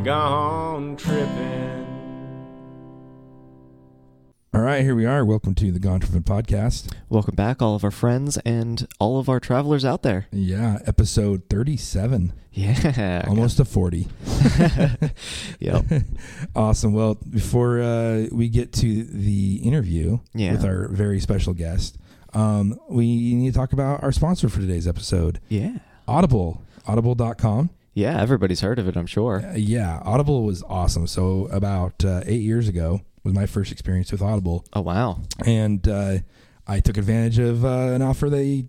and 0.00 0.06
gone 0.06 0.96
tripping. 0.96 1.86
All 4.54 4.62
right, 4.62 4.82
here 4.82 4.94
we 4.94 5.04
are. 5.04 5.24
Welcome 5.26 5.54
to 5.56 5.70
the 5.70 5.78
Gone 5.78 6.00
Tripping 6.00 6.22
Podcast. 6.22 6.90
Welcome 7.10 7.34
back, 7.34 7.60
all 7.60 7.74
of 7.74 7.84
our 7.84 7.90
friends 7.90 8.38
and 8.38 8.86
all 8.98 9.18
of 9.18 9.28
our 9.28 9.38
travelers 9.40 9.84
out 9.84 10.02
there. 10.02 10.26
Yeah, 10.32 10.78
episode 10.86 11.42
37, 11.50 12.32
Yeah. 12.52 13.24
almost 13.28 13.58
to 13.58 13.64
40. 13.66 14.08
Yep. 15.60 15.84
awesome. 16.56 16.94
Well, 16.94 17.16
before 17.16 17.82
uh, 17.82 18.26
we 18.32 18.48
get 18.48 18.72
to 18.74 19.04
the 19.04 19.56
interview 19.56 20.20
Yeah. 20.34 20.52
with 20.52 20.64
our 20.64 20.88
very 20.88 21.20
special 21.20 21.52
guest, 21.52 21.98
um, 22.32 22.78
we 22.88 23.34
need 23.34 23.52
to 23.52 23.58
talk 23.58 23.74
about 23.74 24.02
our 24.02 24.12
sponsor 24.12 24.48
for 24.48 24.60
today's 24.60 24.88
episode, 24.88 25.40
Yeah. 25.50 25.76
Audible, 26.08 26.62
audible.com. 26.86 27.68
Yeah, 27.94 28.20
everybody's 28.20 28.60
heard 28.60 28.78
of 28.78 28.86
it, 28.88 28.96
I'm 28.96 29.06
sure. 29.06 29.44
Uh, 29.44 29.54
yeah, 29.56 30.00
Audible 30.04 30.44
was 30.44 30.62
awesome. 30.68 31.06
So, 31.06 31.48
about 31.50 32.04
uh, 32.04 32.22
eight 32.26 32.42
years 32.42 32.68
ago 32.68 33.00
was 33.24 33.34
my 33.34 33.46
first 33.46 33.72
experience 33.72 34.12
with 34.12 34.22
Audible. 34.22 34.64
Oh, 34.72 34.80
wow. 34.82 35.20
and 35.44 35.86
uh, 35.88 36.18
I 36.66 36.80
took 36.80 36.96
advantage 36.96 37.38
of 37.38 37.64
uh, 37.64 37.68
an 37.68 38.02
offer 38.02 38.30
they 38.30 38.66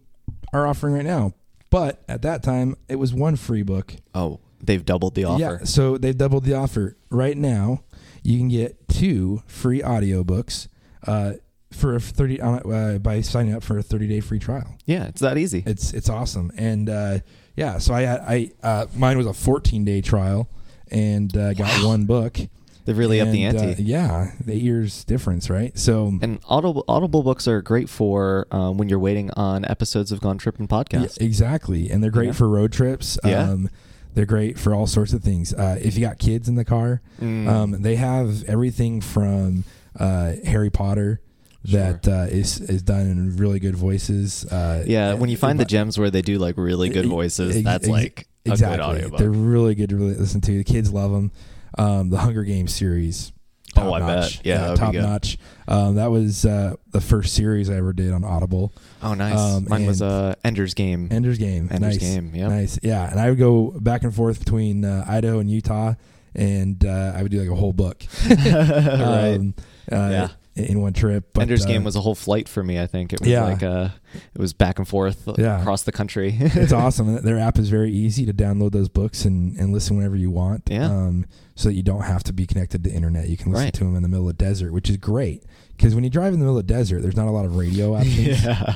are 0.54 0.66
offering 0.68 0.96
right 0.96 1.06
now. 1.06 1.34
But 1.70 2.04
at 2.10 2.22
that 2.24 2.44
time, 2.44 2.76
it 2.90 2.96
was 2.96 3.14
one 3.14 3.36
free 3.38 3.64
book. 3.64 3.96
Oh, 4.14 4.40
they've 4.62 4.84
doubled 4.84 5.16
the 5.16 5.24
offer. 5.24 5.40
Yeah, 5.42 5.64
so 5.64 5.98
they've 5.98 6.18
doubled 6.18 6.44
the 6.44 6.54
offer. 6.56 6.98
Right 7.10 7.38
now, 7.38 7.84
you 8.24 8.38
can 8.38 8.50
get 8.50 8.90
two 8.90 9.42
free 9.48 9.82
audiobooks 9.82 10.68
uh, 11.08 11.34
for 11.72 11.96
a 11.96 12.02
thirty 12.02 12.42
uh, 12.42 12.98
by 12.98 13.22
signing 13.22 13.54
up 13.54 13.64
for 13.64 13.78
a 13.78 13.84
thirty 13.84 14.06
day 14.08 14.20
free 14.20 14.40
trial. 14.40 14.76
Yeah, 14.86 15.06
it's 15.06 15.22
that 15.22 15.38
easy. 15.38 15.64
It's 15.66 15.94
it's 15.94 16.10
awesome, 16.10 16.52
and 16.58 16.90
uh, 16.90 17.20
yeah, 17.56 17.78
so 17.78 17.94
I 17.94 18.04
I 18.36 18.52
uh, 18.64 18.86
mine 18.96 19.18
was 19.18 19.28
a 19.28 19.34
fourteen 19.34 19.84
day 19.86 20.02
trial, 20.02 20.50
and 20.90 21.36
uh, 21.36 21.54
got 21.54 21.84
one 21.86 22.06
book. 22.06 22.38
They've 22.84 22.98
really 22.98 23.22
up 23.22 23.30
the 23.30 23.44
And, 23.44 23.58
uh, 23.58 23.62
ante. 23.62 23.84
yeah, 23.84 24.32
the 24.44 24.56
years 24.58 25.04
difference, 25.04 25.52
right? 25.52 25.78
So 25.78 26.18
and 26.22 26.40
audible, 26.50 26.84
audible 26.88 27.22
books 27.22 27.48
are 27.48 27.62
great 27.62 27.90
for 27.90 28.48
um, 28.52 28.78
when 28.78 28.90
you're 28.90 28.98
waiting 29.00 29.30
on 29.38 29.64
episodes 29.66 30.12
of 30.12 30.20
Gone 30.20 30.40
Trippin' 30.40 30.68
podcast. 30.68 31.20
Yeah, 31.20 31.26
exactly, 31.28 31.92
and 31.92 32.02
they're 32.04 32.10
great 32.10 32.28
Yeah. 32.28 32.32
for 32.34 32.50
road 32.50 32.72
trips. 32.72 33.20
Yeah. 33.24 33.50
Um, 33.52 33.70
they're 34.16 34.26
great 34.26 34.58
for 34.58 34.74
all 34.74 34.88
sorts 34.88 35.14
of 35.14 35.22
things. 35.24 35.54
Uh, 35.54 35.78
if 35.80 35.96
you 35.96 36.02
got 36.02 36.18
kids 36.18 36.50
in 36.50 36.56
the 36.56 36.66
car, 36.66 37.02
Mm. 37.22 37.48
um, 37.48 37.82
they 37.84 37.96
have 37.98 38.44
everything 38.46 39.00
from 39.00 39.64
uh, 39.98 40.34
Harry 40.46 40.70
Potter 40.72 41.22
that 41.66 42.08
uh, 42.08 42.28
is 42.30 42.60
is 42.60 42.82
done 42.82 43.02
in 43.08 43.38
really 43.38 43.60
good 43.60 43.76
voices. 43.76 44.46
Uh, 44.46 44.84
yeah, 44.88 45.14
when 45.14 45.30
you 45.30 45.38
find 45.38 45.60
the 45.60 45.66
gems 45.66 45.98
where 46.00 46.10
they 46.10 46.22
do 46.22 46.38
like 46.38 46.58
really 46.58 46.90
good 46.90 47.06
voices, 47.06 47.56
ex- 47.58 47.64
that's 47.66 47.84
ex- 47.86 47.92
like 47.92 48.28
a 48.46 48.52
exactly, 48.52 48.78
good 48.78 48.84
audiobook. 48.84 49.20
they're 49.20 49.30
really 49.30 49.76
good 49.76 49.90
to 49.90 49.96
really 49.96 50.16
listen 50.16 50.42
to. 50.42 50.52
The 50.58 50.64
kids 50.64 50.92
love 50.92 51.12
them. 51.12 51.32
Um, 51.78 52.10
the 52.10 52.18
Hunger 52.18 52.44
Games 52.44 52.74
series. 52.74 53.32
Oh, 53.78 53.94
I 53.94 54.00
bet. 54.00 54.08
top-notch. 54.08 54.42
Yeah, 54.44 54.68
that 54.68 54.76
top 54.78 54.94
notch. 54.94 55.38
Um, 55.66 55.96
that 55.96 56.12
was 56.12 56.46
uh, 56.46 56.76
the 56.92 57.00
first 57.00 57.34
series 57.34 57.70
I 57.70 57.76
ever 57.76 57.94
did 57.94 58.12
on 58.12 58.26
Audible. 58.26 58.74
oh, 59.02 59.14
nice. 59.14 59.40
um, 59.40 59.66
Mine 59.70 59.86
was 59.86 60.02
uh, 60.02 60.36
Ender's 60.44 60.74
Game. 60.74 61.08
Ender's 61.10 61.38
Game. 61.38 61.70
Ender's 61.72 61.96
nice. 61.96 61.98
Game, 62.00 62.36
yep. 62.36 62.50
Nice. 62.50 62.80
Yeah. 62.84 63.10
And 63.10 63.18
I 63.18 63.30
would 63.30 63.40
go 63.40 63.72
back 63.80 64.04
and 64.04 64.14
forth 64.14 64.40
between 64.40 64.84
uh, 64.84 65.06
Idaho 65.08 65.40
and 65.40 65.50
Utah, 65.50 65.94
and 66.36 66.84
uh, 66.84 67.14
I 67.16 67.24
would 67.24 67.32
do 67.32 67.40
like 67.40 67.48
a 67.50 67.56
whole 67.56 67.72
book. 67.72 68.04
right. 68.30 68.36
Um, 69.40 69.54
uh, 69.90 69.96
Yeah. 70.12 70.28
In 70.70 70.82
one 70.82 70.94
trip. 70.94 71.30
But, 71.34 71.42
Ender's 71.42 71.66
uh, 71.66 71.68
Game 71.68 71.84
was 71.84 71.96
a 71.96 72.02
whole 72.02 72.16
flight 72.16 72.48
for 72.50 72.64
me. 72.64 72.80
I 72.80 72.88
think 72.88 73.14
it 73.14 73.20
was 73.22 73.30
Yeah. 73.30 73.44
like 73.46 73.64
uh, 73.64 73.90
it 74.34 74.40
was 74.40 74.54
back 74.54 74.78
and 74.80 74.88
forth 74.88 75.28
Yeah. 75.38 75.60
across 75.62 75.84
the 75.84 75.92
country. 75.92 76.36
it's 76.40 76.72
awesome. 76.84 77.22
Their 77.24 77.40
app 77.40 77.58
is 77.58 77.70
very 77.70 77.92
easy 77.92 78.26
to 78.26 78.34
download 78.34 78.72
those 78.72 78.90
books 78.90 79.26
and, 79.26 79.56
and 79.58 79.72
listen 79.74 79.98
whenever 79.98 80.16
you 80.16 80.30
want. 80.32 80.64
Yeah. 80.72 80.86
Um, 80.86 81.26
so 81.56 81.70
that 81.70 81.76
you 81.76 81.84
don't 81.84 82.04
have 82.04 82.24
to 82.24 82.34
be 82.34 82.46
connected 82.48 82.84
to 82.86 82.90
internet. 82.92 83.30
You 83.30 83.38
can 83.38 83.52
listen 83.52 83.66
Right. 83.66 83.74
to 83.74 83.84
them 83.84 83.96
in 83.96 84.02
the 84.04 84.08
middle 84.10 84.28
of 84.30 84.38
the 84.38 84.44
desert, 84.44 84.74
which 84.74 84.90
is 84.90 84.98
great. 84.98 85.44
Because 85.76 85.96
when 85.96 86.04
you 86.04 86.10
drive 86.10 86.34
in 86.34 86.40
the 86.40 86.46
middle 86.46 86.58
of 86.58 86.66
the 86.68 86.74
desert, 86.74 87.02
there's 87.02 87.16
not 87.16 87.28
a 87.28 87.32
lot 87.32 87.46
of 87.46 87.56
radio 87.56 87.96
options. 87.98 88.44
yeah. 88.44 88.76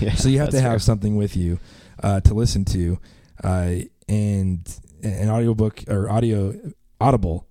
yeah. 0.00 0.14
so 0.14 0.28
you 0.28 0.38
have 0.38 0.50
to 0.50 0.60
have 0.60 0.72
fair. 0.72 0.78
something 0.78 1.16
with 1.16 1.36
you 1.36 1.58
uh, 2.02 2.20
to 2.20 2.34
listen 2.34 2.64
to 2.66 2.98
uh, 3.44 3.74
and 4.08 4.78
an 5.02 5.28
audiobook 5.30 5.82
or 5.88 6.10
audio 6.10 6.54
audible 7.00 7.46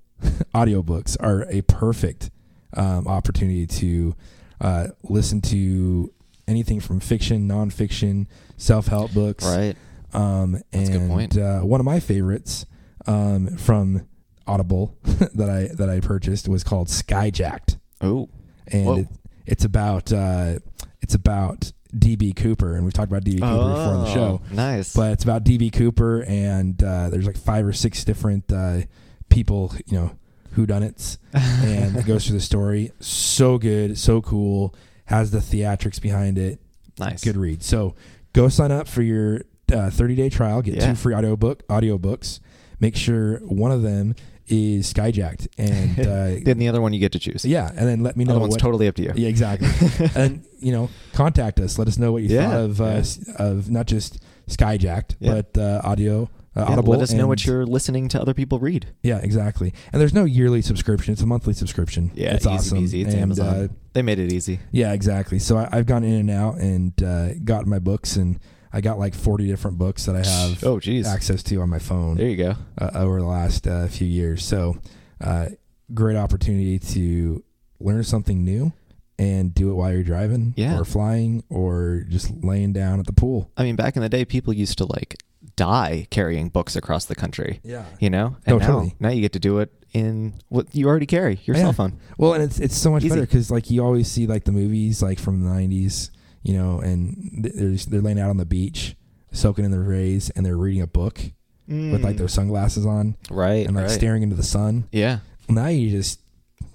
audiobooks 0.53 1.15
are 1.19 1.45
a 1.49 1.61
perfect 1.63 2.29
um, 2.75 3.07
opportunity 3.07 3.65
to 3.67 4.15
uh, 4.61 4.87
listen 5.03 5.41
to 5.41 6.13
anything 6.47 6.79
from 6.79 6.99
fiction 6.99 7.47
nonfiction 7.47 8.27
self-help 8.57 9.13
books 9.13 9.45
right. 9.45 9.75
um, 10.13 10.53
That's 10.71 10.89
a 10.89 10.93
and 10.93 11.01
good 11.01 11.09
point. 11.09 11.37
Uh, 11.37 11.59
one 11.61 11.79
of 11.79 11.85
my 11.85 11.99
favorites 11.99 12.65
um, 13.07 13.55
from 13.57 14.07
audible 14.47 14.97
that 15.03 15.49
i 15.49 15.69
that 15.75 15.89
i 15.89 15.99
purchased 15.99 16.49
was 16.49 16.63
called 16.63 16.87
skyjacked 16.87 17.77
Oh, 18.01 18.29
and 18.67 18.99
it, 18.99 19.07
it's 19.45 19.65
about 19.65 20.11
uh, 20.11 20.59
it's 21.01 21.15
about 21.15 21.71
DB 21.95 22.35
Cooper, 22.35 22.75
and 22.75 22.83
we've 22.85 22.93
talked 22.93 23.11
about 23.11 23.23
DB 23.23 23.41
Cooper 23.41 23.69
before 23.69 23.93
on 23.93 24.03
the 24.05 24.13
show. 24.13 24.41
Oh, 24.43 24.53
Nice. 24.53 24.95
But 24.95 25.11
it's 25.13 25.23
about 25.23 25.43
DB 25.43 25.73
Cooper, 25.73 26.23
and 26.23 26.81
uh, 26.81 27.09
there's 27.09 27.25
like 27.25 27.37
five 27.37 27.65
or 27.65 27.73
six 27.73 28.03
different 28.05 28.51
uh, 28.53 28.81
people, 29.29 29.73
you 29.87 29.97
know, 29.97 30.11
who 30.51 30.65
done 30.65 30.83
it, 30.83 31.17
and 31.33 31.95
it 31.97 32.05
goes 32.05 32.25
through 32.25 32.35
the 32.37 32.41
story. 32.43 32.91
So 32.99 33.57
good, 33.57 33.97
so 33.97 34.21
cool. 34.21 34.73
Has 35.05 35.31
the 35.31 35.39
theatrics 35.39 35.99
behind 36.01 36.37
it. 36.37 36.59
nice. 36.99 37.23
Good 37.23 37.37
read. 37.37 37.63
So 37.63 37.95
go 38.33 38.47
sign 38.49 38.71
up 38.71 38.87
for 38.87 39.01
your 39.01 39.41
uh, 39.73 39.89
30 39.89 40.15
day 40.15 40.29
trial. 40.29 40.61
Get 40.61 40.75
Yeah. 40.75 40.87
two 40.89 40.95
free 40.95 41.13
audiobook 41.15 41.67
audiobooks. 41.67 42.39
Make 42.79 42.95
sure 42.95 43.37
one 43.39 43.71
of 43.71 43.81
them 43.81 44.15
is 44.47 44.91
Skyjacked, 44.93 45.47
and 45.57 45.99
uh, 45.99 46.43
Then 46.43 46.57
the 46.57 46.67
other 46.67 46.81
one 46.81 46.93
you 46.93 46.99
get 46.99 47.11
to 47.13 47.19
choose. 47.19 47.43
yeah, 47.45 47.69
and 47.75 47.87
then 47.87 48.01
let 48.03 48.17
me 48.17 48.23
know 48.23 48.31
other 48.33 48.39
one's 48.41 48.51
what, 48.53 48.59
totally 48.59 48.87
up 48.87 48.95
to 48.95 49.03
you. 49.03 49.13
yeah, 49.15 49.27
exactly. 49.27 49.67
and 50.15 50.43
you 50.59 50.71
know, 50.71 50.89
contact 51.13 51.59
us. 51.59 51.77
Let 51.77 51.87
us 51.87 51.97
know 51.97 52.11
what 52.11 52.23
you 52.23 52.29
Yeah, 52.35 52.49
thought 52.49 52.59
of 52.61 52.81
uh, 52.81 52.85
yeah. 53.03 53.35
of 53.37 53.69
not 53.69 53.85
just 53.87 54.23
Skyjacked, 54.47 55.15
but 55.21 55.57
uh, 55.57 55.81
audio, 55.83 56.29
uh, 56.59 56.65
Yeah, 56.67 56.73
Audible. 56.73 56.91
let 56.93 57.01
us 57.01 57.11
know 57.13 57.27
what 57.27 57.45
you're 57.45 57.65
listening 57.65 58.07
to 58.09 58.21
other 58.21 58.33
people 58.33 58.59
read. 58.59 58.87
Yeah, 59.03 59.17
exactly. 59.19 59.73
And 59.93 60.01
there's 60.01 60.13
no 60.13 60.25
yearly 60.25 60.61
subscription; 60.61 61.13
it's 61.13 61.21
a 61.21 61.25
monthly 61.25 61.53
subscription. 61.53 62.11
Yeah, 62.15 62.33
it's 62.35 62.45
easy 62.45 62.55
awesome. 62.55 62.77
peasy. 62.79 63.05
It's 63.05 63.13
and, 63.13 63.21
Amazon. 63.23 63.47
Uh, 63.47 63.67
They 63.93 64.01
made 64.01 64.19
it 64.19 64.31
easy. 64.33 64.59
yeah, 64.71 64.93
exactly. 64.93 65.39
So 65.39 65.57
I, 65.57 65.69
I've 65.71 65.85
gone 65.85 66.03
in 66.03 66.13
and 66.13 66.29
out 66.31 66.57
and 66.57 67.01
uh, 67.03 67.33
gotten 67.43 67.69
my 67.69 67.79
books, 67.79 68.15
and 68.15 68.39
I 68.71 68.81
got 68.81 68.99
like 68.99 69.15
40 69.15 69.47
different 69.47 69.77
books 69.77 70.05
that 70.05 70.15
I 70.15 70.23
have 70.27 70.63
Oh, 70.63 70.79
geez. 70.79 71.07
access 71.07 71.41
to 71.43 71.61
on 71.61 71.69
my 71.69 71.79
phone 71.79 72.17
There 72.17 72.27
you 72.27 72.37
go. 72.37 72.55
uh, 72.77 72.91
over 72.93 73.19
the 73.19 73.25
last 73.25 73.65
uh, 73.67 73.87
few 73.87 74.05
years. 74.07 74.45
So, 74.45 74.77
uh, 75.21 75.47
great 75.93 76.15
opportunity 76.17 76.77
to 76.79 77.43
learn 77.79 78.03
something 78.03 78.43
new 78.43 78.71
and 79.17 79.53
do 79.55 79.71
it 79.71 79.73
while 79.73 79.91
you're 79.91 80.03
driving 80.03 80.53
Yeah. 80.55 80.77
or 80.79 80.85
flying 80.85 81.43
or 81.49 82.05
just 82.09 82.31
laying 82.43 82.71
down 82.71 82.99
at 82.99 83.05
the 83.07 83.11
pool. 83.11 83.51
I 83.57 83.63
mean, 83.63 83.75
back 83.75 83.95
in 83.95 84.01
the 84.03 84.07
day, 84.09 84.23
people 84.23 84.53
used 84.53 84.77
to 84.77 84.85
like 84.85 85.17
die 85.55 86.07
carrying 86.09 86.49
books 86.49 86.75
across 86.75 87.05
the 87.05 87.15
country. 87.15 87.59
Yeah. 87.63 87.85
You 87.99 88.09
know, 88.09 88.35
No, 88.47 88.57
now, 88.57 88.65
totally. 88.67 88.95
now 88.99 89.09
you 89.09 89.21
get 89.21 89.33
to 89.33 89.39
do 89.39 89.59
it 89.59 89.71
in 89.93 90.33
what 90.49 90.73
you 90.75 90.87
already 90.87 91.05
carry 91.05 91.39
your 91.45 91.55
Yeah. 91.55 91.63
cell 91.63 91.73
phone. 91.73 91.93
Well, 92.17 92.33
and 92.33 92.43
it's 92.43 92.59
it's 92.59 92.75
so 92.75 92.91
much 92.91 93.03
Easy. 93.03 93.09
better 93.09 93.21
because 93.21 93.49
like 93.49 93.71
you 93.71 93.83
always 93.83 94.07
see 94.09 94.27
like 94.27 94.43
the 94.43 94.51
movies 94.51 95.01
like 95.01 95.19
from 95.19 95.41
the 95.43 95.49
'90s, 95.49 96.11
you 96.43 96.53
know, 96.53 96.79
and 96.79 97.15
they're 97.43 97.71
just- 97.71 97.89
they're 97.89 98.01
laying 98.01 98.19
out 98.19 98.29
on 98.29 98.37
the 98.37 98.45
beach, 98.45 98.95
soaking 99.31 99.65
in 99.65 99.71
the 99.71 99.79
rays, 99.79 100.29
and 100.31 100.45
they're 100.45 100.57
reading 100.57 100.81
a 100.81 100.87
book 100.87 101.19
with 101.67 102.03
like 102.03 102.15
Mm. 102.15 102.17
their 102.19 102.27
sunglasses 102.27 102.85
on 102.85 103.15
right 103.29 103.65
and 103.67 103.75
like 103.75 103.85
right. 103.87 103.91
staring 103.91 104.23
into 104.23 104.35
the 104.35 104.43
sun. 104.43 104.85
Yeah, 104.91 105.19
Now 105.47 105.67
you 105.67 105.89
just 105.89 106.19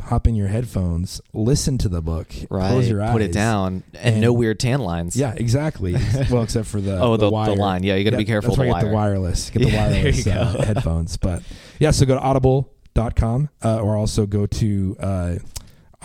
hop 0.02 0.26
in 0.26 0.34
your 0.34 0.48
headphones, 0.48 1.20
listen 1.32 1.78
to 1.78 1.88
the 1.88 2.02
book, 2.02 2.28
right. 2.50 2.70
close 2.70 2.88
your 2.88 3.02
eyes, 3.02 3.12
Put 3.12 3.22
it 3.22 3.32
down, 3.32 3.82
and, 3.94 4.20
no 4.20 4.32
weird 4.32 4.60
tan 4.60 4.80
lines. 4.80 5.16
Yeah, 5.16 5.32
exactly. 5.36 5.94
well, 6.30 6.42
except 6.42 6.66
for 6.68 6.80
the 6.80 6.98
Oh, 7.00 7.16
the, 7.16 7.26
the, 7.26 7.30
wire. 7.32 7.56
line. 7.56 7.82
Yeah, 7.82 7.94
you 7.94 8.04
got 8.04 8.10
to 8.10 8.16
be 8.16 8.24
careful. 8.24 8.50
That's 8.50 8.58
with 8.60 8.68
why 8.68 8.72
the 8.72 8.76
I 8.78 8.82
get 8.82 8.88
the 8.90 8.94
wireless. 8.94 9.50
Get 9.50 9.62
the 9.62 9.68
Yeah, 9.70 9.88
wireless 9.90 10.26
you 10.26 10.32
uh, 10.32 10.64
headphones. 10.64 11.16
But 11.16 11.42
yeah, 11.78 11.90
so 11.90 12.04
go 12.06 12.14
to 12.16 12.20
audible.com 12.20 13.48
uh, 13.64 13.78
or 13.80 13.96
also 13.96 14.26
go 14.26 14.46
to 14.46 14.96
uh, 15.00 15.34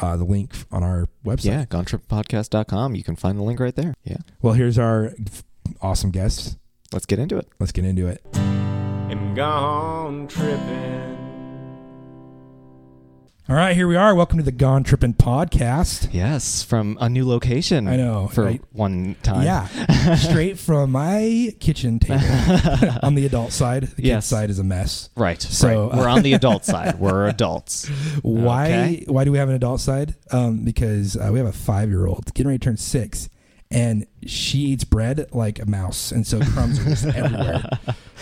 uh, 0.02 0.16
the 0.18 0.24
link 0.24 0.54
on 0.72 0.82
our 0.84 1.08
website. 1.26 1.46
Yeah, 1.46 1.66
gonetrippodcast.com. 1.66 2.96
You 2.96 3.04
can 3.04 3.16
find 3.18 3.38
the 3.38 3.44
link 3.44 3.60
right 3.60 3.76
there. 3.76 3.94
Yeah, 4.06 4.18
Well, 4.42 4.54
here's 4.54 4.78
our 4.80 5.14
awesome 5.82 6.12
guest. 6.12 6.58
let's 6.94 7.06
get 7.06 7.20
into 7.20 7.38
it. 7.38 7.48
Let's 7.60 7.74
get 7.74 7.84
into 7.86 8.08
it. 8.08 8.24
and 8.34 9.36
gone 9.36 10.28
tripping. 10.30 11.19
All 13.50 13.56
right, 13.56 13.76
here 13.76 13.88
we 13.88 13.96
are. 13.96 14.14
Welcome 14.14 14.38
to 14.38 14.44
the 14.44 14.52
Gone 14.52 14.84
Trippin' 14.84 15.16
podcast. 15.16 16.10
Yes, 16.12 16.62
from 16.62 17.00
a 17.02 17.10
new 17.10 17.28
location. 17.28 17.88
I 17.88 17.96
know, 17.96 18.28
for 18.28 18.44
right? 18.44 18.62
one 18.74 19.16
time. 19.24 19.42
Yeah, 19.44 20.16
straight 20.18 20.60
from 20.60 20.92
my 20.92 21.52
kitchen 21.60 21.98
table 21.98 22.22
on 23.02 23.16
the 23.16 23.26
adult 23.26 23.52
side. 23.52 23.86
The 23.88 24.04
Yes. 24.04 24.26
kid 24.30 24.36
side 24.36 24.50
is 24.52 24.60
a 24.60 24.64
mess. 24.64 25.10
Right. 25.18 25.42
So, 25.42 25.90
right. 25.90 25.98
we're 25.98 26.08
on 26.08 26.22
the 26.22 26.34
adult 26.34 26.64
side. 26.74 27.00
We're 27.00 27.26
adults. 27.28 27.88
Why? 28.22 28.66
Okay. 28.68 29.06
Why 29.08 29.24
do 29.24 29.32
we 29.32 29.40
have 29.40 29.50
an 29.50 29.56
adult 29.56 29.82
side? 29.82 30.14
Um, 30.32 30.64
because 30.64 31.18
uh, 31.18 31.30
we 31.34 31.40
have 31.40 31.48
a 31.48 31.52
five-year-old 31.52 32.32
getting 32.36 32.50
ready 32.50 32.60
to 32.60 32.64
turn 32.66 32.78
six, 32.78 33.30
and 33.72 34.06
she 34.28 34.60
eats 34.60 34.84
bread 34.84 35.28
like 35.34 35.58
a 35.60 35.66
mouse, 35.66 36.12
and 36.12 36.28
so 36.28 36.40
crumbs 36.40 36.80
are 36.80 36.84
just 36.86 37.06
everywhere. 37.08 37.68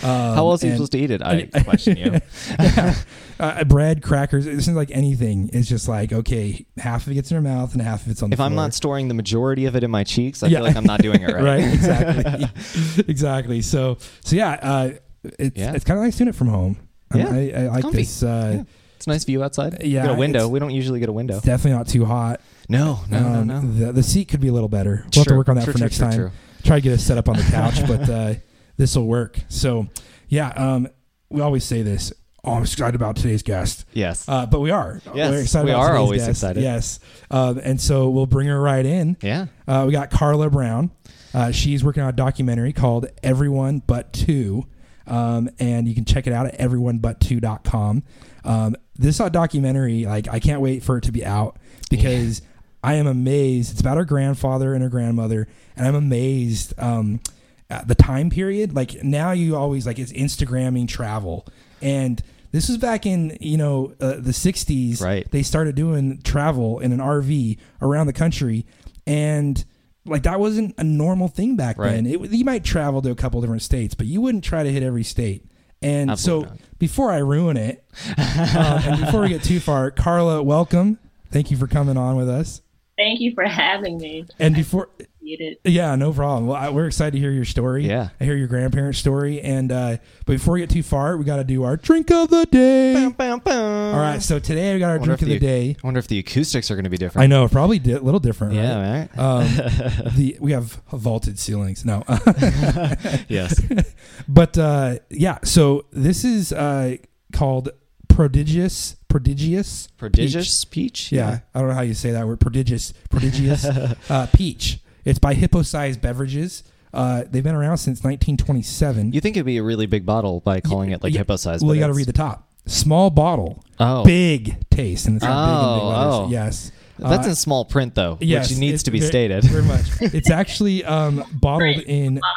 How 0.00 0.48
else 0.50 0.62
are 0.64 0.66
you 0.66 0.72
supposed 0.74 0.92
to 0.92 0.98
eat 0.98 1.10
it? 1.10 1.22
I 1.24 1.46
question 1.64 1.96
you. 1.96 2.20
uh, 3.40 3.64
bread, 3.64 4.02
crackers. 4.02 4.46
It 4.46 4.60
seems 4.62 4.76
like 4.76 4.90
anything. 4.90 5.50
It's 5.52 5.68
just 5.68 5.88
like 5.88 6.12
okay, 6.12 6.66
half 6.76 7.06
of 7.06 7.12
it 7.12 7.14
gets 7.14 7.30
in 7.30 7.36
her 7.36 7.42
mouth 7.42 7.72
and 7.72 7.82
half 7.82 8.04
of 8.04 8.12
it's 8.12 8.22
on 8.22 8.30
the 8.30 8.34
If 8.34 8.40
I'm 8.40 8.54
not 8.54 8.74
storing 8.74 9.08
the 9.08 9.14
majority 9.14 9.66
of 9.66 9.76
it 9.76 9.84
in 9.84 9.90
my 9.90 10.04
cheeks, 10.04 10.42
I 10.42 10.48
Yeah. 10.48 10.58
feel 10.58 10.66
like 10.66 10.76
I'm 10.76 10.84
not 10.84 11.00
doing 11.02 11.22
it 11.22 11.32
right. 11.34 11.42
right, 11.42 11.64
exactly, 11.74 13.04
exactly. 13.08 13.62
So, 13.62 13.98
so 14.24 14.36
yeah, 14.36 14.52
uh, 14.62 14.90
it's 15.38 15.56
Yeah. 15.56 15.72
it's 15.74 15.84
kind 15.84 15.98
of 15.98 16.04
nice 16.04 16.16
doing 16.16 16.28
it 16.28 16.34
from 16.34 16.48
home. 16.48 16.76
I- 17.12 17.18
Yeah. 17.18 17.28
I, 17.30 17.64
I 17.64 17.68
like 17.68 17.82
Comfy. 17.82 17.98
this. 17.98 18.22
Uh, 18.22 18.52
Yeah. 18.56 18.62
It's 18.96 19.06
a 19.06 19.10
nice 19.10 19.22
view 19.24 19.44
outside. 19.44 19.80
Yeah, 19.84 20.06
Got 20.06 20.16
a 20.16 20.18
window. 20.18 20.48
We 20.48 20.58
don't 20.58 20.72
usually 20.72 20.98
get 20.98 21.08
a 21.08 21.12
window. 21.12 21.36
It's 21.36 21.46
definitely 21.46 21.78
not 21.78 21.86
too 21.86 22.04
hot. 22.04 22.40
No, 22.68 22.98
no, 23.08 23.18
Um, 23.18 23.46
no, 23.46 23.60
no. 23.60 23.72
The, 23.72 23.92
the 23.92 24.02
seat 24.02 24.24
could 24.26 24.40
be 24.40 24.48
a 24.48 24.52
little 24.52 24.68
better. 24.68 25.04
We'll 25.14 25.22
have 25.22 25.28
to 25.28 25.36
work 25.36 25.48
on 25.48 25.54
that 25.54 25.66
for 25.70 25.78
next 25.78 25.98
time. 25.98 26.12
true. 26.14 26.30
Try 26.64 26.78
to 26.78 26.82
get 26.82 26.94
us 26.94 27.04
set 27.04 27.16
up 27.16 27.28
on 27.28 27.36
the 27.36 27.44
couch, 27.44 27.86
but 27.86 28.10
uh, 28.10 28.34
this 28.78 28.96
will 28.96 29.06
work. 29.06 29.38
So, 29.48 29.88
yeah, 30.28 30.48
um, 30.56 30.88
we 31.28 31.42
always 31.42 31.64
say 31.64 31.82
this. 31.82 32.12
Oh, 32.44 32.52
I'm 32.52 32.62
excited 32.62 32.94
about 32.94 33.16
today's 33.16 33.42
guest. 33.42 33.84
Yes. 33.92 34.26
Uh, 34.26 34.46
but 34.46 34.60
we 34.60 34.70
are. 34.70 35.02
Yes, 35.14 35.30
We're 35.30 35.40
excited 35.42 35.66
we 35.66 35.72
are 35.72 35.96
always 35.96 36.20
guest. 36.22 36.30
excited. 36.30 36.62
Yes. 36.62 37.00
Um, 37.30 37.60
and 37.62 37.78
so 37.78 38.08
we'll 38.08 38.24
bring 38.26 38.46
her 38.48 38.58
right 38.58 38.86
in. 38.86 39.18
yeah. 39.20 39.46
Uh, 39.66 39.84
we 39.86 39.92
got 39.92 40.10
Carla 40.10 40.48
Brown. 40.48 40.90
Uh, 41.34 41.50
she's 41.50 41.84
working 41.84 42.02
on 42.02 42.08
a 42.08 42.12
documentary 42.12 42.72
called 42.72 43.06
Everyone 43.22 43.80
But 43.86 44.14
Two. 44.14 44.64
Um, 45.06 45.50
and 45.58 45.86
you 45.88 45.94
can 45.94 46.04
check 46.04 46.26
it 46.26 46.32
out 46.32 46.46
at 46.46 46.58
everyonebut2.com. 46.58 48.02
Um, 48.44 48.76
this 48.96 49.18
documentary, 49.18 50.04
like, 50.04 50.28
I 50.28 50.38
can't 50.38 50.60
wait 50.60 50.82
for 50.82 50.98
it 50.98 51.04
to 51.04 51.12
be 51.12 51.24
out 51.24 51.58
because 51.90 52.42
I 52.82 52.94
am 52.94 53.06
amazed. 53.06 53.72
It's 53.72 53.80
about 53.80 53.96
her 53.96 54.04
grandfather 54.04 54.74
and 54.74 54.82
her 54.82 54.88
grandmother, 54.88 55.48
and 55.76 55.86
I'm 55.86 55.94
amazed 55.94 56.74
um, 56.78 57.20
at 57.70 57.88
the 57.88 57.94
time 57.94 58.30
period. 58.30 58.74
Like, 58.74 59.02
now 59.02 59.32
you 59.32 59.56
always, 59.56 59.86
like, 59.86 59.98
it's 59.98 60.12
Instagramming 60.12 60.88
travel. 60.88 61.46
And 61.82 62.22
this 62.52 62.68
was 62.68 62.78
back 62.78 63.04
in, 63.06 63.36
you 63.40 63.56
know, 63.56 63.92
uh, 64.00 64.14
the 64.18 64.32
60s. 64.32 65.00
Right. 65.02 65.30
They 65.30 65.42
started 65.42 65.74
doing 65.74 66.20
travel 66.22 66.78
in 66.80 66.92
an 66.92 66.98
RV 67.00 67.58
around 67.82 68.06
the 68.06 68.12
country. 68.12 68.64
And 69.06 69.62
like 70.06 70.22
that 70.22 70.40
wasn't 70.40 70.74
a 70.78 70.84
normal 70.84 71.28
thing 71.28 71.56
back 71.56 71.78
Right. 71.78 71.90
then. 71.92 72.06
It, 72.06 72.30
you 72.32 72.44
might 72.44 72.64
travel 72.64 73.02
to 73.02 73.10
a 73.10 73.14
couple 73.14 73.40
different 73.42 73.62
states, 73.62 73.94
but 73.94 74.06
you 74.06 74.20
wouldn't 74.22 74.44
try 74.44 74.62
to 74.62 74.72
hit 74.72 74.82
every 74.82 75.04
state. 75.04 75.44
And 75.82 76.10
Absolutely 76.10 76.46
so, 76.48 76.50
not. 76.54 76.78
before 76.78 77.12
I 77.12 77.18
ruin 77.18 77.56
it, 77.56 77.84
um, 78.08 78.14
and 78.18 79.00
before 79.04 79.20
we 79.22 79.28
get 79.28 79.42
too 79.44 79.60
far, 79.60 79.90
Carla, 79.90 80.42
welcome. 80.42 80.98
Thank 81.30 81.50
you 81.50 81.56
for 81.58 81.66
coming 81.66 81.96
on 81.98 82.16
with 82.16 82.28
us. 82.28 82.62
Thank 82.96 83.20
you 83.20 83.32
for 83.34 83.44
having 83.44 83.98
me. 83.98 84.26
And 84.40 84.54
before, 84.56 84.88
Appreciate 85.34 85.58
it. 85.64 85.70
yeah, 85.70 85.94
no 85.94 86.12
problem. 86.12 86.46
Well, 86.46 86.56
I, 86.56 86.70
we're 86.70 86.86
excited 86.86 87.12
to 87.12 87.18
hear 87.18 87.30
your 87.30 87.44
story. 87.44 87.86
Yeah. 87.86 88.08
I 88.20 88.24
hear 88.24 88.36
your 88.36 88.48
grandparents' 88.48 88.98
story. 88.98 89.40
And 89.40 89.70
uh, 89.70 89.98
but 90.26 90.34
before 90.34 90.54
we 90.54 90.60
get 90.60 90.70
too 90.70 90.82
far, 90.82 91.16
we 91.16 91.24
got 91.24 91.36
to 91.36 91.44
do 91.44 91.64
our 91.64 91.76
drink 91.76 92.10
of 92.10 92.30
the 92.30 92.46
day. 92.46 92.94
Bam, 92.94 93.12
bam, 93.12 93.38
bam. 93.40 93.94
All 93.94 94.00
right, 94.00 94.22
so 94.22 94.38
today 94.38 94.72
we 94.74 94.80
got 94.80 94.90
our 94.90 94.98
drink 94.98 95.22
of 95.22 95.28
the 95.28 95.38
day. 95.38 95.76
I 95.82 95.86
wonder 95.86 95.98
if 95.98 96.08
the 96.08 96.18
acoustics 96.18 96.70
are 96.70 96.74
going 96.74 96.84
to 96.84 96.90
be 96.90 96.96
different. 96.98 97.24
I 97.24 97.26
know, 97.26 97.46
probably 97.48 97.78
di- 97.78 97.92
a 97.92 98.00
little 98.00 98.20
different. 98.20 98.54
Yeah, 98.54 99.00
right. 99.00 99.18
Um, 99.18 99.44
the 100.16 100.36
we 100.40 100.52
have 100.52 100.80
vaulted 100.92 101.38
ceilings. 101.38 101.84
No, 101.84 102.04
yes. 103.28 103.60
but 104.28 104.56
uh, 104.58 104.98
yeah. 105.10 105.38
So 105.44 105.86
this 105.92 106.24
is 106.24 106.52
uh, 106.52 106.96
called 107.32 107.70
prodigious, 108.08 108.96
prodigious, 109.08 109.88
Prodigious 109.96 110.64
peach. 110.64 111.12
Yeah, 111.12 111.40
I 111.54 111.58
don't 111.60 111.68
know 111.68 111.74
how 111.74 111.82
you 111.82 111.94
say 111.94 112.10
that 112.12 112.26
word. 112.26 112.40
Prodigious, 112.40 112.92
prodigious 113.10 113.64
uh, 113.64 114.26
peach. 114.32 114.80
It's 115.08 115.18
by 115.18 115.32
Hippo 115.34 115.62
Size 115.62 115.96
Beverages. 115.96 116.62
Uh, 116.92 117.24
they've 117.30 117.42
been 117.42 117.54
around 117.54 117.78
since 117.78 117.98
1927. 118.04 119.12
You 119.12 119.20
think 119.20 119.36
it'd 119.36 119.46
be 119.46 119.56
a 119.56 119.62
really 119.62 119.86
big 119.86 120.04
bottle 120.04 120.40
by 120.40 120.60
calling 120.60 120.90
it 120.90 121.02
like 121.02 121.12
Yeah, 121.14 121.20
hippo 121.20 121.36
size? 121.36 121.60
well, 121.62 121.68
but 121.70 121.74
you 121.74 121.80
got 121.80 121.86
to 121.88 121.94
read 121.94 122.06
the 122.06 122.12
top. 122.12 122.48
Small 122.66 123.08
bottle, 123.10 123.64
Oh, 123.80 124.04
big 124.04 124.68
taste, 124.68 125.06
and 125.06 125.16
it's 125.16 125.24
got 125.24 125.46
big 125.46 125.54
and 125.64 125.76
big 125.76 125.82
Oh, 125.82 125.88
letters. 125.88 126.14
oh. 126.14 126.28
Yes, 126.30 126.72
that's 126.98 127.26
Uh, 127.26 127.30
in 127.30 127.34
small 127.36 127.64
print 127.64 127.94
though, 127.94 128.18
yes, 128.20 128.50
which 128.50 128.58
needs 128.58 128.82
to 128.82 128.90
be 128.90 129.00
ve- 129.00 129.06
stated. 129.06 129.44
Very 129.44 129.62
much. 129.62 129.86
It's 130.00 130.30
actually 130.30 130.84
um, 130.84 131.24
bottled 131.32 131.78
in. 131.86 132.20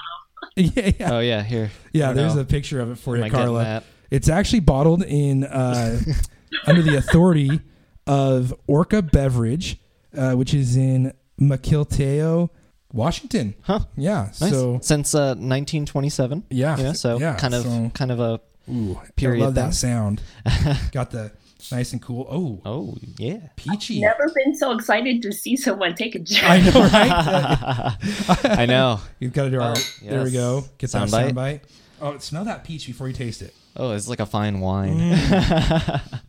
Yeah, 0.58 0.92
yeah. 1.00 1.14
Oh 1.16 1.20
yeah, 1.20 1.44
here. 1.44 1.72
Yeah, 1.94 2.12
there's 2.14 2.36
know. 2.36 2.42
a 2.42 2.46
picture 2.46 2.82
of 2.82 2.92
it 2.92 2.98
for 2.98 3.16
Am 3.16 3.20
you, 3.22 3.26
I 3.26 3.30
Carla. 3.30 3.84
It's 4.10 4.28
actually 4.28 4.60
bottled 4.60 5.02
in 5.04 5.46
uh, 5.46 5.98
under 6.68 6.82
the 6.82 6.98
authority 6.98 7.62
of 8.06 8.54
Orca 8.68 9.02
Beverage, 9.02 9.80
uh, 10.16 10.34
which 10.34 10.54
is 10.54 10.76
in 10.76 11.14
Mukilteo, 11.40 12.50
Washington. 12.94 13.56
Huh. 13.62 13.80
Yeah. 13.98 14.30
Nice. 14.40 14.52
So 14.52 14.80
Since 14.82 15.16
uh, 15.16 15.36
1927. 15.36 16.44
yeah. 16.50 16.78
Yeah. 16.78 16.92
So 16.94 17.20
yeah, 17.20 17.36
kind 17.36 17.54
of 17.54 17.64
so- 17.64 17.92
kind 17.94 18.12
of 18.12 18.20
a 18.20 18.40
ooh, 18.72 19.00
period 19.16 19.42
I 19.44 19.46
love 19.46 19.56
thing. 19.56 19.66
that 19.66 19.74
sound. 19.74 20.22
Got 20.92 21.12
the 21.12 21.32
nice 21.72 21.94
and 21.94 22.02
cool. 22.02 22.28
Oh, 22.30 22.60
oh 22.66 22.96
yeah. 23.18 23.38
peachy. 23.56 24.02
Never 24.02 24.30
been 24.36 24.56
so 24.56 24.72
excited 24.74 25.22
to 25.22 25.32
see 25.32 25.56
someone 25.56 25.96
take 25.96 26.16
a 26.16 26.20
drink. 26.24 26.44
I 26.44 26.60
know, 26.60 26.82
right? 26.82 28.60
I 28.60 28.66
know. 28.66 29.00
You've 29.20 29.34
got 29.34 29.46
to 29.46 29.50
do 29.52 29.62
our. 29.62 29.74
Oh, 29.78 29.84
There 30.02 30.24
we 30.24 30.32
go. 30.32 30.62
Get 30.78 30.88
that 30.88 30.88
Sound 30.90 31.10
sound 31.12 31.36
bite? 31.36 31.62
bite. 31.62 31.72
Oh, 32.02 32.18
smell 32.18 32.46
that 32.46 32.64
peach 32.64 32.88
before 32.88 33.08
you 33.08 33.14
taste 33.14 33.42
it. 33.44 33.54
Oh, 33.78 33.92
it's 33.92 34.08
like 34.08 34.20
a 34.20 34.26
fine 34.26 34.60
wine. 34.60 34.98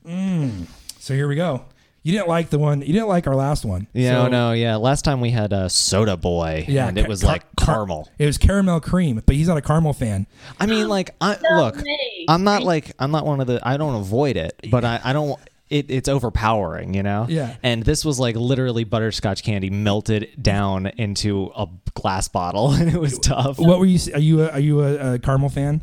Mm. 0.07 0.67
So 0.99 1.15
here 1.15 1.27
we 1.27 1.35
go. 1.35 1.65
You 2.05 2.13
didn't 2.13 2.29
like 2.29 2.51
the 2.51 2.59
one. 2.59 2.81
You 2.81 2.93
didn't 2.93 3.07
like 3.09 3.27
our 3.29 3.37
last 3.37 3.65
one. 3.65 3.87
Yeah, 3.93 4.25
so, 4.25 4.29
no, 4.29 4.53
yeah. 4.53 4.75
Last 4.77 5.03
time 5.05 5.21
we 5.21 5.31
had 5.31 5.53
a 5.53 5.71
soda 5.71 6.17
boy, 6.17 6.65
Yeah, 6.69 6.89
and 6.89 6.99
it 6.99 7.07
was 7.07 7.23
car- 7.23 7.33
like 7.33 7.57
car- 7.57 7.75
caramel. 7.77 8.09
It 8.19 8.27
was 8.27 8.39
caramel 8.39 8.81
cream, 8.81 9.23
but 9.25 9.37
he's 9.37 9.47
not 9.47 9.57
a 9.57 9.63
caramel 9.63 9.93
fan. 9.93 10.27
I 10.59 10.67
mean, 10.67 10.89
like, 10.89 11.15
I 11.21 11.37
No 11.51 11.57
look, 11.63 11.77
way. 11.77 12.27
I'm 12.29 12.43
not 12.43 12.65
like 12.65 12.93
I'm 12.99 13.13
not 13.13 13.25
one 13.25 13.41
of 13.41 13.47
the. 13.47 13.61
I 13.63 13.77
don't 13.77 13.95
avoid 13.95 14.37
it, 14.37 14.59
but 14.71 14.85
I, 14.85 15.01
I 15.05 15.13
don't. 15.13 15.39
It, 15.71 15.91
it's 15.91 16.09
overpowering, 16.09 16.93
you 16.93 17.03
know. 17.03 17.25
Yeah. 17.31 17.57
And 17.63 17.83
this 17.85 18.05
was 18.05 18.19
like 18.21 18.37
literally 18.37 18.85
butterscotch 18.85 19.43
candy 19.43 19.71
melted 19.71 20.29
down 20.43 20.89
into 20.99 21.51
a 21.57 21.67
glass 21.95 22.27
bottle, 22.29 22.73
and 22.73 22.93
it 22.93 23.01
was 23.01 23.19
tough. 23.21 23.59
What 23.61 23.79
were 23.79 23.87
you? 23.87 23.99
Are 24.13 24.19
you 24.21 24.43
a, 24.43 24.49
are 24.51 24.61
you 24.61 24.81
a, 24.83 25.15
a 25.15 25.19
caramel 25.21 25.51
fan? 25.51 25.83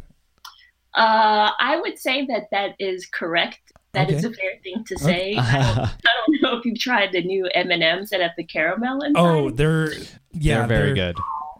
Uh, 0.95 1.51
I 1.59 1.79
would 1.79 1.97
say 1.97 2.25
that 2.25 2.49
that 2.51 2.75
is 2.79 3.05
correct. 3.05 3.68
That 3.93 4.11
is 4.11 4.23
Okay. 4.23 4.33
a 4.33 4.37
fair 4.37 4.51
thing 4.63 4.83
to 4.85 4.97
say. 4.99 5.35
I, 5.39 5.41
don't, 5.75 5.79
I 5.79 5.91
don't 6.27 6.41
know 6.43 6.57
if 6.59 6.65
you've 6.65 6.79
tried 6.79 7.11
the 7.11 7.23
new 7.23 7.47
M 7.55 7.71
and 7.71 7.81
M's 7.83 8.11
that 8.11 8.21
have 8.21 8.31
the 8.37 8.43
caramel 8.43 9.01
inside. 9.01 9.19
Oh, 9.19 9.49
they're 9.49 9.93
yeah, 10.31 10.59
They're 10.65 10.67
very 10.67 10.93
good. 10.93 11.15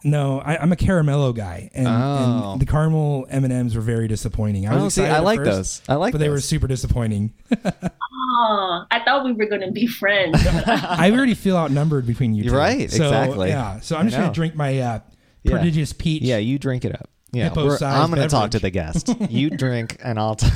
No, 0.06 0.40
I, 0.40 0.56
I'm 0.58 0.72
a 0.72 0.78
caramello 0.78 1.36
guy, 1.36 1.70
and, 1.74 1.86
Oh. 1.88 2.52
and 2.54 2.62
the 2.62 2.66
caramel 2.66 3.28
M 3.30 3.44
and 3.44 3.52
M's 3.52 3.76
were 3.76 3.82
very 3.82 4.08
disappointing. 4.08 4.66
I 4.68 4.76
was 4.76 4.84
Oh, 4.84 4.90
see, 4.90 5.06
I 5.06 5.20
like 5.20 5.40
first, 5.40 5.50
those. 5.52 5.82
I 5.90 5.96
like 5.96 6.14
but 6.14 6.20
they 6.20 6.30
were 6.30 6.40
super 6.40 6.68
disappointing. 6.68 7.34
Oh, 8.32 8.86
I 8.92 9.04
thought 9.04 9.26
we 9.26 9.34
were 9.34 9.48
going 9.48 9.62
to 9.62 9.72
be 9.72 9.88
friends. 9.88 10.38
I 10.46 11.10
already 11.12 11.34
feel 11.34 11.58
outnumbered 11.58 12.06
between 12.06 12.34
you. 12.36 12.44
You're 12.44 12.54
two. 12.54 12.58
right, 12.58 12.92
So, 12.92 13.06
exactly. 13.06 13.50
Yeah, 13.50 13.80
so 13.80 13.96
I'm 13.96 14.06
I 14.06 14.10
just 14.10 14.18
gonna 14.22 14.32
drink 14.34 14.56
my 14.56 14.78
uh, 14.80 15.00
Yeah. 15.44 15.52
prodigious 15.54 15.94
peach. 15.94 16.22
Yeah, 16.22 16.38
you 16.38 16.60
drink 16.60 16.86
it 16.86 16.94
up. 16.94 17.10
Yeah, 17.32 17.46
Hippo 17.46 17.66
we're- 17.66 17.78
sized 17.78 17.98
I'm 17.98 18.10
going 18.12 18.22
to 18.22 18.28
talk 18.30 18.52
to 18.52 18.60
the 18.60 18.70
guest. 18.70 19.10
You 19.30 19.50
drink, 19.50 19.98
and 20.04 20.20
I'll. 20.20 20.36
T- 20.36 20.48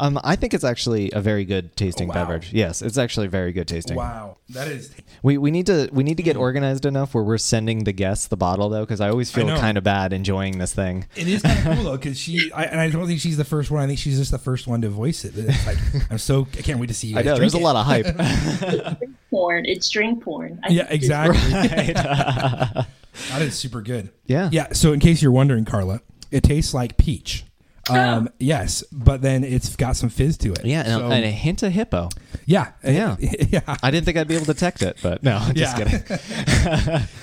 um, 0.00 0.18
I 0.24 0.34
think 0.36 0.54
it's 0.54 0.64
actually 0.64 1.12
a 1.12 1.20
very 1.20 1.44
good 1.44 1.76
tasting 1.76 2.08
Oh, 2.10 2.14
wow. 2.14 2.24
beverage. 2.24 2.52
Yes, 2.52 2.82
it's 2.82 2.98
actually 2.98 3.26
very 3.28 3.52
good 3.52 3.68
tasting. 3.68 3.96
Wow, 3.96 4.38
that 4.48 4.66
is. 4.68 4.92
We 5.22 5.38
we 5.38 5.50
need 5.50 5.66
to 5.66 5.88
we 5.92 6.02
need 6.02 6.16
to 6.16 6.22
get 6.22 6.36
organized 6.36 6.86
enough 6.86 7.14
where 7.14 7.22
we're 7.22 7.38
sending 7.38 7.84
the 7.84 7.92
guests 7.92 8.26
the 8.26 8.36
bottle 8.36 8.68
though, 8.68 8.80
because 8.84 9.00
I 9.00 9.10
always 9.10 9.30
feel 9.30 9.46
kind 9.58 9.78
of 9.78 9.84
bad 9.84 10.12
enjoying 10.12 10.58
this 10.58 10.72
thing. 10.74 11.06
It 11.16 11.28
is 11.28 11.42
kind 11.42 11.58
of 11.68 11.74
cool 11.76 11.84
though, 11.84 11.96
because 11.98 12.18
she 12.18 12.50
I, 12.52 12.64
and 12.64 12.80
I 12.80 12.90
don't 12.90 13.06
think 13.06 13.20
she's 13.20 13.36
the 13.36 13.44
first 13.44 13.70
one. 13.70 13.82
I 13.82 13.86
think 13.86 13.98
she's 13.98 14.18
just 14.18 14.30
the 14.30 14.38
first 14.38 14.66
one 14.66 14.80
to 14.82 14.88
voice 14.88 15.24
it. 15.24 15.34
It's 15.36 15.66
like 15.66 15.78
I'm 16.10 16.18
so 16.18 16.48
I 16.58 16.62
can't 16.62 16.80
wait 16.80 16.88
to 16.88 16.94
see 16.94 17.08
you. 17.08 17.18
I 17.18 17.22
know 17.22 17.36
drink 17.36 17.52
there's 17.52 17.54
a 17.54 17.64
lot 17.64 17.76
of 17.76 17.86
hype. 17.86 18.98
porn. 19.30 19.66
It's 19.66 19.88
drink 19.90 20.22
porn. 20.24 20.58
I 20.64 20.70
Yeah, 20.70 20.84
think 20.86 21.02
it's- 21.04 21.26
exactly. 21.34 22.84
That 23.30 23.42
is 23.42 23.58
super 23.58 23.80
good. 23.82 24.10
Yeah. 24.26 24.48
Yeah. 24.52 24.72
So 24.72 24.92
in 24.92 25.00
case 25.00 25.20
you're 25.20 25.32
wondering, 25.32 25.64
Carla, 25.64 26.00
it 26.30 26.42
tastes 26.44 26.72
like 26.72 26.96
peach. 26.96 27.44
Um, 27.90 28.28
yes, 28.38 28.84
but 28.92 29.20
then 29.22 29.42
it's 29.42 29.74
got 29.74 29.96
some 29.96 30.10
fizz 30.10 30.36
to 30.38 30.52
it. 30.52 30.64
yeah, 30.64 30.80
and, 30.82 30.88
So- 31.00 31.10
and 31.10 31.24
a 31.24 31.30
hint 31.30 31.62
of 31.64 31.72
hippo. 31.72 32.08
yeah, 32.46 32.72
Yeah. 32.84 33.16
yeah. 33.20 33.76
I 33.82 33.90
didn't 33.90 34.04
think 34.04 34.16
I'd 34.16 34.28
be 34.28 34.36
able 34.36 34.46
to 34.46 34.52
detect 34.54 34.82
it, 34.82 34.98
but 35.02 35.22
no, 35.24 35.36
I'm 35.38 35.54
just 35.56 35.76
Yeah. 35.78 35.84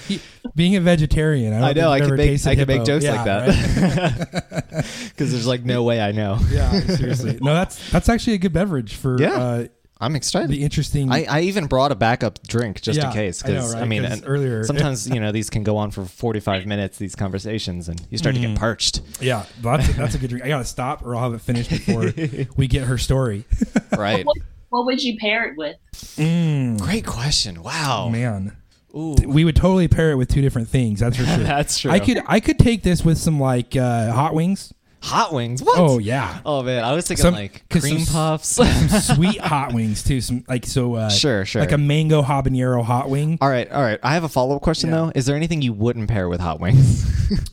kidding. 0.08 0.20
Being 0.56 0.76
a 0.76 0.82
vegetarian, 0.82 1.54
I, 1.54 1.60
don't 1.60 1.70
I 1.70 1.74
know 1.74 1.92
I 1.92 1.96
I've 1.98 2.18
make 2.18 2.46
I 2.48 2.56
could 2.56 2.68
make 2.68 2.84
jokes 2.86 3.04
Yeah, 3.06 3.14
like 3.16 3.26
that 3.26 4.86
because 5.10 5.32
there's 5.32 5.48
like 5.48 5.64
no 5.64 5.84
way 5.84 6.02
I 6.02 6.12
know. 6.12 6.38
yeah, 6.52 6.72
seriously. 6.82 7.38
No, 7.42 7.54
that's 7.54 7.92
that's 7.92 8.10
actually 8.10 8.34
a 8.34 8.38
good 8.40 8.54
beverage 8.54 8.96
for 8.96 9.20
Yeah. 9.22 9.34
uh, 9.34 9.68
I'm 10.00 10.16
excited. 10.16 10.50
the 10.50 10.64
interesting. 10.64 11.12
I, 11.12 11.26
I 11.26 11.42
even 11.42 11.66
brought 11.68 11.92
a 11.92 11.96
backup 11.96 12.42
drink 12.48 12.82
just 12.82 13.00
Yeah, 13.00 13.08
in 13.08 13.14
case 13.14 13.44
I 13.44 13.50
know, 13.50 13.54
because 13.56 13.74
I, 13.76 13.80
right? 13.80 13.88
mean 13.88 14.04
'Cause 14.04 14.12
and 14.20 14.24
earlier- 14.28 14.64
sometimes 14.66 15.08
you 15.10 15.20
know 15.20 15.32
these 15.32 15.50
can 15.50 15.64
go 15.64 15.78
on 15.78 15.92
for 15.92 16.06
45 16.06 16.66
minutes 16.66 16.98
these 16.98 17.16
conversations 17.16 17.90
and 17.90 18.00
you 18.10 18.18
start 18.18 18.36
to 18.36 18.42
Mm. 18.42 18.50
get 18.50 18.60
parched 18.60 19.02
yeah, 19.20 19.46
that's 19.62 19.90
a, 19.90 19.94
that's 19.94 20.16
a 20.16 20.18
good 20.20 20.30
drink. 20.30 20.46
I 20.46 20.50
gotta 20.50 20.66
stop, 20.66 21.04
or 21.06 21.16
I'll 21.16 21.24
have 21.24 21.34
it 21.34 21.42
finished 21.42 21.70
before 21.70 22.12
we 22.56 22.68
get 22.68 22.84
her 22.84 22.98
story. 22.98 23.46
right 23.98 24.26
What, 24.26 24.38
what 24.70 24.86
would 24.86 25.02
you 25.04 25.18
pair 25.18 25.46
it 25.50 25.58
with? 25.58 25.76
Mm, 26.18 26.80
great 26.80 27.06
question 27.06 27.64
wow 27.64 28.10
man, 28.10 28.56
Ooh. 28.96 29.16
we 29.26 29.44
would 29.46 29.56
totally 29.56 29.88
pair 29.88 30.12
it 30.12 30.16
with 30.16 30.30
two 30.30 30.42
different 30.42 30.68
things. 30.70 31.00
That's 31.00 31.18
for 31.18 31.26
sure. 31.26 31.38
that's 31.44 31.80
true 31.80 31.92
I 31.92 32.00
could 32.00 32.22
I 32.28 32.40
could 32.40 32.60
take 32.60 32.84
this 32.84 33.04
with 33.04 33.18
some 33.18 33.40
like 33.40 33.76
uh, 33.76 34.12
hot 34.12 34.34
wings. 34.36 34.74
Hot 35.04 35.32
wings. 35.34 35.62
What? 35.64 35.78
Oh 35.80 36.00
yeah. 36.00 36.40
Oh 36.46 36.64
man, 36.64 36.84
I 36.84 36.94
was 36.94 37.08
thinking 37.08 37.22
Some- 37.22 37.34
like 37.36 37.64
'cause 37.70 37.82
cream 37.84 38.00
some- 38.00 38.14
puffs. 38.14 38.48
Some 38.48 38.68
sweet 39.16 39.40
hot 39.40 39.74
wings 39.74 40.04
too. 40.04 40.20
Some 40.22 40.44
like 40.48 40.66
so. 40.66 40.96
Uh, 40.96 41.10
Sure, 41.10 41.46
sure. 41.46 41.62
Like 41.62 41.72
a 41.72 41.78
mango 41.78 42.22
habanero 42.22 42.84
hot 42.84 43.10
wing. 43.10 43.38
all 43.40 43.50
right, 43.50 43.72
all 43.72 43.82
right. 43.84 44.00
I 44.04 44.14
have 44.16 44.24
a 44.24 44.30
follow 44.30 44.56
up 44.56 44.62
question 44.64 44.90
though. 44.92 45.12
Is 45.16 45.26
there 45.26 45.36
anything 45.36 45.62
you 45.62 45.72
wouldn't 45.74 46.10
pair 46.10 46.28
with 46.30 46.40
hot 46.42 46.60
wings? 46.60 47.06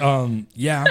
Um. 0.00 0.46
Yeah. 0.54 0.84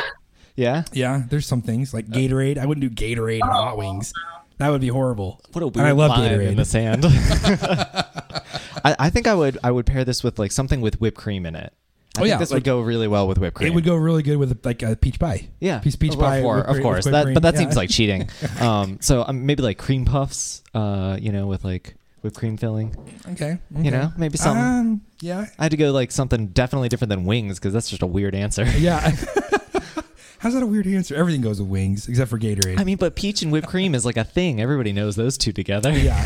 yeah. 0.55 0.83
Yeah. 0.93 1.23
There's 1.27 1.47
some 1.47 1.61
things 1.63 1.93
like 1.95 2.07
Gatorade. 2.07 2.57
I 2.59 2.65
wouldn't 2.67 2.81
do 2.81 2.89
Gatorade 3.05 3.41
and 3.41 3.51
hot 3.51 3.75
wings. 3.77 4.13
That 4.59 4.69
would 4.69 4.81
be 4.81 4.87
horrible. 4.89 5.41
What 5.51 5.63
a 5.63 5.67
weird 5.67 5.77
And 5.77 5.87
I 5.87 5.91
love 5.91 6.11
line 6.11 6.29
Gatorade. 6.31 6.47
in 6.49 6.55
the 6.57 6.63
sand. 6.65 7.03
I, 8.85 8.95
I 8.99 9.09
think 9.09 9.27
I 9.27 9.33
would 9.33 9.57
I 9.63 9.71
would 9.71 9.85
pair 9.85 10.05
this 10.05 10.23
with 10.23 10.37
like 10.39 10.51
something 10.51 10.79
with 10.81 11.01
whipped 11.01 11.17
cream 11.17 11.45
in 11.45 11.55
it. 11.55 11.73
I 12.15 12.19
Oh, 12.19 12.23
think 12.23 12.29
yeah, 12.29 12.37
this 12.37 12.51
would 12.53 12.63
go 12.63 12.79
really 12.81 13.07
well 13.07 13.27
with 13.27 13.39
whipped 13.39 13.55
cream. 13.55 13.71
It 13.71 13.73
would 13.75 13.83
go 13.83 13.95
really 13.95 14.21
good 14.21 14.37
with 14.37 14.63
like 14.65 14.83
a 14.83 14.95
peach 14.95 15.19
pie. 15.19 15.47
Yeah, 15.59 15.79
peach 15.79 15.95
of, 15.95 16.19
pie. 16.19 16.37
Of, 16.37 16.43
course, 16.43 16.61
of 16.61 16.67
cream- 16.73 16.83
course. 16.83 17.05
That, 17.05 17.23
cream. 17.23 17.33
but 17.33 17.41
that 17.43 17.53
Yeah. 17.55 17.59
seems 17.61 17.75
like 17.75 17.89
cheating. 17.89 18.29
um, 18.61 18.99
so 19.01 19.23
um, 19.27 19.45
maybe 19.47 19.63
like 19.63 19.77
cream 19.79 20.05
puffs. 20.05 20.61
Uh, 20.75 21.17
you 21.19 21.31
know, 21.31 21.47
with 21.47 21.63
like 21.63 21.95
whipped 22.21 22.37
cream 22.37 22.55
filling. 22.57 22.95
Okay. 23.31 23.57
You 23.75 23.89
know, 23.91 24.11
maybe 24.17 24.37
some. 24.37 24.57
Um. 24.57 25.01
Yeah. 25.21 25.45
I 25.57 25.63
had 25.63 25.71
to 25.71 25.77
go 25.77 25.91
like 25.91 26.11
something 26.11 26.47
definitely 26.47 26.89
different 26.89 27.09
than 27.09 27.25
wings 27.25 27.57
because 27.57 27.73
that's 27.73 27.89
just 27.89 28.01
a 28.03 28.07
weird 28.07 28.35
answer. 28.35 28.63
Yeah. 28.77 29.11
How's 30.39 30.53
that 30.55 30.61
a 30.63 30.67
weird 30.67 30.85
answer? 30.87 31.15
Everything 31.15 31.41
goes 31.41 31.61
with 31.61 31.69
wings 31.69 32.07
except 32.09 32.29
for 32.29 32.37
Gatorade. 32.37 32.77
I 32.79 32.83
mean, 32.83 32.97
but 32.97 33.15
peach 33.15 33.41
and 33.43 33.51
whipped 33.51 33.67
cream 33.67 33.95
is 33.95 34.05
like 34.05 34.17
a 34.17 34.25
thing. 34.25 34.59
Everybody 34.61 34.91
knows 34.91 35.15
those 35.15 35.37
two 35.37 35.53
together. 35.53 35.91
yeah. 35.97 36.21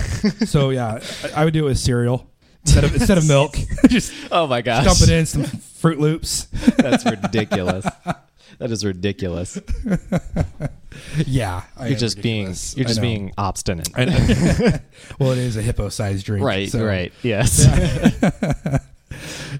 So 0.46 0.72
yeah, 0.72 1.00
I, 1.36 1.42
I 1.42 1.46
would 1.46 1.54
do 1.54 1.66
it 1.66 1.70
with 1.70 1.78
cereal 1.80 2.28
instead 2.68 2.84
of 2.84 2.94
instead 2.96 3.18
of 3.18 3.28
milk. 3.28 3.56
Just 3.88 4.14
Oh 4.32 4.46
my 4.48 4.62
gosh. 4.62 4.84
dump 4.86 5.02
it 5.02 5.10
in 5.10 5.26
some 5.26 5.44
Froot 5.44 5.98
Loops. 6.00 6.46
That's 6.78 7.06
ridiculous. 7.06 7.86
that 8.60 8.72
is 8.72 8.84
ridiculous. 8.86 9.58
Yeah. 11.26 11.64
I 11.78 11.88
You're 11.90 11.98
just 11.98 12.18
ridiculous. 12.18 12.74
being 12.74 12.78
you're 12.80 12.88
just 12.88 13.02
being 13.02 13.32
obstinate. 13.38 13.90
Well, 15.20 15.32
it 15.32 15.38
is 15.38 15.56
a 15.58 15.62
hippo-sized 15.62 16.26
drink. 16.26 16.44
Right, 16.46 16.70
so- 16.70 16.84
right. 16.86 17.12
Yes. 17.24 17.66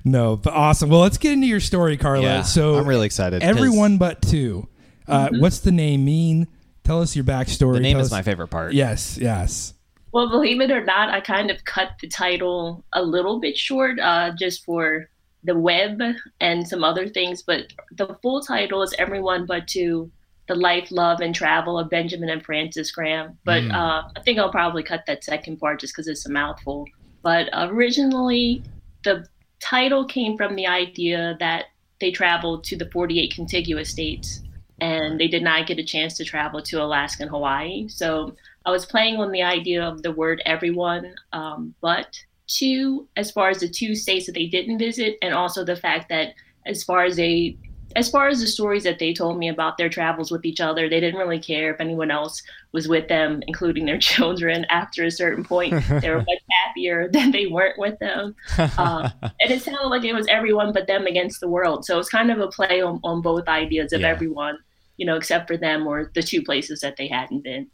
No, 0.04 0.36
but 0.38 0.54
awesome. 0.54 0.90
Well, 0.90 1.00
let's 1.02 1.18
get 1.18 1.34
into 1.34 1.48
your 1.48 1.60
story, 1.60 1.98
Carla. 1.98 2.24
Yeah, 2.24 2.42
so 2.44 2.76
I'm 2.76 2.88
really 2.88 3.06
excited. 3.06 3.42
Everyone 3.44 3.98
but 3.98 4.22
two. 4.22 4.68
Uh, 5.08 5.30
What's 5.32 5.60
the 5.60 5.72
name 5.72 6.06
mean? 6.06 6.48
Tell 6.84 7.02
us 7.02 7.16
your 7.16 7.26
backstory. 7.26 7.74
The 7.76 7.80
name 7.80 7.94
Tell 7.96 8.02
is 8.02 8.08
us- 8.08 8.12
my 8.12 8.22
favorite 8.22 8.50
part. 8.50 8.74
Yes, 8.74 9.18
yes. 9.18 9.74
Well, 10.18 10.32
believe 10.32 10.62
it 10.62 10.72
or 10.72 10.84
not, 10.84 11.10
I 11.10 11.22
kind 11.22 11.52
of 11.52 11.64
cut 11.64 11.90
the 12.02 12.08
title 12.08 12.84
a 12.92 13.04
little 13.04 13.40
bit 13.40 13.56
short 13.56 14.00
uh, 14.00 14.32
just 14.36 14.66
for 14.66 15.12
the 15.44 15.56
web 15.56 16.02
and 16.42 16.68
some 16.68 16.84
other 16.84 17.08
things. 17.08 17.44
But 17.44 17.68
the 17.92 18.18
full 18.24 18.42
title 18.42 18.82
is 18.82 18.96
Everyone 18.98 19.46
But 19.46 19.68
Two 19.68 20.10
The 20.48 20.56
Life, 20.56 20.90
Love, 20.90 21.20
and 21.22 21.36
Travel 21.36 21.78
of 21.78 21.92
Benjamin 21.92 22.30
and 22.30 22.44
Frances 22.44 22.92
Graham. 22.92 23.38
But 23.46 23.62
Mm. 23.62 23.76
uh, 23.76 24.10
I 24.18 24.20
think 24.22 24.40
I'll 24.40 24.50
probably 24.50 24.82
cut 24.82 25.06
that 25.06 25.24
second 25.24 25.58
part 25.58 25.82
just 25.82 25.94
because 25.94 26.08
it's 26.08 26.26
a 26.26 26.32
mouthful. 26.32 26.88
But 27.22 27.50
originally, 27.54 28.64
the 29.04 29.28
title 29.60 30.04
came 30.04 30.36
from 30.36 30.56
the 30.56 30.66
idea 30.66 31.38
that 31.40 31.66
they 32.02 32.10
traveled 32.10 32.64
to 32.64 32.76
the 32.76 32.90
48 32.90 33.36
contiguous 33.36 33.92
states 33.92 34.42
and 34.82 35.20
they 35.20 35.28
did 35.28 35.44
not 35.44 35.68
get 35.68 35.78
a 35.78 35.84
chance 35.84 36.18
to 36.18 36.26
travel 36.26 36.60
to 36.64 36.82
Alaska 36.82 37.22
and 37.22 37.30
Hawaii. 37.30 37.88
So 37.88 38.36
I 38.68 38.72
was 38.72 38.86
playing 38.86 39.16
on 39.18 39.32
the 39.32 39.42
idea 39.42 39.82
of 39.82 40.04
the 40.04 40.12
word 40.12 40.42
everyone, 40.46 41.16
um, 41.32 41.74
but 41.82 42.10
two, 42.48 43.08
as 43.16 43.32
far 43.32 43.50
as 43.50 43.62
the 43.62 43.70
two 43.70 43.96
states 43.96 44.26
that 44.26 44.34
they 44.36 44.48
didn't 44.48 44.78
visit, 44.78 45.18
and 45.22 45.34
also 45.34 45.64
the 45.64 45.78
fact 45.78 46.10
that 46.10 46.34
as 46.66 46.84
far 46.84 47.06
as 47.06 47.16
they 47.16 47.58
as 47.96 48.10
far 48.12 48.28
as 48.28 48.42
the 48.42 48.48
stories 48.48 48.84
that 48.84 49.00
they 49.00 49.14
told 49.14 49.40
me 49.40 49.48
about 49.48 49.78
their 49.78 49.88
travels 49.90 50.30
with 50.30 50.46
each 50.46 50.60
other, 50.60 50.90
they 50.90 51.00
didn't 51.00 51.20
really 51.20 51.40
care 51.40 51.74
if 51.74 51.80
anyone 51.80 52.12
else 52.12 52.44
was 52.74 52.88
with 52.88 53.08
them, 53.08 53.42
including 53.48 53.86
their 53.86 53.98
children. 54.12 54.66
After 54.70 55.06
a 55.06 55.10
certain 55.10 55.44
point, 55.46 55.74
they 56.02 56.10
were 56.10 56.18
much 56.28 56.44
happier 56.66 57.08
that 57.14 57.32
they 57.32 57.48
weren't 57.48 57.80
with 57.80 57.98
them. 58.00 58.36
Um, 58.78 59.10
and 59.40 59.50
it 59.52 59.62
sounded 59.62 59.88
like 59.88 60.04
it 60.04 60.14
was 60.14 60.28
everyone 60.28 60.74
but 60.74 60.86
them 60.86 61.08
against 61.08 61.40
the 61.40 61.48
world. 61.48 61.86
So 61.86 61.98
it's 61.98 62.10
kind 62.10 62.30
of 62.30 62.40
a 62.42 62.50
play 62.50 62.82
on, 62.82 63.00
on 63.06 63.22
both 63.22 63.48
ideas 63.48 63.94
of 63.94 64.02
Yeah. 64.02 64.10
everyone, 64.10 64.58
you 64.98 65.06
know, 65.06 65.16
except 65.16 65.48
for 65.48 65.56
them 65.58 65.88
or 65.88 66.12
the 66.14 66.22
two 66.22 66.44
places 66.44 66.82
that 66.82 66.98
they 66.98 67.08
hadn't 67.08 67.44
been. 67.46 67.68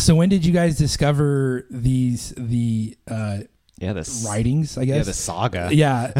So 0.00 0.14
when 0.14 0.28
did 0.28 0.44
you 0.44 0.52
guys 0.52 0.76
discover 0.78 1.66
these 1.70 2.32
the 2.36 2.96
uh, 3.10 3.38
yeah, 3.78 3.92
this 3.92 4.24
writings? 4.28 4.78
I 4.78 4.84
guess 4.84 4.96
Yeah, 4.96 5.02
the 5.02 5.12
saga. 5.12 5.68
Yeah. 5.72 6.12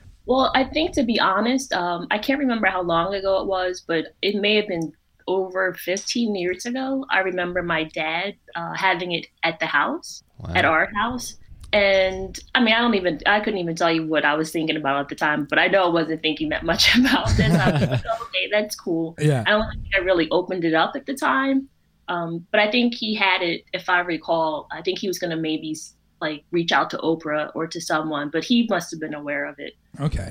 well, 0.26 0.50
I 0.54 0.64
think 0.64 0.92
to 0.94 1.02
be 1.02 1.18
honest, 1.20 1.72
um, 1.72 2.06
I 2.10 2.18
can't 2.18 2.38
remember 2.38 2.66
how 2.66 2.82
long 2.82 3.14
ago 3.14 3.40
it 3.40 3.46
was, 3.46 3.82
but 3.86 4.06
it 4.22 4.36
may 4.36 4.56
have 4.56 4.68
been 4.68 4.92
over 5.28 5.72
15 5.74 6.34
years 6.34 6.66
ago. 6.66 7.06
I 7.10 7.20
remember 7.20 7.62
my 7.62 7.84
dad 7.84 8.34
uh, 8.56 8.74
having 8.74 9.12
it 9.12 9.26
at 9.44 9.60
the 9.60 9.66
house, 9.66 10.22
Wow. 10.38 10.52
at 10.54 10.64
our 10.64 10.88
house. 10.94 11.36
And 11.72 12.38
I 12.54 12.60
mean, 12.60 12.74
I 12.74 12.80
don't 12.80 12.94
even, 12.94 13.20
I 13.26 13.40
couldn't 13.40 13.60
even 13.60 13.76
tell 13.76 13.92
you 13.92 14.06
what 14.06 14.24
I 14.24 14.34
was 14.34 14.50
thinking 14.50 14.76
about 14.76 15.00
at 15.00 15.08
the 15.08 15.14
time, 15.14 15.44
but 15.44 15.58
I 15.58 15.68
know 15.68 15.84
I 15.84 15.88
wasn't 15.88 16.20
thinking 16.20 16.48
that 16.48 16.64
much 16.64 16.94
about 16.98 17.28
this. 17.30 17.52
I 17.52 17.70
was 17.70 17.80
like, 17.82 17.92
okay, 17.92 18.48
that's 18.50 18.74
cool. 18.74 19.14
Yeah. 19.18 19.44
I 19.46 19.50
don't 19.50 19.70
think 19.70 19.86
I 19.94 19.98
really 19.98 20.28
opened 20.30 20.64
it 20.64 20.74
up 20.74 20.92
at 20.96 21.06
the 21.06 21.14
time. 21.14 21.68
Um, 22.08 22.44
but 22.50 22.60
I 22.60 22.70
think 22.70 22.94
he 22.94 23.14
had 23.14 23.40
it, 23.40 23.64
if 23.72 23.88
I 23.88 24.00
recall, 24.00 24.66
I 24.72 24.82
think 24.82 24.98
he 24.98 25.06
was 25.06 25.20
going 25.20 25.30
to 25.30 25.36
maybe 25.36 25.76
like 26.20 26.44
reach 26.50 26.72
out 26.72 26.90
to 26.90 26.98
Oprah 26.98 27.52
or 27.54 27.68
to 27.68 27.80
someone, 27.80 28.30
but 28.30 28.44
he 28.44 28.66
must 28.68 28.90
have 28.90 29.00
been 29.00 29.14
aware 29.14 29.46
of 29.46 29.54
it. 29.58 29.74
Okay. 30.00 30.28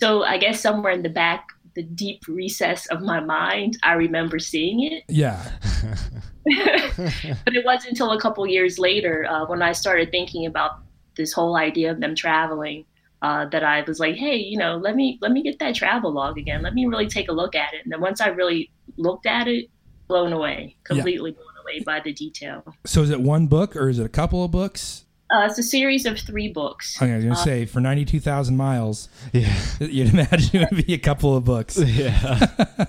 So 0.00 0.22
I 0.22 0.36
guess 0.36 0.60
somewhere 0.60 0.92
in 0.92 1.02
the 1.02 1.08
back, 1.08 1.48
the 1.74 1.82
deep 1.82 2.28
recess 2.28 2.86
of 2.86 3.00
my 3.00 3.20
mind, 3.20 3.78
I 3.82 3.94
remember 3.94 4.38
seeing 4.38 4.84
it. 4.84 5.04
Yeah. 5.08 5.42
but 6.44 7.54
it 7.54 7.64
wasn't 7.64 7.90
until 7.90 8.12
a 8.12 8.20
couple 8.20 8.46
years 8.46 8.78
later 8.78 9.26
uh, 9.28 9.46
when 9.46 9.62
I 9.62 9.72
started 9.72 10.10
thinking 10.10 10.46
about 10.46 10.78
this 11.16 11.32
whole 11.32 11.56
idea 11.56 11.90
of 11.90 12.00
them 12.00 12.14
traveling 12.14 12.84
uh, 13.22 13.46
that 13.46 13.64
I 13.64 13.82
was 13.82 13.98
like, 14.00 14.16
hey, 14.16 14.36
you 14.36 14.58
know, 14.58 14.76
let 14.76 14.96
me 14.96 15.18
let 15.22 15.32
me 15.32 15.42
get 15.42 15.58
that 15.60 15.74
travel 15.74 16.12
log 16.12 16.36
again. 16.38 16.62
Let 16.62 16.74
me 16.74 16.84
really 16.86 17.06
take 17.08 17.28
a 17.28 17.32
look 17.32 17.54
at 17.54 17.72
it. 17.72 17.80
And 17.84 17.92
then 17.92 18.00
once 18.00 18.20
I 18.20 18.28
really 18.28 18.70
looked 18.96 19.26
at 19.26 19.48
it, 19.48 19.70
blown 20.08 20.32
away, 20.32 20.76
completely 20.84 21.30
blown 21.30 21.46
away 21.62 21.80
by 21.80 22.00
the 22.00 22.12
detail. 22.12 22.62
So 22.84 23.02
is 23.02 23.10
it 23.10 23.20
one 23.20 23.46
book 23.46 23.76
or 23.76 23.88
is 23.88 23.98
it 23.98 24.04
a 24.04 24.10
couple 24.10 24.44
of 24.44 24.50
books? 24.50 25.04
Uh, 25.34 25.46
it's 25.46 25.58
a 25.58 25.62
series 25.62 26.04
of 26.04 26.18
three 26.18 26.48
books. 26.52 27.00
I 27.00 27.14
was 27.16 27.24
gonna 27.24 27.34
say 27.36 27.64
for 27.64 27.80
ninety 27.80 28.04
two 28.04 28.20
thousand 28.20 28.58
miles, 28.58 29.08
Yeah. 29.32 29.56
you'd 29.80 30.12
imagine 30.12 30.60
it 30.62 30.70
would 30.70 30.86
be 30.86 30.92
a 30.92 30.98
couple 30.98 31.34
of 31.34 31.44
books. 31.44 31.78
Yeah. 31.86 32.46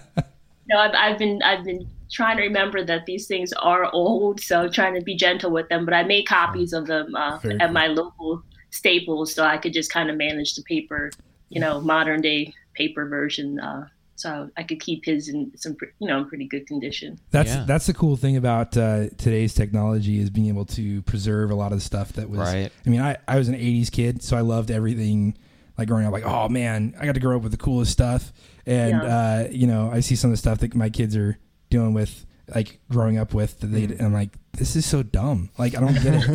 No, 0.68 0.80
I've, 0.80 0.96
I've 0.96 1.20
been 1.20 1.44
I've 1.44 1.64
been 1.64 1.88
trying 2.12 2.38
to 2.38 2.44
remember 2.44 2.84
that 2.86 3.06
these 3.06 3.28
things 3.28 3.52
are 3.54 3.90
old, 3.94 4.40
so 4.40 4.68
trying 4.70 4.94
to 4.96 5.02
be 5.02 5.16
gentle 5.16 5.52
with 5.52 5.68
them. 5.70 5.86
But 5.86 5.94
I 5.94 6.04
made 6.04 6.28
copies 6.28 6.74
of 6.74 6.88
them 6.88 7.16
uh, 7.16 7.36
at 7.36 7.42
cool. 7.42 7.68
my 7.70 7.88
local 7.88 8.44
Staples, 8.72 9.34
so 9.34 9.44
I 9.46 9.58
could 9.58 9.72
just 9.74 9.92
kind 9.92 10.10
of 10.10 10.18
manage 10.18 10.56
the 10.56 10.62
paper, 10.64 11.10
you 11.50 11.62
know, 11.62 11.80
modern 11.80 12.20
day 12.22 12.54
paper 12.74 13.08
version. 13.08 13.58
Uh, 13.60 13.88
so 14.18 14.50
I 14.58 14.64
could 14.64 14.80
keep 14.82 15.06
his 15.06 15.30
in 15.30 15.52
some, 15.56 15.76
pre- 15.76 15.90
you 16.00 16.08
know, 16.08 16.20
in 16.20 16.26
pretty 16.26 16.46
good 16.48 16.68
condition. 16.68 17.18
That's 17.32 17.50
Yeah. 17.52 17.64
that's 17.66 17.86
the 17.86 17.94
cool 17.94 18.18
thing 18.18 18.36
about 18.38 18.76
uh, 18.76 19.08
today's 19.18 19.54
technology 19.54 20.20
is 20.20 20.30
being 20.30 20.48
able 20.48 20.66
to 20.68 21.02
preserve 21.04 21.52
a 21.52 21.56
lot 21.56 21.72
of 21.72 21.78
the 21.80 21.84
stuff 21.86 22.14
that 22.14 22.30
was. 22.30 22.40
Right. 22.40 22.72
I 22.86 22.90
mean, 22.90 23.02
I, 23.02 23.16
I 23.28 23.38
was 23.38 23.48
an 23.48 23.56
'80s 23.56 23.92
kid, 23.92 24.22
so 24.24 24.36
I 24.38 24.42
loved 24.42 24.72
everything. 24.72 25.38
Like 25.78 25.90
growing 25.90 26.06
up, 26.06 26.14
like 26.14 26.26
oh 26.26 26.48
man, 26.50 26.96
I 27.00 27.06
got 27.06 27.16
to 27.16 27.20
grow 27.22 27.36
up 27.36 27.44
with 27.44 27.52
the 27.52 27.58
coolest 27.58 27.92
stuff, 27.92 28.32
and 28.66 28.92
Yeah. 28.92 29.04
uh, 29.04 29.48
you 29.52 29.68
know, 29.68 29.90
I 29.92 30.00
see 30.02 30.16
some 30.16 30.30
of 30.30 30.34
the 30.34 30.38
stuff 30.38 30.60
that 30.60 30.74
my 30.76 30.90
kids 30.90 31.16
are 31.18 31.38
dealing 31.70 31.94
with, 31.94 32.26
like 32.54 32.80
growing 32.90 33.18
up 33.18 33.34
with. 33.34 33.60
That 33.60 33.68
they, 33.68 33.84
and 33.86 34.02
I'm 34.02 34.14
like, 34.14 34.38
this 34.54 34.76
is 34.76 34.86
so 34.86 35.04
dumb. 35.04 35.50
Like 35.58 35.76
I 35.76 35.82
don't 35.82 35.94
get 35.94 36.14
it. 36.16 36.26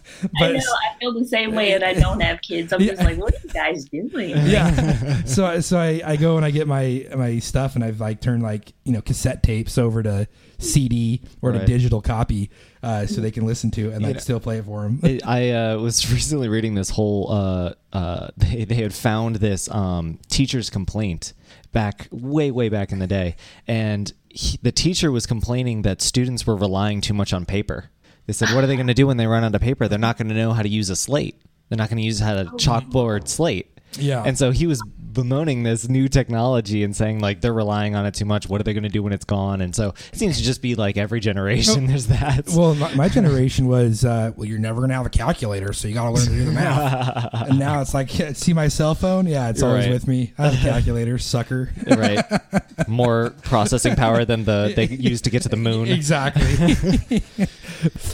I 0.22 0.28
but 0.38 0.52
know 0.52 0.58
I 0.58 0.98
feel 0.98 1.12
the 1.12 1.24
same 1.24 1.54
way, 1.54 1.72
and 1.72 1.84
I 1.84 1.94
don't 1.94 2.20
have 2.20 2.40
kids. 2.42 2.72
I'm 2.72 2.80
just 2.80 3.02
like, 3.02 3.18
what 3.18 3.34
are 3.34 3.38
you 3.42 3.48
guys 3.50 3.84
doing? 3.86 4.30
yeah. 4.46 5.22
So 5.24 5.60
so 5.60 5.78
I, 5.78 6.02
I 6.04 6.16
go 6.16 6.36
and 6.36 6.44
I 6.44 6.50
get 6.50 6.66
my 6.66 7.06
my 7.16 7.38
stuff 7.38 7.74
and 7.74 7.84
I've 7.84 8.00
like 8.00 8.20
turned 8.20 8.42
like 8.42 8.72
you 8.84 8.92
know 8.92 9.00
cassette 9.00 9.42
tapes 9.42 9.78
over 9.78 10.02
to 10.02 10.28
CD 10.58 11.22
or 11.42 11.52
to 11.52 11.64
digital 11.64 12.02
copy 12.02 12.50
uh, 12.82 13.06
so 13.06 13.20
they 13.20 13.30
can 13.30 13.46
listen 13.46 13.70
to 13.72 13.90
it 13.90 13.94
and 13.94 14.02
like 14.02 14.14
know- 14.14 14.20
still 14.20 14.40
play 14.40 14.58
it 14.58 14.64
for 14.64 14.82
them. 14.82 15.00
I- 15.02 15.20
I 15.24 15.50
uh, 15.50 15.78
was 15.78 16.10
recently 16.12 16.48
reading 16.48 16.74
this 16.74 16.90
whole. 16.90 17.30
Uh, 17.30 17.72
uh, 17.92 18.28
they 18.36 18.64
they 18.64 18.76
had 18.76 18.94
found 18.94 19.36
this 19.36 19.70
um, 19.70 20.18
teacher's 20.28 20.70
complaint 20.70 21.32
back 21.72 22.08
way 22.10 22.50
way 22.50 22.68
back 22.68 22.92
in 22.92 22.98
the 22.98 23.06
day, 23.06 23.36
and 23.66 24.12
he, 24.28 24.58
the 24.62 24.72
teacher 24.72 25.10
was 25.10 25.26
complaining 25.26 25.82
that 25.82 26.02
students 26.02 26.46
were 26.46 26.56
relying 26.56 27.00
too 27.00 27.14
much 27.14 27.32
on 27.32 27.44
paper. 27.44 27.90
They 28.26 28.32
said, 28.32 28.50
"What 28.50 28.64
are 28.64 28.66
they 28.66 28.76
going 28.76 28.86
to 28.86 28.94
do 28.94 29.06
when 29.06 29.16
they 29.16 29.26
run 29.26 29.44
out 29.44 29.54
of 29.54 29.60
paper? 29.60 29.88
They're 29.88 29.98
not 29.98 30.18
going 30.18 30.28
to 30.28 30.34
know 30.34 30.52
how 30.52 30.62
to 30.62 30.68
use 30.68 30.90
a 30.90 30.96
slate. 30.96 31.40
They're 31.68 31.78
not 31.78 31.88
going 31.88 31.98
to 31.98 32.04
use 32.04 32.20
how 32.20 32.34
to 32.34 32.50
oh 32.52 32.56
chalkboard 32.56 33.28
slate." 33.28 33.79
Yeah. 33.98 34.22
And 34.24 34.38
so 34.38 34.50
he 34.50 34.66
was 34.66 34.82
bemoaning 35.12 35.64
this 35.64 35.88
new 35.88 36.06
technology 36.06 36.84
and 36.84 36.94
saying 36.94 37.18
like 37.18 37.40
they're 37.40 37.52
relying 37.52 37.96
on 37.96 38.06
it 38.06 38.14
too 38.14 38.24
much. 38.24 38.48
What 38.48 38.60
are 38.60 38.64
they 38.64 38.72
going 38.72 38.84
to 38.84 38.88
do 38.88 39.02
when 39.02 39.12
it's 39.12 39.24
gone? 39.24 39.60
And 39.60 39.74
so 39.74 39.88
it 40.12 40.18
seems 40.18 40.36
to 40.38 40.44
just 40.44 40.62
be 40.62 40.76
like 40.76 40.96
every 40.96 41.18
generation. 41.18 41.86
There's 41.88 42.06
that. 42.06 42.48
well, 42.54 42.76
my, 42.76 42.94
my 42.94 43.08
generation 43.08 43.66
was 43.66 44.04
uh, 44.04 44.30
well, 44.36 44.46
you're 44.46 44.60
never 44.60 44.80
gonna 44.80 44.94
have 44.94 45.06
a 45.06 45.10
calculator, 45.10 45.72
so 45.72 45.88
you 45.88 45.94
got 45.94 46.04
to 46.04 46.10
learn 46.12 46.26
to 46.26 46.30
do 46.30 46.44
the 46.44 46.52
math. 46.52 47.28
and 47.48 47.58
now 47.58 47.80
it's 47.80 47.92
like, 47.92 48.08
see 48.34 48.52
my 48.52 48.68
cell 48.68 48.94
phone? 48.94 49.26
Yeah, 49.26 49.48
it's 49.50 49.62
always 49.62 49.86
Right. 49.86 49.92
with 49.92 50.06
me. 50.06 50.32
I 50.38 50.48
have 50.50 50.54
a 50.54 50.56
calculator, 50.70 51.18
sucker. 51.18 51.70
right? 51.88 52.24
More 52.88 53.30
processing 53.42 53.96
power 53.96 54.24
than 54.24 54.44
the 54.44 54.72
they 54.76 54.86
used 54.86 55.24
to 55.24 55.30
get 55.30 55.42
to 55.42 55.48
the 55.48 55.56
moon. 55.56 55.88
Exactly. 55.88 57.22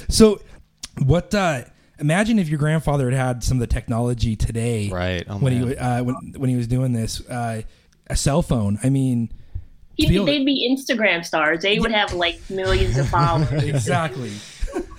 so, 0.09 0.41
what? 1.05 1.35
Uh, 1.35 1.65
imagine 1.99 2.39
if 2.39 2.49
your 2.49 2.59
grandfather 2.59 3.11
had 3.11 3.19
had 3.19 3.45
some 3.45 3.57
of 3.59 3.61
the 3.61 3.67
technology 3.67 4.37
today, 4.37 4.89
Right. 4.91 5.25
Oh, 5.29 5.39
when 5.39 5.59
man. 5.59 5.69
he 5.69 5.77
uh, 5.77 6.03
when 6.03 6.15
when 6.37 6.51
he 6.51 6.57
was 6.57 6.67
doing 6.67 6.93
this, 6.93 7.27
uh, 7.29 7.63
a 8.09 8.17
cell 8.17 8.43
phone. 8.43 8.79
I 8.83 8.91
mean, 8.91 9.31
He'd, 9.97 10.09
they'd 10.27 10.45
be 10.45 10.69
Instagram 10.71 11.25
stars. 11.25 11.63
They 11.63 11.79
would 11.79 11.91
have 11.93 12.13
like 12.13 12.39
millions 12.51 12.99
of 12.99 13.09
followers. 13.09 13.51
exactly. 13.65 14.33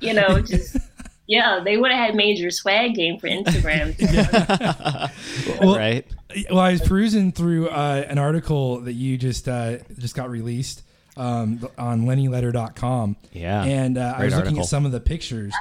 you 0.00 0.14
know, 0.14 0.40
just 0.40 0.78
yeah, 1.26 1.60
they 1.62 1.76
would 1.76 1.92
have 1.92 2.06
had 2.06 2.14
major 2.16 2.50
swag 2.50 2.94
game 2.94 3.18
for 3.18 3.28
Instagram. 3.28 3.94
Well, 5.60 5.76
right. 5.76 6.06
Well, 6.50 6.60
I 6.60 6.72
was 6.72 6.80
perusing 6.80 7.32
through 7.32 7.68
uh, 7.68 8.04
an 8.08 8.18
article 8.18 8.80
that 8.80 8.94
you 8.94 9.18
just 9.18 9.46
uh, 9.48 9.78
just 9.98 10.14
got 10.14 10.30
released 10.30 10.82
um, 11.16 11.68
on 11.76 12.06
lennyletter.com. 12.06 13.16
Yeah. 13.32 13.62
And 13.62 13.98
uh, 13.98 14.14
I 14.16 14.24
was 14.24 14.34
looking 14.34 14.46
article. 14.48 14.60
at 14.60 14.66
some 14.68 14.86
of 14.86 14.92
the 14.92 15.00
pictures. 15.00 15.52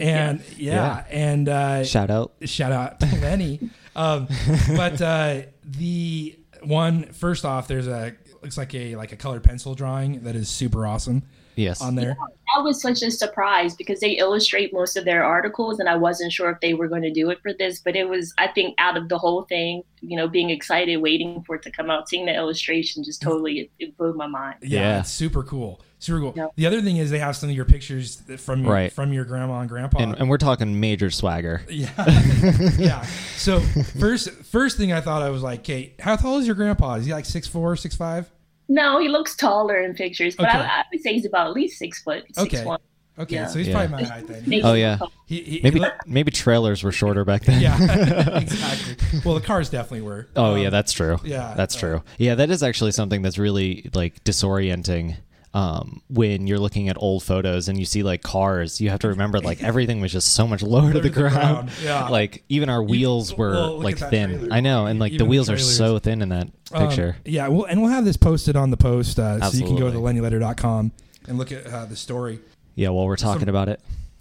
Funny. 0.00 0.10
And 0.12 0.42
yeah, 0.56 1.04
and 1.10 1.48
uh, 1.48 1.84
Shout 1.84 2.10
out. 2.10 2.32
shout 2.44 2.72
out 2.72 3.00
to 3.00 3.06
Lenny. 3.20 3.60
Um, 3.96 4.28
but 4.76 5.00
uh, 5.02 5.42
the 5.64 6.38
one 6.62 7.04
first 7.12 7.44
off, 7.44 7.68
there's 7.68 7.86
a 7.88 8.14
looks 8.42 8.56
like 8.56 8.74
a 8.74 8.96
like 8.96 9.12
a 9.12 9.16
colored 9.16 9.42
pencil 9.44 9.74
drawing 9.74 10.20
that 10.24 10.34
is 10.34 10.48
super 10.48 10.86
awesome 10.86 11.22
Yes. 11.56 11.82
on 11.82 11.94
there. 11.94 12.16
That 12.56 12.62
was 12.64 12.80
such 12.80 13.02
a 13.02 13.10
surprise 13.10 13.74
because 13.76 14.00
they 14.00 14.12
illustrate 14.12 14.72
most 14.72 14.96
of 14.96 15.04
their 15.04 15.22
articles, 15.22 15.78
and 15.78 15.88
I 15.88 15.94
wasn't 15.96 16.32
sure 16.32 16.50
if 16.50 16.58
they 16.60 16.72
were 16.72 16.88
going 16.88 17.02
to 17.02 17.12
do 17.12 17.28
it 17.30 17.38
for 17.42 17.52
this. 17.52 17.80
But 17.80 17.96
it 17.96 18.08
was, 18.08 18.32
I 18.38 18.48
think, 18.48 18.74
out 18.78 18.96
of 18.96 19.08
the 19.10 19.18
whole 19.18 19.42
thing, 19.42 19.82
you 20.00 20.16
know, 20.16 20.26
being 20.26 20.48
excited, 20.50 20.96
waiting 20.98 21.42
for 21.46 21.56
it 21.56 21.62
to 21.64 21.70
come 21.70 21.90
out, 21.90 22.08
seeing 22.08 22.24
the 22.26 22.34
illustration, 22.34 23.04
just 23.04 23.20
totally, 23.20 23.60
it, 23.60 23.70
it 23.78 23.96
blew 23.98 24.14
my 24.14 24.26
mind. 24.26 24.56
Yeah, 24.62 24.80
Yeah. 24.80 25.00
it's 25.00 25.10
super 25.10 25.42
cool. 25.42 25.82
Super 26.00 26.18
cool. 26.20 26.32
Yeah. 26.34 26.46
The 26.56 26.66
other 26.66 26.80
thing 26.82 26.96
is 26.96 27.10
they 27.10 27.18
have 27.18 27.36
some 27.36 27.50
of 27.50 27.54
your 27.54 27.66
pictures 27.66 28.22
from 28.38 28.64
your, 28.64 28.72
Right. 28.72 28.92
from 28.92 29.12
your 29.12 29.24
grandma 29.24 29.60
and 29.60 29.68
grandpa. 29.68 29.98
and, 30.00 30.14
and 30.18 30.28
we're 30.28 30.38
talking 30.38 30.80
major 30.80 31.10
swagger. 31.10 31.62
Yeah, 31.68 31.90
yeah. 32.78 33.02
So 33.36 33.60
first, 33.60 34.30
first 34.30 34.76
thing 34.78 34.92
I 34.92 35.00
thought 35.02 35.22
I 35.22 35.28
was 35.30 35.42
like, 35.42 35.60
"Okay, 35.60 35.92
how 36.00 36.16
tall 36.16 36.38
is 36.38 36.46
your 36.46 36.56
grandpa? 36.56 36.94
Is 36.94 37.04
he 37.06 37.12
like 37.12 37.26
six 37.26 37.46
four, 37.46 37.76
six 37.76 37.94
five? 37.94 38.30
No, 38.68 38.98
he 38.98 39.08
looks 39.08 39.36
taller 39.36 39.80
in 39.82 39.94
pictures, 39.94 40.36
but 40.36 40.48
Okay. 40.48 40.58
I, 40.58 40.80
I 40.80 40.84
would 40.92 41.02
say 41.02 41.12
he's 41.12 41.26
about 41.26 41.48
at 41.48 41.52
least 41.52 41.78
six 41.78 42.00
foot, 42.02 42.24
six 42.34 42.38
Okay. 42.54 42.64
one. 42.64 42.78
Okay, 43.18 43.34
Yeah. 43.34 43.46
so 43.48 43.58
he's 43.58 43.68
Yeah. 43.68 43.74
probably 43.86 44.02
my 44.04 44.08
height 44.08 44.26
then. 44.26 44.44
Maybe 44.46 44.62
Oh, 44.62 44.72
yeah. 44.72 44.98
He, 45.26 45.42
he, 45.42 45.60
Maybe 45.62 45.74
he 45.78 45.80
look- 45.84 46.06
maybe 46.06 46.30
trailers 46.30 46.82
were 46.82 46.92
shorter 46.92 47.24
back 47.26 47.42
then. 47.44 47.60
yeah, 47.60 47.76
exactly. 48.38 49.20
Well, 49.24 49.34
the 49.34 49.42
cars 49.44 49.68
definitely 49.68 50.00
were. 50.02 50.28
Oh 50.36 50.52
Um, 50.54 50.58
yeah, 50.58 50.70
that's 50.70 50.92
true. 50.92 51.18
yeah, 51.24 51.52
that's 51.56 51.76
uh, 51.76 51.80
true. 51.80 52.02
Yeah, 52.16 52.36
that 52.36 52.48
is 52.48 52.62
actually 52.62 52.92
something 52.92 53.20
that's 53.20 53.36
really 53.36 53.90
like 53.92 54.24
disorienting. 54.24 55.16
Um, 55.52 56.00
when 56.08 56.46
you're 56.46 56.60
looking 56.60 56.88
at 56.88 56.96
old 56.96 57.24
photos 57.24 57.68
and 57.68 57.76
you 57.76 57.84
see 57.84 58.04
like 58.04 58.22
cars, 58.22 58.80
you 58.80 58.88
have 58.90 59.00
to 59.00 59.08
remember 59.08 59.40
like 59.40 59.60
everything 59.64 60.00
was 60.00 60.12
just 60.12 60.32
so 60.34 60.46
much 60.46 60.62
lower 60.62 60.92
to 60.92 61.00
the, 61.00 61.08
the 61.08 61.10
ground. 61.10 61.32
ground, 61.34 61.70
yeah. 61.82 62.06
Like 62.08 62.44
even 62.48 62.68
our 62.68 62.80
wheels 62.80 63.36
were 63.36 63.50
well, 63.50 63.80
like 63.80 63.98
thin. 63.98 64.30
trailer. 64.38 64.48
I 64.52 64.60
know, 64.60 64.86
and 64.86 65.00
like 65.00 65.10
Even 65.10 65.18
the 65.18 65.24
the 65.24 65.30
wheels 65.30 65.50
are 65.50 65.58
so 65.58 65.98
thin 65.98 66.22
in 66.22 66.28
that 66.28 66.46
um, 66.72 66.86
picture. 66.86 67.16
yeah, 67.24 67.48
well, 67.48 67.64
and 67.64 67.82
we'll 67.82 67.90
have 67.90 68.04
this 68.04 68.16
posted 68.16 68.54
on 68.54 68.70
the 68.70 68.76
post, 68.76 69.18
uh, 69.18 69.40
so 69.50 69.58
you 69.58 69.64
can 69.64 69.74
go 69.76 69.90
to 69.90 69.98
lennyletter.com 69.98 70.92
and 71.26 71.36
look 71.36 71.50
at 71.50 71.66
uh, 71.66 71.84
the 71.84 71.96
story. 71.96 72.38
yeah, 72.76 72.90
while 72.90 73.06
we're 73.06 73.16
talking 73.16 73.40
some- 73.40 73.48
about 73.48 73.68
it, 73.68 73.80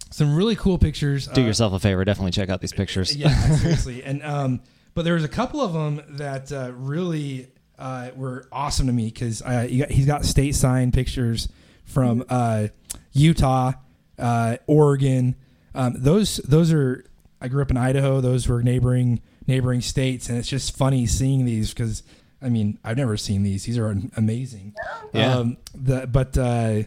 Some 0.10 0.36
really 0.36 0.56
cool 0.56 0.80
pictures. 0.80 1.28
do 1.28 1.42
uh, 1.44 1.46
yourself 1.46 1.74
a 1.74 1.80
favor. 1.80 2.04
Definitely 2.06 2.32
check 2.32 2.50
out 2.50 2.60
these 2.60 2.74
pictures. 2.74 3.16
Yeah, 3.16 3.30
seriously. 3.58 4.04
And 4.04 4.24
um, 4.24 4.62
but 4.96 5.06
there 5.06 5.14
was 5.14 5.24
a 5.24 5.30
couple 5.30 5.62
of 5.62 5.74
them 5.74 6.02
that 6.18 6.52
uh, 6.52 6.72
really 6.76 7.50
uh, 7.80 8.12
were 8.16 8.48
awesome 8.52 8.88
to 8.88 8.94
me 8.94 9.06
because 9.06 9.42
uh, 9.42 9.62
he 9.68 9.80
got, 9.80 9.90
he's 9.90 10.06
got 10.06 10.26
state 10.26 10.54
signed 10.54 10.94
pictures 10.94 11.48
from 11.86 12.24
uh, 12.30 12.68
Utah, 13.14 13.72
uh, 14.20 14.58
Oregon. 14.68 15.36
Um, 15.74 15.96
those 15.98 16.38
those 16.38 16.72
are 16.74 17.06
I 17.42 17.48
grew 17.48 17.62
up 17.62 17.72
in 17.72 17.78
Idaho. 17.78 18.22
Those 18.22 18.48
were 18.48 18.62
neighboring 18.62 19.22
neighboring 19.48 19.82
states, 19.82 20.30
and 20.30 20.38
it's 20.38 20.48
just 20.48 20.76
funny 20.78 21.08
seeing 21.08 21.46
these 21.46 21.74
because 21.74 22.04
I 22.42 22.50
mean 22.50 22.78
I've 22.84 22.98
never 22.98 23.18
seen 23.18 23.44
these. 23.44 23.64
These 23.64 23.78
are 23.78 23.96
amazing. 24.18 24.76
Yeah. 25.14 25.38
Um, 25.38 25.58
the 25.74 26.06
but 26.06 26.38
uh, 26.38 26.84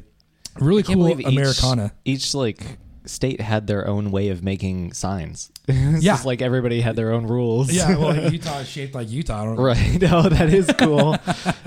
really 0.61 0.83
cool 0.83 0.97
believe 0.97 1.21
each- 1.21 1.27
Americana. 1.27 1.93
Each, 2.05 2.35
like 2.35 2.61
state 3.05 3.41
had 3.41 3.67
their 3.67 3.87
own 3.87 4.11
way 4.11 4.29
of 4.29 4.43
making 4.45 4.93
signs. 4.93 5.51
it's 5.69 6.03
Yeah. 6.05 6.13
just 6.13 6.25
like 6.25 6.41
everybody 6.43 6.81
had 6.81 6.97
their 6.97 7.13
own 7.13 7.27
rules. 7.27 7.73
Yeah, 7.73 7.97
well, 7.97 8.31
Utah 8.33 8.59
is 8.61 8.69
shaped 8.69 8.95
like 8.95 9.11
Utah. 9.11 9.43
I 9.43 9.45
don't 9.47 9.57
Right. 9.57 10.03
Oh, 10.13 10.29
that 10.29 10.49
is 10.53 10.71
cool. 10.79 11.17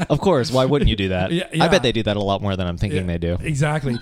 of 0.10 0.19
course. 0.21 0.52
Why 0.52 0.65
wouldn't 0.65 0.89
you 0.89 0.95
do 0.95 1.10
that? 1.10 1.32
Yeah, 1.32 1.45
I 1.60 1.67
bet 1.67 1.84
they 1.84 1.91
do 1.91 2.04
that 2.04 2.17
a 2.17 2.21
lot 2.21 2.41
more 2.41 2.56
than 2.56 2.67
I'm 2.67 2.78
thinking 2.78 3.08
they 3.08 3.17
do. 3.17 3.38
Exactly. 3.41 3.98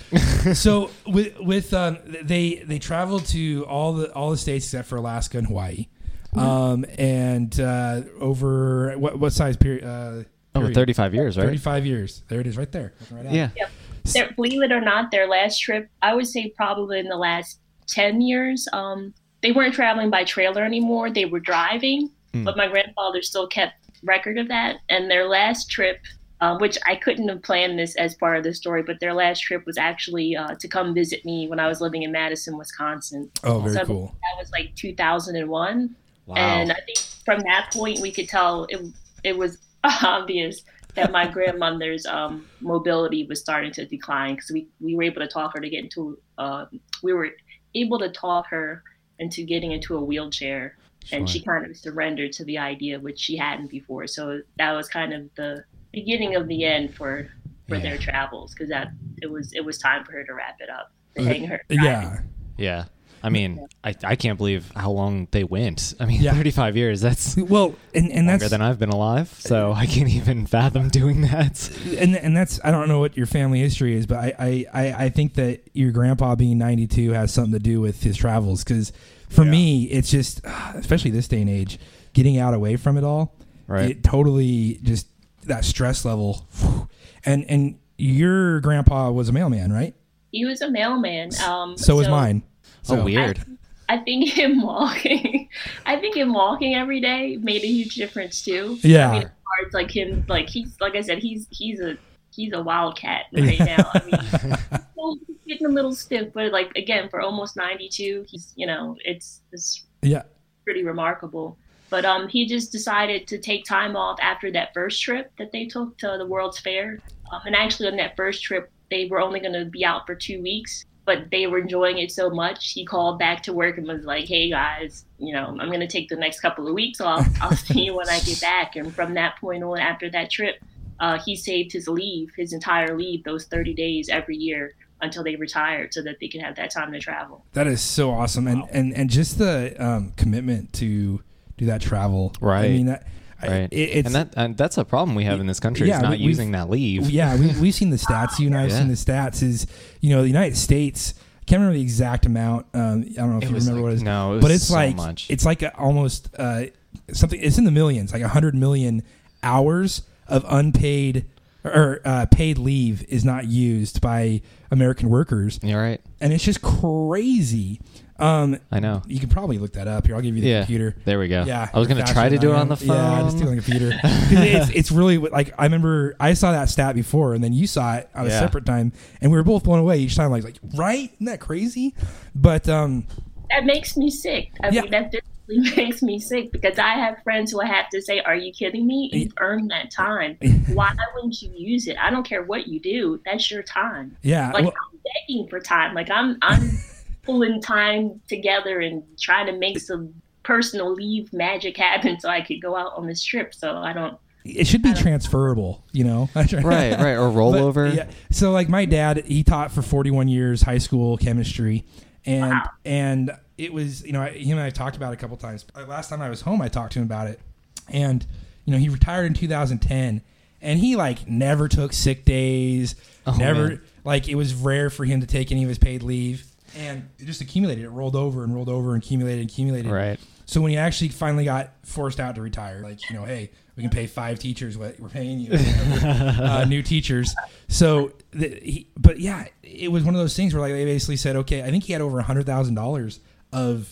so 0.53 0.89
with 1.05 1.39
with 1.39 1.73
um, 1.73 1.97
they 2.23 2.63
they 2.65 2.79
traveled 2.79 3.25
to 3.27 3.65
all 3.67 3.93
the 3.93 4.11
all 4.13 4.31
the 4.31 4.37
states 4.37 4.65
except 4.65 4.87
for 4.87 4.97
Alaska 4.97 5.37
and 5.37 5.47
Hawaii, 5.47 5.87
um, 6.35 6.85
and 6.97 7.59
uh, 7.59 8.01
over 8.19 8.97
what 8.97 9.19
what 9.19 9.33
size 9.33 9.57
period? 9.57 9.83
Uh, 9.83 10.23
Oh, 10.55 10.59
period? 10.59 10.75
35 10.75 11.15
years, 11.15 11.35
right? 11.35 11.45
35 11.45 11.85
years. 11.87 12.21
There 12.27 12.39
it 12.39 12.45
is, 12.45 12.57
right 12.59 12.71
there. 12.71 12.93
Right. 13.09 13.25
Yeah. 13.25 13.49
Yep. 13.57 13.71
Their, 14.11 14.31
believe 14.35 14.61
it 14.61 14.71
or 14.71 14.81
not, 14.81 15.11
their 15.11 15.27
last 15.27 15.59
trip, 15.59 15.89
I 16.01 16.13
would 16.13 16.27
say 16.27 16.49
probably 16.55 16.99
in 16.99 17.07
the 17.07 17.15
last 17.17 17.59
10 17.87 18.21
years, 18.21 18.67
um, 18.73 19.13
they 19.41 19.51
weren't 19.51 19.73
traveling 19.73 20.09
by 20.09 20.23
trailer 20.23 20.63
anymore. 20.63 21.09
They 21.09 21.25
were 21.25 21.39
driving, 21.39 22.09
Hmm. 22.33 22.43
but 22.43 22.57
my 22.57 22.67
grandfather 22.67 23.21
still 23.21 23.47
kept 23.47 23.75
record 24.03 24.37
of 24.37 24.47
that. 24.49 24.77
And 24.89 25.09
their 25.09 25.27
last 25.27 25.69
trip, 25.69 25.99
uh, 26.41 26.57
which 26.57 26.77
I 26.85 26.95
couldn't 26.95 27.29
have 27.29 27.41
planned 27.43 27.77
this 27.79 27.95
as 27.95 28.15
part 28.15 28.37
of 28.37 28.43
the 28.43 28.53
story, 28.53 28.83
but 28.83 28.99
their 28.99 29.13
last 29.13 29.41
trip 29.41 29.65
was 29.65 29.77
actually 29.77 30.35
uh, 30.35 30.55
to 30.55 30.67
come 30.67 30.93
visit 30.93 31.23
me 31.23 31.47
when 31.47 31.59
I 31.59 31.67
was 31.67 31.79
living 31.79 32.03
in 32.03 32.11
Madison, 32.11 32.57
Wisconsin. 32.57 33.29
Oh, 33.43 33.59
very 33.59 33.73
So 33.75 33.85
cool. 33.85 34.07
That 34.07 34.41
was 34.41 34.51
like 34.51 34.75
2001. 34.75 35.95
Wow. 36.25 36.35
And 36.35 36.71
I 36.71 36.75
think 36.85 36.97
from 37.25 37.39
that 37.41 37.71
point, 37.71 37.99
we 37.99 38.11
could 38.11 38.27
tell 38.27 38.65
it, 38.69 38.81
it 39.23 39.37
was 39.37 39.57
obvious 39.83 40.63
that 40.95 41.11
my 41.11 41.27
grandmother's 41.27 42.05
um, 42.05 42.45
mobility 42.61 43.25
was 43.25 43.39
starting 43.39 43.71
to 43.73 43.85
decline 43.85 44.35
because 44.35 44.51
we, 44.51 44.67
we 44.79 44.95
were 44.95 45.03
able 45.03 45.21
to 45.21 45.27
talk 45.27 45.53
her 45.55 45.61
to 45.61 45.69
get 45.69 45.83
into, 45.83 46.17
uh, 46.37 46.65
we 47.01 47.13
were 47.13 47.29
able 47.75 47.99
to 47.99 48.09
talk 48.09 48.47
her 48.49 48.83
into 49.19 49.43
getting 49.43 49.71
into 49.71 49.95
a 49.95 50.03
wheelchair. 50.03 50.77
And 51.11 51.29
she 51.29 51.41
kind 51.41 51.65
of 51.65 51.75
surrendered 51.75 52.31
to 52.33 52.45
the 52.45 52.57
idea, 52.57 52.97
which 52.99 53.19
she 53.19 53.35
hadn't 53.35 53.69
before. 53.69 54.07
So 54.07 54.41
that 54.57 54.71
was 54.71 54.87
kind 54.87 55.13
of 55.13 55.29
the 55.35 55.65
beginning 55.91 56.35
of 56.35 56.47
the 56.47 56.63
end 56.63 56.95
for 56.95 57.29
for 57.67 57.77
their 57.79 57.97
travels 57.97 58.53
because 58.53 58.69
that 58.69 58.89
it 59.21 59.29
was 59.29 59.51
it 59.53 59.65
was 59.65 59.77
time 59.77 60.05
for 60.05 60.13
her 60.13 60.23
to 60.23 60.33
wrap 60.33 60.57
it 60.59 60.69
up, 60.69 60.91
to 61.15 61.21
Uh, 61.21 61.25
hang 61.25 61.45
her. 61.45 61.61
Yeah. 61.69 62.19
yeah. 62.57 62.85
I 63.23 63.29
mean, 63.29 63.65
I, 63.83 63.95
I 64.03 64.15
can't 64.17 64.37
believe 64.37 64.69
how 64.75 64.91
long 64.91 65.27
they 65.31 65.43
went. 65.45 65.93
I 65.99 66.05
mean, 66.05 66.21
Yeah. 66.21 66.33
35 66.33 66.75
years. 66.75 66.99
That's 67.01 67.37
Well, 67.37 67.73
and, 67.95 68.11
and 68.11 68.27
longer 68.27 68.39
that's 68.39 68.51
than 68.51 68.61
I've 68.61 68.77
been 68.79 68.89
alive. 68.89 69.29
So 69.39 69.71
I 69.71 69.85
can't 69.85 70.09
even 70.09 70.45
fathom 70.45 70.89
doing 70.89 71.21
that. 71.21 71.69
and 71.97 72.15
and 72.17 72.35
that's 72.35 72.59
I 72.63 72.71
don't 72.71 72.87
know 72.89 72.99
what 72.99 73.15
your 73.15 73.25
family 73.25 73.59
history 73.59 73.95
is, 73.95 74.05
but 74.05 74.17
I 74.17 74.33
I, 74.37 74.65
I, 74.73 74.93
I 75.05 75.09
think 75.09 75.35
that 75.35 75.61
your 75.73 75.91
grandpa 75.91 76.35
being 76.35 76.57
92 76.57 77.11
has 77.13 77.33
something 77.33 77.53
to 77.53 77.59
do 77.59 77.79
with 77.79 78.03
his 78.03 78.17
travels 78.17 78.63
because 78.63 78.91
for 79.29 79.45
me 79.45 79.85
it's 79.85 80.11
just 80.11 80.41
especially 80.75 81.09
this 81.11 81.27
day 81.27 81.41
and 81.41 81.49
age 81.49 81.79
getting 82.13 82.37
out 82.37 82.53
away 82.53 82.75
from 82.75 82.97
it 82.97 83.03
all 83.03 83.35
Right. 83.65 83.89
it 83.91 84.03
totally 84.03 84.79
just 84.83 85.07
that 85.45 85.65
stress 85.65 86.05
level 86.05 86.45
whew. 86.59 86.87
and 87.25 87.43
and 87.49 87.79
your 87.97 88.59
grandpa 88.59 89.09
was 89.09 89.29
a 89.29 89.31
mailman 89.31 89.71
right 89.73 89.95
He 90.31 90.45
was 90.45 90.61
a 90.61 90.69
mailman. 90.69 91.31
Um, 91.47 91.77
so 91.77 91.95
was 91.95 92.07
mine 92.09 92.43
so 92.83 92.99
oh, 92.99 93.03
weird. 93.03 93.43
I 93.89 93.97
think 93.97 94.29
him 94.37 94.61
walking, 94.61 95.49
I 95.85 95.97
think 95.97 96.15
him 96.15 96.33
walking 96.33 96.75
every 96.75 97.01
day 97.01 97.37
made 97.37 97.63
a 97.63 97.67
huge 97.67 97.95
difference 97.95 98.43
too. 98.43 98.77
Yeah. 98.81 99.09
I 99.09 99.19
mean, 99.19 99.31
as 99.65 99.73
like 99.73 99.91
him, 99.91 100.25
like 100.27 100.49
he's 100.49 100.79
like 100.79 100.95
I 100.95 101.01
said, 101.01 101.19
he's 101.19 101.47
he's 101.49 101.79
a 101.79 101.97
he's 102.31 102.53
a 102.53 102.61
wildcat 102.61 103.25
right 103.33 103.59
now. 103.59 103.89
I 103.93 104.01
mean, 104.05 104.57
well, 104.95 105.17
he's 105.27 105.37
getting 105.47 105.67
a 105.67 105.69
little 105.69 105.93
stiff, 105.93 106.33
but 106.33 106.51
like 106.51 106.71
again, 106.75 107.09
for 107.09 107.21
almost 107.21 107.55
ninety 107.55 107.89
two, 107.89 108.25
he's 108.29 108.53
you 108.55 108.67
know 108.67 108.97
it's 109.03 109.41
it's 109.51 109.85
yeah 110.01 110.23
pretty 110.63 110.83
remarkable. 110.83 111.57
But 111.89 112.05
um, 112.05 112.27
he 112.27 112.47
just 112.47 112.71
decided 112.71 113.27
to 113.27 113.37
take 113.37 113.65
time 113.65 113.95
off 113.95 114.17
after 114.19 114.51
that 114.51 114.73
first 114.73 115.01
trip 115.03 115.31
that 115.37 115.51
they 115.51 115.65
took 115.65 115.95
to 115.99 116.15
the 116.17 116.25
World's 116.25 116.59
Fair. 116.59 116.97
Um, 117.31 117.41
and 117.45 117.55
actually, 117.55 117.87
on 117.89 117.97
that 117.97 118.15
first 118.15 118.41
trip, 118.41 118.71
they 118.89 119.05
were 119.05 119.21
only 119.21 119.39
going 119.39 119.53
to 119.53 119.65
be 119.65 119.85
out 119.85 120.07
for 120.07 120.15
two 120.15 120.41
weeks, 120.41 120.85
but 121.05 121.29
they 121.31 121.47
were 121.47 121.59
enjoying 121.59 121.97
it 121.97 122.11
so 122.11 122.29
much. 122.29 122.71
He 122.71 122.85
called 122.85 123.19
back 123.19 123.43
to 123.43 123.53
work 123.53 123.77
and 123.77 123.87
was 123.87 124.05
like, 124.05 124.25
"Hey 124.25 124.49
guys, 124.49 125.05
you 125.17 125.33
know, 125.33 125.45
I'm 125.59 125.67
going 125.69 125.79
to 125.81 125.87
take 125.87 126.09
the 126.09 126.15
next 126.15 126.39
couple 126.39 126.67
of 126.67 126.73
weeks 126.73 127.01
off. 127.01 127.27
I'll 127.41 127.51
see 127.55 127.85
you 127.85 127.95
when 127.95 128.09
I 128.09 128.19
get 128.19 128.39
back." 128.41 128.75
And 128.75 128.93
from 128.93 129.13
that 129.15 129.37
point 129.39 129.63
on, 129.63 129.79
after 129.79 130.09
that 130.11 130.29
trip, 130.31 130.55
uh, 130.99 131.19
he 131.19 131.35
saved 131.35 131.71
his 131.73 131.87
leave, 131.87 132.31
his 132.37 132.53
entire 132.53 132.97
leave, 132.97 133.23
those 133.23 133.45
30 133.45 133.73
days 133.73 134.09
every 134.09 134.37
year 134.37 134.75
until 135.01 135.23
they 135.23 135.35
retired, 135.35 135.93
so 135.93 136.01
that 136.01 136.19
they 136.21 136.29
could 136.29 136.41
have 136.41 136.55
that 136.55 136.71
time 136.71 136.91
to 136.93 136.99
travel. 136.99 137.43
that 137.53 137.67
is 137.67 137.81
so 137.81 138.11
awesome 138.11 138.47
and 138.47 138.63
and 138.71 138.93
and 138.93 139.09
just 139.09 139.37
the 139.37 139.75
um, 139.77 140.13
commitment 140.15 140.71
to 140.73 141.21
do 141.57 141.65
that 141.65 141.81
travel 141.81 142.33
Right. 142.39 142.57
I 142.57 142.61
Right. 142.61 142.71
mean 142.71 142.85
that 142.85 143.03
I- 143.05 143.09
Right. 143.49 143.69
it, 143.71 144.05
and 144.05 144.15
that 144.15 144.33
and 144.37 144.57
that's 144.57 144.77
a 144.77 144.85
problem 144.85 145.15
we 145.15 145.23
have 145.25 145.39
in 145.39 145.47
this 145.47 145.59
country 145.59 145.87
Yeah, 145.87 145.97
is 145.97 146.01
not 146.03 146.11
we- 146.11 146.17
using 146.17 146.51
that 146.51 146.69
leave. 146.69 147.09
Yeah, 147.09 147.35
we, 147.37 147.47
we've 147.59 147.73
seen 147.75 147.89
the 147.89 147.97
stats. 147.97 148.39
You 148.39 148.47
and 148.47 148.57
I 148.57 148.61
have 148.61 148.71
Yeah. 148.71 148.79
seen 148.79 148.87
the 148.87 148.93
stats. 148.95 149.41
Is 149.43 149.67
you 150.01 150.09
know 150.09 150.21
the 150.21 150.27
United 150.27 150.57
States. 150.57 151.13
Can't 151.45 151.59
remember 151.59 151.75
the 151.77 151.81
exact 151.83 152.25
amount. 152.25 152.67
Um, 152.73 153.03
I 153.09 153.13
don't 153.15 153.31
know 153.31 153.37
if 153.37 153.43
It 153.43 153.49
you 153.49 153.55
remember 153.55 153.73
like- 153.75 153.83
what 153.83 153.91
it 153.91 153.95
is. 153.95 154.03
no, 154.03 154.35
it 154.35 154.41
but 154.41 154.51
it's 154.51 154.67
so 154.67 154.75
like 154.75 154.95
much. 154.95 155.29
it's 155.29 155.45
like 155.45 155.61
a, 155.61 155.75
almost 155.77 156.29
uh, 156.39 156.65
something. 157.11 157.39
It's 157.41 157.57
in 157.57 157.65
the 157.65 157.71
millions, 157.71 158.13
like 158.13 158.21
hundred 158.21 158.55
million 158.55 159.03
hours 159.43 160.03
of 160.27 160.45
unpaid 160.47 161.25
or 161.65 161.99
uh, 162.05 162.25
paid 162.27 162.57
leave 162.57 163.03
is 163.09 163.23
not 163.25 163.45
used 163.47 163.99
by 164.01 164.41
American 164.71 165.09
workers, 165.09 165.59
You're 165.63 165.81
right. 165.81 166.01
and 166.19 166.33
it's 166.33 166.43
just 166.43 166.61
crazy. 166.61 167.79
Um, 168.19 168.59
I 168.71 168.79
know. 168.79 169.01
you 169.07 169.19
could 169.19 169.31
probably 169.31 169.57
look 169.57 169.73
that 169.73 169.87
up 169.87 170.05
here. 170.05 170.15
I'll 170.15 170.21
give 170.21 170.35
you 170.35 170.41
the 170.41 170.47
Yeah. 170.49 170.59
computer. 170.61 170.95
There 171.03 171.17
we 171.19 171.27
go. 171.27 171.43
Yeah, 171.45 171.69
I 171.73 171.79
was 171.79 171.87
gonna 171.87 172.03
try 172.05 172.29
to 172.29 172.37
do 172.37 172.51
it 172.51 172.55
on 172.55 172.69
the 172.69 172.77
phone. 172.77 172.87
Yeah, 172.95 173.21
just 173.23 173.37
do 173.37 173.45
it 173.45 173.49
on 173.49 173.55
the 173.55 173.61
computer. 173.61 173.91
'Cause 174.01 174.31
it's, 174.31 174.69
it's 174.69 174.91
really 174.91 175.17
like 175.17 175.53
I 175.57 175.63
remember 175.63 176.15
I 176.19 176.33
saw 176.33 176.51
that 176.51 176.69
stat 176.69 176.95
before, 176.95 177.33
and 177.33 177.43
then 177.43 177.53
you 177.53 177.65
saw 177.67 177.95
it 177.95 178.09
on 178.15 178.27
a 178.27 178.29
separate 178.31 178.65
time, 178.65 178.93
and 179.21 179.31
we 179.31 179.37
were 179.37 179.43
both 179.43 179.63
blown 179.63 179.79
away 179.79 179.99
each 179.99 180.15
time. 180.15 180.29
Like, 180.31 180.43
like 180.43 180.55
right? 180.75 181.11
Isn't 181.15 181.25
that 181.25 181.39
crazy? 181.39 181.95
But 182.35 182.69
um, 182.69 183.05
that 183.49 183.65
makes 183.65 183.97
me 183.97 184.09
sick. 184.09 184.51
I 184.63 184.69
Yeah. 184.69 184.81
mean, 184.83 184.91
that 184.91 185.11
physically 185.47 185.75
makes 185.83 186.01
me 186.01 186.19
sick 186.19 186.51
because 186.51 186.77
I 186.79 186.89
have 186.93 187.17
friends 187.23 187.51
who 187.51 187.61
I 187.61 187.65
have 187.67 187.89
to 187.89 188.01
say, 188.01 188.19
"Are 188.21 188.35
you 188.35 188.53
kidding 188.53 188.85
me? 188.87 189.09
You've 189.11 189.33
earned 189.39 189.71
that 189.71 189.91
time. 189.91 190.37
Why 190.73 190.93
wouldn't 191.15 191.41
you 191.41 191.51
use 191.55 191.87
it? 191.87 191.97
I 192.01 192.09
don't 192.11 192.23
care 192.27 192.43
what 192.43 192.67
you 192.67 192.79
do. 192.79 193.19
That's 193.25 193.49
your 193.51 193.63
time. 193.63 194.15
yeah, 194.21 194.51
Like 194.51 194.63
well, 194.65 194.73
I'm 194.93 194.99
begging 195.27 195.47
for 195.49 195.59
time. 195.59 195.93
Like 195.95 196.09
I'm 196.11 196.37
I'm 196.41 196.69
pulling 197.23 197.61
time 197.61 198.21
together 198.27 198.79
and 198.79 199.03
trying 199.19 199.45
to 199.47 199.53
make 199.53 199.79
some 199.79 200.13
personal 200.43 200.93
leave 200.93 201.31
magic 201.33 201.77
happen 201.77 202.19
so 202.19 202.29
I 202.29 202.41
could 202.41 202.61
go 202.61 202.75
out 202.75 202.93
on 202.97 203.07
this 203.07 203.23
trip. 203.23 203.53
So 203.55 203.77
I 203.77 203.93
don't. 203.93 204.17
it 204.45 204.67
should 204.67 204.81
be 204.81 204.93
transferable, 204.93 205.83
you 205.93 206.03
know? 206.03 206.29
Right, 206.35 206.51
right. 206.53 207.15
Or 207.15 207.29
rollover. 207.31 207.95
yeah. 207.95 208.09
So 208.31 208.51
like 208.51 208.67
my 208.69 208.85
dad, 208.85 209.25
he 209.25 209.43
taught 209.43 209.71
for 209.71 209.81
41 209.81 210.27
years 210.27 210.61
high 210.63 210.77
school 210.79 211.17
chemistry, 211.17 211.85
and 212.25 212.51
Wow. 212.51 212.69
and 212.85 213.31
it 213.57 213.71
was 213.71 214.03
you 214.05 214.11
know 214.13 214.21
I, 214.21 214.29
him 214.31 214.57
and 214.57 214.65
I 214.65 214.69
talked 214.69 214.97
about 214.97 215.13
it 215.13 215.15
a 215.15 215.17
couple 215.19 215.37
times. 215.37 215.65
Uh, 215.75 215.85
Last 215.85 216.09
time 216.09 216.21
I 216.21 216.29
was 216.29 216.41
home, 216.41 216.61
I 216.61 216.67
talked 216.67 216.93
to 216.93 216.99
him 216.99 217.05
about 217.05 217.27
it, 217.27 217.39
and 217.87 218.25
you 218.65 218.73
know 218.73 218.79
he 218.79 218.89
retired 218.89 219.25
in 219.27 219.33
2010, 219.33 220.21
and 220.61 220.79
he 220.79 220.95
like 220.97 221.27
never 221.27 221.67
took 221.69 221.93
sick 221.93 222.25
days, 222.25 222.95
Oh, 223.25 223.35
never 223.37 223.67
man. 223.69 223.81
like 224.03 224.27
it 224.27 224.35
was 224.35 224.53
rare 224.53 224.89
for 224.89 225.05
him 225.05 225.21
to 225.21 225.27
take 225.27 225.51
any 225.53 225.63
of 225.63 225.69
his 225.69 225.77
paid 225.77 226.03
leave, 226.03 226.45
and 226.77 227.09
it 227.19 227.25
just 227.25 227.41
accumulated. 227.41 227.83
It 227.85 227.89
rolled 227.89 228.15
over 228.15 228.43
and 228.43 228.53
rolled 228.53 228.69
over 228.69 228.93
and 228.93 229.03
accumulated 229.03 229.41
and 229.41 229.49
accumulated. 229.49 229.91
Right. 229.91 230.19
So 230.45 230.61
when 230.61 230.71
he 230.71 230.77
actually 230.77 231.09
finally 231.09 231.45
got 231.45 231.71
forced 231.83 232.19
out 232.19 232.35
to 232.35 232.41
retire, 232.41 232.81
like 232.81 233.09
you 233.09 233.15
know, 233.15 233.23
hey, 233.23 233.51
we 233.75 233.81
can 233.83 233.89
pay 233.89 234.07
five 234.07 234.39
teachers 234.39 234.77
what 234.77 234.99
we're 234.99 235.09
paying 235.09 235.39
you, 235.39 235.51
uh, 236.03 236.65
new 236.67 236.83
teachers. 236.83 237.33
So, 237.69 238.11
the, 238.31 238.49
he, 238.61 238.87
but 238.97 239.19
yeah, 239.19 239.45
it 239.63 239.91
was 239.91 240.03
one 240.03 240.13
of 240.13 240.19
those 240.21 240.35
things 240.35 240.53
where 240.53 240.61
like 240.61 240.73
they 240.73 240.85
basically 240.85 241.15
said, 241.17 241.35
okay, 241.37 241.63
I 241.63 241.71
think 241.71 241.85
he 241.85 241.93
had 241.93 242.01
over 242.01 242.19
a 242.19 242.23
hundred 242.23 242.45
thousand 242.45 242.75
dollars 242.75 243.19
of 243.51 243.89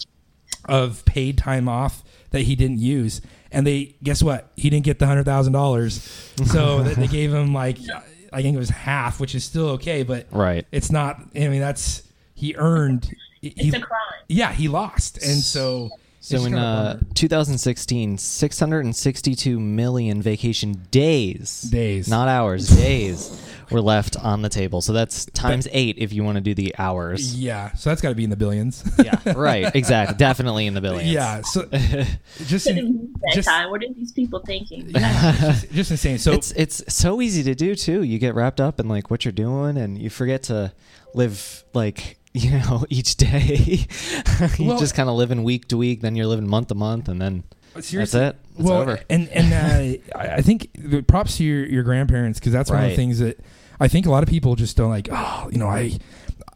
of 0.66 1.04
paid 1.06 1.38
time 1.38 1.68
off 1.68 2.04
that 2.32 2.42
he 2.42 2.56
didn't 2.56 2.80
use, 2.80 3.22
and 3.52 3.66
they 3.66 3.96
guess 4.04 4.22
what? 4.22 4.52
He 4.56 4.70
didn't 4.70 4.86
get 4.86 5.00
the 5.00 5.08
hundred 5.08 5.26
thousand 5.26 5.54
dollars, 5.54 6.04
so 6.46 6.84
they, 6.84 6.94
they 6.96 7.08
gave 7.08 7.34
him 7.34 7.54
like 7.54 7.78
I 8.34 8.42
think 8.42 8.56
it 8.56 8.60
was 8.60 8.70
half, 8.70 9.20
which 9.20 9.36
is 9.36 9.44
still 9.44 9.70
okay, 9.72 10.04
but 10.04 10.28
Right. 10.32 10.66
it's 10.72 10.92
not. 10.92 11.22
I 11.36 11.48
mean, 11.48 11.60
that's 11.62 12.04
he 12.42 12.56
earned. 12.56 13.14
He, 13.40 13.50
It's 13.56 13.76
a 13.76 13.80
crime. 13.80 14.00
yeah, 14.28 14.52
he 14.52 14.68
lost, 14.68 15.18
and 15.24 15.38
so. 15.38 15.90
So 16.24 16.36
it's 16.36 16.46
in 16.46 16.54
uh, 16.54 17.00
2016, 17.16 18.20
662 18.20 19.60
million 19.60 20.22
vacation 20.22 20.86
days. 20.92 21.62
Days. 21.64 22.08
Not 22.08 22.28
hours, 22.28 22.68
days 22.78 23.42
were 23.72 23.82
left 23.82 24.18
on 24.18 24.44
the 24.44 24.50
table. 24.50 24.82
So 24.82 24.94
that's 24.94 25.26
times 25.26 25.68
eight 25.72 25.98
if 25.98 26.14
you 26.14 26.24
want 26.24 26.36
to 26.36 26.42
do 26.42 26.54
the 26.54 26.76
hours. 26.78 27.36
Yeah, 27.36 27.74
so 27.74 27.90
that's 27.90 28.02
got 28.02 28.10
to 28.10 28.16
be 28.16 28.24
in 28.24 28.30
the 28.30 28.36
billions. 28.36 28.84
Yeah, 29.04 29.20
right. 29.36 29.74
Exactly. 29.74 30.16
Definitely 30.18 30.68
in 30.68 30.76
the 30.76 30.82
billions. 30.82 31.12
yeah, 31.12 31.42
so 31.42 31.66
just 32.46 32.68
in, 32.68 33.16
just 33.34 33.48
time. 33.48 33.72
What 33.72 33.84
are 33.84 33.92
these 33.94 34.12
people 34.12 34.42
thinking? 34.46 34.90
yeah, 34.90 35.36
just, 35.40 35.72
just 35.72 35.92
insane. 35.92 36.20
So 36.20 36.34
it's 36.34 36.52
it's 36.52 36.94
so 36.94 37.22
easy 37.22 37.42
to 37.44 37.56
do 37.56 37.74
too. 37.74 38.04
You 38.04 38.20
get 38.20 38.36
wrapped 38.36 38.62
up 38.62 38.80
in 38.80 38.88
like 38.88 39.10
what 39.10 39.26
you're 39.26 39.32
doing, 39.32 39.76
and 39.78 39.98
you 39.98 40.12
forget 40.12 40.44
to 40.44 40.72
live 41.16 41.64
like 41.74 42.18
you 42.34 42.52
know 42.52 42.86
each 42.90 43.16
day. 43.18 43.86
you 44.58 44.66
Well- 44.68 44.80
just 44.80 44.96
kind 44.96 45.10
of 45.10 45.16
living 45.16 45.44
week 45.44 45.68
to 45.70 45.78
week, 45.78 46.02
then 46.02 46.16
you're 46.16 46.28
living 46.28 46.48
month 46.48 46.68
to 46.70 46.76
month, 46.76 47.08
and 47.10 47.22
then 47.22 47.44
seriously, 47.80 48.20
that's 48.20 48.36
it. 48.36 48.42
It's 48.60 48.64
well, 48.70 48.82
over. 48.82 49.00
and 49.10 49.30
and 49.30 49.54
uh, 49.54 50.02
I 50.20 50.28
I 50.36 50.42
think 50.42 50.70
the 50.76 51.02
props 51.02 51.38
to 51.38 51.44
your, 51.44 51.66
your 51.66 51.84
grandparents 51.84 52.40
because 52.40 52.54
that's 52.54 52.70
one 52.70 52.84
of 52.84 52.90
the 52.90 52.96
things 52.96 53.20
that 53.20 53.40
I 53.80 53.88
think 53.88 54.06
a 54.06 54.12
lot 54.12 54.24
of 54.24 54.30
people 54.30 54.56
just 54.56 54.78
don't 54.78 54.90
like. 54.90 55.08
Oh, 55.12 55.50
you 55.52 55.58
know, 55.58 55.68
I 55.68 55.98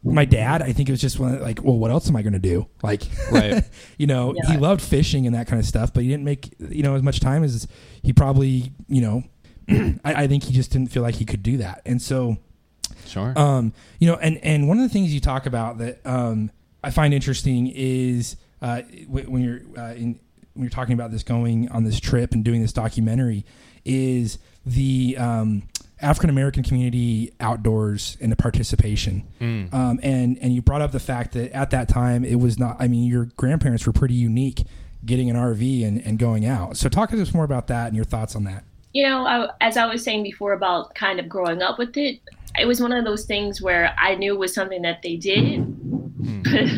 my 0.04 0.26
dad. 0.26 0.62
I 0.62 0.72
think 0.72 0.88
it 0.90 0.92
was 0.92 1.02
just 1.02 1.20
one 1.20 1.36
of, 1.36 1.42
like, 1.42 1.64
well, 1.64 1.78
what 1.78 1.90
else 1.90 2.08
am 2.10 2.16
I 2.16 2.22
going 2.22 2.34
to 2.34 2.40
do? 2.40 2.68
Like, 2.84 3.02
Right. 3.32 3.64
you 3.98 4.06
know, 4.06 4.36
Yeah. 4.36 4.52
he 4.52 4.58
loved 4.58 4.82
fishing 4.82 5.26
and 5.26 5.34
that 5.36 5.48
kind 5.48 5.60
of 5.60 5.66
stuff, 5.66 5.92
but 5.94 6.04
he 6.04 6.10
didn't 6.10 6.26
make 6.26 6.54
you 6.60 6.84
know 6.84 6.96
as 6.96 7.02
much 7.02 7.20
time 7.20 7.44
as 7.44 7.68
he 8.04 8.14
probably 8.14 8.72
you 8.88 9.02
know. 9.02 9.24
I, 9.70 9.98
I 10.06 10.28
think 10.28 10.44
he 10.44 10.54
just 10.54 10.72
didn't 10.72 10.92
feel 10.92 11.02
like 11.02 11.16
he 11.16 11.26
could 11.26 11.42
do 11.42 11.58
that, 11.58 11.82
and 11.86 12.00
so. 12.02 12.38
Sure. 13.08 13.34
Um, 13.38 13.74
you 14.00 14.08
know, 14.08 14.16
and 14.16 14.38
and 14.44 14.68
one 14.68 14.78
of 14.78 14.84
the 14.84 14.90
things 14.90 15.14
you 15.14 15.20
talk 15.20 15.46
about 15.46 15.78
that 15.80 16.06
um, 16.06 16.52
I 16.84 16.92
find 16.92 17.14
interesting 17.14 17.72
is 17.74 18.38
uh, 18.62 18.82
when 19.08 19.44
you're 19.44 19.62
uh, 19.78 19.94
in, 19.94 20.20
when 20.54 20.64
you're 20.64 20.70
talking 20.70 20.94
about 20.94 21.12
this 21.12 21.24
going 21.24 21.70
on 21.70 21.84
this 21.84 22.00
trip 22.00 22.34
and 22.34 22.44
doing 22.44 22.62
this 22.62 22.74
documentary 22.74 23.46
is 23.84 24.40
the 24.66 25.18
um, 25.18 25.64
African 26.02 26.30
American 26.30 26.64
community 26.64 27.32
outdoors 27.40 28.18
and 28.22 28.32
the 28.32 28.36
participation. 28.36 29.28
Mm. 29.40 29.74
Um, 29.74 30.00
and 30.04 30.38
and 30.40 30.54
you 30.54 30.62
brought 30.62 30.82
up 30.82 30.92
the 30.92 31.00
fact 31.00 31.34
that 31.34 31.52
at 31.54 31.72
that 31.72 31.90
time 31.90 32.24
it 32.24 32.36
was 32.36 32.58
not. 32.60 32.78
I 32.80 32.88
mean, 32.88 33.10
your 33.10 33.26
grandparents 33.38 33.86
were 33.86 33.94
pretty 33.94 34.16
unique 34.16 34.64
getting 35.06 35.30
an 35.30 35.36
RV 35.36 35.88
and, 35.88 36.02
and 36.02 36.18
going 36.18 36.46
out. 36.46 36.78
So 36.78 36.90
talk 36.90 37.12
to 37.12 37.22
us 37.22 37.34
more 37.34 37.44
about 37.44 37.68
that 37.68 37.88
and 37.88 37.96
your 37.96 38.06
thoughts 38.06 38.36
on 38.36 38.44
that. 38.46 38.64
you 38.94 39.04
know, 39.04 39.26
I, 39.28 39.50
as 39.60 39.76
I 39.78 39.86
was 39.86 40.04
saying 40.04 40.24
before 40.24 40.54
about 40.54 40.96
kind 40.96 41.20
of 41.20 41.28
growing 41.28 41.62
up 41.62 41.78
with 41.78 41.98
it, 41.98 42.22
it 42.60 42.66
was 42.66 42.82
one 42.82 42.92
of 42.92 43.06
those 43.06 43.26
things 43.26 43.62
where 43.62 43.94
I 44.00 44.16
knew 44.16 44.34
it 44.34 44.40
was 44.40 44.54
something 44.54 44.82
that 44.84 45.02
they 45.04 45.16
did, 45.18 45.66
but 46.44 46.70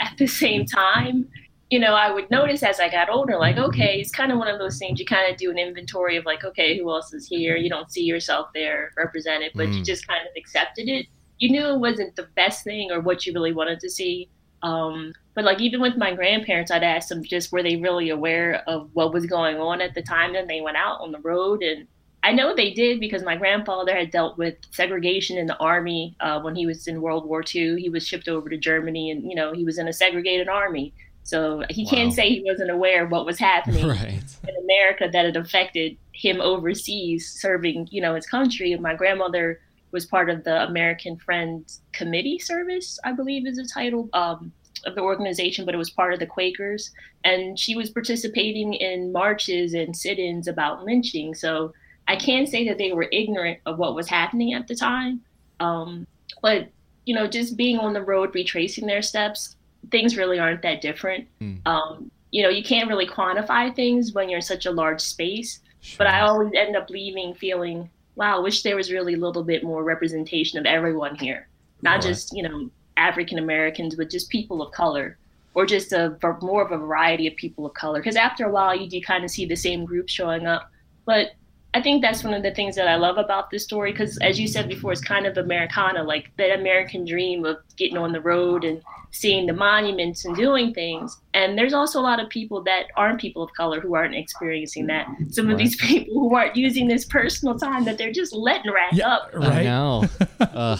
at 0.00 0.16
the 0.18 0.26
same 0.26 0.66
time, 0.66 1.28
you 1.70 1.78
know, 1.78 1.94
I 1.94 2.12
would 2.12 2.30
notice 2.30 2.62
as 2.62 2.80
I 2.80 2.90
got 2.90 3.08
older, 3.08 3.38
like, 3.38 3.56
okay, 3.56 3.98
it's 3.98 4.10
kind 4.10 4.30
of 4.30 4.38
one 4.38 4.48
of 4.48 4.58
those 4.58 4.78
things 4.78 5.00
you 5.00 5.06
kind 5.06 5.30
of 5.32 5.38
do 5.38 5.50
an 5.50 5.58
inventory 5.58 6.16
of, 6.18 6.26
like, 6.26 6.44
okay, 6.44 6.76
who 6.78 6.90
else 6.90 7.12
is 7.14 7.26
here? 7.26 7.56
You 7.56 7.70
don't 7.70 7.90
see 7.90 8.02
yourself 8.02 8.48
there 8.54 8.90
represented, 8.96 9.52
but 9.54 9.68
you 9.72 9.80
Mm. 9.80 9.86
just 9.86 10.06
kind 10.06 10.20
of 10.20 10.32
accepted 10.36 10.88
it. 10.88 11.06
You 11.38 11.50
knew 11.50 11.66
it 11.68 11.78
wasn't 11.78 12.14
the 12.16 12.28
best 12.36 12.62
thing 12.62 12.90
or 12.92 13.00
what 13.00 13.24
you 13.24 13.32
really 13.32 13.54
wanted 13.54 13.80
to 13.80 13.88
see. 13.90 14.28
Um, 14.62 15.12
but 15.34 15.44
like 15.44 15.60
even 15.62 15.80
with 15.80 15.96
my 15.96 16.14
grandparents, 16.14 16.70
I'd 16.70 16.82
ask 16.84 17.08
them 17.08 17.24
just 17.24 17.50
were 17.52 17.62
they 17.62 17.76
really 17.76 18.10
aware 18.10 18.62
of 18.66 18.90
what 18.92 19.12
was 19.14 19.24
going 19.26 19.56
on 19.56 19.80
at 19.80 19.94
the 19.94 20.02
time 20.02 20.34
that 20.34 20.46
they 20.48 20.60
went 20.60 20.76
out 20.76 21.00
on 21.00 21.10
the 21.10 21.20
road, 21.20 21.62
and 21.62 21.88
I 22.24 22.32
know 22.32 22.54
they 22.54 22.72
did 22.72 23.00
because 23.00 23.22
my 23.24 23.36
grandfather 23.36 23.94
had 23.94 24.10
dealt 24.10 24.38
with 24.38 24.54
segregation 24.70 25.36
in 25.38 25.46
the 25.46 25.56
army 25.56 26.16
uh, 26.20 26.40
when 26.40 26.54
he 26.54 26.66
was 26.66 26.86
in 26.86 27.02
World 27.02 27.26
War 27.26 27.42
II. 27.42 27.80
He 27.80 27.88
was 27.88 28.06
shipped 28.06 28.28
over 28.28 28.48
to 28.48 28.56
Germany, 28.56 29.10
and 29.10 29.28
you 29.28 29.34
know 29.34 29.52
he 29.52 29.64
was 29.64 29.78
in 29.78 29.88
a 29.88 29.92
segregated 29.92 30.48
army, 30.48 30.94
so 31.24 31.64
he 31.70 31.84
Wow. 31.84 31.90
can't 31.90 32.12
say 32.12 32.28
he 32.28 32.42
wasn't 32.44 32.70
aware 32.70 33.04
of 33.04 33.10
what 33.10 33.26
was 33.26 33.38
happening 33.38 33.86
right. 33.88 34.22
in 34.48 34.56
America 34.64 35.08
that 35.12 35.26
it 35.26 35.36
affected 35.36 35.96
him 36.12 36.40
overseas 36.40 37.28
serving, 37.40 37.88
you 37.90 38.00
know, 38.00 38.14
his 38.14 38.26
country. 38.26 38.76
My 38.76 38.94
grandmother 38.94 39.60
was 39.92 40.06
part 40.06 40.30
of 40.30 40.44
the 40.44 40.62
American 40.64 41.16
Friends 41.18 41.82
Committee 41.92 42.38
Service, 42.38 42.98
I 43.04 43.12
believe 43.12 43.46
is 43.46 43.56
the 43.56 43.68
title 43.72 44.08
um, 44.14 44.52
of 44.86 44.94
the 44.94 45.00
organization, 45.02 45.64
but 45.64 45.74
it 45.74 45.78
was 45.78 45.90
part 45.90 46.12
of 46.14 46.18
the 46.20 46.26
Quakers. 46.26 46.90
And 47.24 47.58
she 47.58 47.74
was 47.74 47.90
participating 47.90 48.74
in 48.74 49.12
marches 49.12 49.74
and 49.74 49.96
sit 49.96 50.18
ins 50.18 50.48
about 50.48 50.84
lynching. 50.84 51.34
So 51.34 51.72
I 52.08 52.16
can 52.16 52.46
say 52.46 52.66
that 52.68 52.78
they 52.78 52.92
were 52.92 53.08
ignorant 53.12 53.60
of 53.66 53.78
what 53.78 53.94
was 53.94 54.08
happening 54.08 54.54
at 54.54 54.68
the 54.68 54.74
time. 54.74 55.20
Um, 55.60 56.06
but, 56.42 56.68
you 57.04 57.14
know, 57.14 57.26
just 57.26 57.56
being 57.56 57.78
on 57.78 57.92
the 57.92 58.02
road, 58.02 58.34
retracing 58.34 58.86
their 58.86 59.02
steps, 59.02 59.56
things 59.90 60.16
really 60.16 60.38
aren't 60.38 60.62
that 60.62 60.80
different. 60.80 61.26
Hmm. 61.40 61.54
Um, 61.66 62.10
you 62.30 62.42
know, 62.42 62.48
you 62.48 62.64
can't 62.64 62.88
really 62.88 63.06
quantify 63.06 63.74
things 63.74 64.12
when 64.12 64.28
you're 64.28 64.38
in 64.38 64.42
such 64.42 64.66
a 64.66 64.70
large 64.70 65.00
space. 65.00 65.60
But 65.98 66.06
I 66.06 66.20
always 66.20 66.52
end 66.56 66.76
up 66.76 66.90
leaving 66.90 67.34
feeling, 67.34 67.90
wow, 68.14 68.36
I 68.36 68.40
wish 68.40 68.62
there 68.62 68.76
was 68.76 68.92
really 68.92 69.14
a 69.14 69.18
little 69.18 69.42
bit 69.42 69.64
more 69.64 69.82
representation 69.82 70.58
of 70.58 70.66
everyone 70.66 71.16
here, 71.16 71.48
not 71.82 71.94
Right. 71.94 72.02
just 72.02 72.32
you 72.36 72.42
know 72.44 72.70
African 72.96 73.38
Americans, 73.38 73.96
but 73.96 74.08
just 74.08 74.30
people 74.30 74.62
of 74.62 74.72
color, 74.72 75.18
or 75.54 75.66
just 75.66 75.92
a 75.92 76.16
more 76.40 76.62
of 76.62 76.70
a 76.70 76.78
variety 76.78 77.26
of 77.26 77.34
people 77.34 77.66
of 77.66 77.74
color. 77.74 77.98
Because 77.98 78.16
after 78.16 78.46
a 78.46 78.50
while, 78.50 78.74
you 78.76 78.88
do 78.88 79.00
kind 79.00 79.24
of 79.24 79.30
see 79.30 79.44
the 79.44 79.56
same 79.56 79.84
group 79.84 80.08
showing 80.08 80.46
up. 80.46 80.70
But 81.04 81.32
I 81.74 81.80
think 81.80 82.02
that's 82.02 82.22
one 82.22 82.34
of 82.34 82.42
the 82.42 82.50
things 82.54 82.76
that 82.76 82.86
I 82.86 82.96
love 82.96 83.16
about 83.18 83.50
this 83.50 83.64
story. 83.64 83.92
Because 83.92 84.18
as 84.18 84.38
you 84.38 84.46
said 84.46 84.68
before, 84.68 84.92
it's 84.92 85.00
kind 85.00 85.26
of 85.26 85.38
Americana, 85.38 86.02
like 86.02 86.30
that 86.36 86.58
American 86.58 87.04
dream 87.06 87.44
of 87.46 87.56
getting 87.76 87.96
on 87.96 88.12
the 88.12 88.20
road 88.20 88.62
and 88.64 88.82
seeing 89.10 89.46
the 89.46 89.52
monuments 89.52 90.24
and 90.24 90.36
doing 90.36 90.72
things. 90.74 91.16
And 91.34 91.56
there's 91.56 91.72
also 91.72 91.98
a 91.98 92.02
lot 92.02 92.20
of 92.20 92.28
people 92.28 92.62
that 92.64 92.86
aren't 92.96 93.20
people 93.20 93.42
of 93.42 93.50
color 93.54 93.80
who 93.80 93.94
aren't 93.94 94.14
experiencing 94.14 94.86
that. 94.88 95.06
Some 95.30 95.46
of 95.46 95.52
Right. 95.52 95.58
these 95.58 95.76
people 95.76 96.14
who 96.14 96.34
aren't 96.34 96.56
using 96.56 96.88
this 96.88 97.04
personal 97.06 97.58
time 97.58 97.84
that 97.84 97.96
they're 97.98 98.12
just 98.12 98.32
letting 98.34 98.70
rack 98.72 98.92
Yeah, 98.92 99.08
up. 99.08 99.30
I 99.34 99.36
right. 99.38 99.64
know. 99.64 100.04
Ugh. 100.40 100.78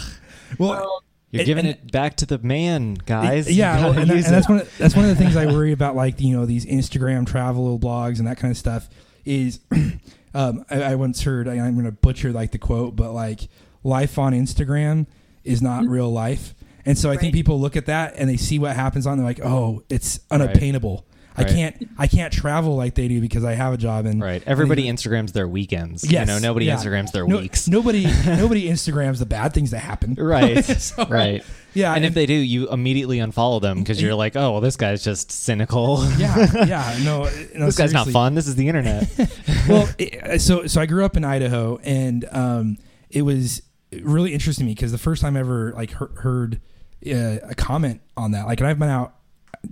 Well, 0.59 0.69
Well, 0.69 1.03
You're 1.31 1.39
And- 1.41 1.47
giving 1.47 1.65
and- 1.65 1.73
it 1.75 1.91
back 1.91 2.15
to 2.17 2.27
the 2.27 2.37
man, 2.37 2.93
guys. 2.93 3.49
You 3.49 3.55
Yeah, 3.55 3.87
and, 3.87 4.07
that- 4.09 4.15
and 4.15 4.23
that's 4.25 4.47
one. 4.47 4.59
Of, 4.59 4.77
that's 4.77 4.95
one 4.95 5.05
of 5.05 5.09
the 5.09 5.15
things 5.15 5.35
I 5.35 5.45
worry 5.51 5.71
about, 5.71 5.95
like 5.95 6.21
you 6.21 6.37
know 6.37 6.45
these 6.45 6.63
Instagram 6.67 7.25
travel 7.25 7.79
blogs 7.79 8.19
and 8.19 8.27
that 8.27 8.37
kind 8.37 8.51
of 8.51 8.57
stuff. 8.57 8.87
Is 9.25 9.59
um, 10.33 10.65
I, 10.69 10.81
I 10.81 10.95
once 10.95 11.23
heard 11.23 11.47
I, 11.47 11.59
I'm 11.59 11.73
going 11.73 11.85
to 11.85 11.91
butcher 11.91 12.31
like 12.31 12.51
the 12.51 12.57
quote, 12.57 12.95
but 12.95 13.11
like 13.11 13.47
life 13.83 14.17
on 14.17 14.33
Instagram 14.33 15.07
is 15.43 15.61
not 15.61 15.85
real 15.85 16.11
life, 16.11 16.55
and 16.85 16.97
so 16.97 17.09
I 17.11 17.17
think 17.17 17.33
people 17.33 17.59
look 17.59 17.75
at 17.75 17.85
that 17.85 18.15
and 18.17 18.29
they 18.29 18.37
see 18.37 18.59
what 18.59 18.75
happens 18.75 19.07
on. 19.07 19.17
They're 19.17 19.25
like, 19.25 19.39
oh, 19.43 19.83
it's 19.89 20.19
unattainable. 20.31 21.05
I 21.35 21.43
Right. 21.43 21.51
can't 21.51 21.89
I 21.97 22.07
can't 22.07 22.31
travel 22.31 22.75
like 22.75 22.93
they 22.95 23.07
do 23.07 23.19
because 23.21 23.43
I 23.43 23.53
have 23.53 23.73
a 23.73 23.77
job 23.77 24.05
and 24.05 24.21
Right. 24.21 24.43
Everybody 24.45 24.85
Instagrams 24.85 25.31
their 25.33 25.47
weekends. 25.47 26.03
Yes, 26.03 26.27
You 26.27 26.33
know, 26.33 26.39
nobody 26.39 26.67
yeah. 26.67 26.75
Instagrams 26.77 27.11
their 27.11 27.25
No- 27.27 27.37
weeks. 27.39 27.67
Nobody 27.67 28.05
nobody 28.25 28.67
Instagrams 28.69 29.19
the 29.19 29.25
bad 29.25 29.53
things 29.53 29.71
that 29.71 29.79
happen. 29.79 30.15
Right. 30.19 30.63
So, 30.79 31.05
right. 31.05 31.43
Yeah, 31.75 31.93
And 31.95 32.05
if 32.05 32.13
they 32.13 32.27
do, 32.27 32.33
you 32.35 32.69
immediately 32.69 33.17
unfollow 33.17 33.59
them 33.59 33.79
because 33.79 33.99
you're 33.99 34.13
like, 34.13 34.35
oh, 34.35 34.51
well, 34.51 34.61
this 34.61 34.75
guy's 34.77 35.03
just 35.03 35.31
cynical. 35.31 36.05
yeah, 36.19 36.65
yeah, 36.67 36.97
no, 37.03 37.23
no 37.55 37.65
this 37.65 37.77
guy's 37.77 37.93
not 37.93 38.07
fun. 38.09 38.35
This 38.35 38.47
is 38.47 38.55
the 38.55 38.67
internet. 38.67 39.09
well, 39.67 39.89
it, 39.97 40.39
so 40.39 40.67
so 40.67 40.79
I 40.79 40.85
grew 40.85 41.03
up 41.03 41.17
in 41.17 41.25
Idaho, 41.25 41.79
and 41.83 42.25
um, 42.31 42.77
it 43.09 43.23
was 43.23 43.63
really 44.03 44.33
interesting 44.35 44.65
to 44.65 44.67
me 44.67 44.75
because 44.75 44.91
the 44.91 44.99
first 44.99 45.23
time 45.23 45.35
I 45.35 45.39
ever 45.39 45.73
like 45.73 45.89
heard, 45.91 46.11
heard 46.17 46.61
uh, 47.07 47.37
a 47.49 47.55
comment 47.55 48.01
on 48.15 48.31
that, 48.33 48.45
like, 48.45 48.59
and 48.59 48.67
I've 48.67 48.77
been 48.77 48.89
out 48.89 49.15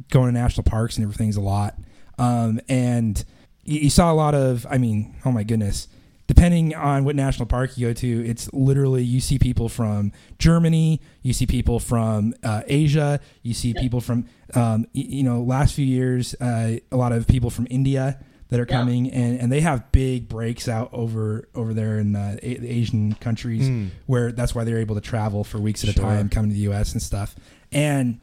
going 0.09 0.33
to 0.33 0.39
national 0.39 0.63
parks 0.63 0.97
and 0.97 1.03
everything's 1.03 1.37
a 1.37 1.41
lot, 1.41 1.77
um, 2.17 2.59
and 2.69 3.23
you, 3.63 3.81
you 3.81 3.89
saw 3.89 4.11
a 4.11 4.15
lot 4.15 4.33
of, 4.35 4.65
I 4.69 4.77
mean, 4.77 5.15
oh 5.25 5.31
my 5.31 5.43
goodness. 5.43 5.87
Depending 6.27 6.73
on 6.73 7.03
what 7.03 7.17
national 7.17 7.45
park 7.45 7.77
you 7.77 7.87
go 7.87 7.93
to, 7.93 8.25
it's 8.25 8.51
literally 8.53 9.03
you 9.03 9.19
see 9.19 9.37
people 9.37 9.67
from 9.67 10.13
Germany, 10.39 11.01
you 11.23 11.33
see 11.33 11.45
people 11.45 11.77
from 11.77 12.33
uh, 12.41 12.61
Asia, 12.67 13.19
you 13.43 13.53
see 13.53 13.73
people 13.73 13.99
from, 13.99 14.25
um, 14.53 14.85
y- 14.95 15.05
you 15.09 15.23
know, 15.23 15.41
last 15.41 15.75
few 15.75 15.85
years, 15.85 16.33
uh, 16.35 16.77
a 16.89 16.95
lot 16.95 17.11
of 17.11 17.27
people 17.27 17.49
from 17.49 17.67
India 17.69 18.17
that 18.47 18.61
are 18.61 18.65
Yeah. 18.69 18.77
coming 18.77 19.11
and, 19.11 19.39
and 19.41 19.51
they 19.51 19.59
have 19.59 19.91
big 19.91 20.29
breaks 20.29 20.69
out 20.69 20.89
over 20.93 21.49
over 21.53 21.73
there 21.73 21.99
in 21.99 22.15
uh, 22.15 22.37
a- 22.41 22.55
the 22.57 22.69
Asian 22.69 23.13
countries 23.15 23.67
Mm. 23.67 23.89
where 24.05 24.31
that's 24.31 24.55
why 24.55 24.63
they're 24.63 24.79
able 24.79 24.95
to 24.95 25.01
travel 25.01 25.43
for 25.43 25.57
weeks 25.59 25.83
at 25.83 25.89
a 25.89 25.93
time, 25.93 26.29
coming 26.29 26.49
to 26.51 26.55
the 26.55 26.61
U.S. 26.63 26.93
and 26.93 27.01
stuff. 27.01 27.35
And 27.73 28.19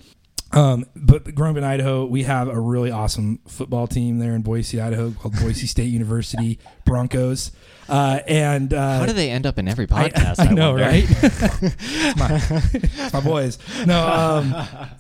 um, 0.53 0.87
but 0.97 1.35
growing 1.35 1.53
up 1.53 1.59
in 1.59 1.65
Idaho, 1.65 2.07
we 2.07 2.23
have 2.23 2.49
a 2.49 2.59
really 2.59 2.91
awesome 2.91 3.41
football 3.47 3.87
team 3.87 4.19
there 4.19 4.35
in 4.35 4.43
Boise, 4.43 4.81
Idaho, 4.81 5.11
called 5.11 5.35
Boise 5.41 5.67
State 5.69 5.89
University 5.91 6.59
Broncos. 6.85 7.53
Uh, 7.89 8.21
and 8.27 8.73
uh, 8.75 9.01
How 9.01 9.07
do 9.07 9.13
they 9.13 9.31
end 9.31 9.47
up 9.47 9.59
in 9.59 9.69
every 9.69 9.87
I- 9.91 10.09
podcast? 10.09 10.41
I, 10.41 10.53
know, 10.53 10.73
wonder? 10.73 10.85
right? 10.87 11.05
it's, 11.09 12.17
my, 12.19 12.41
it's 12.75 13.13
my 13.13 13.21
boys. 13.21 13.59
No, 13.87 14.07
um, 14.07 14.51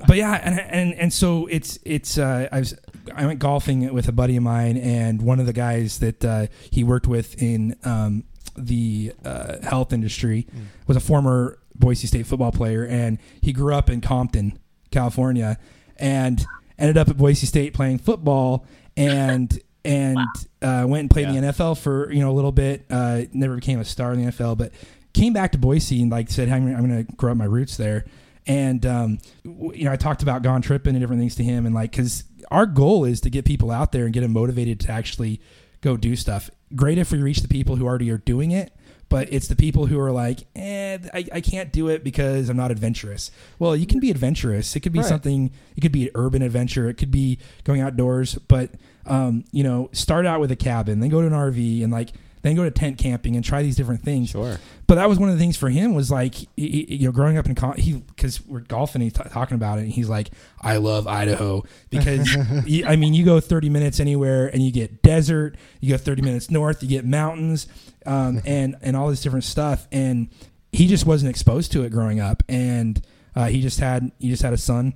but 0.06 0.16
yeah, 0.16 0.34
and, 0.42 0.60
and 0.60 0.94
and 0.94 1.12
so 1.12 1.46
it's 1.46 1.78
it's. 1.84 2.18
Uh, 2.18 2.48
I 2.50 2.58
was 2.60 2.74
I 3.14 3.26
went 3.26 3.38
golfing 3.38 3.92
with 3.92 4.08
a 4.08 4.12
buddy 4.12 4.36
of 4.36 4.42
mine, 4.42 4.76
and 4.76 5.20
one 5.22 5.40
of 5.40 5.46
the 5.46 5.52
guys 5.52 5.98
that 5.98 6.24
uh, 6.24 6.46
he 6.70 6.84
worked 6.84 7.06
with 7.06 7.40
in 7.42 7.76
um, 7.84 8.24
the 8.56 9.12
uh, 9.24 9.56
health 9.62 9.92
industry 9.92 10.46
was 10.86 10.96
a 10.96 11.00
former 11.00 11.58
Boise 11.74 12.06
State 12.06 12.26
football 12.26 12.52
player, 12.52 12.84
and 12.86 13.18
he 13.40 13.52
grew 13.52 13.74
up 13.74 13.88
in 13.90 14.00
Compton, 14.00 14.58
California, 14.90 15.58
and 15.96 16.44
ended 16.78 16.96
up 16.96 17.08
at 17.08 17.16
Boise 17.16 17.46
State 17.46 17.74
playing 17.74 17.98
football, 17.98 18.66
and 18.96 19.58
and 19.84 20.18
uh, 20.62 20.84
went 20.86 21.00
and 21.00 21.10
played 21.10 21.28
in 21.28 21.40
the 21.40 21.52
NFL 21.52 21.78
for 21.78 22.12
you 22.12 22.20
know 22.20 22.30
a 22.30 22.36
little 22.36 22.52
bit. 22.52 22.84
Uh, 22.90 23.22
never 23.32 23.54
became 23.54 23.80
a 23.80 23.84
star 23.84 24.12
in 24.12 24.24
the 24.24 24.32
NFL, 24.32 24.58
but 24.58 24.72
came 25.12 25.32
back 25.32 25.52
to 25.52 25.58
Boise 25.58 26.02
and 26.02 26.10
like 26.10 26.30
said, 26.30 26.48
"Hey, 26.48 26.56
I'm, 26.56 26.66
I'm 26.74 26.88
going 26.88 27.06
to 27.06 27.12
grow 27.14 27.32
up 27.32 27.38
my 27.38 27.44
roots 27.44 27.76
there. 27.76 28.04
And 28.46 28.84
um, 28.86 29.18
you 29.44 29.84
know, 29.84 29.92
I 29.92 29.96
talked 29.96 30.22
about 30.22 30.42
gone 30.42 30.62
tripping 30.62 30.94
and 30.94 31.02
different 31.02 31.20
things 31.20 31.34
to 31.36 31.44
him, 31.44 31.66
and 31.66 31.74
like, 31.74 31.90
because 31.90 32.24
our 32.50 32.64
goal 32.66 33.04
is 33.04 33.20
to 33.20 33.30
get 33.30 33.44
people 33.44 33.70
out 33.70 33.92
there 33.92 34.04
and 34.04 34.12
get 34.12 34.22
them 34.22 34.32
motivated 34.32 34.80
to 34.80 34.90
actually 34.90 35.40
go 35.82 35.96
do 35.96 36.16
stuff. 36.16 36.50
Great 36.74 36.98
if 36.98 37.12
we 37.12 37.18
reach 37.18 37.40
the 37.40 37.48
people 37.48 37.76
who 37.76 37.86
already 37.86 38.10
are 38.10 38.18
doing 38.18 38.50
it, 38.50 38.72
but 39.08 39.32
it's 39.32 39.48
the 39.48 39.56
people 39.56 39.86
who 39.86 39.98
are 39.98 40.10
like, 40.12 40.40
eh, 40.56 40.98
I, 41.14 41.24
I 41.32 41.40
can't 41.40 41.72
do 41.72 41.88
it 41.88 42.04
because 42.04 42.48
I'm 42.48 42.56
not 42.56 42.70
adventurous. 42.70 43.30
Well, 43.58 43.74
you 43.74 43.86
can 43.86 44.00
be 44.00 44.10
adventurous. 44.10 44.74
It 44.76 44.80
could 44.80 44.92
be 44.92 44.98
Right. 44.98 45.08
something. 45.08 45.50
It 45.76 45.80
could 45.80 45.92
be 45.92 46.04
an 46.04 46.10
urban 46.14 46.42
adventure. 46.42 46.88
It 46.88 46.94
could 46.94 47.10
be 47.10 47.38
going 47.64 47.80
outdoors. 47.80 48.34
But 48.34 48.70
um, 49.06 49.44
you 49.52 49.62
know, 49.62 49.88
start 49.92 50.26
out 50.26 50.40
with 50.40 50.50
a 50.50 50.56
cabin, 50.56 51.00
then 51.00 51.08
go 51.08 51.20
to 51.22 51.26
an 51.26 51.32
RV, 51.32 51.82
and 51.82 51.90
like 51.92 52.10
then 52.42 52.54
go 52.56 52.64
to 52.64 52.70
tent 52.70 52.98
camping 52.98 53.36
and 53.36 53.44
try 53.44 53.62
these 53.62 53.76
different 53.76 54.02
things. 54.02 54.30
Sure. 54.30 54.58
But 54.86 54.94
that 54.96 55.08
was 55.08 55.18
one 55.18 55.28
of 55.28 55.34
the 55.34 55.40
things 55.40 55.56
for 55.56 55.68
him 55.68 55.94
was 55.94 56.10
like, 56.10 56.34
he- 56.34 56.48
he- 56.56 56.96
you 56.96 57.06
know, 57.06 57.12
growing 57.12 57.36
up 57.38 57.46
in 57.46 57.56
he 57.76 57.94
because 57.94 58.44
we're 58.46 58.60
golfing, 58.60 59.02
he's 59.02 59.12
t- 59.12 59.22
talking 59.30 59.54
about 59.56 59.78
it, 59.78 59.82
and 59.82 59.92
he's 59.92 60.08
like, 60.08 60.30
I 60.60 60.76
love 60.78 61.06
Idaho 61.06 61.64
because 61.90 62.28
you, 62.66 62.86
I 62.86 62.96
mean, 62.96 63.14
you 63.14 63.24
go 63.24 63.40
30 63.40 63.68
minutes 63.70 64.00
anywhere 64.00 64.46
and 64.46 64.62
you 64.62 64.70
get 64.72 65.02
desert, 65.02 65.56
you 65.80 65.90
go 65.90 65.96
30 65.98 66.22
minutes 66.22 66.50
north, 66.50 66.82
you 66.82 66.88
get 66.88 67.04
mountains, 67.04 67.66
um, 68.06 68.40
and 68.46 68.76
and 68.82 68.96
all 68.96 69.08
this 69.10 69.20
different 69.20 69.44
stuff, 69.44 69.86
and 69.92 70.28
he 70.72 70.86
just 70.86 71.06
wasn't 71.06 71.30
exposed 71.30 71.72
to 71.72 71.82
it 71.84 71.90
growing 71.90 72.20
up, 72.20 72.42
and 72.48 73.00
uh, 73.36 73.46
he 73.46 73.60
just 73.60 73.80
had 73.80 74.10
he 74.18 74.28
just 74.30 74.42
had 74.42 74.52
a 74.52 74.58
son, 74.58 74.94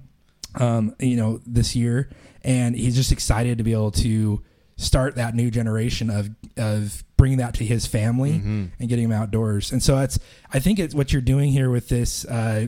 um, 0.56 0.94
you 0.98 1.16
know, 1.16 1.40
this 1.46 1.74
year, 1.76 2.08
and 2.42 2.74
he's 2.76 2.94
just 2.96 3.12
excited 3.12 3.58
to 3.58 3.64
be 3.64 3.72
able 3.72 3.90
to 3.90 4.42
start 4.82 5.14
that 5.16 5.34
new 5.34 5.50
generation 5.50 6.10
of 6.10 6.30
of 6.56 7.04
bringing 7.16 7.38
that 7.38 7.54
to 7.54 7.64
his 7.64 7.86
family 7.86 8.32
Mm-hmm. 8.32 8.64
and 8.80 8.88
getting 8.88 9.04
him 9.06 9.12
outdoors. 9.12 9.70
And 9.72 9.82
so 9.82 9.96
that's 9.96 10.18
I 10.52 10.58
think 10.58 10.78
it's 10.78 10.94
what 10.94 11.12
you're 11.12 11.22
doing 11.22 11.52
here 11.52 11.70
with 11.70 11.88
this 11.88 12.24
uh, 12.24 12.66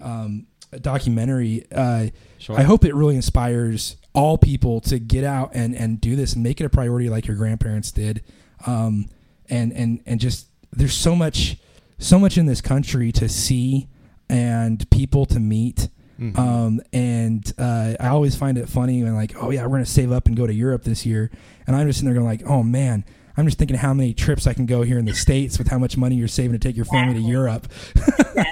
um, 0.00 0.46
documentary. 0.80 1.64
Uh, 1.72 2.08
Sure. 2.38 2.56
I 2.58 2.62
hope 2.62 2.84
it 2.84 2.94
really 2.94 3.16
inspires 3.16 3.96
all 4.12 4.36
people 4.38 4.80
to 4.82 4.98
get 5.00 5.24
out 5.24 5.50
and 5.54 5.74
and 5.74 6.00
do 6.00 6.14
this 6.16 6.34
and 6.34 6.42
make 6.42 6.60
it 6.60 6.64
a 6.64 6.68
priority 6.68 7.08
like 7.08 7.26
your 7.26 7.36
grandparents 7.36 7.90
did. 7.90 8.22
Um, 8.66 9.08
and 9.48 9.72
and 9.72 10.00
and 10.06 10.20
just 10.20 10.46
there's 10.70 10.94
so 10.94 11.16
much 11.16 11.56
so 11.98 12.18
much 12.18 12.36
in 12.38 12.44
this 12.46 12.60
country 12.60 13.10
to 13.12 13.28
see 13.28 13.88
and 14.28 14.88
people 14.90 15.24
to 15.26 15.40
meet. 15.40 15.88
Mm-hmm. 16.20 16.38
Um, 16.38 16.80
and 16.92 17.52
uh, 17.58 17.94
I 18.00 18.08
always 18.08 18.34
find 18.36 18.56
it 18.56 18.68
funny 18.68 19.02
when 19.02 19.14
like, 19.14 19.34
oh 19.36 19.50
yeah, 19.50 19.62
we're 19.62 19.72
gonna 19.72 19.86
save 19.86 20.12
up 20.12 20.26
and 20.26 20.36
go 20.36 20.46
to 20.46 20.54
Europe 20.54 20.84
this 20.84 21.04
year, 21.04 21.30
and 21.66 21.76
I'm 21.76 21.86
just 21.86 21.98
sitting 21.98 22.12
there 22.12 22.20
going 22.20 22.26
like, 22.26 22.48
oh 22.48 22.62
man, 22.62 23.04
I'm 23.36 23.44
just 23.44 23.58
thinking 23.58 23.76
how 23.76 23.92
many 23.92 24.14
trips 24.14 24.46
I 24.46 24.54
can 24.54 24.66
go 24.66 24.82
here 24.82 24.98
in 24.98 25.04
the 25.04 25.14
states 25.14 25.58
with 25.58 25.68
how 25.68 25.78
much 25.78 25.96
money 25.96 26.16
you're 26.16 26.28
saving 26.28 26.52
to 26.52 26.58
take 26.58 26.76
your 26.76 26.86
family 26.86 27.14
to 27.14 27.20
Europe. 27.20 27.68
so 27.96 28.44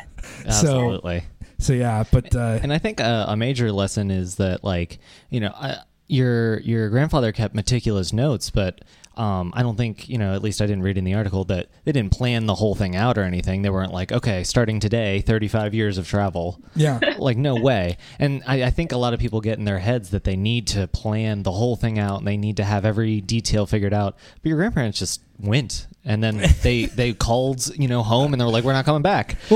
Absolutely. 0.46 1.24
so 1.59 1.72
yeah, 1.72 2.05
but 2.12 2.35
uh, 2.37 2.59
And 2.62 2.72
I 2.72 2.79
think 2.79 3.00
a, 3.00 3.27
a 3.29 3.37
major 3.37 3.72
lesson 3.72 4.11
is 4.11 4.37
that, 4.37 4.62
like, 4.62 4.98
you 5.31 5.40
know, 5.40 5.53
I, 5.55 5.79
your 6.07 6.61
your 6.61 6.90
grandfather 6.90 7.33
kept 7.33 7.55
meticulous 7.55 8.12
notes, 8.12 8.50
but 8.50 8.83
um, 9.16 9.53
I 9.55 9.62
don't 9.62 9.77
think, 9.77 10.09
you 10.09 10.18
know, 10.18 10.35
at 10.35 10.42
least 10.42 10.61
I 10.61 10.66
didn't 10.66 10.83
read 10.83 10.98
in 10.98 11.05
the 11.05 11.14
article 11.14 11.44
that 11.44 11.68
they 11.85 11.92
didn't 11.92 12.12
plan 12.12 12.46
the 12.46 12.55
whole 12.55 12.74
thing 12.74 12.96
out 12.96 13.18
or 13.18 13.22
anything. 13.22 13.62
They 13.62 13.70
weren't 13.70 13.92
like, 13.92 14.12
okay, 14.12 14.44
starting 14.44 14.81
today, 14.81 15.20
35 15.20 15.74
years 15.74 15.98
of 15.98 16.09
travel. 16.09 16.61
yeah, 16.74 17.00
like 17.18 17.37
no 17.37 17.55
way 17.57 17.96
and 18.18 18.42
I, 18.46 18.64
I 18.64 18.70
think 18.70 18.92
a 18.92 18.96
lot 18.96 19.14
of 19.14 19.20
people 19.20 19.40
get 19.40 19.59
in 19.59 19.64
their 19.64 19.79
heads 19.79 20.11
that 20.11 20.24
they 20.24 20.37
need 20.37 20.66
to 20.68 20.87
plan 20.88 21.42
the 21.42 21.53
whole 21.53 21.77
thing 21.77 21.98
out 21.98 22.18
and 22.18 22.27
they 22.27 22.37
need 22.37 22.57
to 22.59 22.64
have 22.64 22.85
every 22.85 23.20
detail 23.20 23.66
figured 23.66 23.94
out 23.94 24.16
but 24.42 24.48
your 24.48 24.59
grandparents 24.59 24.98
just 24.98 25.22
went 25.38 25.87
and 26.05 26.22
then 26.22 26.42
they 26.62 26.87
they 26.87 27.12
called 27.12 27.74
you 27.79 27.88
know 27.88 28.03
home 28.03 28.33
and 28.33 28.40
they 28.40 28.44
were 28.44 28.50
like 28.50 28.64
we're 28.64 28.72
not 28.72 28.85
coming 28.85 29.03
back 29.03 29.37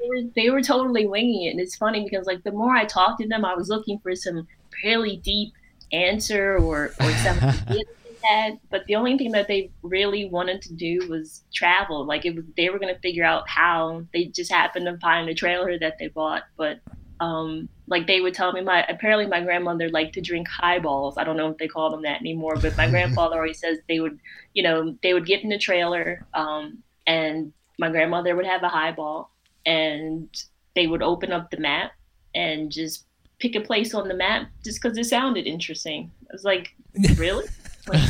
they 0.00 0.08
were, 0.08 0.30
they 0.34 0.50
were 0.50 0.62
totally 0.62 1.06
winging 1.06 1.46
it. 1.46 1.50
And 1.50 1.60
it's 1.60 1.76
funny 1.76 2.04
because 2.04 2.26
like 2.26 2.42
the 2.42 2.52
more 2.52 2.74
I 2.74 2.84
talked 2.84 3.20
to 3.20 3.28
them, 3.28 3.44
I 3.44 3.54
was 3.54 3.68
looking 3.68 3.98
for 4.00 4.14
some 4.14 4.46
really 4.84 5.16
deep 5.18 5.52
answer 5.92 6.56
or, 6.58 6.92
or 7.00 7.10
something 7.12 7.52
they 7.68 7.84
had. 8.22 8.58
But 8.70 8.84
the 8.86 8.96
only 8.96 9.16
thing 9.16 9.32
that 9.32 9.48
they 9.48 9.70
really 9.82 10.26
wanted 10.26 10.62
to 10.62 10.74
do 10.74 11.06
was 11.08 11.44
travel. 11.52 12.04
Like 12.04 12.24
it 12.24 12.34
was, 12.34 12.44
they 12.56 12.70
were 12.70 12.78
going 12.78 12.94
to 12.94 13.00
figure 13.00 13.24
out 13.24 13.48
how. 13.48 14.04
They 14.12 14.26
just 14.26 14.50
happened 14.50 14.86
to 14.86 14.98
find 14.98 15.28
a 15.28 15.34
trailer 15.34 15.78
that 15.78 15.98
they 15.98 16.08
bought. 16.08 16.44
But 16.56 16.80
um, 17.20 17.68
like 17.86 18.06
they 18.06 18.20
would 18.20 18.34
tell 18.34 18.52
me, 18.52 18.62
my 18.62 18.84
apparently 18.88 19.26
my 19.26 19.42
grandmother 19.42 19.88
liked 19.90 20.14
to 20.14 20.20
drink 20.20 20.48
highballs. 20.48 21.18
I 21.18 21.24
don't 21.24 21.36
know 21.36 21.50
if 21.50 21.58
they 21.58 21.68
call 21.68 21.90
them 21.90 22.02
that 22.02 22.20
anymore, 22.20 22.56
but 22.56 22.76
my 22.76 22.88
grandfather 22.90 23.36
always 23.36 23.60
says 23.60 23.78
they 23.88 24.00
would, 24.00 24.18
you 24.54 24.62
know, 24.62 24.96
they 25.02 25.12
would 25.12 25.26
get 25.26 25.42
in 25.42 25.50
the 25.50 25.58
trailer 25.58 26.26
um, 26.34 26.82
and 27.06 27.52
my 27.78 27.90
grandmother 27.90 28.36
would 28.36 28.46
have 28.46 28.62
a 28.62 28.68
highball 28.68 29.30
and 29.66 30.28
they 30.74 30.86
would 30.86 31.02
open 31.02 31.32
up 31.32 31.50
the 31.50 31.58
map 31.58 31.92
and 32.34 32.70
just 32.70 33.04
pick 33.38 33.54
a 33.54 33.60
place 33.60 33.94
on 33.94 34.08
the 34.08 34.14
map 34.14 34.48
just 34.64 34.80
because 34.80 34.96
it 34.96 35.04
sounded 35.04 35.46
interesting. 35.46 36.10
I 36.22 36.32
was 36.32 36.44
like, 36.44 36.74
really? 37.16 37.46
Like, 37.86 38.00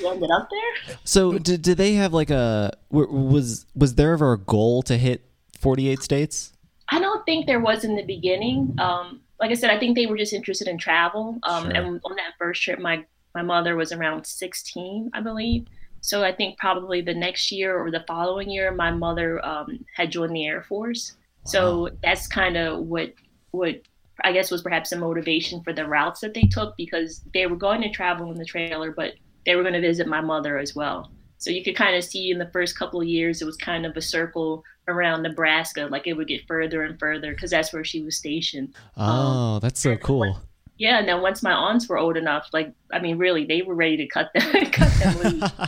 you 0.00 0.08
ended 0.08 0.30
up 0.30 0.48
there? 0.50 0.96
so 1.04 1.38
did, 1.38 1.62
did 1.62 1.76
they 1.76 1.94
have 1.94 2.12
like 2.12 2.30
a 2.30 2.72
was 2.90 3.66
was 3.74 3.94
there 3.96 4.12
ever 4.12 4.32
a 4.32 4.38
goal 4.38 4.82
to 4.82 4.96
hit 4.96 5.22
48 5.58 6.02
states 6.02 6.52
I 6.92 6.98
don't 6.98 7.24
think 7.24 7.46
there 7.46 7.60
was 7.60 7.84
in 7.84 7.96
the 7.96 8.02
beginning. 8.02 8.74
Um, 8.78 9.22
like 9.40 9.50
I 9.50 9.54
said, 9.54 9.70
I 9.70 9.78
think 9.78 9.96
they 9.96 10.04
were 10.04 10.18
just 10.18 10.34
interested 10.34 10.68
in 10.68 10.76
travel. 10.76 11.38
Um, 11.42 11.64
Sure. 11.64 11.72
And 11.72 12.00
on 12.04 12.16
that 12.16 12.34
first 12.38 12.62
trip, 12.62 12.78
my 12.78 13.04
my 13.34 13.40
mother 13.40 13.76
was 13.76 13.92
around 13.92 14.26
16, 14.26 15.10
I 15.14 15.20
believe. 15.22 15.66
So 16.02 16.22
I 16.22 16.32
think 16.32 16.58
probably 16.58 17.00
the 17.00 17.14
next 17.14 17.50
year 17.50 17.78
or 17.78 17.90
the 17.90 18.04
following 18.06 18.50
year, 18.50 18.70
my 18.72 18.90
mother 18.90 19.44
um, 19.44 19.86
had 19.96 20.12
joined 20.12 20.36
the 20.36 20.46
Air 20.46 20.62
Force. 20.62 21.16
So 21.44 21.88
that's 22.02 22.26
kind 22.26 22.56
of 22.56 22.80
what 22.80 23.14
what 23.52 23.80
I 24.24 24.32
guess 24.32 24.50
was 24.50 24.62
perhaps 24.62 24.92
a 24.92 24.98
motivation 24.98 25.62
for 25.62 25.72
the 25.72 25.86
routes 25.86 26.20
that 26.20 26.34
they 26.34 26.42
took 26.42 26.76
because 26.76 27.22
they 27.34 27.46
were 27.46 27.56
going 27.56 27.82
to 27.82 27.90
travel 27.90 28.30
in 28.30 28.38
the 28.38 28.44
trailer, 28.44 28.92
but 28.92 29.14
they 29.44 29.56
were 29.56 29.62
going 29.62 29.74
to 29.74 29.80
visit 29.80 30.06
my 30.06 30.20
mother 30.20 30.58
as 30.58 30.74
well. 30.74 31.10
So 31.38 31.50
you 31.50 31.64
could 31.64 31.74
kind 31.74 31.96
of 31.96 32.04
see 32.04 32.30
in 32.30 32.38
the 32.38 32.50
first 32.52 32.78
couple 32.78 33.00
of 33.00 33.08
years, 33.08 33.42
it 33.42 33.46
was 33.46 33.56
kind 33.56 33.84
of 33.84 33.96
a 33.96 34.00
circle 34.00 34.62
around 34.86 35.22
Nebraska, 35.22 35.88
like 35.90 36.06
it 36.06 36.12
would 36.12 36.28
get 36.28 36.46
further 36.46 36.84
and 36.84 36.98
further 36.98 37.34
because 37.34 37.50
that's 37.50 37.72
where 37.72 37.84
she 37.84 38.02
was 38.02 38.16
stationed. 38.16 38.74
oh 38.96 39.58
that's 39.60 39.80
so 39.80 39.92
um, 39.92 39.98
cool 39.98 40.40
Yeah, 40.82 40.98
and 40.98 41.08
then 41.08 41.22
once 41.22 41.44
my 41.44 41.52
aunts 41.52 41.88
were 41.88 41.96
old 41.96 42.16
enough, 42.16 42.48
like 42.52 42.74
I 42.92 42.98
mean, 42.98 43.16
really, 43.16 43.44
they 43.46 43.62
were 43.62 43.76
ready 43.76 43.96
to 43.98 44.06
cut 44.08 44.32
them, 44.34 44.42
cut 44.72 44.92
them 44.94 45.16
loose. 45.18 45.52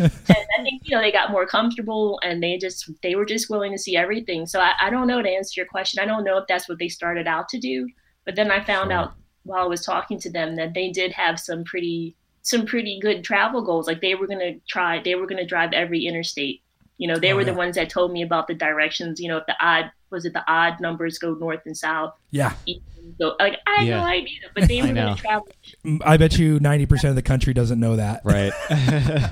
and 0.00 0.46
I 0.58 0.62
think 0.64 0.82
you 0.82 0.96
know 0.96 1.00
they 1.00 1.12
got 1.12 1.30
more 1.30 1.46
comfortable, 1.46 2.18
and 2.24 2.42
they 2.42 2.58
just 2.58 2.90
they 3.04 3.14
were 3.14 3.24
just 3.24 3.48
willing 3.48 3.70
to 3.70 3.78
see 3.78 3.96
everything. 3.96 4.44
So 4.46 4.58
I, 4.58 4.72
I 4.80 4.90
don't 4.90 5.06
know 5.06 5.22
to 5.22 5.28
answer 5.30 5.60
your 5.60 5.68
question. 5.68 6.02
I 6.02 6.04
don't 6.04 6.24
know 6.24 6.36
if 6.36 6.48
that's 6.48 6.68
what 6.68 6.80
they 6.80 6.88
started 6.88 7.28
out 7.28 7.48
to 7.50 7.60
do, 7.60 7.88
but 8.24 8.34
then 8.34 8.50
I 8.50 8.64
found 8.64 8.90
Sure. 8.90 8.98
out 8.98 9.12
while 9.44 9.62
I 9.62 9.68
was 9.68 9.84
talking 9.86 10.18
to 10.18 10.30
them 10.32 10.56
that 10.56 10.74
they 10.74 10.90
did 10.90 11.12
have 11.12 11.38
some 11.38 11.62
pretty 11.62 12.16
some 12.42 12.66
pretty 12.66 12.98
good 13.00 13.22
travel 13.22 13.62
goals. 13.62 13.86
Like 13.86 14.00
they 14.00 14.16
were 14.16 14.26
gonna 14.26 14.54
try, 14.66 15.00
they 15.00 15.14
were 15.14 15.28
gonna 15.28 15.46
drive 15.46 15.72
every 15.72 16.06
interstate. 16.06 16.60
You 16.98 17.08
know, 17.08 17.16
they 17.18 17.32
Oh, 17.32 17.36
were 17.36 17.42
yeah. 17.42 17.50
the 17.52 17.54
ones 17.54 17.74
that 17.76 17.90
told 17.90 18.12
me 18.12 18.22
about 18.22 18.46
the 18.46 18.54
directions. 18.54 19.18
You 19.20 19.28
know, 19.28 19.38
if 19.38 19.46
the 19.46 19.56
odd 19.60 19.90
was 20.10 20.24
it 20.24 20.32
the 20.32 20.44
odd 20.50 20.80
numbers 20.80 21.18
go 21.18 21.34
north 21.34 21.62
and 21.66 21.76
south. 21.76 22.14
yeah. 22.30 22.52
So 23.20 23.36
like 23.40 23.58
I 23.66 23.76
had 23.80 23.86
Yeah. 23.88 24.00
no 24.00 24.04
idea, 24.06 24.38
but 24.54 24.68
they 24.68 24.80
I 24.82 24.86
were 24.86 24.92
know. 24.92 25.04
gonna 25.06 25.16
travel 25.16 25.48
I 26.06 26.16
bet 26.16 26.38
you 26.38 26.58
90% 26.60 27.10
of 27.10 27.14
the 27.16 27.22
country 27.22 27.52
doesn't 27.52 27.78
know 27.80 27.96
that. 27.96 28.22
right 28.24 28.52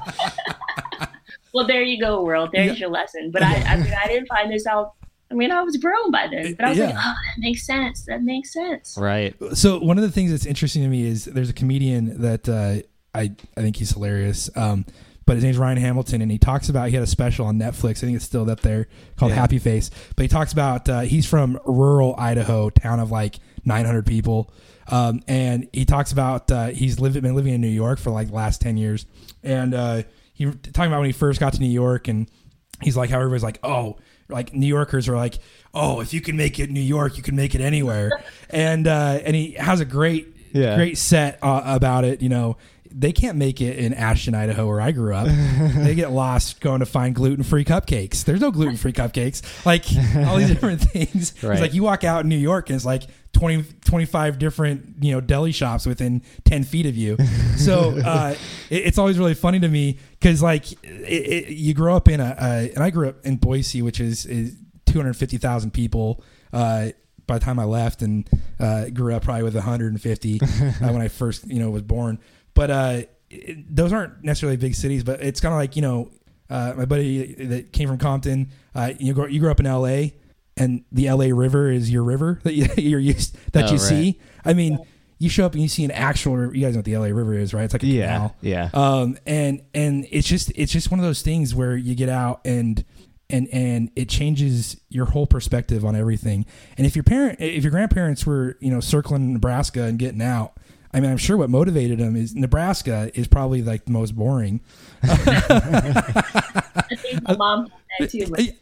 Well, 1.54 1.66
there 1.66 1.82
you 1.82 2.00
go, 2.00 2.22
world. 2.24 2.48
There's 2.52 2.80
your 2.80 2.88
lesson. 2.88 3.30
But 3.30 3.42
I, 3.42 3.54
I 3.56 3.76
mean, 3.76 3.92
I 4.02 4.06
didn't 4.06 4.26
find 4.26 4.50
this 4.50 4.66
out. 4.66 4.94
I 5.30 5.34
mean, 5.34 5.50
I 5.50 5.60
was 5.62 5.76
grown 5.76 6.10
by 6.10 6.26
then, 6.30 6.54
but 6.54 6.64
I 6.64 6.70
was 6.70 6.78
like, 6.78 6.94
oh, 6.94 7.14
that 7.14 7.38
makes 7.38 7.66
sense. 7.66 8.04
That 8.06 8.22
makes 8.22 8.52
sense. 8.54 8.96
right 8.98 9.34
So 9.54 9.78
one 9.78 9.98
of 9.98 10.02
the 10.02 10.10
things 10.10 10.30
that's 10.30 10.46
interesting 10.46 10.82
to 10.82 10.88
me 10.88 11.04
is 11.06 11.26
there's 11.26 11.50
a 11.50 11.54
comedian 11.54 12.20
that 12.22 12.48
uh, 12.48 12.82
I 13.14 13.32
I 13.56 13.60
think 13.60 13.76
he's 13.76 13.90
hilarious. 13.92 14.48
Um, 14.56 14.86
but 15.26 15.34
his 15.36 15.44
name's 15.44 15.58
Ryan 15.58 15.78
Hamilton, 15.78 16.22
and 16.22 16.30
he 16.30 16.38
talks 16.38 16.68
about 16.68 16.88
he 16.88 16.94
had 16.94 17.02
a 17.02 17.06
special 17.06 17.46
on 17.46 17.58
Netflix. 17.58 17.98
I 17.98 18.06
think 18.06 18.16
it's 18.16 18.24
still 18.24 18.48
up 18.50 18.60
there 18.60 18.88
called 19.16 19.30
Yeah. 19.32 19.36
Happy 19.36 19.58
Face. 19.58 19.90
But 20.16 20.22
he 20.22 20.28
talks 20.28 20.52
about 20.52 20.88
uh, 20.88 21.00
he's 21.00 21.26
from 21.26 21.58
rural 21.64 22.14
Idaho, 22.18 22.70
town 22.70 23.00
of 23.00 23.10
like 23.10 23.36
900 23.64 24.04
people, 24.06 24.52
um, 24.88 25.20
and 25.28 25.68
he 25.72 25.84
talks 25.84 26.12
about 26.12 26.50
uh, 26.50 26.66
he's 26.68 26.98
lived 27.00 27.20
been 27.22 27.34
living 27.34 27.54
in 27.54 27.60
New 27.60 27.68
York 27.68 27.98
for 27.98 28.10
like 28.10 28.28
the 28.28 28.34
last 28.34 28.60
10 28.60 28.76
years, 28.76 29.06
and 29.42 29.74
uh, 29.74 30.02
he 30.34 30.46
talking 30.46 30.90
about 30.90 30.98
when 31.00 31.06
he 31.06 31.12
first 31.12 31.38
got 31.40 31.52
to 31.52 31.60
New 31.60 31.66
York 31.70 32.08
and 32.08 32.28
he's 32.82 32.96
like 32.96 33.10
how 33.10 33.18
everybody's 33.18 33.44
like 33.44 33.60
oh 33.62 33.96
like 34.28 34.52
new 34.54 34.66
yorkers 34.66 35.08
are 35.08 35.14
like 35.16 35.38
oh 35.72 36.00
if 36.00 36.12
you 36.12 36.20
can 36.20 36.36
make 36.36 36.58
it 36.58 36.66
in 36.68 36.74
new 36.74 36.80
york 36.80 37.16
you 37.16 37.22
can 37.22 37.36
make 37.36 37.54
it 37.54 37.60
anywhere 37.60 38.10
and 38.50 38.88
uh 38.88 39.20
and 39.24 39.36
he 39.36 39.52
has 39.52 39.78
a 39.78 39.84
great 39.84 40.34
Yeah. 40.52 40.74
great 40.74 40.98
set 40.98 41.38
uh, 41.42 41.62
about 41.64 42.04
it 42.04 42.22
you 42.22 42.28
know 42.28 42.56
they 42.94 43.12
can't 43.12 43.36
make 43.36 43.60
it 43.60 43.78
in 43.78 43.94
ashton 43.94 44.34
idaho 44.34 44.66
where 44.66 44.80
i 44.80 44.92
grew 44.92 45.14
up. 45.14 45.28
They 45.82 45.94
get 45.94 46.10
lost 46.12 46.60
going 46.60 46.80
to 46.80 46.86
find 46.86 47.14
gluten-free 47.14 47.64
cupcakes. 47.64 48.24
There's 48.24 48.40
no 48.40 48.50
gluten-free 48.50 48.92
cupcakes. 48.92 49.42
Like 49.66 49.84
all 50.26 50.36
these 50.36 50.48
different 50.54 50.80
things. 50.80 51.34
Right. 51.42 51.52
it's 51.52 51.60
like 51.60 51.74
you 51.74 51.82
walk 51.82 52.04
out 52.04 52.22
in 52.22 52.28
new 52.28 52.36
york 52.36 52.68
and 52.68 52.76
it's 52.76 52.84
like 52.84 53.04
20, 53.32 53.64
25 53.84 54.38
different 54.38 54.96
you 55.00 55.12
know 55.12 55.20
deli 55.20 55.52
shops 55.52 55.86
within 55.86 56.22
10 56.44 56.64
feet 56.64 56.86
of 56.86 56.96
you. 56.96 57.16
So 57.56 57.96
uh, 58.04 58.34
it, 58.70 58.86
it's 58.86 58.98
always 58.98 59.18
really 59.18 59.34
funny 59.34 59.60
to 59.60 59.68
me 59.68 59.98
because 60.18 60.42
like 60.42 60.72
it, 60.72 60.78
it, 60.84 61.48
you 61.50 61.74
grow 61.74 61.94
up 61.94 62.08
in 62.08 62.18
a, 62.18 62.34
a 62.40 62.72
and 62.74 62.82
i 62.82 62.90
grew 62.90 63.08
up 63.10 63.24
in 63.24 63.36
boise 63.36 63.82
which 63.82 64.00
is, 64.00 64.26
is 64.26 64.56
250000 64.86 65.70
people 65.70 66.24
uh, 66.52 66.88
by 67.26 67.38
the 67.38 67.44
time 67.44 67.60
i 67.60 67.64
left 67.64 68.02
and 68.02 68.28
uh, 68.58 68.86
grew 68.88 69.14
up 69.14 69.22
probably 69.22 69.44
with 69.44 69.54
150 69.54 70.40
uh, 70.42 70.46
when 70.80 71.00
i 71.00 71.06
first 71.08 71.46
you 71.46 71.60
know 71.60 71.70
was 71.70 71.82
born 71.82 72.18
but 72.54 72.70
uh, 72.70 73.02
it, 73.30 73.74
those 73.74 73.92
aren't 73.92 74.22
necessarily 74.24 74.56
big 74.56 74.74
cities 74.74 75.04
but 75.04 75.20
it's 75.22 75.40
kind 75.40 75.52
of 75.54 75.58
like 75.58 75.76
you 75.76 75.82
know 75.82 76.10
uh, 76.50 76.74
my 76.76 76.84
buddy 76.84 77.34
that 77.46 77.72
came 77.72 77.88
from 77.88 77.98
compton 77.98 78.50
uh, 78.74 78.92
you, 78.98 79.14
grew, 79.14 79.26
you 79.26 79.40
grew 79.40 79.50
up 79.50 79.60
in 79.60 79.66
la 79.66 80.06
and 80.56 80.84
the 80.92 81.10
LA 81.10 81.26
River 81.34 81.70
is 81.70 81.90
your 81.90 82.02
river 82.02 82.38
that 82.44 82.52
you, 82.54 82.66
you're 82.76 83.00
used 83.00 83.36
that 83.52 83.64
Oh, 83.64 83.66
you 83.68 83.72
right. 83.78 83.80
see. 83.80 84.20
I 84.44 84.52
mean, 84.52 84.78
you 85.18 85.30
show 85.30 85.46
up 85.46 85.52
and 85.54 85.62
you 85.62 85.68
see 85.68 85.82
an 85.84 85.90
actual. 85.92 86.36
river. 86.36 86.54
You 86.54 86.60
guys 86.66 86.74
know 86.74 86.80
what 86.80 86.84
the 86.84 86.96
LA 86.98 87.06
River 87.06 87.32
is, 87.32 87.54
right? 87.54 87.64
It's 87.64 87.72
like 87.72 87.82
a 87.84 87.86
Yeah, 87.86 88.06
canal. 88.06 88.36
yeah. 88.42 88.68
Um, 88.74 89.16
and 89.24 89.62
and 89.72 90.06
it's 90.10 90.28
just 90.28 90.52
it's 90.54 90.70
just 90.70 90.90
one 90.90 91.00
of 91.00 91.06
those 91.06 91.22
things 91.22 91.54
where 91.54 91.74
you 91.74 91.94
get 91.94 92.10
out 92.10 92.42
and 92.44 92.84
and 93.30 93.48
and 93.50 93.90
it 93.96 94.10
changes 94.10 94.76
your 94.90 95.06
whole 95.06 95.26
perspective 95.26 95.86
on 95.86 95.96
everything. 95.96 96.44
And 96.76 96.86
if 96.86 96.94
your 96.96 97.02
parent, 97.04 97.40
if 97.40 97.62
your 97.64 97.70
grandparents 97.70 98.26
were 98.26 98.58
you 98.60 98.70
know 98.70 98.80
circling 98.80 99.32
Nebraska 99.32 99.84
and 99.84 99.98
getting 99.98 100.20
out. 100.20 100.52
I 100.94 101.00
mean, 101.00 101.10
I'm 101.10 101.16
sure 101.16 101.36
what 101.38 101.48
motivated 101.50 101.98
them 101.98 102.16
is 102.16 102.34
Nebraska 102.34 103.10
is 103.14 103.26
probably 103.26 103.62
like 103.62 103.86
the 103.86 103.92
most 103.92 104.14
boring. 104.14 104.60
I 105.02 106.96
think 106.96 107.22
my 107.22 107.36
mom 107.36 107.68
had 107.98 108.10
that 108.10 108.10
too. 108.10 108.26
Like, 108.26 108.58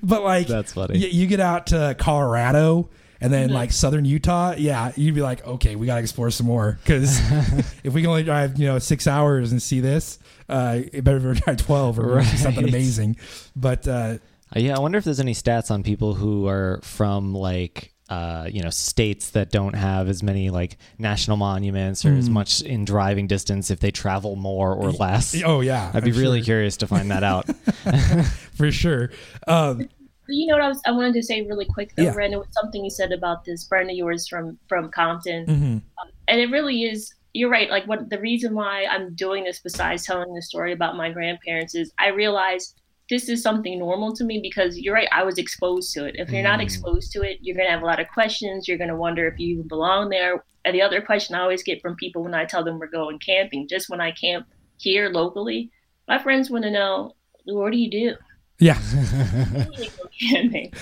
but 0.02 0.22
like 0.22 0.46
That's 0.46 0.74
funny. 0.74 0.98
You, 0.98 1.08
you 1.08 1.26
get 1.26 1.40
out 1.40 1.68
to 1.68 1.96
Colorado 1.98 2.90
and 3.20 3.32
then 3.32 3.50
like 3.50 3.70
southern 3.72 4.04
Utah, 4.04 4.54
yeah, 4.56 4.92
you'd 4.96 5.14
be 5.14 5.22
like, 5.22 5.46
okay, 5.46 5.76
we 5.76 5.86
gotta 5.86 6.00
explore 6.00 6.30
some 6.30 6.46
more 6.46 6.78
because 6.82 7.18
if 7.84 7.92
we 7.92 8.02
can 8.02 8.10
only 8.10 8.22
drive 8.22 8.58
you 8.58 8.66
know 8.66 8.78
six 8.78 9.06
hours 9.06 9.52
and 9.52 9.62
see 9.62 9.80
this, 9.80 10.18
uh, 10.48 10.80
it 10.92 11.04
better 11.04 11.34
drive 11.34 11.56
twelve 11.58 11.98
or 11.98 12.16
we'll 12.16 12.24
see 12.24 12.36
something 12.36 12.68
amazing. 12.68 13.16
But 13.56 13.86
Uh, 13.88 14.18
yeah, 14.56 14.76
I 14.76 14.80
wonder 14.80 14.98
if 14.98 15.04
there's 15.04 15.20
any 15.20 15.34
stats 15.34 15.70
on 15.70 15.82
people 15.82 16.14
who 16.14 16.48
are 16.48 16.80
from 16.82 17.34
like 17.34 17.94
uh, 18.10 18.48
you 18.52 18.60
know 18.62 18.70
states 18.70 19.30
that 19.30 19.50
don't 19.50 19.74
have 19.74 20.08
as 20.08 20.22
many 20.22 20.50
like 20.50 20.76
national 20.98 21.36
monuments 21.36 22.04
or 22.04 22.12
as 22.12 22.26
Hmm. 22.26 22.34
much 22.34 22.60
in 22.60 22.84
driving 22.84 23.26
distance 23.28 23.70
if 23.70 23.80
they 23.80 23.90
travel 23.90 24.36
more 24.36 24.74
or 24.74 24.90
less. 24.90 25.40
oh 25.44 25.60
yeah, 25.60 25.90
I'd 25.94 26.04
be 26.04 26.10
I'm 26.10 26.16
really 26.18 26.40
sure. 26.40 26.44
curious 26.46 26.76
to 26.78 26.86
find 26.86 27.10
that 27.10 27.22
out. 27.22 27.46
for 28.54 28.70
sure. 28.70 29.10
Um, 29.46 29.78
But 30.26 30.36
you 30.36 30.46
know 30.46 30.54
what 30.54 30.62
I 30.64 30.68
was 30.68 30.80
I 30.86 30.90
wanted 30.92 31.14
to 31.14 31.22
say 31.22 31.42
really 31.42 31.66
quick 31.66 31.94
though, 31.96 32.04
Yeah. 32.04 32.14
Ren, 32.14 32.34
something 32.50 32.84
you 32.84 32.90
said 32.90 33.12
about 33.12 33.44
this 33.44 33.66
friend 33.66 33.90
of 33.90 33.96
yours 33.96 34.28
from 34.28 34.58
from 34.68 34.90
Compton. 34.90 35.46
mhm. 35.46 35.82
and 36.28 36.40
it 36.40 36.50
really 36.50 36.84
is 36.84 37.14
you're 37.32 37.50
right 37.50 37.70
like 37.70 37.86
what 37.86 38.10
the 38.10 38.18
reason 38.18 38.54
why 38.54 38.84
i'm 38.90 39.14
doing 39.14 39.44
this 39.44 39.60
besides 39.60 40.04
telling 40.04 40.34
the 40.34 40.42
story 40.42 40.72
about 40.72 40.96
my 40.96 41.08
grandparents 41.12 41.76
is 41.76 41.92
i 41.98 42.08
realize 42.08 42.74
this 43.10 43.28
is 43.28 43.42
something 43.42 43.78
normal 43.78 44.14
to 44.14 44.24
me 44.24 44.38
because 44.40 44.78
you're 44.78 44.94
right 44.94 45.08
i 45.12 45.22
was 45.22 45.36
exposed 45.38 45.92
to 45.94 46.04
it. 46.06 46.14
If 46.18 46.30
you're 46.30 46.42
not 46.50 46.60
Mm. 46.60 46.62
exposed 46.64 47.10
to 47.12 47.22
it 47.22 47.38
you're 47.42 47.56
going 47.56 47.66
to 47.66 47.72
have 47.72 47.82
a 47.82 47.86
lot 47.86 48.00
of 48.00 48.08
questions 48.08 48.66
you're 48.68 48.78
going 48.78 48.88
to 48.94 48.96
wonder 48.96 49.26
if 49.26 49.38
you 49.38 49.48
even 49.54 49.68
belong 49.68 50.08
there. 50.10 50.44
And 50.64 50.74
the 50.74 50.82
other 50.82 51.00
question 51.02 51.34
i 51.34 51.40
always 51.40 51.62
get 51.62 51.80
from 51.82 51.96
people 51.96 52.22
when 52.22 52.34
i 52.34 52.44
tell 52.44 52.64
them 52.64 52.78
we're 52.78 52.86
going 53.00 53.18
camping 53.18 53.66
just 53.68 53.90
when 53.90 54.00
i 54.00 54.10
camp 54.12 54.46
here 54.78 55.08
locally 55.10 55.70
my 56.08 56.18
friends 56.22 56.50
want 56.50 56.64
to 56.64 56.70
know 56.70 57.14
what 57.44 57.72
do 57.72 57.78
you 57.78 57.90
do? 57.90 58.14
Yeah, 58.58 58.78
camping. 60.20 60.72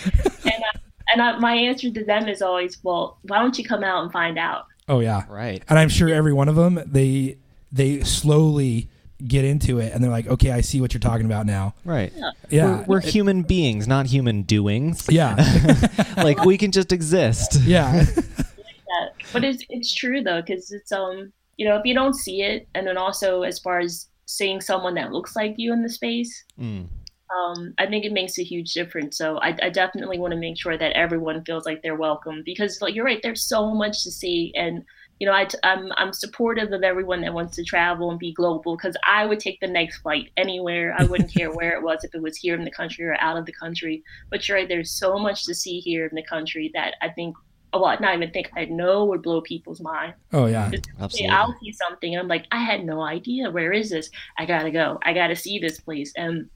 And, 0.44 0.64
I, 0.64 0.78
and 1.12 1.22
I, 1.22 1.38
my 1.38 1.54
answer 1.54 1.90
to 1.90 2.04
them 2.04 2.28
is 2.28 2.42
always 2.42 2.78
well 2.82 3.18
why 3.22 3.38
don't 3.38 3.56
you 3.58 3.64
come 3.64 3.84
out 3.84 4.02
and 4.02 4.12
find 4.12 4.38
out? 4.38 4.64
Oh 4.88 5.00
yeah, 5.00 5.24
right. 5.28 5.62
and 5.68 5.78
I'm 5.78 5.88
sure 5.88 6.08
every 6.08 6.32
one 6.32 6.48
of 6.48 6.56
them 6.56 6.80
they 6.86 7.38
they 7.70 8.00
slowly 8.02 8.88
get 9.26 9.44
into 9.44 9.78
it 9.80 9.92
and 9.92 10.02
they're 10.02 10.10
like, 10.10 10.26
okay, 10.28 10.52
I 10.52 10.60
see 10.60 10.80
what 10.80 10.94
you're 10.94 11.00
talking 11.00 11.26
about 11.26 11.44
now. 11.46 11.74
Right. 11.84 12.12
Yeah, 12.50 12.78
We're, 12.80 12.84
we're 12.86 13.00
human 13.00 13.42
beings, 13.42 13.88
not 13.88 14.06
human 14.06 14.42
doings. 14.42 15.06
yeah, 15.10 15.34
like 16.16 16.44
we 16.44 16.56
can 16.58 16.70
just 16.72 16.92
exist. 16.92 17.60
yeah. 17.64 18.04
But 19.32 19.44
it's 19.44 19.62
it's 19.68 19.94
true 19.94 20.22
though, 20.22 20.40
because 20.40 20.72
it's 20.72 20.90
um 20.92 21.32
you 21.56 21.68
know 21.68 21.76
if 21.76 21.84
you 21.84 21.94
don't 21.94 22.14
see 22.14 22.42
it, 22.42 22.68
and 22.74 22.86
then 22.86 22.96
also 22.96 23.42
as 23.42 23.58
far 23.58 23.78
as 23.80 24.06
seeing 24.26 24.60
someone 24.60 24.94
that 24.94 25.12
looks 25.12 25.34
like 25.36 25.54
you 25.56 25.72
in 25.72 25.82
the 25.82 25.88
space, 25.88 26.44
Mm. 26.60 26.86
um, 27.36 27.74
I 27.78 27.86
think 27.86 28.04
it 28.04 28.12
makes 28.12 28.38
a 28.38 28.42
huge 28.44 28.72
difference. 28.72 29.16
So 29.18 29.38
I, 29.38 29.56
I 29.62 29.68
definitely 29.70 30.18
want 30.18 30.32
to 30.32 30.38
make 30.38 30.58
sure 30.60 30.76
that 30.78 30.92
everyone 30.92 31.44
feels 31.44 31.64
like 31.66 31.82
they're 31.82 31.96
welcome 31.96 32.42
because 32.44 32.80
like 32.80 32.94
you're 32.94 33.04
right, 33.04 33.20
there's 33.22 33.42
so 33.48 33.74
much 33.74 34.02
to 34.04 34.10
see, 34.10 34.52
and 34.56 34.82
you 35.18 35.26
know 35.26 35.32
I 35.32 35.44
t- 35.46 35.58
I'm 35.62 35.90
I'm 35.96 36.12
supportive 36.12 36.72
of 36.72 36.82
everyone 36.82 37.20
that 37.22 37.34
wants 37.34 37.56
to 37.56 37.64
travel 37.64 38.10
and 38.10 38.18
be 38.18 38.32
global 38.32 38.76
because 38.76 38.96
I 39.06 39.26
would 39.26 39.40
take 39.40 39.60
the 39.60 39.66
next 39.66 39.98
flight 39.98 40.30
anywhere. 40.36 40.94
I 40.98 41.04
wouldn't 41.04 41.34
care 41.34 41.50
where 41.50 41.76
it 41.76 41.82
was 41.82 42.04
if 42.04 42.14
it 42.14 42.22
was 42.22 42.36
here 42.36 42.54
in 42.54 42.64
the 42.64 42.70
country 42.70 43.04
or 43.04 43.16
out 43.20 43.36
of 43.36 43.46
the 43.46 43.52
country. 43.52 44.02
But 44.30 44.46
you're 44.48 44.58
right, 44.58 44.68
there's 44.68 44.90
so 44.90 45.18
much 45.18 45.44
to 45.46 45.54
see 45.54 45.80
here 45.80 46.06
in 46.06 46.14
the 46.14 46.22
country 46.22 46.70
that 46.74 46.94
I 47.02 47.08
think. 47.08 47.36
Oh, 47.74 47.82
well, 47.82 47.94
not 48.00 48.14
even 48.14 48.30
think 48.30 48.50
I 48.56 48.64
know 48.64 49.04
would 49.04 49.20
blow 49.20 49.42
people's 49.42 49.82
mind. 49.82 50.14
Oh 50.32 50.46
yeah. 50.46 50.70
Absolutely. 51.00 51.28
I'll 51.28 51.54
see 51.60 51.72
something. 51.72 52.16
I'm 52.16 52.26
like, 52.26 52.46
I 52.50 52.62
had 52.64 52.82
no 52.82 53.02
idea. 53.02 53.50
Where 53.50 53.72
is 53.72 53.90
this? 53.90 54.08
I 54.38 54.46
gotta 54.46 54.70
go. 54.70 54.98
I 55.02 55.12
gotta 55.12 55.36
see 55.36 55.58
this 55.58 55.78
place. 55.78 56.10
And 56.16 56.48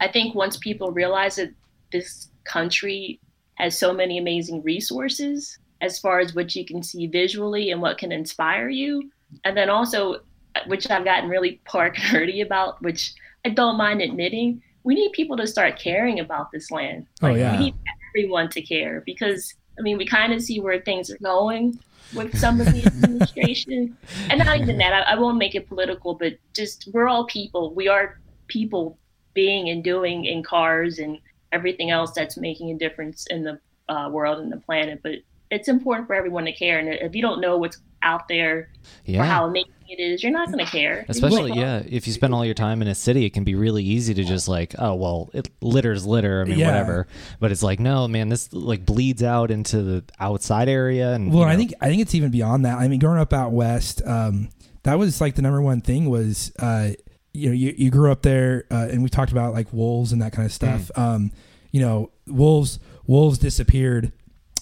I 0.00 0.08
think 0.08 0.34
once 0.34 0.58
people 0.58 0.90
realize 0.90 1.36
that 1.36 1.54
this 1.90 2.28
country 2.44 3.18
has 3.54 3.78
so 3.78 3.94
many 3.94 4.18
amazing 4.18 4.62
resources 4.62 5.58
as 5.80 5.98
far 5.98 6.20
as 6.20 6.34
what 6.34 6.54
you 6.54 6.64
can 6.64 6.82
see 6.82 7.06
visually 7.06 7.70
and 7.70 7.80
what 7.80 7.98
can 7.98 8.12
inspire 8.12 8.68
you, 8.68 9.10
and 9.44 9.56
then 9.56 9.70
also, 9.70 10.20
which 10.66 10.90
I've 10.90 11.04
gotten 11.04 11.28
really 11.28 11.60
park 11.64 11.96
nerdy 12.10 12.44
about, 12.44 12.82
which 12.82 13.14
I 13.44 13.50
don't 13.50 13.76
mind 13.76 14.02
admitting, 14.02 14.62
we 14.84 14.94
need 14.94 15.12
people 15.12 15.36
to 15.36 15.46
start 15.46 15.78
caring 15.78 16.20
about 16.20 16.50
this 16.50 16.70
land. 16.70 17.06
Oh, 17.22 17.28
yeah. 17.28 17.52
We 17.52 17.64
need 17.64 17.74
everyone 18.10 18.48
to 18.50 18.62
care 18.62 19.02
because 19.04 19.54
I 19.78 19.82
mean, 19.82 19.96
we 19.96 20.06
kind 20.06 20.32
of 20.32 20.42
see 20.42 20.60
where 20.60 20.80
things 20.80 21.10
are 21.10 21.18
going 21.18 21.78
with 22.14 22.36
some 22.36 22.60
of 22.60 22.66
the 22.72 22.84
administration, 22.86 23.96
and 24.30 24.38
not 24.38 24.58
even 24.58 24.78
that. 24.78 24.92
I, 24.92 25.12
I 25.12 25.18
won't 25.18 25.38
make 25.38 25.54
it 25.54 25.68
political, 25.68 26.14
but 26.14 26.34
just 26.54 26.88
we're 26.92 27.08
all 27.08 27.26
people. 27.26 27.72
We 27.74 27.86
are 27.88 28.18
people 28.48 28.98
being 29.34 29.68
and 29.68 29.84
doing 29.84 30.24
in 30.24 30.42
cars 30.42 30.98
and 30.98 31.18
everything 31.52 31.90
else 31.90 32.12
that's 32.12 32.36
making 32.36 32.70
a 32.70 32.78
difference 32.78 33.26
in 33.28 33.44
the 33.44 33.60
uh, 33.88 34.08
world 34.10 34.40
and 34.40 34.50
the 34.50 34.56
planet. 34.56 35.00
But 35.02 35.16
it's 35.50 35.68
important 35.68 36.06
for 36.06 36.14
everyone 36.14 36.44
to 36.44 36.52
care, 36.52 36.78
and 36.78 36.88
if 36.88 37.14
you 37.14 37.22
don't 37.22 37.40
know 37.40 37.56
what's 37.56 37.78
out 38.02 38.28
there 38.28 38.70
or 39.08 39.24
how 39.24 39.46
amazing 39.46 39.72
it 39.88 39.98
is, 40.00 40.22
you're 40.22 40.30
not 40.32 40.52
going 40.52 40.64
to 40.64 40.70
care. 40.70 41.04
Especially, 41.08 41.52
yeah, 41.52 41.82
if 41.88 42.06
you 42.06 42.12
spend 42.12 42.34
all 42.34 42.44
your 42.44 42.54
time 42.54 42.82
in 42.82 42.88
a 42.88 42.94
city, 42.94 43.24
it 43.24 43.30
can 43.32 43.42
be 43.44 43.54
really 43.54 43.82
easy 43.82 44.12
to 44.14 44.22
just 44.24 44.46
like, 44.48 44.74
oh, 44.78 44.94
well, 44.94 45.30
it 45.32 45.48
litter's 45.62 46.06
litter. 46.06 46.42
I 46.42 46.44
mean, 46.44 46.58
Yeah. 46.58 46.66
whatever. 46.66 47.06
But 47.40 47.50
it's 47.50 47.62
like, 47.62 47.80
no, 47.80 48.06
man, 48.06 48.28
this 48.28 48.52
like 48.52 48.84
bleeds 48.84 49.22
out 49.22 49.50
into 49.50 49.82
the 49.82 50.04
outside 50.20 50.68
area. 50.68 51.12
And 51.12 51.32
Well, 51.32 51.42
you 51.42 51.48
I 51.48 51.56
think 51.56 51.72
I 51.80 51.88
think 51.88 52.02
it's 52.02 52.14
even 52.14 52.30
beyond 52.30 52.64
that. 52.66 52.78
I 52.78 52.86
mean, 52.88 53.00
growing 53.00 53.18
up 53.18 53.32
out 53.32 53.52
west, 53.52 54.02
um, 54.06 54.50
that 54.82 54.98
was 54.98 55.20
like 55.20 55.34
the 55.34 55.42
number 55.42 55.60
one 55.62 55.80
thing 55.80 56.08
was, 56.08 56.52
uh, 56.58 56.90
you 57.32 57.48
know, 57.48 57.54
you, 57.54 57.74
you 57.76 57.90
grew 57.90 58.12
up 58.12 58.22
there, 58.22 58.64
uh, 58.70 58.88
and 58.90 59.02
we 59.02 59.08
talked 59.08 59.32
about 59.32 59.54
like 59.54 59.72
wolves 59.72 60.12
and 60.12 60.20
that 60.22 60.32
kind 60.32 60.46
of 60.46 60.52
stuff. 60.52 60.90
Um, 60.96 61.32
you 61.72 61.80
know, 61.80 62.10
wolves 62.26 62.78
wolves 63.06 63.38
disappeared 63.38 64.12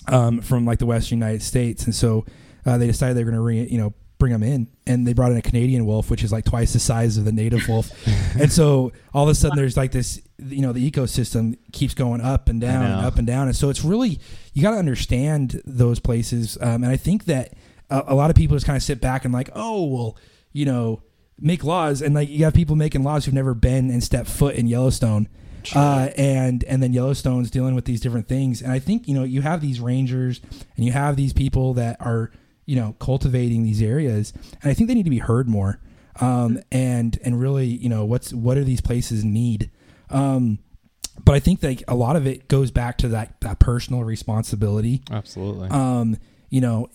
um, 0.09 0.41
from 0.41 0.65
like 0.65 0.79
the 0.79 0.87
western 0.87 1.19
United 1.19 1.43
States, 1.43 1.85
and 1.85 1.95
so 1.95 2.25
uh, 2.65 2.79
they 2.79 2.87
decided 2.87 3.17
they 3.17 3.25
were 3.25 3.31
going 3.31 3.41
to 3.41 3.45
re- 3.45 3.69
you 3.69 3.79
know 3.79 3.95
bring 4.19 4.33
them 4.33 4.43
in, 4.43 4.69
and 4.87 5.07
they 5.07 5.13
brought 5.13 5.31
in 5.31 5.37
a 5.37 5.43
Canadian 5.43 5.85
wolf, 5.85 6.11
which 6.11 6.25
is 6.25 6.33
like 6.33 6.45
twice 6.45 6.73
the 6.73 6.79
size 6.79 7.19
of 7.19 7.25
the 7.25 7.33
native 7.33 7.69
wolf, 7.69 7.91
and 8.41 8.51
so 8.51 8.93
all 9.13 9.25
of 9.25 9.29
a 9.29 9.35
sudden 9.35 9.57
there's 9.57 9.77
like 9.77 9.93
this, 9.93 10.21
you 10.39 10.63
know, 10.63 10.73
the 10.73 10.91
ecosystem 10.91 11.57
keeps 11.73 11.95
going 11.95 12.21
up 12.21 12.49
and 12.49 12.61
down 12.61 12.85
and 12.85 13.05
up 13.05 13.17
and 13.19 13.27
down, 13.27 13.49
and 13.49 13.57
so 13.57 13.69
it's 13.69 13.85
really 13.85 14.19
you 14.55 14.63
got 14.63 14.73
to 14.73 14.79
understand 14.79 15.61
those 15.65 16.01
places, 16.01 16.57
um, 16.61 16.83
and 16.83 16.87
I 16.87 16.97
think 16.97 17.25
that 17.27 17.53
a, 17.91 18.05
a 18.09 18.15
lot 18.15 18.31
of 18.31 18.37
people 18.37 18.57
just 18.57 18.67
kind 18.67 18.77
of 18.77 18.83
sit 18.83 19.01
back 19.01 19.25
and 19.25 19.33
like, 19.35 19.51
oh 19.55 19.85
well, 19.85 20.17
you 20.53 20.65
know, 20.65 21.03
make 21.39 21.65
laws, 21.65 22.03
and 22.03 22.15
like 22.15 22.29
you 22.29 22.45
have 22.45 22.55
people 22.55 22.77
making 22.77 23.03
laws 23.03 23.25
who've 23.25 23.35
never 23.35 23.55
been 23.55 23.91
and 23.91 24.03
stepped 24.03 24.29
foot 24.29 24.55
in 24.55 24.67
Yellowstone. 24.67 25.29
Uh, 25.75 26.11
and 26.17 26.64
and 26.64 26.83
then 26.83 26.93
Yellowstone's 26.93 27.51
dealing 27.51 27.75
with 27.75 27.85
these 27.85 28.01
different 28.01 28.29
things, 28.29 28.62
and 28.62 28.73
I 28.73 28.79
think 28.79 29.09
you 29.09 29.14
know 29.14 29.25
you 29.25 29.43
have 29.43 29.61
these 29.61 29.81
rangers 29.81 30.41
and 30.77 30.85
you 30.85 30.93
have 30.93 31.17
these 31.17 31.33
people 31.33 31.75
that 31.75 31.97
are 32.01 32.31
you 32.67 32.77
know 32.77 32.95
cultivating 32.99 33.62
these 33.62 33.83
areas, 33.83 34.33
and 34.62 34.71
I 34.71 34.75
think 34.75 34.89
they 34.89 34.95
need 34.95 35.05
to 35.05 35.11
be 35.11 35.19
heard 35.19 35.49
more, 35.49 35.81
um, 36.21 36.61
and 36.71 37.19
and 37.25 37.41
really 37.41 37.67
you 37.67 37.89
know 37.89 38.05
what's 38.05 38.33
what 38.33 38.55
do 38.55 38.64
these 38.64 38.81
places 38.81 39.25
need, 39.25 39.71
um, 40.11 40.59
but 41.25 41.35
I 41.35 41.41
think 41.41 41.62
like 41.62 41.83
a 41.89 41.95
lot 41.95 42.17
of 42.17 42.27
it 42.27 42.49
goes 42.49 42.71
back 42.71 42.99
to 42.99 43.09
that 43.09 43.41
that 43.41 43.59
personal 43.59 44.05
responsibility, 44.05 45.03
absolutely. 45.11 45.69
um, 45.71 46.17
you 46.51 46.61
know, 46.61 46.89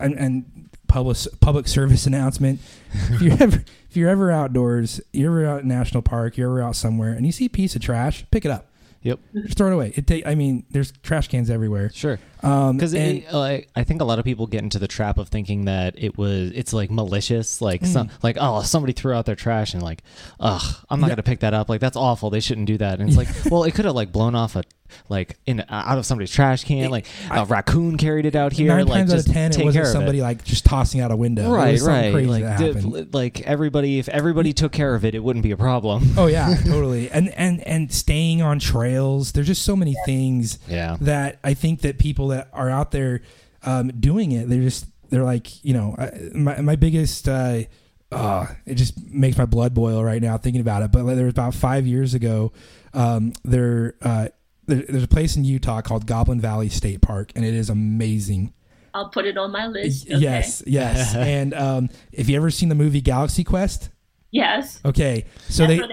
and, 0.00 0.14
and 0.14 0.67
public 0.88 1.18
public 1.40 1.68
service 1.68 2.06
announcement. 2.06 2.60
if 2.92 3.22
you're 3.22 3.36
ever 3.40 3.64
if 3.90 3.96
you're 3.96 4.08
ever 4.08 4.30
outdoors, 4.30 5.00
you're 5.12 5.30
ever 5.40 5.46
out 5.50 5.62
in 5.62 5.68
national 5.68 6.02
park, 6.02 6.36
you're 6.36 6.50
ever 6.50 6.62
out 6.62 6.76
somewhere, 6.76 7.12
and 7.12 7.24
you 7.24 7.32
see 7.32 7.46
a 7.46 7.50
piece 7.50 7.76
of 7.76 7.82
trash, 7.82 8.24
pick 8.30 8.44
it 8.44 8.50
up. 8.50 8.66
yep. 9.02 9.20
Just 9.34 9.56
throw 9.56 9.68
it 9.68 9.72
away. 9.74 9.92
It 9.94 10.06
take. 10.06 10.26
I 10.26 10.34
mean, 10.34 10.64
there's 10.70 10.92
trash 11.02 11.28
cans 11.28 11.50
everywhere. 11.50 11.90
Sure. 11.94 12.18
Um, 12.42 12.76
Because 12.76 12.94
and- 12.94 13.24
like, 13.32 13.68
I 13.74 13.84
think 13.84 14.00
a 14.00 14.04
lot 14.04 14.18
of 14.18 14.24
people 14.24 14.46
get 14.46 14.62
into 14.62 14.78
the 14.78 14.88
trap 14.88 15.18
of 15.18 15.28
thinking 15.28 15.64
that 15.66 15.94
it 15.96 16.16
was 16.18 16.52
it's 16.54 16.72
like 16.72 16.90
malicious, 16.90 17.60
like 17.60 17.82
Mm. 17.82 17.86
some 17.86 18.10
like 18.22 18.36
oh 18.40 18.62
somebody 18.62 18.92
threw 18.92 19.12
out 19.12 19.26
their 19.26 19.34
trash 19.36 19.74
and 19.74 19.82
like 19.82 20.02
ugh 20.40 20.62
I'm 20.90 21.00
not 21.00 21.06
Yeah. 21.08 21.12
gonna 21.16 21.22
pick 21.24 21.40
that 21.40 21.54
up 21.54 21.68
like 21.68 21.80
that's 21.80 21.96
awful 21.96 22.30
they 22.30 22.40
shouldn't 22.40 22.66
do 22.66 22.78
that 22.78 23.00
and 23.00 23.08
it's 23.08 23.16
like 23.18 23.28
well 23.50 23.64
it 23.64 23.74
could 23.74 23.84
have 23.84 23.94
like 23.94 24.12
blown 24.12 24.34
off 24.34 24.56
a 24.56 24.62
like 25.10 25.36
in 25.44 25.62
out 25.68 25.98
of 25.98 26.06
somebody's 26.06 26.30
trash 26.30 26.64
can 26.64 26.88
like 26.90 27.06
a 27.30 27.44
raccoon 27.44 27.98
carried 27.98 28.24
it 28.24 28.34
out 28.34 28.54
here 28.54 28.68
nine 28.68 28.86
like 28.86 29.00
times 29.00 29.12
out 29.12 29.16
just 29.16 29.28
of 29.28 29.34
ten, 29.34 29.52
it 29.52 29.62
wasn't 29.62 29.86
somebody 29.86 30.20
it. 30.20 30.22
like 30.22 30.42
just 30.44 30.64
tossing 30.64 31.02
out 31.02 31.10
a 31.10 31.16
window. 31.16 31.44
It 31.52 31.82
right 31.82 32.12
right 32.14 32.26
like 32.26 32.56
diff- 32.56 33.12
like 33.14 33.42
everybody 33.42 33.98
if 33.98 34.08
everybody 34.08 34.54
took 34.54 34.72
care 34.72 34.94
of 34.94 35.04
it 35.04 35.14
it 35.14 35.22
wouldn't 35.22 35.42
be 35.42 35.50
a 35.50 35.58
problem 35.58 36.04
Oh 36.16 36.26
yeah, 36.26 36.54
totally. 36.64 37.10
And 37.10 37.28
and 37.30 37.60
and 37.66 37.92
staying 37.92 38.40
on 38.40 38.60
trails. 38.60 39.32
There's 39.32 39.46
just 39.48 39.62
so 39.62 39.76
many 39.76 39.94
things 40.06 40.58
yeah 40.66 40.96
that 41.02 41.38
I 41.44 41.52
think 41.52 41.82
that 41.82 41.98
people 41.98 42.27
that 42.28 42.48
are 42.52 42.70
out 42.70 42.90
there 42.90 43.20
um, 43.64 43.88
doing 43.88 44.32
it, 44.32 44.48
they're 44.48 44.62
just 44.62 44.86
they're 45.10 45.24
like 45.24 45.64
you 45.64 45.74
know 45.74 45.94
I- 45.98 46.30
my 46.34 46.60
my 46.60 46.76
biggest. 46.76 47.28
Uh, 47.28 47.62
uh, 48.10 48.46
it 48.64 48.76
just 48.76 48.98
makes 49.10 49.36
my 49.36 49.44
blood 49.44 49.74
boil 49.74 50.02
right 50.02 50.22
now 50.22 50.38
thinking 50.38 50.62
about 50.62 50.82
it. 50.82 50.90
But 50.90 51.04
like, 51.04 51.16
there 51.16 51.26
was 51.26 51.32
about 51.34 51.52
five 51.54 51.86
years 51.86 52.14
ago, 52.14 52.52
um, 52.94 53.34
there, 53.44 53.96
uh, 54.00 54.28
there 54.64 54.82
there's 54.88 55.02
a 55.02 55.08
place 55.08 55.36
in 55.36 55.44
Utah 55.44 55.82
called 55.82 56.06
Goblin 56.06 56.40
Valley 56.40 56.70
State 56.70 57.02
Park, 57.02 57.32
and 57.36 57.44
it 57.44 57.52
is 57.52 57.68
amazing. 57.68 58.54
I'll 58.94 59.10
put 59.10 59.26
it 59.26 59.36
on 59.36 59.52
my 59.52 59.66
list. 59.66 60.06
Okay. 60.06 60.16
Yes, 60.20 60.62
yes. 60.66 61.14
and 61.16 61.52
um, 61.52 61.90
if 62.10 62.30
you 62.30 62.36
ever 62.36 62.50
seen 62.50 62.70
the 62.70 62.74
movie 62.74 63.02
Galaxy 63.02 63.44
Quest, 63.44 63.90
Yes. 64.30 64.80
okay, 64.86 65.26
so 65.50 65.66
That's 65.66 65.74
they 65.74 65.78
where 65.78 65.88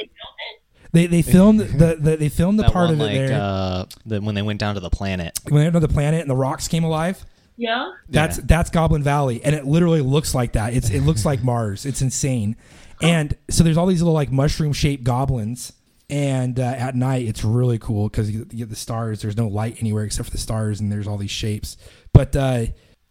they 0.96 1.22
filmed 1.22 1.60
they 1.60 1.68
they 1.68 1.72
filmed 1.72 1.80
the, 1.80 1.98
the 2.00 2.18
they 2.18 2.30
filmed 2.30 2.60
the 2.60 2.64
that 2.64 2.74
part 2.74 2.90
one 2.90 2.94
of 2.96 3.00
it 3.02 3.04
like 3.04 3.14
there 3.14 3.42
uh 3.42 3.86
the, 4.06 4.22
when 4.22 4.36
they 4.36 4.42
went 4.42 4.60
down 4.60 4.76
to 4.76 4.82
the 4.82 4.90
planet 4.90 5.40
when 5.50 5.60
they 5.60 5.66
went 5.66 5.74
to 5.74 5.80
the 5.80 5.94
planet 5.94 6.22
and 6.22 6.30
the 6.30 6.36
rocks 6.36 6.68
came 6.68 6.84
alive. 6.84 7.26
Yeah. 7.58 7.94
That's 8.10 8.38
that's 8.38 8.70
Goblin 8.70 9.04
Valley, 9.04 9.42
and 9.44 9.56
it 9.56 9.66
literally 9.66 10.02
looks 10.02 10.36
like 10.36 10.54
that. 10.54 10.74
It's 10.74 10.90
it 10.90 11.02
looks 11.02 11.26
like 11.26 11.44
Mars. 11.44 11.86
It's 11.86 12.02
insane. 12.02 12.56
And 13.02 13.36
so 13.50 13.64
there's 13.64 13.78
all 13.78 13.86
these 13.86 14.02
little 14.02 14.14
like 14.14 14.32
mushroom 14.32 14.74
shaped 14.74 15.04
goblins, 15.04 15.74
and 16.10 16.60
uh, 16.60 16.64
at 16.64 16.96
night 16.96 17.28
it's 17.28 17.44
really 17.44 17.78
cool 17.78 18.10
because 18.10 18.32
you, 18.32 18.48
you 18.52 18.60
get 18.60 18.70
the 18.70 18.76
stars. 18.76 19.22
There's 19.22 19.38
no 19.38 19.48
light 19.48 19.78
anywhere 19.80 20.04
except 20.04 20.28
for 20.28 20.32
the 20.32 20.38
stars, 20.38 20.80
and 20.80 20.92
there's 20.92 21.08
all 21.08 21.18
these 21.18 21.32
shapes. 21.32 21.78
But 22.14 22.36
uh, 22.36 22.66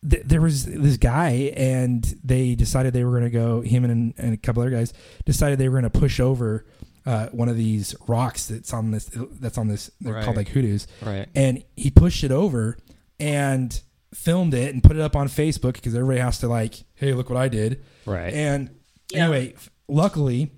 th- 0.09 0.25
there 0.25 0.41
was 0.41 0.65
this 0.65 0.97
guy, 0.97 1.53
and 1.57 2.03
they 2.25 2.55
decided 2.55 2.93
they 2.93 3.05
were 3.05 3.19
going 3.19 3.25
to 3.25 3.31
go. 3.31 3.61
Him 3.61 3.85
and, 3.85 4.15
and 4.17 4.35
a 4.35 4.37
couple 4.37 4.63
other 4.63 4.71
guys 4.71 4.93
decided 5.25 5.59
they 5.59 5.69
were 5.69 5.81
going 5.81 5.91
to 5.91 5.99
push 5.99 6.21
over. 6.21 6.65
Uh, 7.07 7.29
one 7.33 7.49
of 7.51 7.57
these 7.57 7.95
rocks 8.09 8.47
that's 8.47 8.73
on 8.73 8.91
this 8.91 9.11
that's 9.41 9.59
on 9.59 9.69
this 9.69 9.91
they're 10.01 10.23
called 10.23 10.37
like 10.37 10.49
hoodoos 10.49 10.87
right 11.03 11.29
and 11.35 11.63
he 11.77 11.91
pushed 11.91 12.25
it 12.25 12.31
over 12.33 12.79
and 13.21 13.83
filmed 14.15 14.55
it 14.55 14.73
and 14.73 14.83
put 14.83 14.97
it 14.97 15.03
up 15.03 15.15
on 15.15 15.29
Facebook 15.29 15.75
because 15.75 15.95
everybody 15.95 16.21
has 16.21 16.39
to 16.39 16.49
like, 16.49 16.77
hey, 16.95 17.13
look 17.13 17.29
what 17.29 17.37
I 17.39 17.49
did. 17.49 17.85
right 18.07 18.33
And 18.33 18.71
Yeah. 19.13 19.25
anyway, 19.25 19.53
f- 19.55 19.71
luckily, 19.89 20.53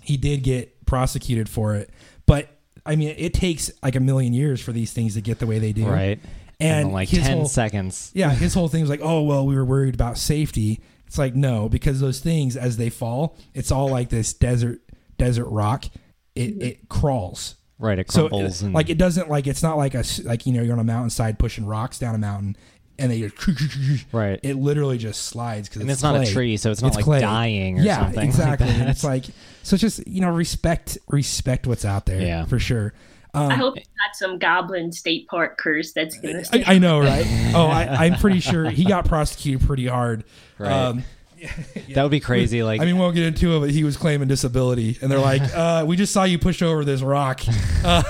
he 0.00 0.16
did 0.16 0.42
get 0.42 0.86
prosecuted 0.86 1.48
for 1.48 1.74
it. 1.74 1.90
But 2.24 2.48
I 2.86 2.96
mean, 2.96 3.14
it 3.18 3.34
takes 3.34 3.70
like 3.82 3.94
a 3.96 4.00
million 4.00 4.32
years 4.32 4.60
for 4.62 4.72
these 4.72 4.92
things 4.92 5.14
to 5.14 5.20
get 5.20 5.38
the 5.38 5.46
way 5.46 5.58
they 5.58 5.72
do. 5.72 5.86
right 5.86 6.18
And 6.60 6.86
in 6.88 6.92
like 6.94 7.10
10 7.10 7.38
whole- 7.38 7.46
seconds 7.48 8.10
Yeah, 8.14 8.30
his 8.32 8.54
whole 8.54 8.68
thing 8.68 8.80
was 8.80 8.90
like, 8.90 9.00
oh 9.02 9.22
well, 9.22 9.44
we 9.46 9.54
were 9.54 9.64
worried 9.66 9.94
about 9.94 10.16
safety. 10.16 10.80
It's 11.06 11.18
like 11.18 11.34
no, 11.34 11.68
because 11.68 12.00
those 12.00 12.20
things 12.20 12.56
as 12.56 12.76
they 12.78 12.88
fall, 12.88 13.36
it's 13.52 13.70
all 13.70 13.88
like 13.90 14.08
this 14.08 14.32
desert 14.32 14.80
desert 15.20 15.48
rock. 15.48 15.84
It 16.34 16.62
it 16.62 16.88
crawls. 16.88 17.56
right 17.78 17.98
it 17.98 18.10
So 18.10 18.28
crumbles 18.28 18.62
and 18.62 18.74
like 18.74 18.88
it 18.90 18.98
doesn't 18.98 19.28
like 19.28 19.46
it's 19.46 19.62
not 19.62 19.76
like 19.76 19.94
a 19.94 20.04
like 20.24 20.46
you 20.46 20.52
know 20.52 20.62
you're 20.62 20.72
on 20.74 20.78
a 20.78 20.84
mountainside 20.84 21.38
pushing 21.38 21.66
rocks 21.66 21.98
down 21.98 22.14
a 22.14 22.18
mountain 22.18 22.56
and 22.98 23.10
they 23.10 23.20
just 23.28 24.06
right 24.12 24.38
it 24.42 24.54
literally 24.56 24.98
just 24.98 25.22
slides 25.22 25.68
because 25.68 25.80
and 25.82 25.90
it's, 25.90 26.02
not 26.02 26.20
a 26.20 26.30
tree, 26.30 26.56
so 26.58 26.70
it's 26.70 26.82
not 26.82 26.88
It's 26.88 26.96
like 26.96 27.04
clay. 27.04 27.20
dying 27.20 27.78
or 27.80 27.82
yeah, 27.82 28.00
something. 28.00 28.16
like 28.16 28.26
exactly. 28.26 28.68
And 28.68 28.80
that. 28.82 28.88
it's 28.90 29.02
like 29.04 29.24
so 29.62 29.74
it's 29.74 29.80
just 29.80 30.06
you 30.06 30.20
know 30.20 30.30
respect 30.30 30.98
respect 31.08 31.66
what's 31.66 31.84
out 31.86 32.04
there. 32.06 32.20
Yeah. 32.20 32.44
for 32.44 32.58
sure. 32.58 32.92
I 33.32 33.44
Um, 33.44 33.50
hope 33.52 33.76
it's 33.78 33.88
not 34.06 34.16
some 34.16 34.38
goblin 34.38 34.92
state 34.92 35.28
park 35.28 35.56
curse 35.56 35.92
that's 35.92 36.18
gonna 36.20 36.42
I. 36.52 36.74
I 36.74 36.78
know, 36.78 37.00
right? 37.00 37.24
Oh, 37.54 37.66
I, 37.66 38.06
I'm 38.06 38.16
pretty 38.16 38.40
sure 38.40 38.68
he 38.70 38.84
got 38.84 39.06
prosecuted 39.06 39.66
pretty 39.66 39.86
hard. 39.86 40.24
Right. 40.58 40.70
Um, 40.70 41.04
that 41.94 42.02
would 42.02 42.10
be 42.10 42.20
crazy. 42.20 42.62
Like 42.70 42.80
I 42.80 42.84
mean, 42.84 42.94
we 42.96 43.00
won't 43.00 43.14
get 43.14 43.24
into 43.24 43.56
it, 43.56 43.60
but 43.60 43.70
he 43.70 43.84
was 43.84 43.96
claiming 43.96 44.28
disability, 44.28 44.98
and 45.00 45.10
they're 45.10 45.18
like, 45.18 45.42
uh, 45.54 45.84
"We 45.86 45.96
just 45.96 46.12
saw 46.12 46.24
you 46.24 46.38
push 46.38 46.62
over 46.62 46.84
this 46.84 47.00
rock. 47.02 47.40
Uh, 47.84 48.02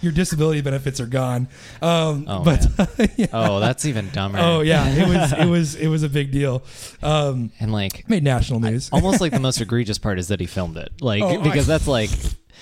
your 0.00 0.12
disability 0.12 0.60
benefits 0.60 1.00
are 1.00 1.06
gone." 1.06 1.48
Um, 1.82 2.24
Oh, 2.28 2.44
but 2.44 2.66
yeah. 3.16 3.26
oh, 3.32 3.60
that's 3.60 3.84
even 3.86 4.10
dumber. 4.10 4.38
Oh 4.40 4.60
yeah, 4.60 4.88
it 4.88 5.08
was 5.08 5.32
it 5.32 5.46
was 5.46 5.74
it 5.76 5.88
was 5.88 6.02
a 6.02 6.08
big 6.08 6.30
deal. 6.30 6.62
Um, 7.02 7.50
and 7.60 7.72
like 7.72 8.08
made 8.08 8.22
national 8.22 8.60
news. 8.60 8.90
almost 8.92 9.20
like 9.20 9.32
the 9.32 9.40
most 9.40 9.60
egregious 9.60 9.98
part 9.98 10.18
is 10.18 10.28
that 10.28 10.40
he 10.40 10.46
filmed 10.46 10.76
it. 10.76 10.90
Like 11.00 11.22
Oh, 11.22 11.40
because 11.42 11.68
I- 11.68 11.72
that's 11.74 11.88
like 11.88 12.10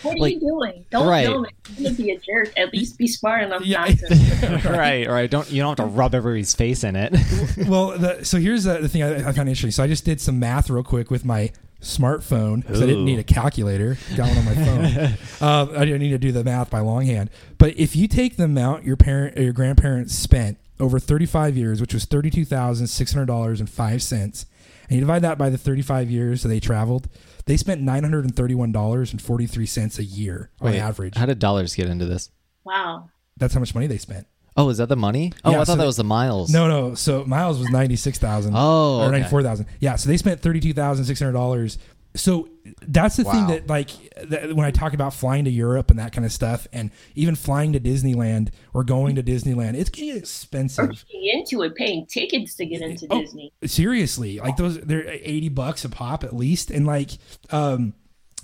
What 0.02 0.16
are 0.16 0.18
like- 0.20 0.34
you 0.34 0.40
doing? 0.40 0.84
Don't 0.90 1.06
Right. 1.08 1.26
film 1.26 1.44
it. 1.46 1.52
You're 1.76 1.90
gonna 1.90 2.02
be 2.02 2.10
a 2.12 2.18
jerk. 2.18 2.52
At 2.56 2.72
least 2.72 2.98
be 2.98 3.06
smart 3.06 3.42
enough 3.44 3.62
Yeah. 3.64 3.86
not 3.86 3.98
to. 3.98 4.60
right, 4.70 5.08
right. 5.08 5.30
Don't 5.30 5.50
you 5.50 5.62
don't 5.62 5.78
have 5.78 5.86
to 5.88 5.92
rub 5.92 6.14
everybody's 6.14 6.54
face 6.54 6.84
in 6.84 6.96
it. 6.96 7.12
well, 7.68 7.98
the, 7.98 8.24
so 8.24 8.38
here's 8.38 8.64
the, 8.64 8.78
the 8.78 8.88
thing 8.88 9.02
I, 9.02 9.28
I 9.28 9.32
found 9.32 9.48
interesting. 9.48 9.70
So 9.70 9.82
I 9.82 9.86
just 9.86 10.04
did 10.04 10.20
some 10.20 10.38
math 10.38 10.70
real 10.70 10.82
quick 10.84 11.10
with 11.10 11.24
my 11.24 11.50
smartphone 11.82 12.62
because 12.62 12.82
I 12.82 12.86
didn't 12.86 13.04
need 13.04 13.18
a 13.18 13.24
calculator. 13.24 13.96
Got 14.16 14.28
one 14.28 14.38
on 14.38 14.44
my 14.44 14.54
phone. 14.54 15.48
um, 15.48 15.70
I 15.76 15.84
didn't 15.84 16.00
need 16.00 16.10
to 16.10 16.18
do 16.18 16.32
the 16.32 16.42
math 16.44 16.70
by 16.70 16.80
longhand. 16.80 17.30
But 17.56 17.76
if 17.76 17.94
you 17.94 18.08
take 18.08 18.36
the 18.36 18.44
amount 18.44 18.84
your 18.84 18.96
parent 18.96 19.38
or 19.38 19.42
your 19.42 19.52
grandparents 19.52 20.14
spent 20.14 20.58
over 20.80 20.98
35 20.98 21.56
years, 21.56 21.80
which 21.80 21.94
was 21.94 22.04
thirty-two 22.04 22.44
thousand 22.44 22.86
six 22.88 23.12
hundred 23.12 23.26
dollars 23.26 23.60
and 23.60 23.68
five 23.68 24.02
cents, 24.02 24.46
and 24.88 24.96
you 24.96 25.00
divide 25.00 25.22
that 25.22 25.38
by 25.38 25.50
the 25.50 25.58
35 25.58 26.10
years 26.10 26.42
that 26.42 26.48
they 26.48 26.60
traveled, 26.60 27.08
they 27.46 27.56
spent 27.56 27.80
nine 27.80 28.02
hundred 28.02 28.24
and 28.24 28.34
thirty-one 28.34 28.72
dollars 28.72 29.12
and 29.12 29.20
forty-three 29.20 29.66
cents 29.66 29.98
a 29.98 30.04
year 30.04 30.50
on 30.60 30.72
Wait, 30.72 30.78
average. 30.78 31.16
How 31.16 31.26
did 31.26 31.38
dollars 31.38 31.74
get 31.74 31.88
into 31.88 32.06
this? 32.06 32.30
Wow. 32.64 33.10
That's 33.36 33.54
how 33.54 33.60
much 33.60 33.74
money 33.74 33.86
they 33.86 33.98
spent. 33.98 34.26
Oh, 34.56 34.68
is 34.70 34.78
that 34.78 34.88
the 34.88 34.96
money? 34.96 35.32
Oh, 35.44 35.52
Yeah, 35.52 35.60
I 35.60 35.60
so 35.60 35.72
thought 35.72 35.78
that 35.78 35.86
was 35.86 35.96
the 35.96 36.04
miles. 36.04 36.52
No, 36.52 36.66
no. 36.66 36.94
So 36.96 37.24
Miles 37.24 37.60
was 37.60 37.70
ninety 37.70 37.94
six 37.94 38.18
thousand. 38.18 38.54
Oh, 38.56 38.98
or 38.98 39.02
okay. 39.04 39.12
ninety 39.12 39.28
four 39.28 39.42
thousand. 39.42 39.66
Yeah. 39.78 39.94
So 39.94 40.08
they 40.08 40.16
spent 40.16 40.40
thirty 40.40 40.58
two 40.58 40.72
thousand 40.72 41.04
six 41.04 41.20
hundred 41.20 41.32
dollars. 41.34 41.78
So 42.14 42.48
that's 42.82 43.16
the 43.16 43.24
thing 43.24 43.46
that 43.48 43.68
like 43.68 43.90
that 44.28 44.54
when 44.54 44.66
I 44.66 44.70
talk 44.70 44.92
about 44.94 45.14
flying 45.14 45.44
to 45.44 45.50
Europe 45.50 45.90
and 45.90 45.98
that 45.98 46.12
kind 46.12 46.24
of 46.24 46.32
stuff, 46.32 46.66
and 46.72 46.90
even 47.14 47.34
flying 47.34 47.72
to 47.74 47.80
Disneyland 47.80 48.50
or 48.74 48.82
going 48.82 49.14
to 49.16 49.22
Disneyland, 49.22 49.74
it's 49.74 49.90
getting 49.90 50.16
expensive. 50.16 51.04
getting 51.06 51.28
into 51.40 51.62
it, 51.62 51.74
paying 51.76 52.06
tickets 52.06 52.54
to 52.56 52.66
get 52.66 52.80
into 52.80 53.06
Oh, 53.10 53.20
Disney. 53.20 53.52
Seriously, 53.64 54.38
like 54.38 54.56
those 54.56 54.80
they're 54.80 55.04
eighty 55.08 55.48
bucks 55.48 55.84
a 55.84 55.88
pop 55.88 56.24
at 56.24 56.34
least, 56.34 56.70
and 56.70 56.86
like 56.86 57.10
um 57.50 57.94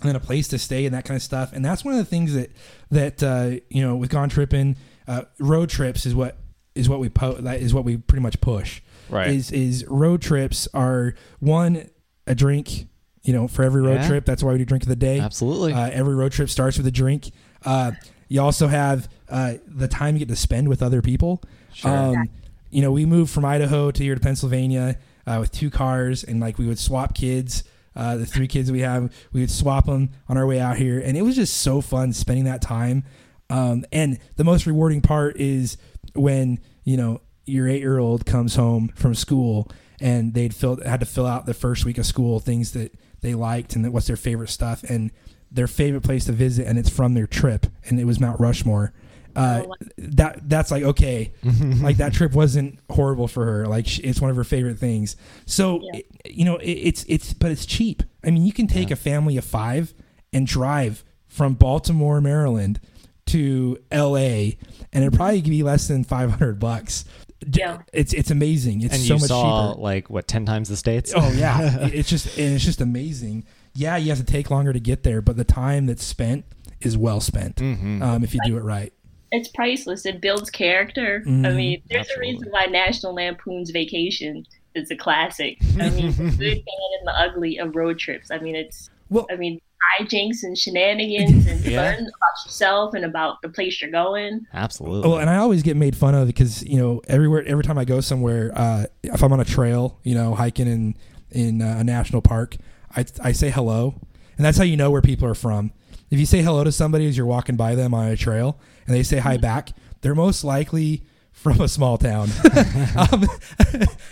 and 0.00 0.08
then 0.10 0.16
a 0.16 0.20
place 0.20 0.48
to 0.48 0.58
stay 0.58 0.84
and 0.86 0.94
that 0.94 1.04
kind 1.04 1.16
of 1.16 1.22
stuff. 1.22 1.52
And 1.52 1.64
that's 1.64 1.84
one 1.84 1.94
of 1.94 1.98
the 1.98 2.04
things 2.04 2.34
that 2.34 2.50
that 2.90 3.22
uh, 3.22 3.60
you 3.70 3.82
know 3.82 3.96
with 3.96 4.10
Gone 4.10 4.28
Tripping, 4.28 4.76
uh, 5.08 5.22
road 5.38 5.70
trips 5.70 6.06
is 6.06 6.14
what 6.14 6.36
is 6.74 6.88
what 6.88 7.00
we 7.00 7.08
po- 7.08 7.34
that 7.34 7.60
is 7.60 7.72
what 7.72 7.84
we 7.84 7.96
pretty 7.96 8.22
much 8.22 8.40
push. 8.40 8.82
Right. 9.08 9.28
Is 9.28 9.50
is 9.50 9.84
road 9.88 10.20
trips 10.22 10.68
are 10.74 11.14
one 11.40 11.88
a 12.26 12.34
drink, 12.34 12.86
you 13.24 13.32
know, 13.32 13.48
for 13.48 13.62
every 13.64 13.82
road 13.82 13.94
Yeah. 13.96 14.08
trip. 14.08 14.24
That's 14.24 14.42
why 14.42 14.52
we 14.52 14.58
do 14.58 14.64
drink 14.64 14.82
of 14.84 14.88
the 14.88 14.96
day. 14.96 15.18
Absolutely. 15.20 15.72
Uh, 15.72 15.88
every 15.90 16.14
road 16.14 16.32
trip 16.32 16.48
starts 16.50 16.76
with 16.76 16.86
a 16.86 16.90
drink. 16.90 17.30
Uh, 17.64 17.92
you 18.28 18.40
also 18.40 18.68
have 18.68 19.08
uh, 19.28 19.54
the 19.66 19.88
time 19.88 20.14
you 20.14 20.18
get 20.20 20.28
to 20.28 20.36
spend 20.36 20.68
with 20.68 20.82
other 20.82 21.00
people. 21.02 21.42
Sure. 21.72 21.90
Um, 21.90 22.28
you 22.70 22.82
know, 22.82 22.92
we 22.92 23.06
moved 23.06 23.30
from 23.32 23.44
Idaho 23.44 23.90
to 23.90 24.02
here 24.02 24.14
to 24.14 24.20
Pennsylvania 24.20 24.98
uh, 25.26 25.38
with 25.40 25.52
two 25.52 25.70
cars, 25.70 26.22
and 26.24 26.40
like 26.40 26.58
we 26.58 26.66
would 26.66 26.78
swap 26.78 27.14
kids. 27.14 27.64
Uh, 27.96 28.16
the 28.16 28.26
three 28.26 28.48
kids 28.48 28.72
we 28.72 28.80
have, 28.80 29.12
we 29.32 29.40
would 29.40 29.50
swap 29.50 29.86
them 29.86 30.10
on 30.28 30.36
our 30.36 30.46
way 30.46 30.58
out 30.58 30.76
here, 30.76 30.98
and 30.98 31.16
it 31.16 31.22
was 31.22 31.36
just 31.36 31.56
so 31.58 31.80
fun 31.80 32.12
spending 32.12 32.44
that 32.44 32.60
time. 32.60 33.04
Um, 33.48 33.84
and 33.92 34.18
the 34.36 34.42
most 34.42 34.66
rewarding 34.66 35.00
part 35.00 35.36
is 35.36 35.76
when 36.14 36.58
you 36.82 36.96
know 36.96 37.20
your 37.46 37.68
eight 37.68 37.80
year 37.80 37.98
old 37.98 38.26
comes 38.26 38.56
home 38.56 38.90
from 38.96 39.14
school 39.14 39.70
and 40.00 40.34
they'd 40.34 40.54
fill 40.54 40.80
had 40.84 40.98
to 41.00 41.06
fill 41.06 41.26
out 41.26 41.46
the 41.46 41.54
first 41.54 41.84
week 41.84 41.98
of 41.98 42.06
school 42.06 42.40
things 42.40 42.72
that 42.72 42.92
they 43.24 43.34
liked 43.34 43.74
and 43.74 43.92
what's 43.92 44.06
their 44.06 44.16
favorite 44.16 44.50
stuff 44.50 44.84
and 44.84 45.10
their 45.50 45.66
favorite 45.66 46.02
place 46.02 46.24
to 46.26 46.32
visit 46.32 46.66
and 46.66 46.78
it's 46.78 46.88
from 46.90 47.14
their 47.14 47.26
trip 47.26 47.66
and 47.88 47.98
it 47.98 48.04
was 48.04 48.20
Mount 48.20 48.38
Rushmore. 48.38 48.92
Uh, 49.36 49.64
Oh, 49.66 49.74
that 49.98 50.48
that's 50.48 50.70
like 50.70 50.84
okay, 50.84 51.32
like 51.82 51.96
that 51.96 52.12
trip 52.12 52.32
wasn't 52.34 52.78
horrible 52.88 53.26
for 53.26 53.44
her. 53.44 53.66
Like 53.66 53.86
sh- 53.88 54.00
it's 54.04 54.20
one 54.20 54.30
of 54.30 54.36
her 54.36 54.44
favorite 54.44 54.78
things. 54.78 55.16
So 55.46 55.80
Yeah. 55.82 56.00
it- 56.00 56.06
you 56.36 56.44
know 56.44 56.56
it, 56.58 56.70
it's 56.70 57.04
it's 57.08 57.34
but 57.34 57.50
it's 57.50 57.66
cheap. 57.66 58.04
I 58.24 58.30
mean, 58.30 58.46
you 58.46 58.52
can 58.52 58.68
take 58.68 58.90
a 58.92 58.96
family 58.96 59.36
of 59.36 59.44
five 59.44 59.92
and 60.32 60.46
drive 60.46 61.02
from 61.26 61.54
Baltimore, 61.54 62.20
Maryland, 62.20 62.78
to 63.26 63.78
L.A. 63.90 64.56
and 64.92 65.02
it'd 65.04 65.14
probably 65.18 65.42
be 65.42 65.62
less 65.64 65.88
than 65.88 66.04
five 66.04 66.30
hundred 66.30 66.58
bucks. 66.60 67.04
D- 67.50 67.60
Yeah. 67.60 67.78
It's 67.92 68.12
it's 68.12 68.30
amazing. 68.30 68.82
It's 68.82 68.94
and 68.94 69.02
so 69.02 69.14
you 69.14 69.20
much 69.20 69.28
saw 69.28 69.70
cheaper. 69.72 69.80
like 69.82 70.10
what 70.10 70.26
ten 70.28 70.44
times 70.46 70.68
the 70.68 70.76
states? 70.76 71.12
Oh 71.14 71.32
yeah, 71.32 71.86
it's 71.92 72.08
just 72.08 72.38
and 72.38 72.54
it's 72.54 72.64
just 72.64 72.80
amazing. 72.80 73.44
Yeah, 73.74 73.96
you 73.96 74.08
have 74.10 74.18
to 74.18 74.24
take 74.24 74.50
longer 74.50 74.72
to 74.72 74.80
get 74.80 75.02
there, 75.02 75.20
but 75.20 75.36
the 75.36 75.44
time 75.44 75.86
that's 75.86 76.04
spent 76.04 76.44
is 76.80 76.96
well 76.96 77.20
spent 77.20 77.56
Mhm. 77.56 78.02
um, 78.02 78.22
if 78.24 78.34
you 78.34 78.40
do 78.44 78.56
it 78.56 78.62
right. 78.62 78.92
it's 79.32 79.48
priceless. 79.48 80.06
It 80.06 80.20
builds 80.20 80.48
character. 80.50 81.22
I 81.26 81.28
Mhm. 81.28 81.56
mean, 81.56 81.82
there's 81.88 82.02
Absolutely. 82.06 82.28
a 82.30 82.32
reason 82.34 82.48
why 82.52 82.66
National 82.66 83.14
Lampoon's 83.14 83.70
Vacation 83.70 84.46
is 84.76 84.90
a 84.92 84.96
classic. 84.96 85.58
I 85.80 85.90
mean, 85.90 86.12
the 86.16 86.22
good, 86.30 86.38
bad, 86.38 86.90
and 86.98 87.06
the 87.06 87.12
ugly 87.18 87.58
of 87.58 87.74
road 87.74 87.98
trips. 87.98 88.30
I 88.30 88.38
mean, 88.38 88.54
it's. 88.54 88.90
Well- 89.10 89.26
I 89.30 89.34
mean, 89.36 89.60
hijinks 89.98 90.42
and 90.42 90.56
shenanigans, 90.56 91.46
and 91.46 91.60
Yeah. 91.64 91.82
learn 91.82 92.00
about 92.00 92.44
yourself 92.46 92.94
and 92.94 93.04
about 93.04 93.42
the 93.42 93.48
place 93.48 93.80
you're 93.80 93.90
going. 93.90 94.46
Absolutely. 94.52 95.08
Well, 95.08 95.18
and 95.18 95.30
I 95.30 95.36
always 95.36 95.62
get 95.62 95.76
made 95.76 95.96
fun 95.96 96.14
of 96.14 96.26
because 96.26 96.62
you 96.64 96.78
know 96.78 97.00
everywhere, 97.08 97.42
every 97.46 97.64
time 97.64 97.78
I 97.78 97.84
go 97.84 98.00
somewhere, 98.00 98.52
uh, 98.54 98.86
if 99.02 99.22
I'm 99.22 99.32
on 99.32 99.40
a 99.40 99.44
trail, 99.44 99.98
you 100.02 100.14
know, 100.14 100.34
hiking 100.34 100.66
in 100.66 100.96
in 101.30 101.62
uh, 101.62 101.76
a 101.78 101.84
national 101.84 102.22
park, 102.22 102.56
I 102.96 103.04
I 103.22 103.32
say 103.32 103.50
hello, 103.50 103.94
and 104.36 104.44
that's 104.44 104.58
how 104.58 104.64
you 104.64 104.76
know 104.76 104.90
where 104.90 105.02
people 105.02 105.28
are 105.28 105.34
from. 105.34 105.72
If 106.10 106.18
you 106.20 106.26
say 106.26 106.42
hello 106.42 106.62
to 106.64 106.72
somebody 106.72 107.06
as 107.08 107.16
you're 107.16 107.26
walking 107.26 107.56
by 107.56 107.74
them 107.74 107.94
on 107.94 108.08
a 108.08 108.16
trail, 108.16 108.58
and 108.86 108.94
they 108.94 109.02
say 109.02 109.18
hi 109.18 109.36
back, 109.36 109.70
they're 110.02 110.14
most 110.14 110.44
likely 110.44 111.02
from 111.32 111.60
a 111.60 111.68
small 111.68 111.98
town. 111.98 112.28
um, 113.12 113.26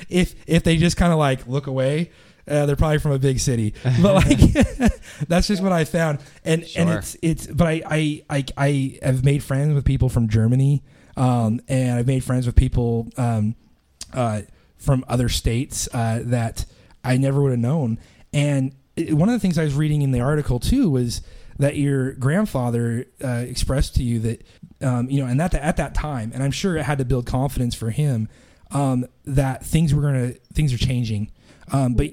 if 0.08 0.34
if 0.46 0.64
they 0.64 0.76
just 0.76 0.96
kind 0.96 1.12
of 1.12 1.18
like 1.18 1.46
look 1.46 1.66
away. 1.66 2.10
Uh, 2.48 2.66
they're 2.66 2.74
probably 2.76 2.98
from 2.98 3.12
a 3.12 3.18
big 3.18 3.38
city, 3.38 3.72
but 4.02 4.14
like 4.26 4.38
that's 5.28 5.46
just 5.46 5.62
what 5.62 5.72
I 5.72 5.84
found, 5.84 6.18
and 6.44 6.62
and 6.76 6.90
it's 6.98 7.16
it's. 7.22 7.46
But 7.46 7.68
I 7.68 7.82
I 7.88 8.22
I 8.28 8.44
I 8.56 8.98
have 9.02 9.24
made 9.24 9.42
friends 9.42 9.74
with 9.74 9.84
people 9.84 10.08
from 10.08 10.28
Germany, 10.28 10.82
um, 11.16 11.60
and 11.68 11.98
I've 11.98 12.06
made 12.06 12.24
friends 12.24 12.46
with 12.46 12.56
people 12.56 13.08
um, 13.16 13.54
uh, 14.12 14.42
from 14.76 15.04
other 15.08 15.28
states 15.28 15.88
uh, 15.94 16.20
that 16.24 16.64
I 17.04 17.16
never 17.16 17.40
would 17.42 17.50
have 17.52 17.60
known. 17.60 17.98
And 18.32 18.74
it- 18.96 19.14
one 19.14 19.28
of 19.28 19.34
the 19.34 19.38
things 19.40 19.56
I 19.58 19.64
was 19.64 19.74
reading 19.74 20.02
in 20.02 20.10
the 20.10 20.20
article 20.20 20.58
too 20.58 20.90
was 20.90 21.22
that 21.58 21.76
your 21.76 22.12
grandfather 22.14 23.04
uh, 23.22 23.28
expressed 23.46 23.94
to 23.96 24.02
you 24.02 24.18
that 24.18 24.44
um, 24.80 25.08
you 25.08 25.20
know, 25.22 25.28
and 25.30 25.38
that 25.38 25.54
at 25.54 25.76
that 25.76 25.94
time, 25.94 26.32
and 26.34 26.42
I'm 26.42 26.50
sure 26.50 26.76
it 26.76 26.82
had 26.82 26.98
to 26.98 27.04
build 27.04 27.24
confidence 27.26 27.76
for 27.76 27.90
him 27.90 28.28
um, 28.72 29.06
that 29.26 29.64
things 29.64 29.94
were 29.94 30.02
gonna 30.02 30.32
things 30.52 30.72
are 30.74 30.78
changing. 30.78 31.30
Um, 31.72 31.94
but 31.94 32.06
it 32.06 32.10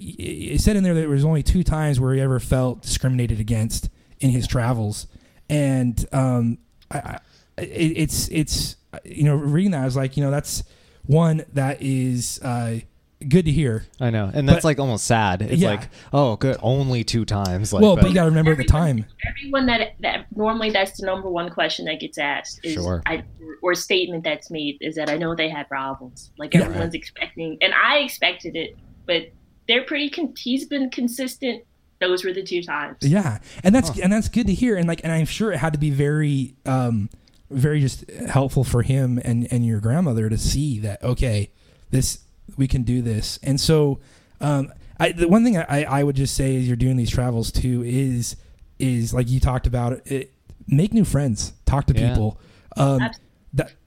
it 0.55 0.62
said 0.62 0.76
in 0.76 0.84
there 0.84 0.93
that 0.93 1.01
there 1.01 1.10
was 1.10 1.26
only 1.26 1.43
two 1.43 1.64
times 1.64 1.99
where 1.99 2.14
he 2.14 2.22
ever 2.22 2.39
felt 2.39 2.82
discriminated 2.82 3.39
against 3.39 3.89
in 4.20 4.30
his 4.30 4.47
travels, 4.47 5.05
and 5.49 6.05
um, 6.14 6.57
I, 6.89 6.97
I, 6.97 7.20
it, 7.62 7.93
it's 7.97 8.28
it's 8.30 8.76
you 9.03 9.24
know 9.26 9.36
reading 9.36 9.72
that 9.72 9.82
I 9.82 9.86
was 9.86 9.95
like 9.95 10.16
you 10.18 10.24
know 10.24 10.32
that's 10.32 10.64
one 11.05 11.43
that 11.53 11.82
is 11.82 12.39
uh, 12.43 12.80
good 13.28 13.43
to 13.45 13.51
hear. 13.51 13.86
I 13.99 14.12
know, 14.12 14.32
and 14.34 14.47
that's 14.47 14.57
But- 14.60 14.64
like 14.66 14.80
almost 14.80 15.05
sad. 15.05 15.41
It's 15.41 15.62
Yeah. 15.62 15.72
like, 15.72 15.89
oh, 16.14 16.36
good, 16.38 16.57
only 16.62 17.03
two 17.03 17.26
times. 17.26 17.74
Like, 17.74 17.82
well, 17.82 17.95
but 17.97 18.07
you 18.07 18.14
got 18.14 18.24
to 18.26 18.30
remember 18.30 18.51
at 18.51 18.57
the 18.57 18.64
time. 18.64 19.05
Everyone 19.28 19.66
that 19.66 19.95
that 19.99 20.28
normally 20.36 20.70
that's 20.70 20.97
the 20.99 21.05
number 21.05 21.30
one 21.30 21.49
question 21.49 21.86
that 21.86 21.99
gets 21.99 22.18
asked 22.18 22.62
is 22.64 22.74
Sure. 22.76 23.01
I, 23.05 23.24
or 23.62 23.76
statement 23.76 24.24
that's 24.24 24.49
made 24.49 24.78
is 24.80 24.95
that 24.95 25.10
I 25.10 25.18
know 25.18 25.36
they 25.36 25.49
had 25.49 25.68
problems. 25.68 26.32
Like 26.38 26.53
Yeah. 26.53 26.62
everyone's 26.62 26.93
expecting, 26.93 27.57
and 27.62 27.74
I 27.74 27.97
expected 27.97 28.55
it, 28.55 28.78
but 29.05 29.32
they're 29.70 29.84
pretty. 29.84 30.09
Con- 30.09 30.34
he's 30.38 30.65
been 30.65 30.89
consistent. 30.89 31.63
Those 32.01 32.26
were 32.26 32.34
the 32.34 32.43
two 32.43 32.61
times. 32.63 32.97
Yeah, 33.01 33.38
and 33.63 33.74
that's 33.74 33.97
and 33.99 34.11
that's 34.11 34.28
good 34.28 34.47
to 34.47 34.53
hear. 34.53 34.76
And 34.76 34.88
like, 34.88 35.01
and 35.03 35.13
I'm 35.13 35.26
sure 35.26 35.53
it 35.53 35.57
had 35.57 35.74
to 35.74 35.80
be 35.80 35.91
very, 35.91 36.55
um, 36.65 37.09
very 37.49 37.80
just 37.80 38.09
helpful 38.11 38.63
for 38.65 38.82
him 38.82 39.22
and 39.24 39.47
and 39.51 39.65
your 39.65 39.80
grandmother 39.80 40.28
to 40.30 40.38
see 40.38 40.80
that 40.80 41.03
okay, 41.03 41.51
this 41.91 42.20
we 42.57 42.67
can 42.67 42.84
do 42.84 43.01
this. 43.01 43.38
And 43.43 43.61
so, 43.61 43.99
um, 44.41 44.74
I 44.99 45.11
the 45.11 45.28
one 45.28 45.43
thing 45.43 45.57
I 45.57 45.84
I 45.84 46.03
would 46.03 46.15
just 46.15 46.36
say 46.36 46.55
is 46.55 46.67
you're 46.67 46.76
doing 46.76 46.97
these 46.97 47.11
travels 47.11 47.51
too 47.51 47.84
is 47.86 48.36
is 48.80 49.13
like 49.13 49.30
you 49.30 49.39
talked 49.39 49.67
about 49.67 50.07
it. 50.07 50.34
Make 50.67 50.93
new 50.93 51.05
friends. 51.05 51.53
Talk 51.65 51.86
to 51.88 51.93
Yeah. 51.93 52.09
people. 52.09 52.39
Um, 52.78 53.01
Absolutely. 53.01 53.07
that 53.07 53.20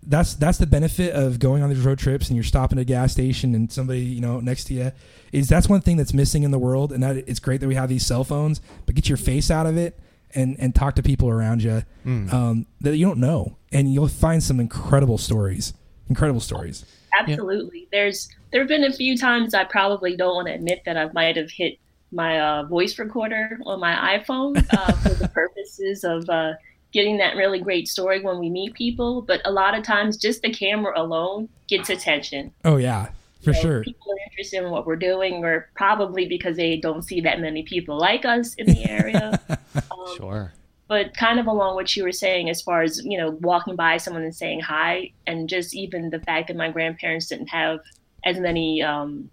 that's 0.04 0.34
that's 0.34 0.58
the 0.58 0.66
benefit 0.66 1.14
of 1.14 1.38
going 1.38 1.62
on 1.62 1.68
these 1.70 1.80
road 1.84 1.98
trips 1.98 2.28
and 2.28 2.36
you're 2.36 2.42
stopping 2.44 2.78
at 2.78 2.82
a 2.82 2.84
gas 2.84 3.12
station 3.12 3.54
and 3.54 3.70
somebody 3.70 4.00
you 4.00 4.20
know 4.20 4.40
next 4.40 4.64
to 4.64 4.74
you 4.74 4.92
is 5.32 5.48
that's 5.48 5.68
one 5.68 5.80
thing 5.80 5.96
that's 5.96 6.12
missing 6.12 6.42
in 6.42 6.50
the 6.50 6.58
world 6.58 6.92
and 6.92 7.02
that 7.02 7.16
it's 7.16 7.38
great 7.40 7.60
that 7.60 7.68
we 7.68 7.74
have 7.74 7.88
these 7.88 8.04
cell 8.04 8.24
phones 8.24 8.60
but 8.86 8.94
get 8.94 9.08
your 9.08 9.16
face 9.18 9.50
out 9.50 9.66
of 9.66 9.76
it 9.76 9.98
and 10.34 10.56
and 10.58 10.74
talk 10.74 10.94
to 10.96 11.02
people 11.02 11.28
around 11.28 11.62
you 11.62 11.82
Mm. 12.04 12.32
um, 12.32 12.66
that 12.80 12.96
you 12.96 13.06
don't 13.06 13.20
know 13.20 13.56
and 13.70 13.92
you'll 13.94 14.08
find 14.08 14.42
some 14.42 14.58
incredible 14.58 15.18
stories 15.18 15.72
incredible 16.08 16.40
stories 16.40 16.84
Absolutely. 17.20 17.86
There's 17.92 18.28
there 18.50 18.62
have 18.62 18.68
been 18.68 18.84
a 18.84 18.92
few 18.92 19.18
times 19.18 19.52
I 19.52 19.64
probably 19.64 20.16
don't 20.16 20.34
want 20.34 20.48
to 20.48 20.54
admit 20.54 20.80
that 20.86 20.96
I 20.96 21.12
might 21.12 21.36
have 21.36 21.50
hit 21.50 21.78
my 22.10 22.40
uh, 22.40 22.62
voice 22.64 22.98
recorder 22.98 23.58
on 23.66 23.80
my 23.80 24.18
iPhone 24.18 24.56
uh, 24.72 24.92
for 24.92 25.10
the 25.10 25.28
purposes 25.34 26.04
of 26.04 26.28
uh, 26.30 26.54
getting 26.92 27.16
that 27.18 27.36
really 27.36 27.58
great 27.58 27.88
story 27.88 28.22
when 28.22 28.38
we 28.38 28.50
meet 28.50 28.74
people. 28.74 29.22
But 29.22 29.40
a 29.44 29.50
lot 29.50 29.76
of 29.76 29.82
times, 29.82 30.16
just 30.16 30.42
the 30.42 30.52
camera 30.52 30.92
alone 31.00 31.48
gets 31.68 31.90
attention. 31.90 32.52
oh 32.64 32.76
yeah 32.76 33.08
for 33.42 33.52
So 33.52 33.60
sure 33.60 33.82
People 33.82 34.12
are 34.12 34.30
interested 34.30 34.64
in 34.64 34.70
what 34.70 34.86
we're 34.86 34.96
doing, 34.96 35.44
or 35.44 35.68
probably 35.74 36.26
because 36.26 36.56
they 36.56 36.76
don't 36.76 37.02
see 37.02 37.20
that 37.22 37.40
many 37.40 37.62
people 37.64 37.98
like 37.98 38.24
us 38.24 38.54
in 38.54 38.66
the 38.66 38.88
area. 38.88 39.40
um, 39.74 40.16
sure. 40.16 40.52
but 40.88 41.16
kind 41.16 41.40
of 41.40 41.46
along 41.46 41.74
what 41.74 41.96
you 41.96 42.04
were 42.04 42.12
saying 42.12 42.48
as 42.48 42.62
far 42.62 42.82
as 42.82 43.04
you 43.04 43.18
know 43.18 43.30
walking 43.40 43.76
by 43.76 43.96
someone 43.96 44.22
and 44.22 44.34
saying 44.34 44.60
hi 44.60 45.10
and 45.26 45.48
just 45.48 45.74
even 45.74 46.10
the 46.10 46.20
fact 46.20 46.48
that 46.48 46.56
my 46.56 46.70
grandparents 46.70 47.26
didn't 47.26 47.48
have 47.48 47.80
as 48.24 48.38
many 48.38 48.82
um, 48.82 49.30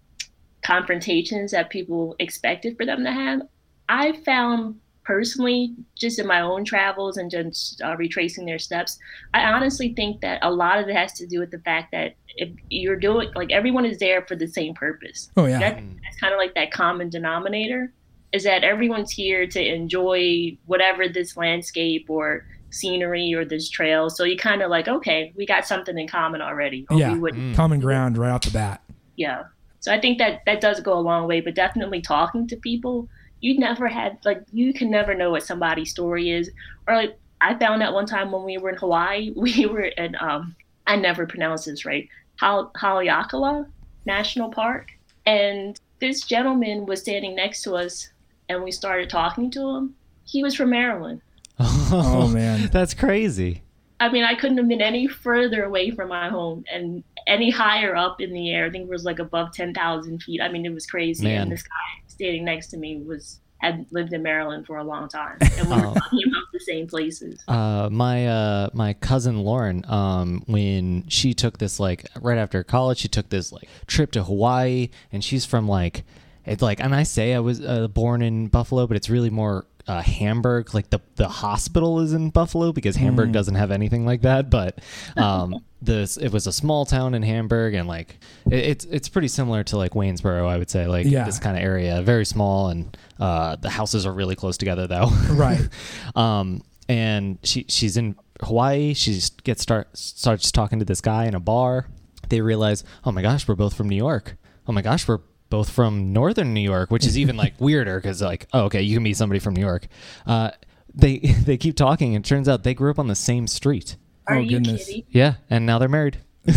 confrontations 0.64 1.51
that 1.51 1.70
people 1.70 2.16
expected 2.20 2.76
for 2.78 2.86
them 2.86 3.03
to 3.03 3.12
have 3.12 3.41
i 3.88 4.14
found 4.24 4.80
personally 5.10 5.74
just 5.95 6.20
in 6.20 6.28
my 6.28 6.39
own 6.39 6.64
travels 6.64 7.18
and 7.18 7.32
just 7.32 7.82
uh, 7.82 7.95
retracing 7.97 8.45
their 8.45 8.60
steps 8.60 8.99
i 9.34 9.41
honestly 9.43 9.91
think 9.95 10.22
that 10.22 10.38
a 10.43 10.51
lot 10.51 10.78
of 10.78 10.88
it 10.88 10.95
has 10.95 11.14
to 11.14 11.26
do 11.26 11.39
with 11.39 11.49
the 11.49 11.57
fact 11.60 11.91
that 11.91 12.14
if 12.38 12.49
you're 12.70 12.95
doing 12.95 13.28
like 13.34 13.51
everyone 13.51 13.86
is 13.86 13.97
there 13.97 14.22
for 14.28 14.36
the 14.36 14.45
same 14.47 14.72
purpose 14.76 15.32
oh 15.36 15.47
yeah 15.47 15.57
that, 15.57 15.84
that's 16.03 16.20
kind 16.20 16.32
of 16.32 16.38
like 16.38 16.53
that 16.53 16.70
common 16.72 17.10
denominator 17.10 17.91
is 18.34 18.43
that 18.43 18.64
everyone's 18.64 19.10
here 19.10 19.47
to 19.47 19.60
enjoy 19.60 20.55
whatever 20.68 21.10
this 21.10 21.36
landscape 21.36 22.05
or 22.07 22.45
scenery 22.70 23.34
or 23.34 23.43
this 23.43 23.68
trail. 23.68 24.12
So 24.12 24.24
you 24.24 24.38
kind 24.38 24.62
of 24.62 24.70
like, 24.70 24.88
okay, 24.88 25.34
we 25.36 25.47
got 25.47 25.66
something 25.66 25.97
in 25.97 26.07
common 26.07 26.39
already. 26.39 26.86
Or 26.91 26.99
Yeah. 26.99 27.14
We 27.14 27.20
would, 27.20 27.34
Mm. 27.34 27.55
common 27.55 27.80
ground 27.80 28.20
right 28.20 28.30
off 28.30 28.41
the 28.41 28.51
bat 28.51 28.84
yeah. 29.20 29.43
So 29.82 29.93
I 29.93 29.99
think 29.99 30.18
that 30.18 30.41
that 30.45 30.62
does 30.62 30.80
go 30.80 30.97
a 30.97 30.99
long 30.99 31.28
way, 31.28 31.41
but 31.41 31.53
definitely 31.53 32.01
talking 32.01 32.47
to 32.47 32.55
people, 32.55 33.07
you 33.42 33.58
never 33.58 33.88
had 33.88 34.18
like 34.26 34.44
you 34.52 34.74
can 34.74 34.90
never 34.90 35.14
know 35.14 35.32
what 35.32 35.44
somebody's 35.44 35.92
story 35.92 36.32
is. 36.32 36.50
Or 36.88 36.96
like 36.96 37.18
I 37.42 37.58
found 37.58 37.82
out 37.82 37.94
one 37.94 38.06
time 38.06 38.32
when 38.32 38.44
we 38.44 38.58
were 38.58 38.70
in 38.70 38.78
Hawaii, 38.78 39.32
we 39.36 39.66
were 39.66 39.86
in 39.86 40.16
um 40.20 40.56
I 40.88 40.96
never 40.96 41.26
pronounce 41.26 41.66
this 41.66 41.86
right. 41.86 42.08
Hal- 42.38 42.72
Haleakala 42.78 43.68
National 44.06 44.50
Park, 44.50 44.92
and 45.26 45.80
this 46.00 46.24
gentleman 46.24 46.86
was 46.86 47.02
standing 47.02 47.36
next 47.36 47.64
to 47.64 47.76
us, 47.76 48.10
and 48.48 48.64
we 48.64 48.72
started 48.72 49.10
talking 49.10 49.52
to 49.52 49.76
him. 49.76 49.96
He 50.26 50.42
was 50.44 50.56
from 50.56 50.70
Maryland. 50.70 51.22
oh 51.60 52.30
man 52.34 52.68
That's 52.72 52.94
crazy. 52.94 53.64
I 54.02 54.10
mean, 54.10 54.24
I 54.24 54.34
couldn't 54.34 54.58
have 54.58 54.68
been 54.70 54.82
any 54.82 55.08
further 55.08 55.66
away 55.66 55.92
from 55.92 56.08
my 56.08 56.30
home 56.30 56.64
and 56.72 57.04
any 57.28 57.50
higher 57.50 57.98
up 57.98 58.22
in 58.22 58.32
the 58.32 58.50
air. 58.50 58.66
I 58.66 58.70
think 58.70 58.86
it 58.86 58.90
was 58.90 59.04
like 59.04 59.20
above 59.20 59.52
10,000 59.52 60.24
feet. 60.24 60.40
I 60.40 60.48
mean, 60.48 60.66
it 60.66 60.74
was 60.74 60.86
crazy. 60.86 61.26
Man. 61.26 61.42
And 61.42 61.52
this 61.52 61.64
guy 61.64 62.09
standing 62.20 62.44
next 62.44 62.68
to 62.68 62.78
me 62.78 63.02
was 63.02 63.40
had 63.60 63.86
lived 63.92 64.14
in 64.14 64.22
Maryland 64.24 64.66
for 64.66 64.78
a 64.78 64.84
long 64.84 65.08
time. 65.10 65.38
And 65.58 65.70
we 65.70 65.76
were 65.76 65.88
Oh. 65.88 65.94
talking 65.94 66.22
about 66.28 66.44
the 66.54 66.60
same 66.60 66.86
places. 66.88 67.42
Uh, 67.48 67.90
my 67.92 68.28
uh, 68.28 68.70
my 68.74 68.94
cousin 68.94 69.40
Lauren, 69.40 69.84
um, 69.90 70.44
when 70.48 71.06
she 71.08 71.34
took 71.34 71.58
this 71.60 71.80
like 71.80 72.06
right 72.22 72.38
after 72.38 72.64
college, 72.64 72.98
she 73.00 73.08
took 73.08 73.30
this 73.30 73.52
like 73.54 73.68
trip 73.88 74.12
to 74.12 74.24
Hawaii, 74.24 74.90
and 75.14 75.24
she's 75.24 75.46
from 75.46 75.68
like 75.68 76.04
it's 76.46 76.62
like, 76.62 76.80
and 76.82 76.94
I 76.96 77.04
say 77.04 77.34
I 77.34 77.40
was 77.40 77.62
uh, 77.64 77.88
born 77.88 78.22
in 78.22 78.48
Buffalo, 78.48 78.88
but 78.88 78.98
it's 78.98 79.10
really 79.10 79.30
more 79.30 79.66
uh, 79.88 80.02
Hamburg. 80.02 80.74
Like 80.74 80.90
the 80.90 81.00
the 81.16 81.28
hospital 81.28 82.00
is 82.00 82.14
in 82.14 82.30
Buffalo 82.30 82.72
because 82.72 82.96
Hamburg 82.96 83.32
doesn't 83.32 83.56
have 83.56 83.72
anything 83.72 84.06
like 84.06 84.22
that. 84.22 84.50
But 84.50 84.80
um, 85.18 85.64
this 85.82 86.18
it 86.18 86.32
was 86.32 86.48
a 86.48 86.52
small 86.52 86.86
town 86.86 87.14
in 87.16 87.24
Hamburg, 87.24 87.74
and 87.74 87.88
like 87.88 88.20
it, 88.52 88.56
it's 88.60 88.86
it's 88.86 89.10
pretty 89.10 89.28
similar 89.30 89.64
to 89.66 89.78
like 89.78 89.92
Waynesboro, 89.94 90.48
I 90.48 90.58
would 90.58 90.70
say, 90.70 90.88
like 90.88 91.06
Yeah. 91.06 91.26
this 91.26 91.40
kind 91.40 91.58
of 91.58 91.64
area, 91.64 92.02
very 92.02 92.26
small, 92.26 92.70
and 92.70 92.96
uh, 93.20 93.56
the 93.56 93.70
houses 93.70 94.06
are 94.06 94.14
really 94.14 94.36
close 94.36 94.58
together 94.58 94.88
though. 94.88 95.10
Right. 95.30 95.68
um, 96.16 96.64
and 96.88 97.38
she 97.44 97.66
she's 97.70 97.98
in 97.98 98.16
Hawaii. 98.42 98.94
She 98.94 99.20
gets 99.44 99.62
start 99.62 99.96
starts 99.98 100.52
talking 100.52 100.80
to 100.80 100.86
this 100.86 101.02
guy 101.02 101.26
in 101.26 101.36
a 101.36 101.40
bar. 101.40 101.88
They 102.30 102.42
realize, 102.42 102.84
oh 103.06 103.12
my 103.12 103.22
gosh, 103.22 103.48
we're 103.48 103.56
both 103.56 103.74
from 103.76 103.90
New 103.90 103.96
York. 103.96 104.36
Oh 104.68 104.72
my 104.72 104.82
gosh, 104.84 105.08
we're 105.08 105.20
both 105.50 105.70
from 105.70 106.14
northern 106.14 106.54
New 106.54 106.62
York, 106.62 106.91
which 106.91 107.06
is 107.06 107.18
even 107.18 107.36
like 107.38 107.54
weirder 107.60 107.97
because 108.00 108.22
like, 108.22 108.47
oh, 108.54 108.64
okay, 108.66 108.82
you 108.82 108.95
can 108.97 109.04
meet 109.04 109.18
somebody 109.18 109.39
from 109.39 109.54
New 109.56 109.62
York. 109.62 109.88
Uh, 110.26 110.52
they 110.93 111.18
they 111.45 111.58
keep 111.58 111.76
talking, 111.76 112.16
and 112.16 112.26
it 112.26 112.28
turns 112.30 112.47
out 112.50 112.64
they 112.64 112.74
grew 112.74 112.91
up 112.91 113.00
on 113.00 113.08
the 113.08 113.16
same 113.16 113.47
street. 113.47 113.95
Are 114.28 114.36
Oh, 114.36 114.39
you 114.39 114.60
goodness. 114.60 114.86
kidding? 114.88 115.04
Yeah, 115.10 115.36
and 115.50 115.66
now 115.66 115.80
they're 115.80 115.89
married. 115.89 116.18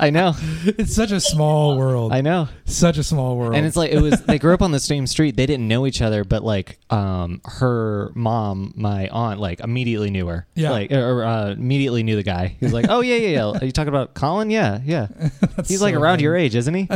I 0.00 0.10
know. 0.10 0.34
it's 0.64 0.94
such 0.94 1.10
a 1.10 1.20
small 1.20 1.76
world. 1.78 2.12
I 2.12 2.20
know. 2.20 2.48
Such 2.64 2.98
a 2.98 3.04
small 3.04 3.36
world. 3.36 3.54
And 3.54 3.66
it's 3.66 3.76
like 3.76 3.90
it 3.90 4.00
was 4.00 4.20
they 4.22 4.38
grew 4.38 4.54
up 4.54 4.62
on 4.62 4.70
the 4.70 4.80
same 4.80 5.06
street. 5.06 5.36
They 5.36 5.46
didn't 5.46 5.68
know 5.68 5.86
each 5.86 6.02
other, 6.02 6.24
but 6.24 6.42
like 6.42 6.78
um 6.90 7.40
her 7.44 8.10
mom, 8.14 8.72
my 8.76 9.08
aunt, 9.08 9.40
like 9.40 9.60
immediately 9.60 10.10
knew 10.10 10.26
her. 10.26 10.46
Yeah. 10.54 10.70
Like 10.70 10.92
or 10.92 11.24
uh, 11.24 11.50
immediately 11.50 12.02
knew 12.02 12.16
the 12.16 12.22
guy. 12.22 12.56
He 12.58 12.64
was 12.64 12.72
like, 12.72 12.86
"Oh 12.88 13.00
yeah, 13.00 13.16
yeah, 13.16 13.28
yeah. 13.28 13.58
Are 13.60 13.64
you 13.64 13.72
talking 13.72 13.88
about 13.88 14.14
Colin? 14.14 14.50
Yeah, 14.50 14.80
yeah. 14.84 15.08
He's 15.66 15.82
like 15.82 15.94
around 15.94 16.14
funny. 16.14 16.22
your 16.24 16.36
age, 16.36 16.54
isn't 16.54 16.74
he?" 16.74 16.84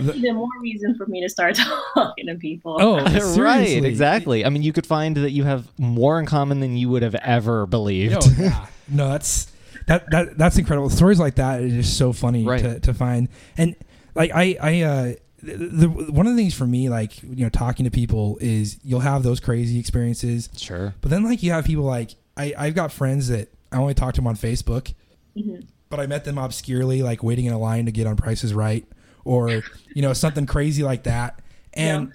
That's 0.00 0.16
even 0.16 0.36
more 0.36 0.48
reason 0.60 0.94
for 0.96 1.06
me 1.06 1.20
to 1.22 1.28
start 1.28 1.56
talking 1.56 2.26
to 2.26 2.34
people. 2.36 2.76
oh, 2.80 3.00
right, 3.36 3.84
exactly. 3.84 4.44
I 4.44 4.48
mean, 4.50 4.62
you 4.62 4.72
could 4.72 4.86
find 4.86 5.16
that 5.16 5.30
you 5.30 5.44
have 5.44 5.68
more 5.78 6.18
in 6.18 6.26
common 6.26 6.60
than 6.60 6.76
you 6.76 6.88
would 6.88 7.02
have 7.02 7.14
ever 7.16 7.66
believed. 7.66 8.12
Yo, 8.12 8.20
yeah. 8.38 8.66
no, 8.88 9.08
that's 9.10 9.49
that 9.90 10.10
that 10.10 10.38
that's 10.38 10.56
incredible. 10.56 10.88
Stories 10.88 11.18
like 11.18 11.34
that 11.34 11.60
is 11.62 11.72
just 11.72 11.98
so 11.98 12.12
funny 12.12 12.44
Right. 12.44 12.60
to, 12.62 12.80
to 12.80 12.94
find. 12.94 13.28
And 13.56 13.74
like 14.14 14.30
I 14.34 14.56
I 14.60 14.80
uh 14.82 15.12
the, 15.42 15.56
the 15.56 15.88
one 16.12 16.26
of 16.26 16.36
the 16.36 16.40
things 16.42 16.54
for 16.54 16.66
me 16.66 16.88
like 16.88 17.22
you 17.22 17.42
know 17.44 17.48
talking 17.48 17.84
to 17.84 17.90
people 17.90 18.38
is 18.40 18.78
you'll 18.84 19.00
have 19.00 19.22
those 19.22 19.40
crazy 19.40 19.78
experiences, 19.80 20.48
Sure. 20.56 20.94
but 21.00 21.10
then 21.10 21.24
like 21.24 21.42
you 21.42 21.50
have 21.52 21.64
people 21.64 21.84
like 21.84 22.14
I 22.36 22.54
I've 22.56 22.74
got 22.74 22.92
friends 22.92 23.28
that 23.28 23.48
I 23.72 23.76
only 23.78 23.94
talk 23.94 24.14
to 24.14 24.20
them 24.20 24.26
on 24.28 24.36
Facebook, 24.36 24.94
Mhm. 25.36 25.64
but 25.88 25.98
I 26.00 26.06
met 26.06 26.24
them 26.24 26.38
obscurely 26.38 27.02
like 27.02 27.22
waiting 27.22 27.46
in 27.46 27.52
a 27.52 27.58
line 27.58 27.86
to 27.86 27.92
get 27.92 28.06
on 28.06 28.16
Price 28.16 28.44
Is 28.44 28.54
Right 28.54 28.84
or 29.24 29.62
you 29.94 30.02
know 30.02 30.12
something 30.12 30.46
crazy 30.46 30.82
like 30.82 31.02
that. 31.04 31.40
And 31.74 32.08
Yeah. 32.08 32.14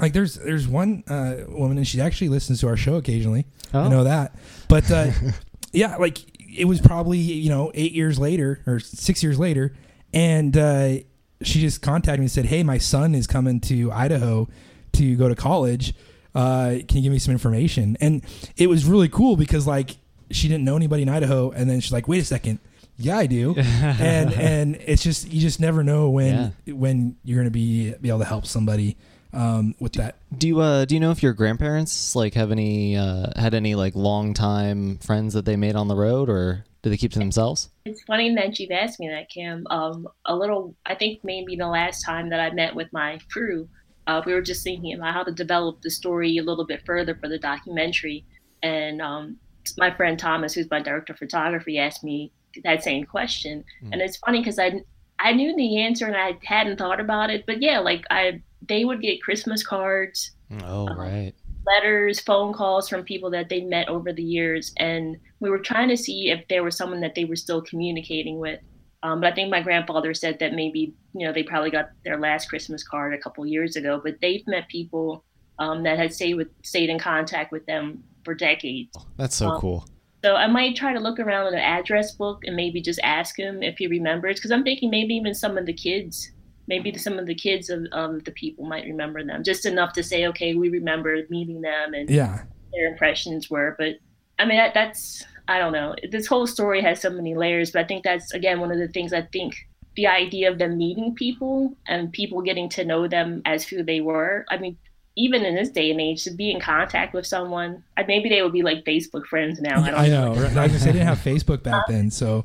like 0.00 0.12
there's 0.14 0.34
there's 0.36 0.66
one 0.66 1.04
uh, 1.08 1.44
woman 1.48 1.76
and 1.76 1.86
she 1.86 2.00
actually 2.00 2.30
listens 2.30 2.60
to 2.60 2.68
our 2.68 2.76
show 2.76 2.94
occasionally. 2.96 3.46
I 3.74 3.78
Oh. 3.84 3.88
know 3.88 4.04
that, 4.04 4.34
but 4.68 4.90
uh, 4.90 5.10
yeah, 5.72 5.96
like 5.96 6.18
it 6.56 6.66
was 6.66 6.80
probably 6.80 7.18
you 7.18 7.50
know 7.50 7.70
eight 7.74 7.92
years 7.92 8.18
later 8.18 8.60
or 8.66 8.80
six 8.80 9.22
years 9.22 9.38
later, 9.38 9.74
and 10.12 10.56
uh, 10.56 10.94
she 11.42 11.60
just 11.60 11.82
contacted 11.82 12.20
me 12.20 12.24
and 12.24 12.30
said, 12.30 12.46
"Hey, 12.46 12.62
my 12.62 12.78
son 12.78 13.14
is 13.14 13.26
coming 13.26 13.60
to 13.60 13.90
Idaho 13.92 14.48
to 14.92 15.16
go 15.16 15.28
to 15.28 15.34
college. 15.34 15.94
Uh, 16.34 16.76
can 16.88 16.98
you 16.98 17.02
give 17.02 17.12
me 17.12 17.18
some 17.18 17.32
information?" 17.32 17.96
And 18.00 18.24
it 18.56 18.68
was 18.68 18.84
really 18.84 19.08
cool 19.08 19.36
because 19.36 19.66
like 19.66 19.96
she 20.30 20.48
didn't 20.48 20.64
know 20.64 20.76
anybody 20.76 21.02
in 21.02 21.08
Idaho, 21.08 21.50
and 21.50 21.68
then 21.68 21.80
she's 21.80 21.92
like, 21.92 22.08
"Wait 22.08 22.22
a 22.22 22.24
second, 22.24 22.58
yeah, 22.98 23.18
I 23.18 23.26
do," 23.26 23.54
and 23.56 24.32
and 24.32 24.76
it's 24.76 25.02
just 25.02 25.30
you 25.32 25.40
just 25.40 25.60
never 25.60 25.82
know 25.82 26.10
when 26.10 26.54
when 26.66 27.16
you're 27.24 27.38
gonna 27.38 27.50
be 27.50 27.94
be 28.00 28.08
able 28.08 28.20
to 28.20 28.24
help 28.24 28.46
somebody 28.46 28.96
um, 29.32 29.74
with 29.80 29.94
that. 29.94 30.16
Do 30.36 30.48
you 30.48 30.60
uh 30.60 30.84
do 30.84 30.94
you 30.94 31.00
know 31.00 31.10
if 31.10 31.22
your 31.22 31.32
grandparents 31.32 32.14
like 32.16 32.34
have 32.34 32.50
any 32.50 32.96
uh 32.96 33.28
had 33.36 33.54
any 33.54 33.74
like 33.74 33.94
long 33.94 34.34
time 34.34 34.98
friends 34.98 35.34
that 35.34 35.44
they 35.44 35.56
made 35.56 35.76
on 35.76 35.88
the 35.88 35.96
road 35.96 36.28
or 36.28 36.64
do 36.82 36.90
they 36.90 36.96
keep 36.96 37.12
to 37.12 37.18
themselves? 37.18 37.70
It's 37.84 38.02
funny 38.02 38.34
that 38.34 38.58
you've 38.58 38.72
asked 38.72 38.98
me 38.98 39.08
that, 39.08 39.30
Cam. 39.30 39.66
Um, 39.70 40.08
a 40.26 40.34
little, 40.34 40.74
I 40.84 40.96
think 40.96 41.20
maybe 41.22 41.54
the 41.54 41.68
last 41.68 42.04
time 42.04 42.28
that 42.30 42.40
I 42.40 42.50
met 42.50 42.74
with 42.74 42.92
my 42.92 43.20
crew, 43.30 43.68
uh, 44.08 44.20
we 44.26 44.34
were 44.34 44.42
just 44.42 44.64
thinking 44.64 44.92
about 44.94 45.14
how 45.14 45.22
to 45.22 45.32
develop 45.32 45.80
the 45.82 45.90
story 45.90 46.36
a 46.38 46.42
little 46.42 46.66
bit 46.66 46.84
further 46.84 47.14
for 47.14 47.28
the 47.28 47.38
documentary. 47.38 48.24
And 48.64 49.00
um, 49.00 49.36
my 49.78 49.94
friend 49.94 50.18
Thomas, 50.18 50.54
who's 50.54 50.70
my 50.70 50.82
director 50.82 51.12
of 51.12 51.20
photography, 51.20 51.78
asked 51.78 52.02
me 52.02 52.32
that 52.64 52.82
same 52.82 53.04
question. 53.04 53.64
Mm. 53.84 53.92
And 53.92 54.02
it's 54.02 54.16
funny 54.16 54.40
because 54.40 54.58
I, 54.58 54.82
I 55.22 55.32
knew 55.32 55.56
the 55.56 55.80
answer 55.82 56.06
and 56.06 56.16
I 56.16 56.38
hadn't 56.44 56.78
thought 56.78 57.00
about 57.00 57.30
it. 57.30 57.44
But 57.46 57.62
yeah, 57.62 57.78
like 57.80 58.04
I, 58.10 58.42
they 58.68 58.84
would 58.84 59.02
get 59.02 59.22
Christmas 59.22 59.64
cards 59.66 60.32
Oh 60.50 60.90
Uh-huh. 60.90 60.94
right. 60.94 61.34
letters, 61.66 62.20
phone 62.20 62.52
calls 62.52 62.88
from 62.88 63.04
people 63.04 63.30
that 63.30 63.48
they 63.48 63.62
met 63.62 63.88
over 63.88 64.12
the 64.12 64.22
years, 64.22 64.72
and 64.78 65.16
we 65.40 65.50
were 65.50 65.58
trying 65.60 65.88
to 65.88 65.96
see 65.96 66.30
if 66.30 66.40
there 66.48 66.64
was 66.64 66.76
someone 66.76 67.00
that 67.00 67.14
they 67.14 67.24
were 67.24 67.36
still 67.36 67.62
communicating 67.62 68.38
with. 68.38 68.60
Um, 69.02 69.20
but 69.20 69.32
I 69.32 69.34
think 69.34 69.50
my 69.50 69.62
grandfather 69.62 70.14
said 70.14 70.38
that 70.40 70.54
maybe 70.54 70.94
you 71.14 71.26
know 71.26 71.32
they 71.32 71.42
probably 71.44 71.70
got 71.70 71.86
their 72.04 72.18
last 72.20 72.48
Christmas 72.48 72.84
card 72.84 73.14
a 73.14 73.18
couple 73.18 73.46
years 73.46 73.76
ago, 73.76 74.00
but 74.02 74.16
they've 74.22 74.46
met 74.46 74.68
people 74.68 75.24
um, 75.58 75.82
that 75.84 75.98
had 75.98 76.12
stayed 76.14 76.34
with 76.34 76.48
stayed 76.64 76.90
in 76.90 76.98
contact 76.98 77.52
with 77.52 77.66
them 77.66 78.04
for 78.24 78.34
decades. 78.34 78.98
That's 79.16 79.36
so 79.36 79.50
Um, 79.50 79.52
cool. 79.52 79.86
So 80.24 80.36
I 80.36 80.46
might 80.46 80.76
try 80.76 80.92
to 80.92 81.00
look 81.00 81.18
around 81.18 81.48
in 81.48 81.54
the 81.54 81.62
address 81.62 82.12
book 82.12 82.42
and 82.44 82.54
maybe 82.54 82.80
just 82.80 83.00
ask 83.02 83.36
him 83.36 83.62
if 83.62 83.78
he 83.78 83.88
remembers, 83.88 84.36
because 84.36 84.52
I'm 84.52 84.62
thinking 84.62 84.88
maybe 84.90 85.14
even 85.14 85.34
some 85.34 85.58
of 85.58 85.66
the 85.66 85.72
kids, 85.72 86.30
maybe 86.68 86.96
some 86.96 87.18
of 87.18 87.26
the 87.26 87.34
kids 87.34 87.70
of, 87.70 87.82
the 88.24 88.32
people 88.36 88.64
might 88.64 88.84
remember 88.84 89.24
them, 89.24 89.42
just 89.42 89.66
enough 89.66 89.92
to 89.94 90.02
say, 90.02 90.26
okay, 90.28 90.54
we 90.54 90.68
remember 90.68 91.20
meeting 91.28 91.60
them 91.60 91.94
and 91.94 92.08
Yeah, 92.08 92.44
their 92.72 92.86
impressions 92.86 93.50
were. 93.50 93.74
But 93.78 93.96
I 94.38 94.44
mean, 94.44 94.58
that, 94.58 94.74
that's 94.74 95.24
I 95.48 95.58
don't 95.58 95.72
know. 95.72 95.96
This 96.10 96.26
whole 96.26 96.46
story 96.46 96.80
has 96.82 97.00
so 97.00 97.10
many 97.10 97.34
layers, 97.34 97.72
but 97.72 97.84
I 97.84 97.84
think 97.88 98.04
that's 98.04 98.32
again 98.32 98.60
one 98.60 98.70
of 98.70 98.78
the 98.78 98.88
things 98.88 99.12
I 99.12 99.22
think 99.22 99.56
the 99.96 100.06
idea 100.06 100.50
of 100.50 100.58
them 100.58 100.78
meeting 100.78 101.14
people 101.14 101.76
and 101.86 102.12
people 102.12 102.42
getting 102.42 102.68
to 102.70 102.84
know 102.84 103.08
them 103.08 103.42
as 103.44 103.66
who 103.66 103.82
they 103.82 104.00
were. 104.00 104.46
I 104.48 104.56
mean, 104.56 104.78
even 105.16 105.44
in 105.44 105.54
this 105.54 105.68
day 105.70 105.90
and 105.90 106.00
age, 106.00 106.24
to 106.24 106.30
be 106.30 106.50
in 106.50 106.60
contact 106.60 107.12
with 107.14 107.26
someone, 107.26 107.82
I- 107.96 108.04
maybe 108.04 108.28
they 108.28 108.42
would 108.42 108.52
be 108.52 108.62
like 108.62 108.84
Facebook 108.84 109.26
friends 109.26 109.60
now. 109.60 109.82
I 109.82 109.90
don't 109.90 110.00
I 110.00 110.08
know. 110.08 110.34
Right? 110.34 110.56
I 110.56 110.66
was 110.68 110.84
they 110.84 110.92
didn't 110.92 111.06
have 111.06 111.18
Facebook 111.24 111.62
back 111.62 111.86
then, 111.88 112.10
so 112.10 112.44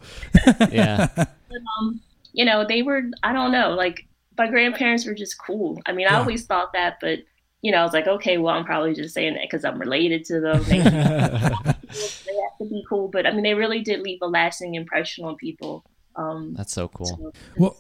Yeah. 0.71 1.07
um, 1.79 2.01
you 2.33 2.45
know, 2.45 2.65
they 2.67 2.81
were, 2.83 3.03
I 3.23 3.33
don't 3.33 3.51
know, 3.51 3.71
like 3.71 4.05
my 4.37 4.47
grandparents 4.47 5.05
were 5.05 5.15
just 5.15 5.37
cool. 5.39 5.81
I 5.85 5.91
mean, 5.93 6.07
I 6.07 6.15
always 6.15 6.45
thought 6.45 6.73
that, 6.73 6.97
but, 7.01 7.19
you 7.61 7.71
know, 7.71 7.79
I 7.79 7.83
was 7.83 7.93
like, 7.93 8.05
okay, 8.07 8.37
well, 8.37 8.53
I'm 8.53 8.65
probably 8.65 8.93
just 8.93 9.13
saying 9.15 9.33
that 9.33 9.43
because 9.49 9.65
I'm 9.65 9.79
related 9.79 10.25
to 10.25 10.39
them. 10.39 10.63
They, 10.63 10.79
they 10.81 10.89
have 10.89 11.77
to 12.59 12.65
be 12.69 12.83
cool. 12.87 13.07
But 13.07 13.25
I 13.25 13.31
mean, 13.31 13.43
they 13.43 13.55
really 13.55 13.81
did 13.81 14.01
leave 14.01 14.19
a 14.21 14.27
lasting 14.27 14.75
impression 14.75 15.25
on 15.25 15.35
people. 15.37 15.83
Um, 16.15 16.53
That's 16.55 16.73
so 16.73 16.87
cool. 16.89 17.05
so- 17.05 17.31
well. 17.57 17.77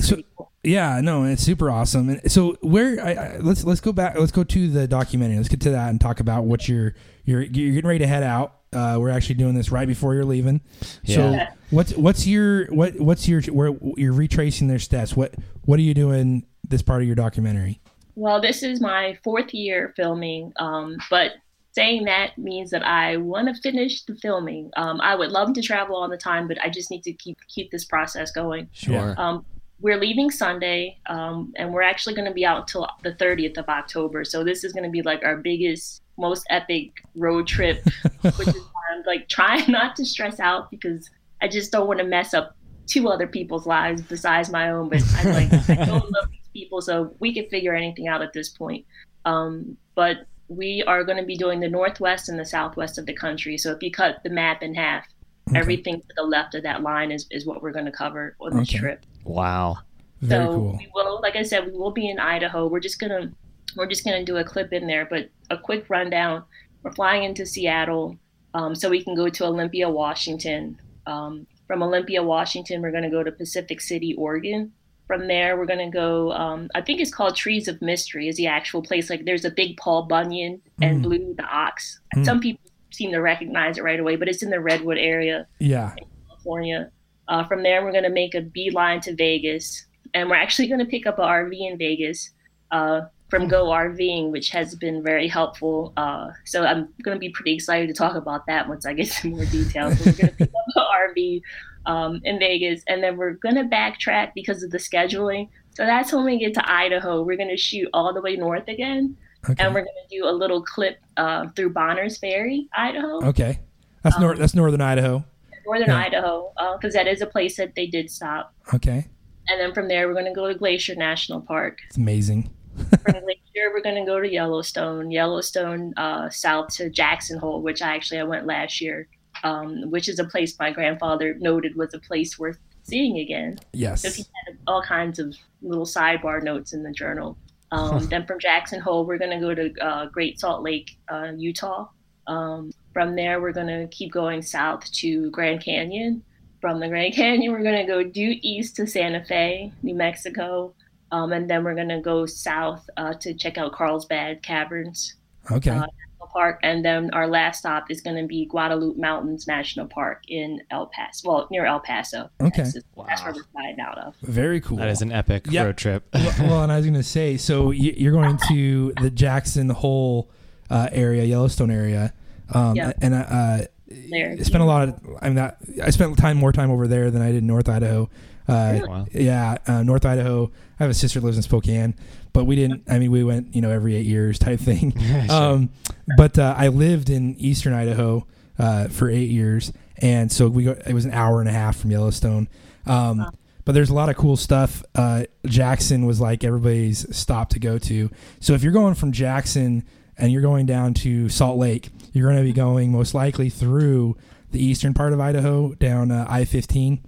So 0.00 0.22
yeah, 0.64 1.00
no, 1.00 1.24
it's 1.24 1.42
super 1.42 1.70
awesome. 1.70 2.08
And 2.08 2.30
so 2.30 2.56
where 2.60 3.04
I, 3.04 3.12
I, 3.12 3.36
let's 3.38 3.64
let's 3.64 3.80
go 3.80 3.92
back. 3.92 4.16
Let's 4.16 4.30
go 4.30 4.44
to 4.44 4.68
the 4.68 4.86
documentary. 4.86 5.36
Let's 5.36 5.48
get 5.48 5.60
to 5.62 5.70
that 5.70 5.90
and 5.90 6.00
talk 6.00 6.20
about 6.20 6.44
what 6.44 6.68
you're 6.68 6.94
you're 7.24 7.42
you're 7.42 7.74
getting 7.74 7.88
ready 7.88 7.98
to 8.00 8.06
head 8.06 8.22
out. 8.22 8.58
Uh, 8.72 8.96
we're 8.98 9.10
actually 9.10 9.34
doing 9.34 9.54
this 9.54 9.70
right 9.70 9.88
before 9.88 10.14
you're 10.14 10.24
leaving. 10.24 10.60
Yeah. 11.02 11.16
So 11.16 11.54
what's 11.70 11.92
what's 11.94 12.26
your 12.26 12.66
what 12.66 12.98
what's 13.00 13.26
your 13.26 13.42
where 13.42 13.76
you're 13.96 14.12
retracing 14.12 14.68
their 14.68 14.78
steps? 14.78 15.16
What 15.16 15.34
what 15.64 15.78
are 15.80 15.82
you 15.82 15.94
doing 15.94 16.46
this 16.66 16.80
part 16.80 17.02
of 17.02 17.06
your 17.06 17.16
documentary? 17.16 17.80
Well, 18.14 18.40
this 18.40 18.62
is 18.62 18.80
my 18.80 19.18
fourth 19.24 19.52
year 19.52 19.92
filming, 19.96 20.52
um, 20.56 20.98
but 21.10 21.32
saying 21.72 22.04
that 22.04 22.38
means 22.38 22.70
that 22.70 22.84
I 22.84 23.16
want 23.16 23.48
to 23.48 23.60
finish 23.62 24.04
the 24.04 24.14
filming. 24.14 24.70
Um, 24.76 25.00
I 25.00 25.16
would 25.16 25.30
love 25.30 25.54
to 25.54 25.62
travel 25.62 25.96
all 25.96 26.08
the 26.08 26.18
time, 26.18 26.46
but 26.46 26.60
I 26.62 26.68
just 26.68 26.90
need 26.90 27.02
to 27.02 27.12
keep 27.12 27.38
keep 27.48 27.70
this 27.72 27.84
process 27.84 28.30
going. 28.30 28.68
Sure. 28.72 29.14
Um, 29.18 29.44
we're 29.82 29.98
leaving 29.98 30.30
Sunday, 30.30 30.96
um, 31.06 31.52
and 31.56 31.74
we're 31.74 31.82
actually 31.82 32.14
going 32.14 32.28
to 32.28 32.32
be 32.32 32.46
out 32.46 32.60
until 32.60 32.88
the 33.02 33.12
30th 33.14 33.58
of 33.58 33.68
October. 33.68 34.24
So 34.24 34.44
this 34.44 34.62
is 34.62 34.72
going 34.72 34.84
to 34.84 34.90
be 34.90 35.02
like 35.02 35.22
our 35.24 35.36
biggest, 35.36 36.00
most 36.16 36.46
epic 36.50 36.92
road 37.16 37.48
trip, 37.48 37.84
which 38.36 38.48
is 38.48 38.54
why 38.54 38.96
I'm 38.96 39.02
like 39.04 39.28
trying 39.28 39.64
not 39.70 39.96
to 39.96 40.04
stress 40.04 40.38
out 40.38 40.70
because 40.70 41.10
I 41.42 41.48
just 41.48 41.72
don't 41.72 41.88
want 41.88 41.98
to 41.98 42.06
mess 42.06 42.32
up 42.32 42.54
two 42.86 43.08
other 43.08 43.26
people's 43.26 43.66
lives 43.66 44.02
besides 44.02 44.50
my 44.50 44.70
own. 44.70 44.88
But 44.88 45.02
I 45.16 45.24
like 45.24 45.52
I 45.68 45.84
don't 45.84 45.88
love 46.12 46.28
these 46.30 46.48
people, 46.62 46.80
so 46.80 47.16
we 47.18 47.34
can 47.34 47.46
figure 47.48 47.74
anything 47.74 48.06
out 48.06 48.22
at 48.22 48.32
this 48.32 48.50
point. 48.50 48.86
Um, 49.24 49.76
but 49.96 50.18
we 50.48 50.84
are 50.86 51.02
going 51.02 51.18
to 51.18 51.24
be 51.24 51.36
doing 51.36 51.58
the 51.58 51.68
northwest 51.68 52.28
and 52.28 52.38
the 52.38 52.44
southwest 52.44 52.98
of 52.98 53.06
the 53.06 53.14
country. 53.14 53.58
So 53.58 53.72
if 53.72 53.82
you 53.82 53.90
cut 53.90 54.18
the 54.22 54.30
map 54.30 54.62
in 54.62 54.74
half, 54.74 55.04
Okay. 55.50 55.58
everything 55.58 55.96
to 56.00 56.06
the 56.16 56.22
left 56.22 56.54
of 56.54 56.62
that 56.62 56.82
line 56.82 57.10
is, 57.10 57.26
is 57.32 57.44
what 57.44 57.62
we're 57.62 57.72
going 57.72 57.84
to 57.84 57.90
cover 57.92 58.36
on 58.40 58.56
this 58.56 58.68
Okay. 58.68 58.78
trip. 58.78 59.04
Wow. 59.24 59.78
Very 60.20 60.44
so 60.44 60.52
cool. 60.54 60.76
we 60.78 60.88
will, 60.94 61.20
like 61.20 61.36
I 61.36 61.42
said, 61.42 61.66
we 61.66 61.72
will 61.72 61.90
be 61.90 62.08
in 62.08 62.18
Idaho. 62.18 62.66
We're 62.68 62.80
just 62.80 63.00
gonna 63.00 63.32
we're 63.76 63.86
just 63.88 64.04
gonna 64.04 64.24
do 64.24 64.36
a 64.36 64.44
clip 64.44 64.72
in 64.72 64.86
there, 64.86 65.06
but 65.08 65.28
a 65.50 65.56
quick 65.58 65.88
rundown. 65.88 66.44
We're 66.82 66.92
flying 66.92 67.24
into 67.24 67.46
Seattle, 67.46 68.16
um, 68.54 68.74
so 68.74 68.90
we 68.90 69.02
can 69.02 69.14
go 69.14 69.28
to 69.28 69.44
Olympia, 69.46 69.88
Washington. 69.88 70.78
Um, 71.06 71.46
from 71.66 71.82
Olympia, 71.82 72.22
Washington, 72.22 72.82
we're 72.82 72.92
gonna 72.92 73.10
go 73.10 73.22
to 73.22 73.32
Pacific 73.32 73.80
City, 73.80 74.14
Oregon. 74.14 74.72
From 75.08 75.26
there, 75.26 75.56
we're 75.56 75.66
gonna 75.66 75.90
go. 75.90 76.30
Um, 76.32 76.68
I 76.74 76.80
think 76.82 77.00
it's 77.00 77.12
called 77.12 77.34
Trees 77.34 77.66
of 77.66 77.82
Mystery. 77.82 78.28
Is 78.28 78.36
the 78.36 78.46
actual 78.46 78.82
place? 78.82 79.10
Like, 79.10 79.24
there's 79.24 79.44
a 79.44 79.50
big 79.50 79.76
Paul 79.76 80.04
Bunyan 80.04 80.60
and 80.80 81.00
Mm. 81.00 81.02
Blue 81.02 81.34
the 81.36 81.44
Ox. 81.44 82.00
Mm. 82.16 82.24
Some 82.24 82.40
people 82.40 82.70
seem 82.90 83.10
to 83.12 83.18
recognize 83.18 83.78
it 83.78 83.82
right 83.82 83.98
away, 83.98 84.16
but 84.16 84.28
it's 84.28 84.42
in 84.42 84.50
the 84.50 84.60
Redwood 84.60 84.98
area. 84.98 85.46
Yeah. 85.58 85.94
California. 86.28 86.90
Uh, 87.32 87.42
from 87.44 87.62
there, 87.62 87.82
we're 87.82 87.92
going 87.92 88.04
to 88.04 88.10
make 88.10 88.34
a 88.34 88.42
beeline 88.42 89.00
to 89.00 89.14
Vegas, 89.16 89.86
and 90.12 90.28
we're 90.28 90.36
actually 90.36 90.68
going 90.68 90.80
to 90.80 90.84
pick 90.84 91.06
up 91.06 91.18
an 91.18 91.24
RV 91.24 91.58
in 91.70 91.78
Vegas 91.78 92.28
uh, 92.72 93.00
from 93.30 93.48
Go 93.48 93.68
RVing, 93.68 94.30
which 94.30 94.50
has 94.50 94.74
been 94.74 95.02
very 95.02 95.26
helpful. 95.28 95.94
Uh, 95.96 96.28
so 96.44 96.62
I'm 96.66 96.88
going 97.02 97.14
to 97.16 97.18
be 97.18 97.30
pretty 97.30 97.54
excited 97.54 97.86
to 97.88 97.94
talk 97.94 98.16
about 98.16 98.44
that 98.48 98.68
once 98.68 98.84
I 98.84 98.92
get 98.92 99.08
some 99.08 99.30
more 99.30 99.46
details. 99.46 99.98
So 99.98 100.10
we're 100.10 100.16
going 100.18 100.28
to 100.28 100.34
pick 100.36 100.50
up 100.50 100.66
an 100.76 100.82
RV 101.16 101.42
um, 101.86 102.20
in 102.24 102.38
Vegas, 102.38 102.82
and 102.86 103.02
then 103.02 103.16
we're 103.16 103.32
going 103.32 103.54
to 103.54 103.64
backtrack 103.64 104.32
because 104.34 104.62
of 104.62 104.70
the 104.70 104.76
scheduling. 104.76 105.48
So 105.74 105.86
that's 105.86 106.12
when 106.12 106.26
we 106.26 106.38
get 106.38 106.52
to 106.52 106.70
Idaho. 106.70 107.22
We're 107.22 107.38
going 107.38 107.48
to 107.48 107.56
shoot 107.56 107.88
all 107.94 108.12
the 108.12 108.20
way 108.20 108.36
north 108.36 108.68
again, 108.68 109.16
Okay. 109.48 109.64
and 109.64 109.72
we're 109.72 109.80
going 109.80 109.96
to 110.06 110.14
do 110.18 110.28
a 110.28 110.30
little 110.30 110.62
clip 110.62 110.98
uh, 111.16 111.48
through 111.56 111.70
Bonners 111.70 112.18
Ferry, 112.18 112.68
Idaho. 112.76 113.24
okay. 113.28 113.58
That's 114.02 114.16
Um, 114.18 114.36
that's 114.36 114.54
northern 114.54 114.82
Idaho. 114.82 115.24
Northern 115.66 115.88
Yeah. 115.88 115.98
Idaho, 115.98 116.52
because 116.76 116.94
that 116.94 117.06
is 117.06 117.20
a 117.20 117.26
place 117.26 117.56
that 117.56 117.74
they 117.74 117.86
did 117.86 118.10
stop. 118.10 118.54
Okay. 118.72 119.06
And 119.48 119.60
then 119.60 119.74
from 119.74 119.88
there, 119.88 120.06
we're 120.06 120.14
going 120.14 120.26
to 120.26 120.32
go 120.32 120.48
to 120.48 120.54
Glacier 120.54 120.94
National 120.94 121.40
Park. 121.40 121.78
It's 121.88 121.96
amazing. 121.96 122.50
From 123.02 123.20
Glacier, 123.20 123.70
we're 123.72 123.82
going 123.82 124.02
to 124.02 124.04
go 124.04 124.20
to 124.20 124.30
Yellowstone. 124.30 125.10
Yellowstone, 125.10 125.92
uh, 125.96 126.30
south 126.30 126.68
to 126.76 126.88
Jackson 126.88 127.38
Hole, 127.38 127.60
which 127.60 127.82
I 127.82 127.94
actually 127.94 128.20
I 128.20 128.22
went 128.22 128.46
last 128.46 128.80
year, 128.80 129.08
um, 129.44 129.90
which 129.90 130.08
is 130.08 130.18
a 130.18 130.24
place 130.24 130.58
my 130.58 130.70
grandfather 130.70 131.34
noted 131.38 131.76
was 131.76 131.92
a 131.92 131.98
place 131.98 132.38
worth 132.38 132.58
seeing 132.84 133.18
again. 133.18 133.58
Yes. 133.72 134.02
So 134.02 134.10
he 134.10 134.24
had 134.46 134.56
all 134.66 134.82
kinds 134.82 135.18
of 135.18 135.34
little 135.60 135.84
sidebar 135.84 136.42
notes 136.42 136.72
in 136.72 136.82
the 136.82 136.92
journal. 136.92 137.36
Um, 137.72 138.06
then 138.08 138.26
from 138.26 138.38
Jackson 138.38 138.80
Hole, 138.80 139.04
we're 139.04 139.18
going 139.18 139.38
to 139.38 139.40
go 139.40 139.54
to 139.54 139.84
uh, 139.84 140.06
Great 140.06 140.40
Salt 140.40 140.62
Lake, 140.62 140.96
uh, 141.10 141.32
Utah. 141.36 141.88
Um, 142.26 142.70
from 142.92 143.16
there, 143.16 143.40
we're 143.40 143.52
going 143.52 143.66
to 143.68 143.86
keep 143.88 144.12
going 144.12 144.42
south 144.42 144.90
to 144.92 145.30
Grand 145.30 145.62
Canyon. 145.64 146.22
From 146.60 146.78
the 146.78 146.88
Grand 146.88 147.14
Canyon, 147.14 147.52
we're 147.52 147.62
going 147.62 147.84
to 147.84 147.90
go 147.92 148.02
due 148.04 148.36
east 148.42 148.76
to 148.76 148.86
Santa 148.86 149.24
Fe, 149.24 149.72
New 149.82 149.94
Mexico. 149.94 150.74
Um, 151.10 151.32
and 151.32 151.50
then 151.50 151.64
we're 151.64 151.74
going 151.74 151.88
to 151.88 152.00
go 152.00 152.24
south 152.24 152.88
uh, 152.96 153.14
to 153.14 153.34
check 153.34 153.58
out 153.58 153.72
Carlsbad 153.72 154.42
Caverns 154.42 155.14
Okay. 155.50 155.70
uh, 155.70 155.74
National 155.80 156.28
Park. 156.32 156.60
And 156.62 156.84
then 156.84 157.10
our 157.12 157.26
last 157.26 157.58
stop 157.58 157.90
is 157.90 158.00
going 158.00 158.16
to 158.16 158.26
be 158.26 158.46
Guadalupe 158.46 158.98
Mountains 158.98 159.46
National 159.46 159.86
Park 159.88 160.22
in 160.28 160.62
El 160.70 160.86
Paso, 160.86 161.28
well, 161.28 161.48
near 161.50 161.66
El 161.66 161.80
Paso. 161.80 162.30
Okay. 162.40 162.62
That's, 162.62 162.78
that's 163.08 163.22
where 163.24 163.34
we're 163.34 163.42
flying 163.52 163.78
out 163.80 163.98
of. 163.98 164.14
Very 164.22 164.60
cool. 164.60 164.78
That 164.78 164.88
is 164.88 165.02
an 165.02 165.12
epic 165.12 165.46
Yeah. 165.50 165.64
road 165.64 165.76
trip. 165.76 166.04
well, 166.14 166.34
well, 166.40 166.62
and 166.62 166.72
I 166.72 166.76
was 166.76 166.86
going 166.86 166.94
to 166.94 167.02
say, 167.02 167.36
so 167.36 167.72
you're 167.72 168.12
going 168.12 168.38
to 168.48 168.92
the 169.00 169.10
Jackson 169.10 169.68
Hole 169.68 170.30
uh, 170.70 170.88
area, 170.92 171.24
Yellowstone 171.24 171.70
area, 171.72 172.14
um, 172.50 172.76
Yeah. 172.76 172.92
and 173.00 173.14
uh, 173.14 173.58
There. 173.88 174.36
I 174.38 174.42
spent 174.42 174.62
a 174.62 174.66
lot 174.66 174.88
of. 174.88 175.00
I 175.20 175.26
mean, 175.26 175.36
that, 175.36 175.58
I 175.82 175.90
spent 175.90 176.16
time 176.18 176.36
more 176.36 176.52
time 176.52 176.70
over 176.70 176.86
there 176.88 177.10
than 177.10 177.22
I 177.22 177.28
did 177.28 177.38
in 177.38 177.46
North 177.46 177.68
Idaho. 177.68 178.08
Uh, 178.48 178.70
Really? 178.74 178.88
Wow. 178.88 179.06
Yeah, 179.12 179.58
uh, 179.66 179.82
North 179.82 180.04
Idaho. 180.04 180.50
I 180.80 180.82
have 180.84 180.90
a 180.90 180.94
sister 180.94 181.20
that 181.20 181.26
lives 181.26 181.36
in 181.36 181.42
Spokane, 181.44 181.94
but 182.32 182.44
we 182.44 182.56
didn't. 182.56 182.82
I 182.88 182.98
mean, 182.98 183.10
we 183.12 183.22
went, 183.22 183.54
you 183.54 183.60
know, 183.62 183.70
every 183.70 183.94
eight 183.94 184.06
years 184.06 184.38
type 184.38 184.58
thing. 184.70 184.94
um, 185.30 185.70
but 186.16 186.38
uh, 186.38 186.54
I 186.56 186.68
lived 186.68 187.08
in 187.10 187.36
Eastern 187.38 187.72
Idaho 187.72 188.26
uh, 188.58 188.88
for 188.88 189.08
eight 189.08 189.30
years, 189.30 189.72
and 189.98 190.30
so 190.32 190.48
we 190.48 190.64
go. 190.64 190.72
It 190.86 190.92
was 190.94 191.04
an 191.04 191.12
hour 191.12 191.40
and 191.40 191.48
a 191.48 191.52
half 191.52 191.76
from 191.76 191.90
Yellowstone. 191.90 192.48
Um, 192.86 193.26
But 193.64 193.72
there's 193.76 193.90
a 193.90 193.94
lot 193.94 194.08
of 194.08 194.16
cool 194.16 194.36
stuff. 194.36 194.82
Uh, 194.96 195.22
Jackson 195.46 196.04
was 196.04 196.20
like 196.20 196.42
everybody's 196.42 197.06
stop 197.16 197.50
to 197.50 197.60
go 197.60 197.78
to. 197.78 198.10
So 198.40 198.54
if 198.54 198.64
you're 198.64 198.72
going 198.72 198.94
from 198.96 199.12
Jackson 199.12 199.84
and 200.18 200.32
you're 200.32 200.42
going 200.42 200.66
down 200.66 200.94
to 200.94 201.28
Salt 201.28 201.58
Lake, 201.58 201.90
you're 202.12 202.28
going 202.28 202.38
to 202.38 202.44
be 202.44 202.52
going 202.52 202.92
most 202.92 203.14
likely 203.14 203.48
through 203.50 204.16
the 204.50 204.62
eastern 204.62 204.94
part 204.94 205.12
of 205.12 205.20
Idaho 205.20 205.74
down 205.74 206.10
uh, 206.10 206.26
I-15. 206.28 207.00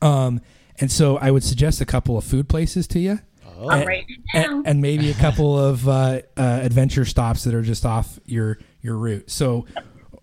Um, 0.00 0.40
and 0.80 0.90
so 0.90 1.16
I 1.18 1.30
would 1.30 1.42
suggest 1.42 1.80
a 1.80 1.84
couple 1.84 2.16
of 2.16 2.24
food 2.24 2.48
places 2.48 2.86
to 2.88 2.98
you. 2.98 3.18
Oh. 3.58 3.70
And- 3.70 3.88
it. 3.90 4.06
And, 4.34 4.66
and 4.66 4.80
maybe 4.80 5.10
a 5.10 5.14
couple 5.14 5.58
of 5.68 5.88
uh, 5.88 6.20
uh, 6.36 6.60
adventure 6.62 7.04
stops 7.04 7.44
that 7.44 7.54
are 7.54 7.62
just 7.62 7.84
off 7.84 8.18
your 8.24 8.58
your 8.80 8.96
route. 8.96 9.28
So, 9.30 9.66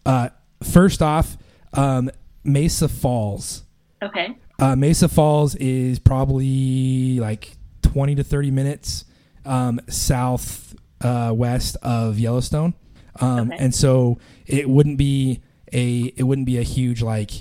uh, 0.06 0.30
first 0.64 1.02
off, 1.02 1.38
um, 1.74 2.10
Mesa 2.44 2.88
Falls. 2.88 3.64
okay. 4.02 4.38
Uh, 4.58 4.76
Mesa 4.78 5.10
Falls 5.10 5.56
is 5.56 6.00
probably 6.00 7.20
like 7.20 7.58
20 7.82 8.16
to 8.16 8.24
30 8.24 8.52
minutes 8.52 9.04
um, 9.46 9.82
south 9.90 10.74
uh, 11.02 11.34
west 11.36 11.76
of 11.82 12.18
Yellowstone. 12.18 12.74
Um, 13.20 13.52
Okay. 13.52 13.58
And 13.64 13.74
so 13.76 14.18
it 14.46 14.70
wouldn't 14.70 14.98
be 14.98 15.42
a 15.74 16.14
it 16.16 16.24
wouldn't 16.24 16.46
be 16.46 16.58
a 16.58 16.64
huge 16.64 17.02
like 17.02 17.32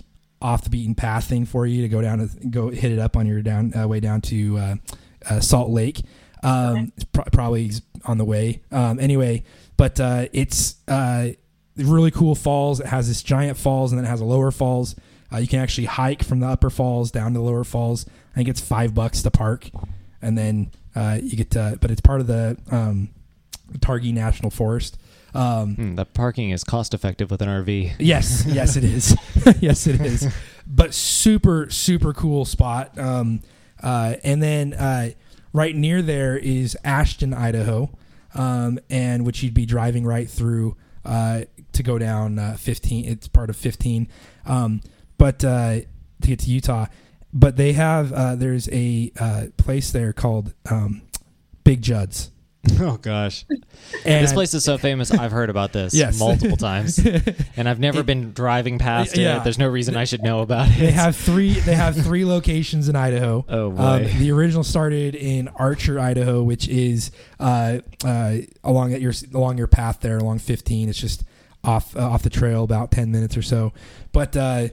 off 0.42 0.62
the 0.62 0.70
beaten 0.70 0.94
path 0.94 1.24
thing 1.24 1.46
for 1.46 1.66
you 1.66 1.82
to 1.82 1.88
go 1.88 2.02
down 2.02 2.20
and 2.20 2.52
go 2.52 2.68
hit 2.70 2.92
it 2.92 2.98
up 2.98 3.16
on 3.16 3.26
your 3.26 3.40
down 3.42 3.72
uh, 3.74 3.86
way 3.88 4.00
down 4.00 4.20
to 4.20 4.58
uh, 4.58 4.74
uh, 5.28 5.40
Salt 5.40 5.70
Lake. 5.70 6.02
Um, 6.42 6.92
It's 6.96 7.04
pro- 7.04 7.24
probably 7.32 7.70
on 8.04 8.18
the 8.18 8.24
way. 8.24 8.60
Um, 8.70 8.98
anyway, 9.00 9.42
but 9.76 9.98
uh, 9.98 10.26
it's 10.32 10.76
uh, 10.88 11.28
really 11.76 12.10
cool 12.10 12.34
falls. 12.34 12.80
It 12.80 12.86
has 12.86 13.08
this 13.08 13.22
giant 13.22 13.56
falls 13.56 13.90
and 13.92 13.98
then 13.98 14.04
it 14.04 14.08
has 14.08 14.20
a 14.20 14.24
lower 14.26 14.50
falls. 14.50 14.94
Uh, 15.32 15.38
you 15.38 15.48
can 15.48 15.58
actually 15.60 15.86
hike 15.86 16.22
from 16.22 16.40
the 16.40 16.46
upper 16.46 16.68
falls 16.70 17.10
down 17.10 17.32
to 17.32 17.38
the 17.38 17.44
lower 17.44 17.64
falls. 17.64 18.04
I 18.32 18.36
think 18.36 18.48
it's 18.48 18.60
five 18.60 18.94
bucks 18.94 19.22
to 19.22 19.30
park, 19.30 19.70
and 20.20 20.36
then 20.36 20.70
uh, 20.94 21.18
you 21.22 21.36
get 21.36 21.50
to. 21.52 21.78
But 21.80 21.90
it's 21.90 22.00
part 22.00 22.20
of 22.20 22.26
the 22.26 22.56
um, 22.70 23.08
Targhee 23.78 24.12
National 24.12 24.50
Forest. 24.50 24.98
Um, 25.34 25.74
Hmm, 25.74 25.94
the 25.96 26.04
parking 26.04 26.50
is 26.50 26.62
cost 26.64 26.94
effective 26.94 27.30
with 27.30 27.42
an 27.42 27.48
RV. 27.48 27.94
Yes, 27.98 28.44
yes, 28.48 28.76
it 28.76 28.84
is. 28.84 29.16
yes, 29.60 29.86
it 29.86 30.00
is. 30.00 30.32
But 30.66 30.94
super, 30.94 31.68
super 31.70 32.12
cool 32.12 32.44
spot. 32.44 32.96
Um, 32.98 33.40
uh, 33.82 34.14
and 34.22 34.42
then 34.42 34.72
uh, 34.74 35.10
right 35.52 35.74
near 35.74 36.00
there 36.02 36.36
is 36.36 36.76
Ashton, 36.84 37.34
Idaho, 37.34 37.90
um, 38.34 38.78
and 38.88 39.26
which 39.26 39.42
you'd 39.42 39.54
be 39.54 39.66
driving 39.66 40.04
right 40.06 40.28
through 40.28 40.76
uh, 41.04 41.42
to 41.72 41.82
go 41.82 41.98
down 41.98 42.38
uh, 42.38 42.56
15. 42.58 43.04
It's 43.04 43.28
part 43.28 43.50
of 43.50 43.56
15. 43.56 44.08
Um, 44.46 44.80
but 45.18 45.44
uh, 45.44 45.80
to 46.22 46.28
get 46.28 46.38
to 46.40 46.50
Utah, 46.50 46.86
but 47.32 47.56
they 47.56 47.72
have 47.72 48.12
uh, 48.12 48.36
there's 48.36 48.68
a 48.70 49.12
uh, 49.18 49.46
place 49.56 49.90
there 49.90 50.12
called 50.12 50.54
um, 50.70 51.02
Big 51.64 51.82
Judd's. 51.82 52.30
Oh 52.80 52.96
gosh, 52.96 53.44
And 53.48 54.24
this 54.24 54.32
place 54.32 54.52
is 54.54 54.64
so 54.64 54.78
famous. 54.78 55.10
I've 55.12 55.30
heard 55.32 55.48
about 55.50 55.72
this 55.72 55.94
Yes. 56.04 56.18
multiple 56.18 56.56
times, 56.56 56.98
and 57.56 57.68
I've 57.68 57.78
never 57.78 58.02
been 58.02 58.32
driving 58.32 58.78
past 58.78 59.16
Yeah. 59.16 59.38
it. 59.40 59.44
There's 59.44 59.58
no 59.58 59.68
reason 59.68 59.96
I 59.96 60.04
should 60.04 60.22
know 60.22 60.40
about 60.40 60.68
it. 60.70 60.78
They 60.78 60.90
have 60.90 61.14
three. 61.16 61.52
They 61.52 61.74
have 61.74 61.94
three 61.96 62.24
locations 62.24 62.88
in 62.88 62.96
Idaho. 62.96 63.44
Oh, 63.48 63.70
boy. 63.70 63.82
Um, 63.82 64.02
the 64.18 64.30
original 64.32 64.64
started 64.64 65.14
in 65.14 65.48
Archer, 65.48 66.00
Idaho, 66.00 66.42
which 66.42 66.66
is 66.68 67.10
uh, 67.38 67.78
uh, 68.04 68.36
along 68.64 68.92
at 68.94 69.00
your 69.00 69.12
along 69.32 69.58
your 69.58 69.66
path 69.68 70.00
there, 70.00 70.18
along 70.18 70.38
15. 70.40 70.88
It's 70.88 70.98
just 70.98 71.22
off 71.62 71.94
uh, 71.96 72.00
off 72.00 72.22
the 72.22 72.30
trail, 72.30 72.64
about 72.64 72.90
10 72.90 73.10
minutes 73.12 73.36
or 73.36 73.42
so. 73.42 73.72
But 74.12 74.36
uh, 74.36 74.68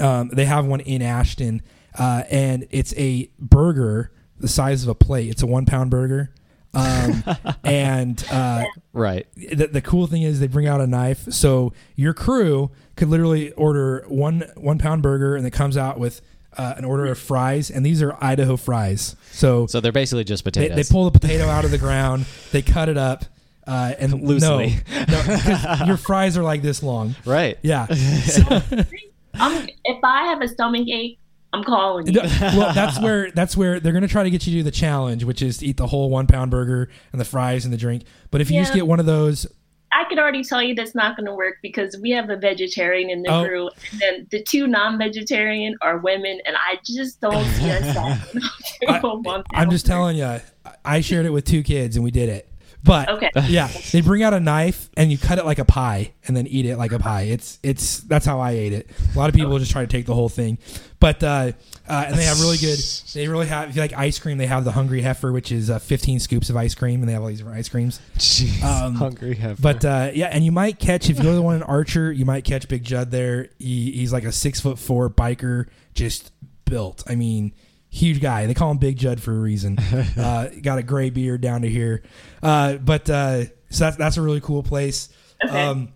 um, 0.00 0.28
they 0.32 0.46
have 0.46 0.66
one 0.66 0.80
in 0.80 1.02
Ashton, 1.02 1.62
uh, 1.98 2.24
and 2.30 2.66
it's 2.70 2.94
a 2.96 3.30
burger 3.38 4.10
the 4.38 4.48
size 4.48 4.82
of 4.82 4.88
a 4.88 4.94
plate. 4.94 5.28
It's 5.30 5.42
a 5.42 5.46
one 5.46 5.66
pound 5.66 5.90
burger. 5.90 6.32
Um, 6.72 7.24
and 7.64 8.24
uh, 8.30 8.64
right. 8.92 9.26
the, 9.36 9.66
the 9.66 9.80
cool 9.80 10.06
thing 10.06 10.22
is 10.22 10.38
they 10.40 10.46
bring 10.46 10.66
out 10.68 10.80
a 10.80 10.86
knife 10.86 11.24
so 11.32 11.72
your 11.96 12.14
crew 12.14 12.70
could 12.96 13.08
literally 13.08 13.50
order 13.52 14.04
one 14.08 14.44
one 14.56 14.78
pound 14.78 15.02
burger 15.02 15.34
and 15.36 15.44
it 15.46 15.50
comes 15.50 15.76
out 15.76 15.98
with 15.98 16.20
uh, 16.56 16.74
an 16.76 16.84
order 16.84 17.06
of 17.06 17.18
fries 17.18 17.70
and 17.70 17.84
these 17.84 18.00
are 18.02 18.16
idaho 18.22 18.56
fries 18.56 19.16
so, 19.32 19.66
So 19.66 19.80
they're 19.80 19.90
basically 19.92 20.24
just 20.24 20.44
potatoes. 20.44 20.76
they 20.76 20.92
pull 20.92 21.08
the 21.10 21.18
potato 21.18 21.46
out 21.48 21.64
of 21.64 21.70
the 21.72 21.78
ground 21.78 22.26
they 22.52 22.62
cut 22.62 22.88
it 22.88 22.96
up 22.98 23.24
uh, 23.66 23.94
and 23.98 24.22
Loosely. 24.22 24.76
no, 24.90 25.04
no 25.08 25.22
'cause 25.22 25.86
your 25.86 25.96
fries 25.96 26.36
are 26.36 26.42
like 26.42 26.62
this 26.62 26.82
long 26.82 27.14
right. 27.24 27.58
yeah 27.62 27.86
So- 27.94 28.62
I'm, 29.34 29.68
if 29.84 30.02
I 30.04 30.24
have 30.26 30.42
a 30.42 30.48
stomach 30.48 30.88
ache, 30.88 31.18
I'm 31.52 31.64
calling 31.64 32.06
you. 32.06 32.20
Well, 32.40 32.72
that's 32.72 32.98
where 33.02 33.30
that's 33.32 33.56
where 33.56 33.80
they're 33.80 33.92
going 33.92 34.02
to 34.02 34.08
try 34.08 34.22
to 34.22 34.30
get 34.30 34.46
you 34.46 34.52
to 34.52 34.58
do 34.58 34.62
the 34.62 34.70
challenge, 34.70 35.24
which 35.24 35.42
is 35.42 35.58
to 35.58 35.66
eat 35.66 35.76
the 35.76 35.86
whole 35.86 36.08
one 36.10 36.26
pound 36.26 36.50
burger 36.50 36.88
and 37.12 37.20
the 37.20 37.24
fries 37.24 37.64
and 37.64 37.72
the 37.74 37.78
drink. 37.78 38.04
But 38.30 38.40
if 38.40 38.50
you 38.50 38.60
just 38.60 38.72
get 38.74 38.86
one 38.86 39.00
of 39.00 39.06
those, 39.06 39.46
I 39.92 40.04
could 40.08 40.20
already 40.20 40.44
tell 40.44 40.62
you 40.62 40.76
that's 40.76 40.94
not 40.94 41.16
going 41.16 41.26
to 41.26 41.34
work 41.34 41.56
because 41.62 41.98
we 42.00 42.10
have 42.10 42.30
a 42.30 42.36
vegetarian 42.36 43.10
in 43.10 43.22
the 43.22 43.30
Oh. 43.32 43.44
crew, 43.44 43.70
and 43.90 44.00
then 44.00 44.26
the 44.30 44.40
two 44.42 44.68
non-vegetarian 44.68 45.74
are 45.82 45.98
women, 45.98 46.38
and 46.46 46.56
I 46.56 46.78
just 46.84 47.20
don't 47.20 47.44
see 47.54 47.70
us. 47.70 47.96
I- 47.96 49.42
I'm 49.52 49.70
just 49.70 49.86
telling 49.86 50.16
you, 50.16 50.40
I 50.84 51.00
shared 51.00 51.26
it 51.26 51.30
with 51.30 51.44
two 51.44 51.62
kids 51.62 51.96
and 51.96 52.04
we 52.04 52.10
did 52.10 52.28
it. 52.28 52.49
But 52.82 53.08
Okay. 53.08 53.30
yeah, 53.48 53.68
they 53.92 54.00
bring 54.00 54.22
out 54.22 54.32
a 54.32 54.40
knife 54.40 54.88
and 54.96 55.10
you 55.12 55.18
cut 55.18 55.38
it 55.38 55.44
like 55.44 55.58
a 55.58 55.64
pie 55.64 56.12
and 56.26 56.36
then 56.36 56.46
eat 56.46 56.64
it 56.66 56.76
like 56.76 56.92
a 56.92 56.98
pie. 56.98 57.22
It's 57.22 57.58
it's 57.62 57.98
that's 58.00 58.24
how 58.24 58.40
I 58.40 58.52
ate 58.52 58.72
it. 58.72 58.90
A 59.14 59.18
lot 59.18 59.28
of 59.28 59.34
people 59.34 59.58
just 59.58 59.70
try 59.70 59.82
to 59.82 59.86
take 59.86 60.06
the 60.06 60.14
whole 60.14 60.28
thing, 60.28 60.58
but 60.98 61.22
uh, 61.22 61.52
uh, 61.88 62.04
and 62.06 62.16
they 62.16 62.24
have 62.24 62.40
really 62.40 62.56
good. 62.56 62.78
They 63.12 63.28
really 63.28 63.46
have 63.48 63.68
if 63.68 63.76
you 63.76 63.82
like 63.82 63.92
ice 63.92 64.18
cream. 64.18 64.38
They 64.38 64.46
have 64.46 64.64
the 64.64 64.72
Hungry 64.72 65.02
Heifer, 65.02 65.32
which 65.32 65.52
is 65.52 65.68
uh, 65.68 65.78
15 65.78 66.20
scoops 66.20 66.48
of 66.48 66.56
ice 66.56 66.74
cream, 66.74 67.00
and 67.00 67.08
they 67.08 67.12
have 67.12 67.22
all 67.22 67.28
these 67.28 67.38
different 67.38 67.58
ice 67.58 67.68
creams. 67.68 68.00
Jeez. 68.16 68.62
Um, 68.62 68.94
Hungry 68.94 69.34
heifer. 69.34 69.60
But 69.60 69.84
uh, 69.84 70.10
yeah, 70.14 70.26
and 70.26 70.44
you 70.44 70.52
might 70.52 70.78
catch 70.78 71.10
if 71.10 71.18
you 71.18 71.22
go 71.22 71.30
to 71.30 71.36
the 71.36 71.42
one 71.42 71.56
in 71.56 71.62
Archer, 71.62 72.10
you 72.12 72.24
might 72.24 72.44
catch 72.44 72.68
Big 72.68 72.84
Judd 72.84 73.10
there. 73.10 73.48
He, 73.58 73.92
he's 73.92 74.12
like 74.12 74.24
a 74.24 74.32
six 74.32 74.60
foot 74.60 74.78
four 74.78 75.10
biker, 75.10 75.66
just 75.94 76.32
built. 76.64 77.02
I 77.08 77.14
mean, 77.16 77.52
huge 77.90 78.20
guy. 78.20 78.46
They 78.46 78.54
call 78.54 78.70
him 78.70 78.78
Big 78.78 78.96
Judd 78.96 79.20
for 79.20 79.32
a 79.32 79.40
reason. 79.40 79.78
uh, 80.16 80.48
got 80.62 80.78
a 80.78 80.82
gray 80.82 81.10
beard 81.10 81.40
down 81.40 81.62
to 81.62 81.68
here. 81.68 82.02
Uh, 82.42 82.74
but 82.76 83.08
uh, 83.10 83.44
so 83.70 83.84
that's 83.84 83.96
that's 83.96 84.16
a 84.16 84.22
really 84.22 84.40
cool 84.40 84.62
place. 84.62 85.08
Okay. 85.44 85.66
Um, 85.66 85.92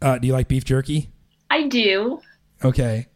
uh, 0.00 0.18
do 0.18 0.26
you 0.26 0.32
like 0.32 0.48
beef 0.48 0.64
jerky? 0.64 1.10
I 1.50 1.66
do. 1.68 2.20
Okay, 2.64 3.08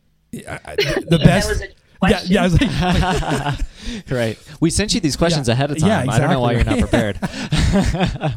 I- 0.49 0.61
I- 0.65 0.75
the 0.77 1.21
best. 1.25 1.65
Yeah, 2.07 2.21
yeah. 2.27 2.41
I 2.43 2.45
was 2.45 2.61
like, 2.61 4.11
right. 4.11 4.39
We 4.61 4.69
sent 4.69 4.93
you 4.95 5.01
these 5.01 5.17
questions 5.17 5.49
Yeah. 5.49 5.55
ahead 5.55 5.71
of 5.71 5.79
time. 5.79 6.07
Yeah, 6.07 6.13
I 6.13 6.19
don't 6.19 6.29
know 6.31 6.41
why 6.41 6.53
you're 6.53 6.63
not 6.63 6.79
prepared. 6.79 7.19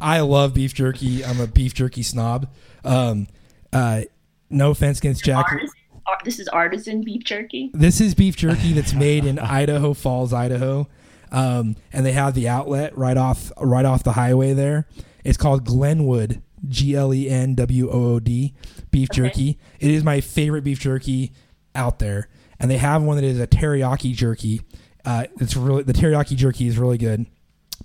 I 0.01 0.21
love 0.21 0.53
beef 0.53 0.73
jerky. 0.73 1.25
I'm 1.25 1.41
a 1.41 1.45
beef 1.45 1.73
jerky 1.73 2.01
snob. 2.01 2.47
Um, 2.85 3.27
uh, 3.73 4.03
no 4.49 4.71
offense 4.71 4.99
against 4.99 5.25
Jack. 5.25 5.45
Ours, 5.51 5.71
ar- 6.07 6.17
this 6.23 6.39
is 6.39 6.47
artisan 6.47 7.03
beef 7.03 7.25
jerky. 7.25 7.69
This 7.73 7.99
is 7.99 8.15
beef 8.15 8.37
jerky 8.37 8.71
that's 8.71 8.93
made 8.93 9.25
in 9.25 9.37
Idaho 9.37 9.93
Falls, 9.93 10.31
Idaho, 10.33 10.87
um, 11.31 11.75
and 11.93 12.05
they 12.05 12.11
have 12.13 12.33
the 12.33 12.47
outlet 12.47 12.97
right 12.97 13.17
off 13.17 13.51
right 13.59 13.85
off 13.85 14.03
the 14.03 14.13
highway 14.13 14.53
there. 14.53 14.87
It's 15.23 15.37
called 15.37 15.65
Glenwood, 15.65 16.41
G 16.67 16.95
L 16.95 17.13
E 17.13 17.29
N 17.29 17.55
W 17.55 17.89
O 17.89 18.13
O 18.15 18.19
D, 18.19 18.53
beef 18.91 19.09
jerky. 19.11 19.57
It 19.79 19.91
is 19.91 20.03
my 20.03 20.21
favorite 20.21 20.63
beef 20.63 20.79
jerky 20.79 21.33
out 21.75 21.99
there, 21.99 22.29
and 22.59 22.69
they 22.69 22.77
have 22.77 23.03
one 23.03 23.17
that 23.17 23.25
is 23.25 23.39
a 23.39 23.47
teriyaki 23.47 24.13
jerky. 24.13 24.61
Uh, 25.05 25.25
it's 25.39 25.55
really 25.55 25.83
the 25.83 25.93
teriyaki 25.93 26.35
jerky 26.35 26.67
is 26.67 26.77
really 26.77 26.97
good, 26.97 27.25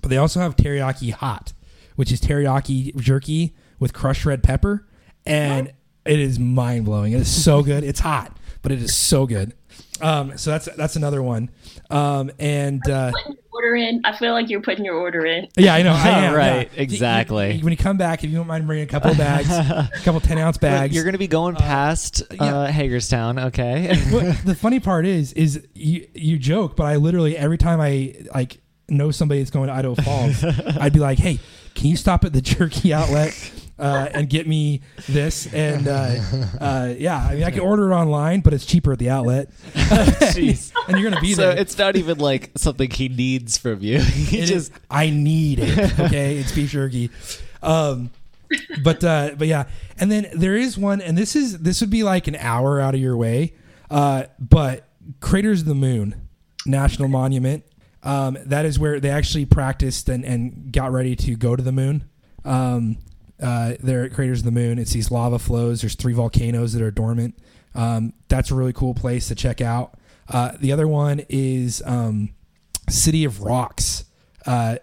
but 0.01 0.09
they 0.09 0.17
also 0.17 0.41
have 0.41 0.57
teriyaki 0.57 1.13
hot, 1.13 1.53
which 1.97 2.11
is 2.13 2.21
teriyaki 2.21 2.97
jerky 2.97 3.55
with 3.79 3.93
crushed 3.93 4.25
red 4.25 4.43
pepper, 4.43 4.87
and 5.27 5.73
it 6.05 6.19
is 6.19 6.39
mind 6.39 6.85
blowing. 6.85 7.13
It 7.13 7.21
is 7.21 7.45
so 7.45 7.63
good. 7.63 7.85
It's 7.85 8.01
hot, 8.01 8.37
but 8.63 8.73
it 8.73 8.83
is 8.83 8.95
so 8.95 9.27
good. 9.27 9.55
Um, 10.01 10.37
so 10.37 10.51
that's 10.51 10.69
that's 10.77 10.97
another 10.97 11.23
one. 11.23 11.51
Um, 11.91 12.31
and 12.39 12.87
uh, 12.89 13.13
order 13.53 13.77
in. 13.77 14.01
I 14.05 14.17
feel 14.17 14.33
like 14.33 14.51
you're 14.51 14.61
putting 14.61 14.85
your 14.85 14.97
order 14.97 15.25
in. 15.25 15.49
yeah, 15.57 15.75
I 15.75 15.83
know. 15.83 15.93
I 15.93 16.09
am, 16.25 16.35
Right, 16.35 16.71
yeah. 16.75 16.83
exactly. 16.83 17.61
When 17.61 17.71
you 17.73 17.77
come 17.77 17.97
back, 17.97 18.25
if 18.25 18.31
you 18.31 18.37
don't 18.37 18.47
mind 18.47 18.67
bringing 18.67 18.85
a 18.85 18.89
couple 18.89 19.11
of 19.11 19.19
bags, 19.19 19.51
a 19.51 19.89
couple 20.05 20.21
ten 20.21 20.39
ounce 20.39 20.59
bags. 20.59 20.95
You're 20.95 21.05
going 21.05 21.13
to 21.13 21.19
be 21.19 21.29
going 21.29 21.55
past 21.55 22.23
yeah. 22.33 22.43
uh, 22.43 22.67
Hagerstown, 22.67 23.39
okay? 23.39 23.95
The 24.45 24.55
funny 24.55 24.81
part 24.81 25.07
is, 25.07 25.33
is 25.35 25.67
you 25.75 26.07
you 26.15 26.39
joke, 26.39 26.77
but 26.77 26.85
I 26.85 26.97
literally 26.97 27.37
every 27.37 27.59
time 27.59 27.81
I 27.81 28.15
like 28.35 28.59
know 28.89 29.11
somebody 29.11 29.41
that's 29.41 29.51
going 29.51 29.69
to 29.69 29.73
Idaho 29.75 29.95
Falls, 29.95 30.45
I'd 30.81 30.93
be 30.93 30.99
like, 30.99 31.19
"Hey, 31.19 31.39
can 31.75 31.87
you 31.87 31.97
stop 31.97 32.25
at 32.25 32.33
the 32.33 32.41
jerky 32.41 32.93
outlet 32.93 33.33
uh, 33.79 34.09
and 34.13 34.29
get 34.29 34.47
me 34.47 34.83
this?" 35.09 35.53
And 35.53 35.89
uh, 35.89 36.17
uh, 36.61 36.95
yeah, 36.99 37.17
I 37.19 37.35
mean, 37.35 37.45
I 37.45 37.51
can 37.51 37.61
order 37.61 37.91
it 37.91 37.95
online, 37.95 38.41
but 38.41 38.53
it's 38.53 38.67
cheaper 38.67 38.93
at 38.93 38.99
the 38.99 39.11
outlet. 39.11 39.51
Jeez. 39.75 40.73
and 40.89 40.99
you're 40.99 41.11
gonna 41.11 41.21
be 41.21 41.35
So 41.35 41.43
there. 41.43 41.57
So 41.57 41.61
it's 41.61 41.79
not 41.79 41.97
even 41.97 42.19
like 42.19 42.53
something 42.57 42.91
he 42.91 43.09
needs 43.09 43.59
from 43.59 43.81
you. 43.83 44.01
He 44.03 44.39
It 44.39 44.45
is- 44.45 44.51
just 44.51 44.73
I 44.91 45.11
need 45.11 45.59
it. 45.61 45.99
Okay, 46.01 46.39
it's 46.39 46.53
beef 46.53 46.71
jerky. 46.71 47.11
Um, 47.63 48.11
but 48.83 49.03
uh, 49.03 49.33
but 49.37 49.49
yeah, 49.49 49.65
and 49.99 50.11
then 50.13 50.29
there 50.35 50.57
is 50.57 50.77
one, 50.79 51.01
and 51.01 51.17
this 51.19 51.35
is 51.35 51.59
this 51.59 51.81
would 51.81 51.91
be 51.91 52.03
like 52.03 52.27
an 52.29 52.37
hour 52.37 52.81
out 52.81 52.95
of 52.95 53.01
your 53.01 53.17
way. 53.17 53.55
Uh, 53.91 54.25
but 54.39 54.89
Craters 55.21 55.61
of 55.61 55.67
the 55.67 55.75
Moon 55.75 56.29
National 56.67 57.09
Monument. 57.09 57.65
Um, 58.03 58.37
that 58.45 58.67
is 58.67 58.79
where 58.79 59.01
they 59.01 59.09
actually 59.09 59.47
practiced 59.47 60.11
and, 60.11 60.27
and 60.27 60.71
got 60.71 60.93
ready 60.93 61.17
to 61.17 61.37
go 61.37 61.57
to 61.57 61.63
the 61.63 61.73
moon. 61.73 62.05
Um, 62.45 62.99
uh, 63.41 63.75
they're 63.81 64.05
at 64.05 64.13
Craters 64.13 64.41
of 64.41 64.45
the 64.45 64.51
Moon. 64.51 64.79
It's 64.79 64.93
these 64.93 65.11
lava 65.11 65.39
flows. 65.39 65.81
There's 65.81 65.95
three 65.95 66.13
volcanoes 66.13 66.73
that 66.73 66.83
are 66.83 66.91
dormant. 66.91 67.39
Um, 67.75 68.13
that's 68.29 68.51
a 68.51 68.55
really 68.55 68.73
cool 68.73 68.95
place 68.95 69.29
to 69.29 69.35
check 69.35 69.61
out. 69.61 69.99
Uh, 70.29 70.53
the 70.59 70.73
other 70.73 70.89
one 70.89 71.23
is 71.29 71.83
um, 71.85 72.31
City 72.89 73.25
of 73.25 73.43
Rocks 73.43 74.05
uh, 74.47 74.77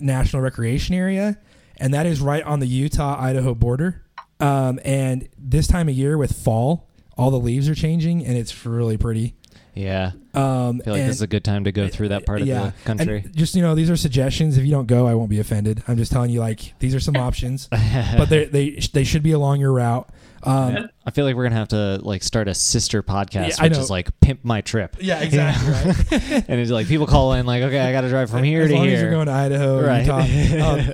National 0.00 0.42
Recreation 0.42 0.94
Area, 0.94 1.38
and 1.76 1.92
that 1.94 2.06
is 2.06 2.20
right 2.20 2.42
on 2.42 2.60
the 2.60 2.66
Utah 2.66 3.20
Idaho 3.20 3.54
border. 3.54 4.02
Um, 4.40 4.78
and 4.84 5.28
this 5.38 5.66
time 5.66 5.88
of 5.88 5.94
year 5.94 6.18
with 6.18 6.32
fall, 6.32 6.90
all 7.16 7.30
the 7.30 7.38
leaves 7.38 7.68
are 7.68 7.74
changing, 7.74 8.24
and 8.24 8.36
it's 8.36 8.66
really 8.66 8.96
pretty. 8.96 9.34
Yeah. 9.74 10.12
Um, 10.34 10.80
I 10.80 10.84
feel 10.84 10.92
like 10.94 11.00
and- 11.02 11.08
this 11.10 11.16
is 11.16 11.22
a 11.22 11.26
good 11.26 11.44
time 11.44 11.64
to 11.64 11.72
go 11.72 11.88
through 11.88 12.08
that 12.08 12.26
part 12.26 12.40
of 12.40 12.46
the 12.46 12.72
country. 12.84 13.22
and 13.24 13.36
just 13.36 13.54
you 13.54 13.62
know, 13.62 13.74
these 13.74 13.90
are 13.90 13.96
suggestions. 13.96 14.56
If 14.58 14.64
you 14.64 14.70
don't 14.70 14.86
go, 14.86 15.06
I 15.06 15.14
won't 15.14 15.30
be 15.30 15.40
offended. 15.40 15.82
I'm 15.88 15.96
just 15.96 16.10
telling 16.12 16.30
you, 16.30 16.40
like 16.40 16.74
these 16.78 16.94
are 16.94 17.00
some 17.00 17.16
options, 17.28 17.68
but 17.70 18.26
they 18.26 18.44
they 18.46 18.70
they 18.92 19.04
should 19.04 19.22
be 19.22 19.32
along 19.32 19.60
your 19.60 19.72
route. 19.72 20.08
Um, 20.46 20.90
I 21.06 21.10
feel 21.10 21.24
like 21.24 21.36
we're 21.36 21.44
gonna 21.44 21.54
have 21.56 21.68
to 21.68 21.98
like 22.02 22.22
start 22.22 22.48
a 22.48 22.54
sister 22.54 23.02
podcast, 23.02 23.56
Yeah, 23.58 23.62
which 23.62 23.78
is 23.78 23.88
like 23.90 24.20
pimp 24.20 24.44
my 24.44 24.60
trip. 24.60 24.96
yeah, 25.00 25.20
exactly. 25.22 25.72
Right. 26.34 26.44
and 26.48 26.60
it's 26.60 26.70
like 26.70 26.86
people 26.86 27.06
call 27.06 27.32
in 27.32 27.46
like, 27.46 27.62
okay, 27.62 27.80
I 27.80 27.92
got 27.92 28.02
to 28.02 28.10
drive 28.10 28.28
from 28.30 28.42
here 28.42 28.62
as 28.62 28.68
to 28.68 28.74
long 28.76 28.84
here. 28.84 28.94
as 28.96 29.00
you're 29.00 29.10
going 29.10 29.26
to 29.26 29.32
Idaho, 29.32 29.82
Right. 29.82 30.02
Utah. 30.02 30.18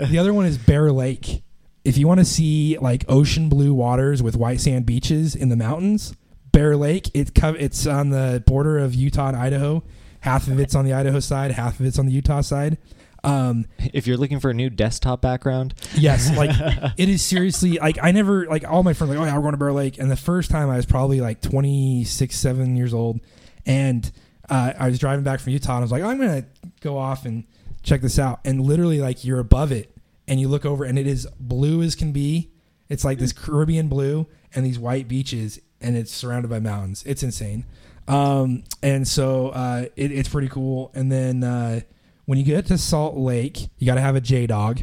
Um, 0.05 0.11
the 0.11 0.19
other 0.19 0.33
one 0.33 0.47
is 0.47 0.57
Bear 0.57 0.93
Lake. 0.93 1.43
If 1.85 1.99
you 1.99 2.07
want 2.07 2.21
to 2.21 2.25
see 2.27 2.79
like 2.79 3.05
ocean 3.09 3.49
blue 3.49 3.75
waters 3.75 4.23
with 4.23 4.37
white 4.37 4.61
sand 4.61 4.87
beaches 4.87 5.35
in 5.35 5.49
the 5.49 5.57
mountains, 5.57 6.15
Bear 6.53 6.77
Lake. 6.77 7.11
It 7.15 7.35
co- 7.35 7.55
it's 7.55 7.87
on 7.87 8.11
the 8.11 8.43
border 8.47 8.79
of 8.79 8.95
Utah 8.95 9.29
and 9.29 9.37
Idaho. 9.37 9.83
Half 10.21 10.49
of 10.49 10.61
it's 10.61 10.75
on 10.75 10.85
the 10.85 10.93
Idaho 10.93 11.21
side, 11.21 11.53
half 11.53 11.81
of 11.81 11.87
it's 11.87 11.99
on 11.99 12.07
the 12.07 12.13
Utah 12.13 12.43
side. 12.43 12.79
Um, 13.23 13.67
if 13.93 14.07
you're 14.07 14.17
looking 14.17 14.41
for 14.41 14.51
a 14.51 14.55
new 14.55 14.71
desktop 14.71 15.21
background, 15.21 15.75
Yes, 15.95 16.35
like 16.37 16.51
it 16.97 17.09
is 17.09 17.23
seriously 17.23 17.79
like 17.79 17.99
I 18.03 18.13
never 18.13 18.47
like 18.47 18.65
all 18.69 18.83
my 18.83 18.95
friends 18.95 19.11
like 19.11 19.19
oh 19.21 19.25
yeah 19.25 19.35
we're 19.35 19.43
going 19.43 19.53
to 19.53 19.59
Bear 19.59 19.73
Lake 19.73 19.99
and 19.99 20.11
the 20.11 20.17
first 20.17 20.51
time 20.51 20.71
I 20.71 20.77
was 20.77 20.87
probably 20.87 21.21
like 21.21 21.41
26 21.43 22.35
7 22.35 22.77
years 22.77 22.95
old 22.95 23.21
and 23.67 24.11
uh, 24.49 24.73
I 24.79 24.89
was 24.89 24.99
driving 24.99 25.23
back 25.23 25.41
from 25.41 25.53
Utah 25.53 25.73
and 25.75 25.81
I 25.81 25.83
was 25.83 25.93
like 25.93 26.03
oh, 26.03 26.09
I'm 26.09 26.19
gonna 26.19 26.47
go 26.81 26.97
off 26.97 27.27
and 27.27 27.45
check 27.83 28.01
this 28.01 28.19
out 28.19 28.41
and 28.45 28.63
literally 28.63 29.01
like 29.01 29.23
you're 29.25 29.39
above 29.39 29.71
it 29.71 29.95
and 30.27 30.41
you 30.41 30.49
look 30.49 30.65
over 30.65 30.85
and 30.85 30.99
it 30.99 31.07
is 31.07 31.27
blue 31.39 31.83
as 31.83 31.95
can 31.95 32.13
be 32.13 32.51
it's 32.89 33.05
like 33.05 33.19
this 33.19 33.33
Caribbean 33.35 33.89
blue 33.89 34.27
and 34.55 34.65
these 34.65 34.79
white 34.79 35.09
beaches 35.09 35.61
and 35.81 35.97
it's 35.97 36.13
surrounded 36.13 36.49
by 36.49 36.59
mountains 36.61 37.03
it's 37.07 37.23
insane 37.23 37.65
um, 38.09 38.65
and 38.83 39.07
so 39.07 39.49
uh, 39.51 39.85
it, 39.97 40.11
it's 40.11 40.29
pretty 40.29 40.49
cool 40.49 40.91
and 40.95 41.13
then 41.13 41.45
uh, 41.45 41.81
when 42.25 42.39
you 42.39 42.45
get 42.45 42.67
to 42.67 42.77
Salt 42.79 43.17
Lake 43.17 43.69
you 43.79 43.87
got 43.87 43.95
to 43.95 44.01
have 44.01 44.17
a 44.17 44.21
J 44.21 44.47
Dog 44.47 44.83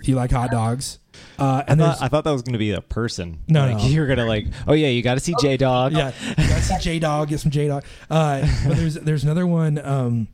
if 0.00 0.08
you 0.08 0.14
like 0.14 0.30
hot 0.30 0.50
dogs. 0.50 0.98
Uh, 1.38 1.62
and 1.68 1.80
I 1.82 1.92
thought, 1.92 2.02
I 2.02 2.08
thought 2.08 2.24
that 2.24 2.30
was 2.32 2.42
going 2.42 2.52
to 2.54 2.58
be 2.58 2.72
a 2.72 2.80
person. 2.80 3.38
No, 3.48 3.66
like, 3.66 3.78
no. 3.78 3.84
you 3.88 4.00
were 4.00 4.06
going 4.06 4.18
to 4.18 4.24
like, 4.24 4.46
oh 4.66 4.72
yeah, 4.72 4.88
you 4.88 5.02
got 5.02 5.14
to 5.14 5.20
see 5.20 5.34
J 5.40 5.56
Dog. 5.56 5.92
yeah, 5.92 6.12
you 6.36 6.48
got 6.48 6.62
some 6.62 6.80
J 6.80 6.98
Dog, 6.98 7.28
get 7.28 7.40
some 7.40 7.50
J 7.50 7.68
Dog. 7.68 7.84
Uh, 8.10 8.40
but 8.66 8.76
there's 8.76 8.94
there's 8.94 9.24
another 9.24 9.46
one 9.46 9.78
um, 9.84 10.28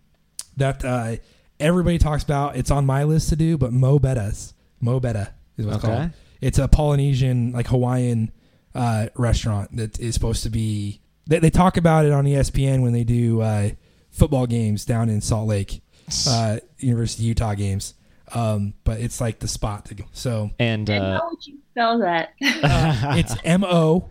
that 0.56 0.84
uh, 0.84 1.16
everybody 1.60 1.98
talks 1.98 2.22
about. 2.22 2.56
It's 2.56 2.70
on 2.70 2.86
my 2.86 3.04
list 3.04 3.28
to 3.30 3.36
do, 3.36 3.58
but 3.58 3.72
Mo 3.72 3.98
Betta's 3.98 4.54
Mo 4.80 4.98
Betta 5.00 5.32
is 5.56 5.66
what 5.66 5.76
it's 5.76 5.84
Okay. 5.84 5.94
called. 5.94 6.10
It's 6.40 6.58
a 6.58 6.68
Polynesian 6.68 7.52
like 7.52 7.68
Hawaiian 7.68 8.30
uh, 8.74 9.06
restaurant 9.14 9.76
that 9.76 9.98
is 9.98 10.14
supposed 10.14 10.42
to 10.44 10.50
be. 10.50 11.00
They, 11.26 11.38
they 11.38 11.50
talk 11.50 11.76
about 11.76 12.04
it 12.04 12.12
on 12.12 12.24
ESPN 12.24 12.82
when 12.82 12.92
they 12.92 13.04
do 13.04 13.40
uh, 13.40 13.70
football 14.10 14.46
games 14.46 14.84
down 14.84 15.08
in 15.08 15.20
Salt 15.20 15.48
Lake, 15.48 15.80
uh, 16.28 16.58
University 16.78 17.24
of 17.24 17.28
Utah 17.28 17.54
games. 17.54 17.94
Um, 18.32 18.74
but 18.84 19.00
it's 19.00 19.20
like 19.20 19.38
the 19.38 19.48
spot 19.48 19.84
to 19.86 19.94
go. 19.94 20.04
So 20.12 20.50
And 20.58 20.88
And 20.88 21.04
uh, 21.04 21.18
how 21.20 21.30
would 21.30 21.46
you 21.46 21.58
spell 21.72 21.98
that? 22.00 22.30
uh, 22.44 23.14
it's 23.18 23.34
M 23.44 23.64
O, 23.64 24.08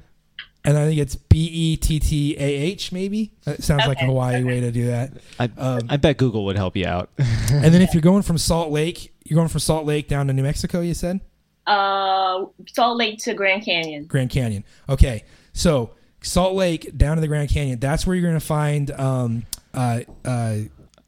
and 0.63 0.77
I 0.77 0.85
think 0.85 0.99
it's 0.99 1.15
B 1.15 1.49
E 1.51 1.77
T 1.77 1.99
T 1.99 2.35
A 2.37 2.43
H. 2.43 2.91
Maybe 2.91 3.33
that 3.43 3.63
sounds 3.63 3.85
like 3.85 3.97
a 3.97 4.03
Okay. 4.03 4.07
Hawaii 4.07 4.43
way 4.43 4.59
to 4.61 4.71
do 4.71 4.87
that. 4.87 5.13
I, 5.39 5.49
Um, 5.57 5.81
I 5.89 5.97
bet 5.97 6.17
Google 6.17 6.45
would 6.45 6.55
help 6.55 6.77
you 6.77 6.85
out. 6.85 7.09
and 7.17 7.73
then 7.73 7.81
if 7.81 7.93
you're 7.93 8.01
going 8.01 8.21
from 8.21 8.37
Salt 8.37 8.71
Lake, 8.71 9.13
you're 9.25 9.35
going 9.35 9.49
from 9.49 9.59
Salt 9.59 9.85
Lake 9.85 10.07
down 10.07 10.27
to 10.27 10.33
New 10.33 10.43
Mexico. 10.43 10.81
You 10.81 10.93
said 10.93 11.19
uh, 11.67 12.45
Salt 12.67 12.97
Lake 12.97 13.19
to 13.19 13.33
Grand 13.33 13.63
Canyon. 13.63 14.05
Grand 14.05 14.29
Canyon. 14.29 14.63
Okay, 14.89 15.23
so 15.53 15.91
Salt 16.21 16.55
Lake 16.55 16.97
down 16.97 17.17
to 17.17 17.21
the 17.21 17.27
Grand 17.27 17.49
Canyon. 17.49 17.79
That's 17.79 18.05
where 18.07 18.15
you're 18.15 18.27
going 18.27 18.39
to 18.39 18.45
find 18.45 18.91
um, 18.91 19.45
uh, 19.73 20.01
uh, 20.25 20.57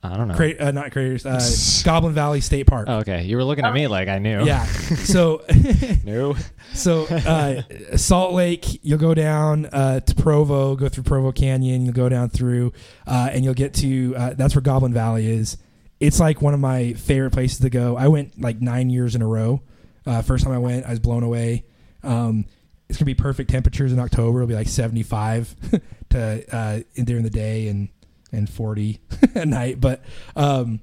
I 0.04 0.18
don't 0.18 0.28
know. 0.28 0.36
cra- 0.36 0.56
uh, 0.60 0.72
not 0.72 0.92
craters, 0.92 1.26
uh, 1.26 1.40
Goblin 1.84 2.14
Valley 2.14 2.40
State 2.42 2.68
Park. 2.68 2.86
Oh, 2.88 3.00
okay, 3.00 3.24
you 3.24 3.38
were 3.38 3.44
looking 3.44 3.66
at 3.66 3.74
me 3.74 3.88
like 3.88 4.08
I 4.08 4.20
knew. 4.20 4.46
Yeah. 4.46 4.66
So 5.06 5.44
No. 6.04 6.36
So 6.74 7.06
uh, 7.06 7.62
Salt 7.98 8.34
Lake, 8.34 8.84
you'll 8.84 9.00
go 9.00 9.14
down 9.16 9.66
uh, 9.68 10.02
to 10.02 10.16
Provo, 10.16 10.76
go 10.76 10.90
through 10.90 11.04
Provo 11.06 11.32
Canyon, 11.32 11.86
you'll 11.86 11.94
go 11.94 12.08
down 12.10 12.30
through, 12.30 12.74
uh, 13.08 13.30
and 13.32 13.44
you'll 13.44 13.54
get 13.56 13.74
to 13.76 14.16
uh, 14.16 14.34
that's 14.36 14.54
where 14.56 14.62
Goblin 14.62 14.94
Valley 14.94 15.28
is. 15.28 15.58
It's 16.00 16.20
like 16.20 16.42
one 16.42 16.54
of 16.54 16.60
my 16.60 16.94
favorite 16.94 17.32
places 17.32 17.60
to 17.60 17.70
go. 17.70 17.96
I 17.96 18.08
went 18.10 18.40
like 18.40 18.62
nine 18.62 18.90
years 18.90 19.16
in 19.16 19.22
a 19.22 19.28
row. 19.28 19.62
Uh, 20.06 20.22
first 20.22 20.44
time 20.44 20.54
I 20.54 20.58
went, 20.58 20.86
I 20.86 20.92
was 20.92 21.00
blown 21.00 21.24
away. 21.24 21.66
Um, 22.04 22.46
it's 22.90 23.00
gonna 23.00 23.06
be 23.06 23.16
perfect 23.16 23.50
temperatures 23.50 23.92
in 23.92 24.00
October. 24.00 24.40
It'll 24.40 24.48
be 24.48 24.56
like 24.56 24.68
seventy 24.68 25.04
five 25.04 25.56
to 26.10 26.56
uh, 26.56 26.80
in 26.96 27.06
during 27.06 27.24
the 27.24 27.30
day 27.30 27.68
and 27.68 27.90
and 28.32 28.50
forty 28.50 29.00
at 29.36 29.48
night. 29.48 29.82
But 29.82 30.04
um, 30.36 30.82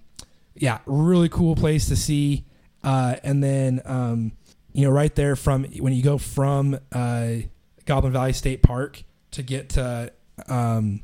yeah, 0.54 0.78
really 0.86 1.28
cool 1.28 1.54
place 1.54 1.88
to 1.88 1.96
see. 1.96 2.44
Uh, 2.82 3.16
and 3.22 3.42
then 3.42 3.80
um, 3.84 4.32
you 4.72 4.84
know, 4.84 4.90
right 4.90 5.14
there 5.14 5.36
from 5.36 5.64
when 5.64 5.92
you 5.92 6.02
go 6.02 6.18
from 6.18 6.78
uh, 6.92 7.34
Goblin 7.84 8.12
Valley 8.12 8.32
State 8.32 8.62
Park 8.62 9.04
to 9.32 9.42
get 9.42 9.70
to 9.70 10.12
um, 10.48 11.02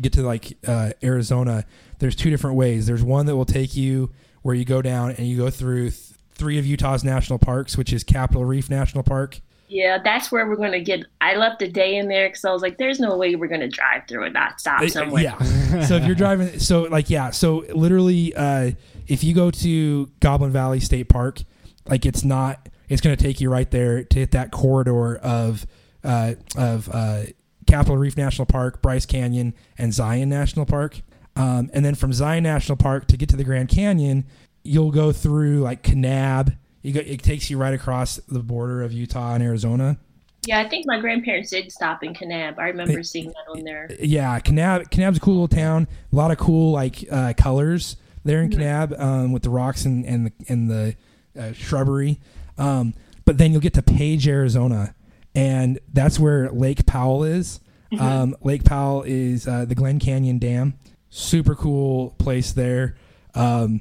get 0.00 0.12
to 0.14 0.22
like 0.22 0.56
uh, 0.66 0.92
Arizona, 1.02 1.64
there's 1.98 2.16
two 2.16 2.30
different 2.30 2.56
ways. 2.56 2.86
There's 2.86 3.02
one 3.02 3.26
that 3.26 3.36
will 3.36 3.44
take 3.44 3.76
you 3.76 4.10
where 4.42 4.54
you 4.54 4.64
go 4.64 4.80
down 4.80 5.10
and 5.12 5.26
you 5.26 5.36
go 5.36 5.50
through 5.50 5.90
th- 5.90 6.09
three 6.40 6.58
of 6.58 6.66
Utah's 6.66 7.04
national 7.04 7.38
parks, 7.38 7.76
which 7.76 7.92
is 7.92 8.02
Capitol 8.02 8.44
Reef 8.44 8.68
National 8.68 9.04
Park. 9.04 9.40
Yeah, 9.68 9.98
that's 10.02 10.32
where 10.32 10.48
we're 10.48 10.56
gonna 10.56 10.80
get. 10.80 11.04
I 11.20 11.36
left 11.36 11.62
a 11.62 11.68
day 11.68 11.96
in 11.96 12.08
there 12.08 12.28
because 12.28 12.44
I 12.44 12.50
was 12.50 12.60
like, 12.60 12.78
"There's 12.78 12.98
no 12.98 13.16
way 13.16 13.36
we're 13.36 13.46
gonna 13.46 13.68
drive 13.68 14.08
through 14.08 14.24
and 14.24 14.34
not 14.34 14.58
stop 14.58 14.84
somewhere." 14.88 15.22
Yeah. 15.22 15.84
so 15.84 15.94
if 15.94 16.06
you're 16.06 16.14
driving, 16.16 16.58
so 16.58 16.82
like 16.82 17.08
yeah, 17.08 17.30
so 17.30 17.64
literally, 17.72 18.34
uh, 18.34 18.72
if 19.06 19.22
you 19.22 19.32
go 19.32 19.52
to 19.52 20.06
Goblin 20.18 20.50
Valley 20.50 20.80
State 20.80 21.08
Park, 21.08 21.42
like 21.86 22.04
it's 22.04 22.24
not, 22.24 22.68
it's 22.88 23.00
going 23.00 23.16
to 23.16 23.22
take 23.22 23.40
you 23.40 23.48
right 23.48 23.70
there 23.70 24.02
to 24.02 24.18
hit 24.18 24.32
that 24.32 24.50
corridor 24.50 25.16
of 25.16 25.66
uh, 26.02 26.34
of 26.56 26.88
uh, 26.92 27.22
Capitol 27.68 27.96
Reef 27.96 28.16
National 28.16 28.46
Park, 28.46 28.82
Bryce 28.82 29.06
Canyon, 29.06 29.54
and 29.78 29.94
Zion 29.94 30.28
National 30.28 30.66
Park. 30.66 31.00
Um, 31.36 31.70
and 31.72 31.84
then 31.84 31.94
from 31.94 32.12
Zion 32.12 32.42
National 32.42 32.76
Park 32.76 33.06
to 33.06 33.16
get 33.16 33.28
to 33.28 33.36
the 33.36 33.44
Grand 33.44 33.68
Canyon, 33.68 34.24
you'll 34.62 34.90
go 34.90 35.12
through 35.12 35.60
like 35.60 35.82
Kanab. 35.82 36.56
You 36.82 36.92
go, 36.92 37.00
it 37.00 37.22
takes 37.22 37.50
you 37.50 37.58
right 37.58 37.74
across 37.74 38.16
the 38.28 38.40
border 38.40 38.82
of 38.82 38.92
Utah 38.92 39.34
and 39.34 39.42
Arizona. 39.42 39.98
Yeah, 40.46 40.60
I 40.60 40.68
think 40.68 40.86
my 40.86 40.98
grandparents 40.98 41.50
did 41.50 41.70
stop 41.70 42.02
in 42.02 42.14
Kanab. 42.14 42.58
I 42.58 42.68
remember 42.68 43.02
seeing 43.02 43.26
that 43.26 43.50
on 43.50 43.62
there. 43.62 43.90
Yeah, 44.00 44.40
Kanab. 44.40 44.90
Kanab's 44.90 45.18
a 45.18 45.20
cool 45.20 45.34
little 45.34 45.48
town. 45.48 45.86
A 46.12 46.16
lot 46.16 46.30
of 46.30 46.38
cool 46.38 46.72
like 46.72 47.04
uh, 47.10 47.34
colors 47.36 47.96
there 48.24 48.42
in 48.42 48.50
Kanab 48.50 48.98
um, 48.98 49.32
with 49.32 49.42
the 49.42 49.50
rocks 49.50 49.84
and 49.84 50.04
and 50.06 50.26
the 50.26 50.32
and 50.48 50.70
the 50.70 50.96
uh, 51.38 51.52
shrubbery. 51.52 52.18
Um, 52.56 52.94
but 53.26 53.36
then 53.36 53.52
you'll 53.52 53.60
get 53.60 53.74
to 53.74 53.82
Page, 53.82 54.26
Arizona, 54.26 54.94
and 55.34 55.78
that's 55.92 56.18
where 56.18 56.50
Lake 56.50 56.86
Powell 56.86 57.22
is. 57.22 57.60
Um, 57.98 58.36
Lake 58.42 58.64
Powell 58.64 59.02
is 59.02 59.48
uh, 59.48 59.64
the 59.64 59.74
Glen 59.74 59.98
Canyon 59.98 60.38
Dam. 60.38 60.74
Super 61.08 61.54
cool 61.54 62.10
place 62.18 62.52
there. 62.52 62.96
Um, 63.34 63.80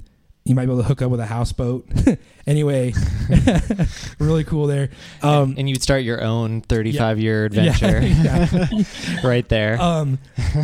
you 0.50 0.56
might 0.56 0.66
be 0.66 0.72
able 0.72 0.82
to 0.82 0.88
hook 0.88 1.04
up 1.04 1.12
with 1.12 1.20
a 1.20 1.28
houseboat. 1.28 1.88
anyway, 2.48 2.92
really 4.20 4.44
cool 4.44 4.66
there. 4.66 4.90
Um, 5.22 5.54
and 5.60 5.70
you'd 5.70 5.84
start 5.84 6.02
your 6.02 6.24
own 6.24 6.62
35 6.62 7.20
year 7.20 7.46
adventure 7.46 8.02
yeah, 8.02 8.66
right 9.24 9.48
there. 9.48 9.80
um, 9.80 10.18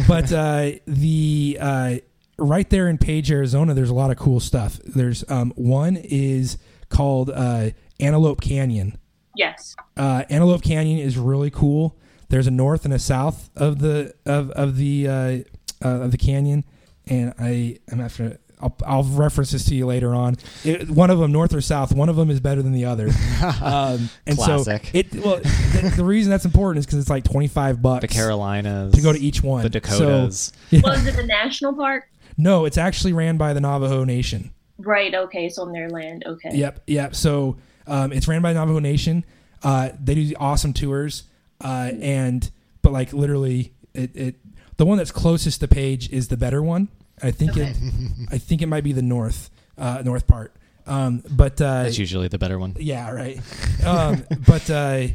but 0.07 0.33
uh, 0.33 0.71
the 0.87 1.59
uh, 1.61 1.95
right 2.39 2.67
there 2.67 2.87
in 2.87 2.97
Page, 2.97 3.31
Arizona, 3.31 3.75
there's 3.75 3.91
a 3.91 3.93
lot 3.93 4.09
of 4.09 4.17
cool 4.17 4.39
stuff. 4.39 4.79
There's 4.83 5.23
um, 5.29 5.53
one 5.55 5.97
is 5.97 6.57
called 6.89 7.29
uh, 7.29 7.69
Antelope 7.99 8.41
Canyon. 8.41 8.97
Yes. 9.35 9.75
Uh, 9.95 10.23
Antelope 10.31 10.63
Canyon 10.63 10.97
is 10.97 11.15
really 11.15 11.51
cool. 11.51 11.95
There's 12.29 12.47
a 12.47 12.51
north 12.51 12.85
and 12.85 12.93
a 12.93 12.99
south 12.99 13.51
of 13.55 13.77
the 13.79 14.15
of 14.25 14.49
of 14.51 14.77
the 14.77 15.07
uh, 15.07 15.37
uh, 15.83 16.01
of 16.01 16.11
the 16.11 16.17
canyon, 16.17 16.65
and 17.05 17.35
I 17.37 17.77
am 17.91 18.01
after. 18.01 18.39
I'll, 18.65 18.75
I'll 18.85 19.03
reference 19.03 19.51
this 19.51 19.63
to 19.65 19.75
you 19.75 19.85
later 19.85 20.13
on. 20.15 20.37
It, 20.63 20.89
one 20.89 21.09
of 21.11 21.19
them, 21.19 21.31
north 21.31 21.53
or 21.53 21.61
south, 21.61 21.93
one 21.93 22.09
of 22.09 22.15
them 22.15 22.29
is 22.31 22.39
better 22.39 22.61
than 22.61 22.71
the 22.73 22.85
other. 22.85 23.09
Um, 23.61 24.09
and 24.25 24.37
Classic. 24.37 24.85
so 24.85 24.89
it. 24.97 25.13
Well, 25.15 25.37
the, 25.37 25.93
the 25.97 26.03
reason 26.03 26.31
that's 26.31 26.45
important 26.45 26.79
is 26.79 26.85
because 26.85 26.99
it's 26.99 27.09
like 27.09 27.23
twenty 27.23 27.47
five 27.47 27.81
bucks 27.81 28.01
the 28.01 28.07
Carolinas. 28.07 28.93
to 28.93 29.01
go 29.01 29.13
to 29.13 29.19
each 29.19 29.43
one. 29.43 29.61
The 29.63 29.69
Dakotas. 29.69 30.51
So, 30.71 30.79
Well, 30.83 30.93
is 30.93 31.05
it 31.05 31.17
a 31.19 31.25
national 31.25 31.73
park? 31.73 32.09
no, 32.37 32.65
it's 32.65 32.77
actually 32.77 33.13
ran 33.13 33.37
by 33.37 33.53
the 33.53 33.61
Navajo 33.61 34.03
Nation. 34.03 34.51
Right. 34.77 35.13
Okay. 35.13 35.45
It's 35.45 35.57
on 35.57 35.71
their 35.71 35.89
land. 35.89 36.23
Okay. 36.25 36.49
Yep, 36.55 36.83
yep. 36.87 37.15
So 37.15 37.57
um, 37.87 38.11
it's 38.11 38.27
ran 38.27 38.41
by 38.41 38.51
the 38.53 38.59
Navajo 38.59 38.79
Nation. 38.79 39.23
Uh, 39.63 39.89
they 40.03 40.15
do 40.15 40.33
awesome 40.39 40.73
tours, 40.73 41.23
uh, 41.63 41.91
and 42.01 42.49
but 42.81 42.91
like 42.91 43.13
literally, 43.13 43.73
it, 43.93 44.15
it 44.15 44.35
the 44.77 44.85
one 44.85 44.97
that's 44.97 45.11
closest 45.11 45.59
to 45.61 45.67
Page 45.67 46.09
is 46.11 46.27
the 46.29 46.37
better 46.37 46.61
one. 46.63 46.87
I 47.21 47.31
think 47.31 47.57
it, 47.57 47.75
I 48.31 48.37
think 48.37 48.61
it 48.61 48.67
might 48.67 48.83
be 48.83 48.91
the 48.91 49.01
north, 49.01 49.49
uh, 49.77 50.01
north 50.03 50.27
part. 50.27 50.53
Um, 50.87 51.23
but 51.29 51.59
uh, 51.61 51.83
That's 51.83 51.97
usually 51.97 52.27
the 52.27 52.37
better 52.37 52.59
one. 52.59 52.75
yeah, 52.79 53.09
right. 53.11 53.39
Um, 53.85 54.23
but 54.47 54.69
uh, 54.69 55.07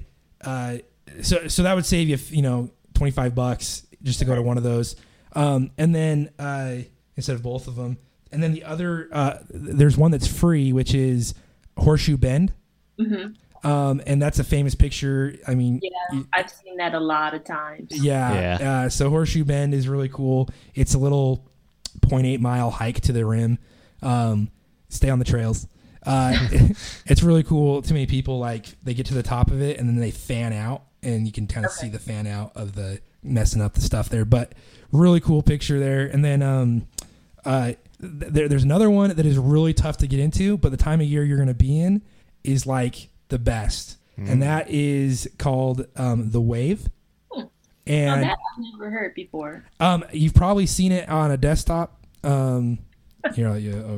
uh, 0.42 0.78
so 1.22 1.46
so 1.48 1.62
that 1.62 1.74
would 1.74 1.86
save 1.86 2.08
you, 2.08 2.18
you 2.30 2.42
know, 2.42 2.70
twenty 2.94 3.12
five 3.12 3.34
bucks 3.34 3.86
just 4.02 4.18
to 4.20 4.24
go 4.24 4.34
to 4.34 4.42
one 4.42 4.56
of 4.56 4.62
those, 4.64 4.96
um, 5.34 5.70
and 5.78 5.94
then 5.94 6.30
uh, 6.38 6.76
instead 7.16 7.36
of 7.36 7.42
both 7.42 7.68
of 7.68 7.76
them, 7.76 7.98
and 8.32 8.42
then 8.42 8.52
the 8.52 8.64
other 8.64 9.08
uh, 9.12 9.38
there's 9.50 9.96
one 9.96 10.10
that's 10.10 10.26
free, 10.26 10.72
which 10.72 10.92
is 10.94 11.34
Horseshoe 11.78 12.16
Bend, 12.16 12.52
hmm 12.98 13.26
um, 13.62 14.00
and 14.06 14.22
that's 14.22 14.38
a 14.38 14.44
famous 14.44 14.74
picture. 14.74 15.36
I 15.46 15.54
mean, 15.54 15.80
Yeah, 15.82 16.22
I've 16.32 16.48
seen 16.50 16.78
that 16.78 16.94
a 16.94 16.98
lot 17.00 17.34
of 17.34 17.44
times. 17.44 17.88
yeah. 17.90 18.58
Yeah. 18.58 18.70
Uh, 18.72 18.88
so 18.88 19.10
Horseshoe 19.10 19.44
Bend 19.44 19.74
is 19.74 19.86
really 19.86 20.08
cool. 20.08 20.48
It's 20.74 20.94
a 20.94 20.98
little 20.98 21.46
0.8 22.02 22.40
mile 22.40 22.70
hike 22.70 23.00
to 23.02 23.12
the 23.12 23.24
rim. 23.24 23.58
Um, 24.02 24.50
stay 24.88 25.10
on 25.10 25.18
the 25.18 25.24
trails. 25.24 25.66
Uh, 26.04 26.34
it's 27.06 27.22
really 27.22 27.42
cool. 27.42 27.82
Too 27.82 27.94
many 27.94 28.06
people 28.06 28.38
like 28.38 28.66
they 28.82 28.94
get 28.94 29.06
to 29.06 29.14
the 29.14 29.22
top 29.22 29.50
of 29.50 29.60
it 29.60 29.78
and 29.78 29.88
then 29.88 29.96
they 29.96 30.10
fan 30.10 30.52
out, 30.52 30.82
and 31.02 31.26
you 31.26 31.32
can 31.32 31.46
kind 31.46 31.66
of 31.66 31.72
see 31.72 31.88
the 31.88 31.98
fan 31.98 32.26
out 32.26 32.52
of 32.54 32.74
the 32.74 33.00
messing 33.22 33.62
up 33.62 33.74
the 33.74 33.80
stuff 33.80 34.08
there. 34.08 34.24
But 34.24 34.52
really 34.92 35.20
cool 35.20 35.42
picture 35.42 35.78
there. 35.78 36.06
And 36.06 36.24
then 36.24 36.42
um, 36.42 36.86
uh, 37.44 37.64
th- 37.66 37.78
there, 38.00 38.48
there's 38.48 38.64
another 38.64 38.90
one 38.90 39.14
that 39.14 39.26
is 39.26 39.38
really 39.38 39.74
tough 39.74 39.98
to 39.98 40.06
get 40.06 40.20
into, 40.20 40.56
but 40.56 40.70
the 40.70 40.76
time 40.76 41.00
of 41.00 41.06
year 41.06 41.24
you're 41.24 41.36
going 41.36 41.48
to 41.48 41.54
be 41.54 41.80
in 41.80 42.02
is 42.44 42.66
like 42.66 43.08
the 43.28 43.38
best, 43.38 43.96
and 44.16 44.42
that 44.42 44.68
is 44.70 45.30
called 45.38 45.86
um, 45.96 46.30
the 46.30 46.40
Wave. 46.40 46.90
Hmm. 47.86 47.92
Oh, 47.92 47.96
And 47.96 48.22
that 48.22 48.38
I've 48.56 48.64
never 48.72 48.90
heard 48.90 49.14
before. 49.14 49.64
um, 49.80 50.04
you've 50.12 50.34
probably 50.34 50.66
seen 50.66 50.92
it 50.92 51.08
on 51.08 51.30
a 51.30 51.36
desktop. 51.36 51.98
Um, 52.22 52.78
here, 53.34 53.48
I'll, 53.48 53.58
yeah, 53.58 53.74
oh, 53.74 53.96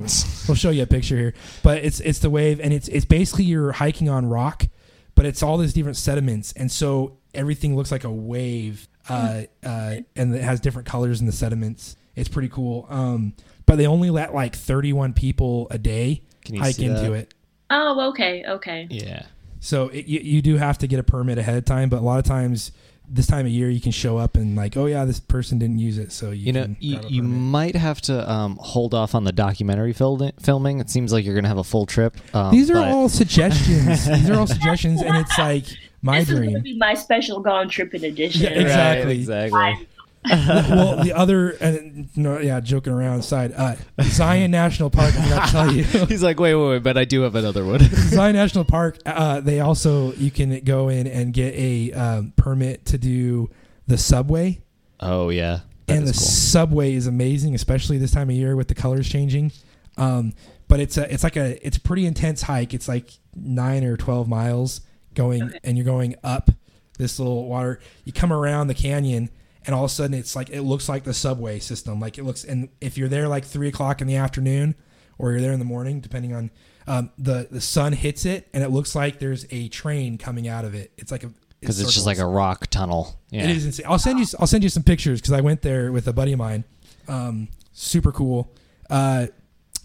we'll 0.48 0.54
show 0.56 0.70
you 0.70 0.82
a 0.82 0.86
picture 0.86 1.16
here. 1.16 1.34
But 1.62 1.84
it's 1.84 2.00
it's 2.00 2.18
the 2.20 2.30
wave, 2.30 2.60
and 2.60 2.72
it's 2.72 2.88
it's 2.88 3.04
basically 3.04 3.44
you're 3.44 3.72
hiking 3.72 4.08
on 4.08 4.26
rock, 4.26 4.66
but 5.14 5.26
it's 5.26 5.42
all 5.42 5.58
these 5.58 5.72
different 5.72 5.96
sediments, 5.96 6.52
and 6.52 6.70
so 6.70 7.18
everything 7.34 7.76
looks 7.76 7.90
like 7.92 8.04
a 8.04 8.10
wave, 8.10 8.88
uh, 9.08 9.42
uh, 9.64 9.96
and 10.16 10.34
it 10.34 10.42
has 10.42 10.60
different 10.60 10.86
colors 10.88 11.20
in 11.20 11.26
the 11.26 11.32
sediments. 11.32 11.96
It's 12.16 12.28
pretty 12.28 12.48
cool. 12.48 12.86
Um, 12.90 13.34
but 13.64 13.76
they 13.76 13.86
only 13.86 14.10
let 14.10 14.34
like 14.34 14.54
31 14.56 15.14
people 15.14 15.66
a 15.70 15.78
day 15.78 16.22
Can 16.44 16.56
you 16.56 16.60
hike 16.60 16.78
into 16.78 17.00
that? 17.00 17.12
it. 17.12 17.34
Oh, 17.70 18.10
okay, 18.10 18.44
okay. 18.46 18.86
Yeah. 18.90 19.22
So 19.60 19.88
it, 19.88 20.06
you, 20.06 20.20
you 20.20 20.42
do 20.42 20.56
have 20.56 20.76
to 20.78 20.86
get 20.86 20.98
a 20.98 21.02
permit 21.04 21.38
ahead 21.38 21.56
of 21.56 21.64
time, 21.64 21.88
but 21.88 22.00
a 22.00 22.02
lot 22.02 22.18
of 22.18 22.24
times 22.24 22.72
this 23.14 23.26
time 23.26 23.44
of 23.44 23.52
year 23.52 23.68
you 23.68 23.80
can 23.80 23.92
show 23.92 24.16
up 24.16 24.36
and 24.36 24.56
like, 24.56 24.76
oh 24.76 24.86
yeah, 24.86 25.04
this 25.04 25.20
person 25.20 25.58
didn't 25.58 25.78
use 25.78 25.98
it, 25.98 26.10
so 26.12 26.30
you, 26.30 26.46
You 26.46 26.52
know, 26.52 26.66
you, 26.80 26.98
you 27.08 27.22
might 27.22 27.76
have 27.76 28.00
to 28.02 28.30
um, 28.30 28.56
hold 28.60 28.94
off 28.94 29.14
on 29.14 29.24
the 29.24 29.32
documentary 29.32 29.92
fil- 29.92 30.32
filming. 30.40 30.80
It 30.80 30.88
seems 30.88 31.12
like 31.12 31.24
you're 31.24 31.34
going 31.34 31.44
to 31.44 31.48
have 31.48 31.58
a 31.58 31.64
full 31.64 31.84
trip. 31.86 32.16
Um, 32.34 32.50
These 32.50 32.70
are 32.70 32.74
but- 32.74 32.88
all 32.88 33.08
suggestions. 33.10 34.06
These 34.06 34.30
are 34.30 34.38
all 34.38 34.46
suggestions, 34.46 35.02
and 35.02 35.14
it's 35.16 35.36
like 35.38 35.64
my 36.00 36.20
this 36.20 36.30
is 36.30 36.36
dream. 36.38 36.50
gonna 36.52 36.62
be 36.62 36.76
my 36.78 36.94
special 36.94 37.40
gone 37.40 37.68
tripping 37.68 38.04
edition. 38.04 38.42
Yeah, 38.44 38.60
exactly. 38.60 39.04
Right, 39.06 39.16
exactly. 39.18 39.88
Well, 40.28 41.02
the 41.02 41.12
other, 41.16 41.50
and 41.50 42.08
no, 42.16 42.38
yeah, 42.38 42.60
joking 42.60 42.92
around 42.92 43.20
aside, 43.20 43.52
uh, 43.56 43.74
Zion 44.02 44.50
National 44.50 44.90
Park. 44.90 45.14
I'm 45.16 45.28
gonna 45.28 45.46
tell 45.50 45.72
you, 45.72 45.82
He's 46.06 46.22
like, 46.22 46.38
wait, 46.38 46.54
wait, 46.54 46.68
wait, 46.68 46.82
but 46.82 46.96
I 46.96 47.04
do 47.04 47.22
have 47.22 47.34
another 47.34 47.64
one. 47.64 47.80
Zion 47.92 48.34
National 48.34 48.64
Park. 48.64 48.98
Uh, 49.04 49.40
they 49.40 49.60
also 49.60 50.12
you 50.14 50.30
can 50.30 50.60
go 50.60 50.88
in 50.88 51.06
and 51.06 51.32
get 51.32 51.54
a 51.54 51.92
um, 51.92 52.32
permit 52.36 52.84
to 52.86 52.98
do 52.98 53.50
the 53.86 53.98
subway, 53.98 54.60
oh 55.00 55.28
yeah, 55.28 55.60
that 55.86 55.96
and 55.96 56.06
the 56.06 56.10
is 56.10 56.50
subway 56.50 56.94
is 56.94 57.06
amazing, 57.06 57.54
especially 57.54 57.98
this 57.98 58.12
time 58.12 58.30
of 58.30 58.36
year 58.36 58.56
with 58.56 58.68
the 58.68 58.74
colors 58.74 59.08
changing. 59.08 59.52
Um, 59.96 60.34
but 60.68 60.80
it's 60.80 60.96
a, 60.96 61.12
it's 61.12 61.22
like 61.22 61.36
a, 61.36 61.64
it's 61.66 61.76
a 61.76 61.80
pretty 61.80 62.06
intense 62.06 62.42
hike. 62.42 62.72
It's 62.72 62.88
like 62.88 63.10
nine 63.34 63.84
or 63.84 63.96
twelve 63.96 64.28
miles 64.28 64.80
going, 65.14 65.52
and 65.64 65.76
you're 65.76 65.84
going 65.84 66.14
up 66.22 66.50
this 66.98 67.18
little 67.18 67.48
water. 67.48 67.80
You 68.04 68.12
come 68.12 68.32
around 68.32 68.68
the 68.68 68.74
canyon, 68.74 69.30
and 69.66 69.74
all 69.74 69.84
of 69.84 69.90
a 69.90 69.94
sudden 69.94 70.14
it's 70.14 70.34
like 70.34 70.50
it 70.50 70.62
looks 70.62 70.88
like 70.88 71.04
the 71.04 71.14
subway 71.14 71.58
system. 71.58 72.00
Like 72.00 72.18
it 72.18 72.24
looks, 72.24 72.44
and 72.44 72.68
if 72.80 72.98
you're 72.98 73.08
there 73.08 73.28
like 73.28 73.44
three 73.44 73.68
o'clock 73.68 74.00
in 74.00 74.06
the 74.06 74.16
afternoon, 74.16 74.74
or 75.18 75.32
you're 75.32 75.40
there 75.40 75.52
in 75.52 75.58
the 75.58 75.64
morning, 75.64 76.00
depending 76.00 76.34
on 76.34 76.50
um, 76.86 77.10
the 77.18 77.48
the 77.50 77.60
sun 77.60 77.92
hits 77.92 78.24
it, 78.26 78.48
and 78.52 78.62
it 78.62 78.70
looks 78.70 78.94
like 78.94 79.18
there's 79.18 79.46
a 79.50 79.68
train 79.68 80.18
coming 80.18 80.48
out 80.48 80.64
of 80.64 80.74
it. 80.74 80.92
It's 80.96 81.12
like 81.12 81.24
a 81.24 81.32
because 81.60 81.80
it's 81.80 81.94
just 81.94 82.06
like 82.06 82.18
a 82.18 82.26
rock 82.26 82.66
tunnel. 82.68 83.20
Yeah. 83.30 83.44
it 83.44 83.50
is 83.50 83.64
insane. 83.64 83.86
I'll 83.88 83.98
send 83.98 84.18
you. 84.18 84.26
I'll 84.40 84.48
send 84.48 84.64
you 84.64 84.68
some 84.68 84.82
pictures 84.82 85.20
because 85.20 85.32
I 85.32 85.40
went 85.40 85.62
there 85.62 85.92
with 85.92 86.08
a 86.08 86.12
buddy 86.12 86.32
of 86.32 86.38
mine. 86.38 86.64
Um, 87.06 87.48
super 87.72 88.10
cool. 88.10 88.52
Uh, 88.90 89.28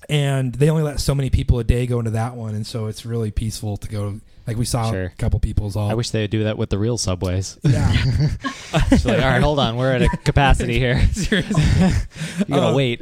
and 0.09 0.55
they 0.55 0.69
only 0.69 0.83
let 0.83 0.99
so 0.99 1.13
many 1.13 1.29
people 1.29 1.59
a 1.59 1.63
day 1.63 1.85
go 1.85 1.99
into 1.99 2.11
that 2.11 2.35
one, 2.35 2.55
and 2.55 2.65
so 2.65 2.87
it's 2.87 3.05
really 3.05 3.31
peaceful 3.31 3.77
to 3.77 3.87
go. 3.87 4.19
Like 4.47 4.57
we 4.57 4.65
saw 4.65 4.89
Sure. 4.91 5.03
a 5.05 5.09
couple 5.09 5.39
people's 5.41 5.75
all. 5.75 5.89
I 5.89 5.93
wish 5.93 6.11
they 6.11 6.21
would 6.21 6.31
do 6.31 6.45
that 6.45 6.57
with 6.57 6.69
the 6.69 6.77
real 6.79 6.97
subways. 6.97 7.59
Yeah. 7.63 7.91
It's 8.91 9.05
like, 9.05 9.21
all 9.21 9.29
right, 9.29 9.41
hold 9.41 9.59
on, 9.59 9.75
we're 9.77 9.91
at 9.93 10.01
a 10.01 10.09
capacity 10.23 10.77
here. 10.77 11.05
Seriously. 11.13 11.63
You 12.39 12.45
gotta 12.55 12.67
Uh, 12.67 12.75
wait. 12.75 13.01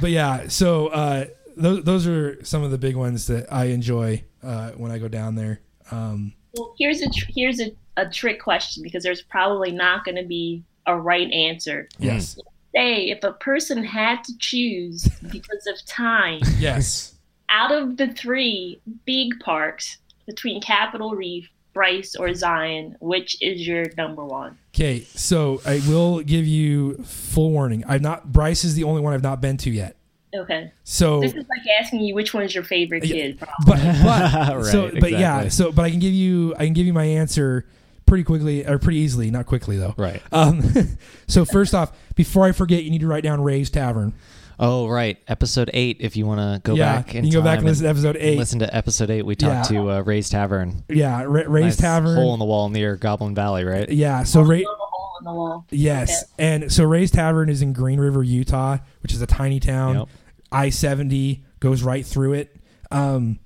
but 0.00 0.10
yeah, 0.10 0.48
so 0.48 0.88
uh, 0.88 1.26
those 1.56 1.84
those 1.84 2.06
are 2.06 2.42
some 2.44 2.62
of 2.64 2.70
the 2.72 2.78
big 2.78 2.96
ones 2.96 3.26
that 3.28 3.52
I 3.52 3.66
enjoy 3.66 4.24
uh, 4.42 4.70
when 4.72 4.90
I 4.90 4.98
go 4.98 5.06
down 5.08 5.34
there. 5.36 5.60
Um, 5.90 6.32
Well, 6.56 6.74
here's 6.78 7.00
a 7.00 7.08
tr- 7.10 7.30
here's 7.34 7.60
a, 7.60 7.72
a 7.96 8.08
trick 8.08 8.40
question 8.40 8.82
because 8.82 9.02
there's 9.04 9.22
probably 9.22 9.70
not 9.72 10.04
going 10.04 10.16
to 10.16 10.24
be 10.26 10.64
a 10.86 10.96
right 10.96 11.30
answer. 11.30 11.88
yes. 11.98 12.38
Say 12.74 13.08
if 13.10 13.22
a 13.22 13.32
person 13.34 13.84
had 13.84 14.24
to 14.24 14.32
choose 14.38 15.08
because 15.30 15.66
of 15.68 15.84
time 15.86 16.40
Yes. 16.58 17.14
out 17.48 17.70
of 17.70 17.96
the 17.98 18.08
three 18.08 18.80
big 19.06 19.38
parks 19.40 19.98
between 20.26 20.60
Capitol 20.60 21.12
Reef, 21.14 21.48
Bryce, 21.72 22.14
or 22.16 22.32
Zion, 22.34 22.96
which 23.00 23.36
is 23.42 23.66
your 23.66 23.86
number 23.96 24.24
one? 24.24 24.56
Okay, 24.74 25.00
so 25.14 25.60
I 25.66 25.80
will 25.88 26.20
give 26.20 26.46
you 26.46 26.94
full 27.04 27.50
warning. 27.50 27.84
I've 27.86 28.02
not. 28.02 28.32
Bryce 28.32 28.64
is 28.64 28.74
the 28.74 28.84
only 28.84 29.00
one 29.00 29.12
I've 29.12 29.22
not 29.22 29.40
been 29.40 29.56
to 29.58 29.70
yet. 29.70 29.96
Okay, 30.34 30.72
So 30.82 31.20
this 31.20 31.30
is 31.32 31.46
like 31.48 31.60
asking 31.80 32.00
you 32.00 32.12
which 32.14 32.34
one's 32.34 32.52
your 32.54 32.64
favorite 32.64 33.04
Yeah. 33.04 33.14
kid. 33.14 33.38
Probably. 33.38 33.82
but 33.84 34.02
but 34.02 34.56
Right, 34.56 34.64
so 34.64 34.90
but 34.98 35.12
yeah 35.12 35.46
so 35.48 35.70
but 35.70 35.84
I 35.84 35.90
can 35.90 36.00
give 36.00 36.12
you 36.12 36.52
I 36.58 36.64
can 36.64 36.72
give 36.72 36.86
you 36.86 36.92
my 36.92 37.04
answer 37.04 37.66
pretty 38.04 38.24
quickly 38.24 38.66
or 38.66 38.80
pretty 38.80 38.98
easily, 38.98 39.30
not 39.30 39.46
quickly 39.46 39.76
though. 39.76 39.94
Right. 39.96 40.20
Um, 40.32 40.60
so 41.28 41.44
first 41.44 41.72
off, 41.72 41.92
before 42.16 42.46
I 42.46 42.52
forget, 42.52 42.82
you 42.82 42.90
need 42.90 43.00
to 43.02 43.06
write 43.06 43.22
down 43.22 43.42
Ray's 43.44 43.70
Tavern. 43.70 44.12
Oh, 44.58 44.88
right. 44.88 45.18
Episode 45.28 45.70
eight. 45.74 45.96
If 46.00 46.16
you 46.16 46.26
want 46.26 46.40
to 46.40 46.60
go 46.68 46.74
yeah, 46.76 46.96
back, 46.96 47.14
in 47.14 47.24
you 47.24 47.30
can 47.32 47.40
go 47.40 47.44
back 47.44 47.58
and 47.58 47.62
time 47.62 47.66
listen 47.66 47.84
to 47.84 47.90
episode 47.90 48.16
eight. 48.18 48.38
Listen 48.38 48.58
to 48.60 48.74
episode 48.76 49.10
eight. 49.10 49.26
We 49.26 49.34
talked 49.34 49.70
Yeah. 49.70 49.80
to 49.82 49.90
uh, 49.90 50.00
Ray's 50.02 50.28
Tavern. 50.28 50.84
Yeah, 50.88 51.24
Ray, 51.26 51.44
Ray's 51.46 51.64
Nice 51.64 51.76
Tavern. 51.76 52.14
hole 52.16 52.32
in 52.34 52.38
the 52.38 52.44
wall 52.44 52.68
near 52.68 52.96
Goblin 52.96 53.34
Valley, 53.34 53.64
right? 53.64 53.88
yeah, 53.90 54.22
so 54.22 54.40
Little 54.40 54.50
Ray. 54.52 54.64
hole 54.66 55.16
in 55.20 55.24
the 55.24 55.32
wall. 55.32 55.66
Yes, 55.70 56.24
and 56.38 56.70
so 56.72 56.84
Ray's 56.84 57.10
Tavern 57.10 57.48
is 57.48 57.62
in 57.62 57.72
Green 57.72 57.98
River, 57.98 58.22
Utah, 58.22 58.78
which 59.02 59.12
is 59.12 59.20
a 59.22 59.26
tiny 59.26 59.58
town. 59.60 59.96
Yep. 59.98 60.08
I 60.52 60.68
seventy 60.70 61.44
goes 61.60 61.82
right 61.82 62.06
through 62.06 62.34
it. 62.34 62.56
Um, 62.90 63.40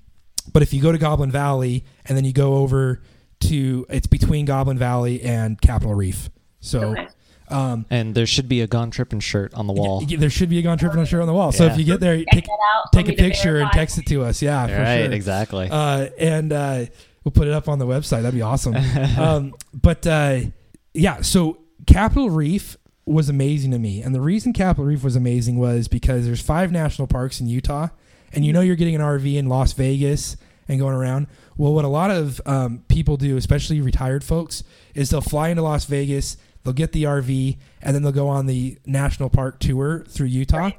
but 0.53 0.61
if 0.61 0.73
you 0.73 0.81
go 0.81 0.91
to 0.91 0.97
Goblin 0.97 1.31
Valley 1.31 1.85
and 2.05 2.15
then 2.17 2.23
you 2.25 2.33
go 2.33 2.55
over 2.57 3.01
to, 3.41 3.85
it's 3.89 4.07
between 4.07 4.45
Goblin 4.45 4.77
Valley 4.77 5.21
and 5.23 5.59
Capitol 5.59 5.95
Reef. 5.95 6.29
So 6.59 6.89
Okay. 6.91 7.07
Um, 7.51 7.85
And 7.89 8.13
there 8.15 8.25
should 8.25 8.47
be 8.49 8.61
a 8.61 8.67
Gone 8.67 8.91
Trippin' 8.91 9.19
shirt 9.19 9.53
on 9.53 9.67
the 9.67 9.73
wall. 9.73 10.05
y- 10.09 10.15
there 10.17 10.29
should 10.29 10.49
be 10.49 10.59
a 10.59 10.61
Gone 10.61 10.77
Tripping 10.77 11.03
shirt 11.05 11.21
on 11.21 11.27
the 11.27 11.33
wall. 11.33 11.51
So 11.51 11.65
Yeah. 11.65 11.71
if 11.73 11.77
you 11.79 11.83
get 11.85 11.99
there, 11.99 12.17
Check 12.17 12.27
take, 12.31 12.45
that 12.45 12.57
out. 12.75 12.91
take 12.93 13.07
a 13.07 13.09
me 13.09 13.15
to 13.15 13.21
picture 13.23 13.57
and 13.59 13.71
text 13.71 13.97
it 13.97 14.05
to 14.07 14.23
us. 14.23 14.41
Yeah, 14.41 14.67
for 14.67 14.73
right, 14.81 15.05
sure. 15.05 15.13
exactly. 15.13 15.67
uh, 15.71 16.07
and 16.19 16.51
uh, 16.53 16.85
we'll 17.23 17.31
put 17.31 17.47
it 17.47 17.53
up 17.53 17.67
on 17.67 17.79
the 17.79 17.85
website. 17.87 18.21
That'd 18.23 18.33
be 18.35 18.41
awesome. 18.41 18.75
um, 19.17 19.53
but 19.73 20.05
uh, 20.07 20.39
yeah, 20.93 21.21
so 21.21 21.57
Capitol 21.87 22.29
Reef 22.29 22.77
was 23.05 23.29
amazing 23.29 23.71
to 23.71 23.79
me, 23.79 24.01
and 24.03 24.13
the 24.13 24.21
reason 24.21 24.53
Capitol 24.53 24.85
Reef 24.85 25.03
was 25.03 25.15
amazing 25.15 25.57
was 25.57 25.87
because 25.87 26.25
there's 26.25 26.41
five 26.41 26.71
national 26.71 27.07
parks 27.07 27.39
in 27.41 27.47
Utah, 27.47 27.87
and 28.33 28.45
you 28.45 28.53
know 28.53 28.61
you're 28.61 28.75
getting 28.75 28.95
an 28.95 29.01
RV 29.01 29.35
in 29.35 29.47
Las 29.47 29.73
Vegas 29.73 30.37
and 30.67 30.79
going 30.79 30.93
around. 30.93 31.25
Well, 31.57 31.73
what 31.73 31.83
a 31.83 31.89
lot 31.89 32.11
of 32.11 32.39
um, 32.45 32.83
people 32.87 33.17
do, 33.17 33.35
especially 33.35 33.81
retired 33.81 34.23
folks, 34.23 34.63
is 34.93 35.09
they'll 35.09 35.19
fly 35.21 35.49
into 35.49 35.63
Las 35.63 35.85
Vegas, 35.85 36.37
they'll 36.63 36.73
get 36.73 36.91
the 36.91 37.03
RV, 37.03 37.57
and 37.81 37.95
then 37.95 38.03
they'll 38.03 38.11
go 38.11 38.27
on 38.27 38.45
the 38.45 38.77
national 38.85 39.29
park 39.29 39.59
tour 39.59 40.03
through 40.07 40.27
Utah, 40.27 40.71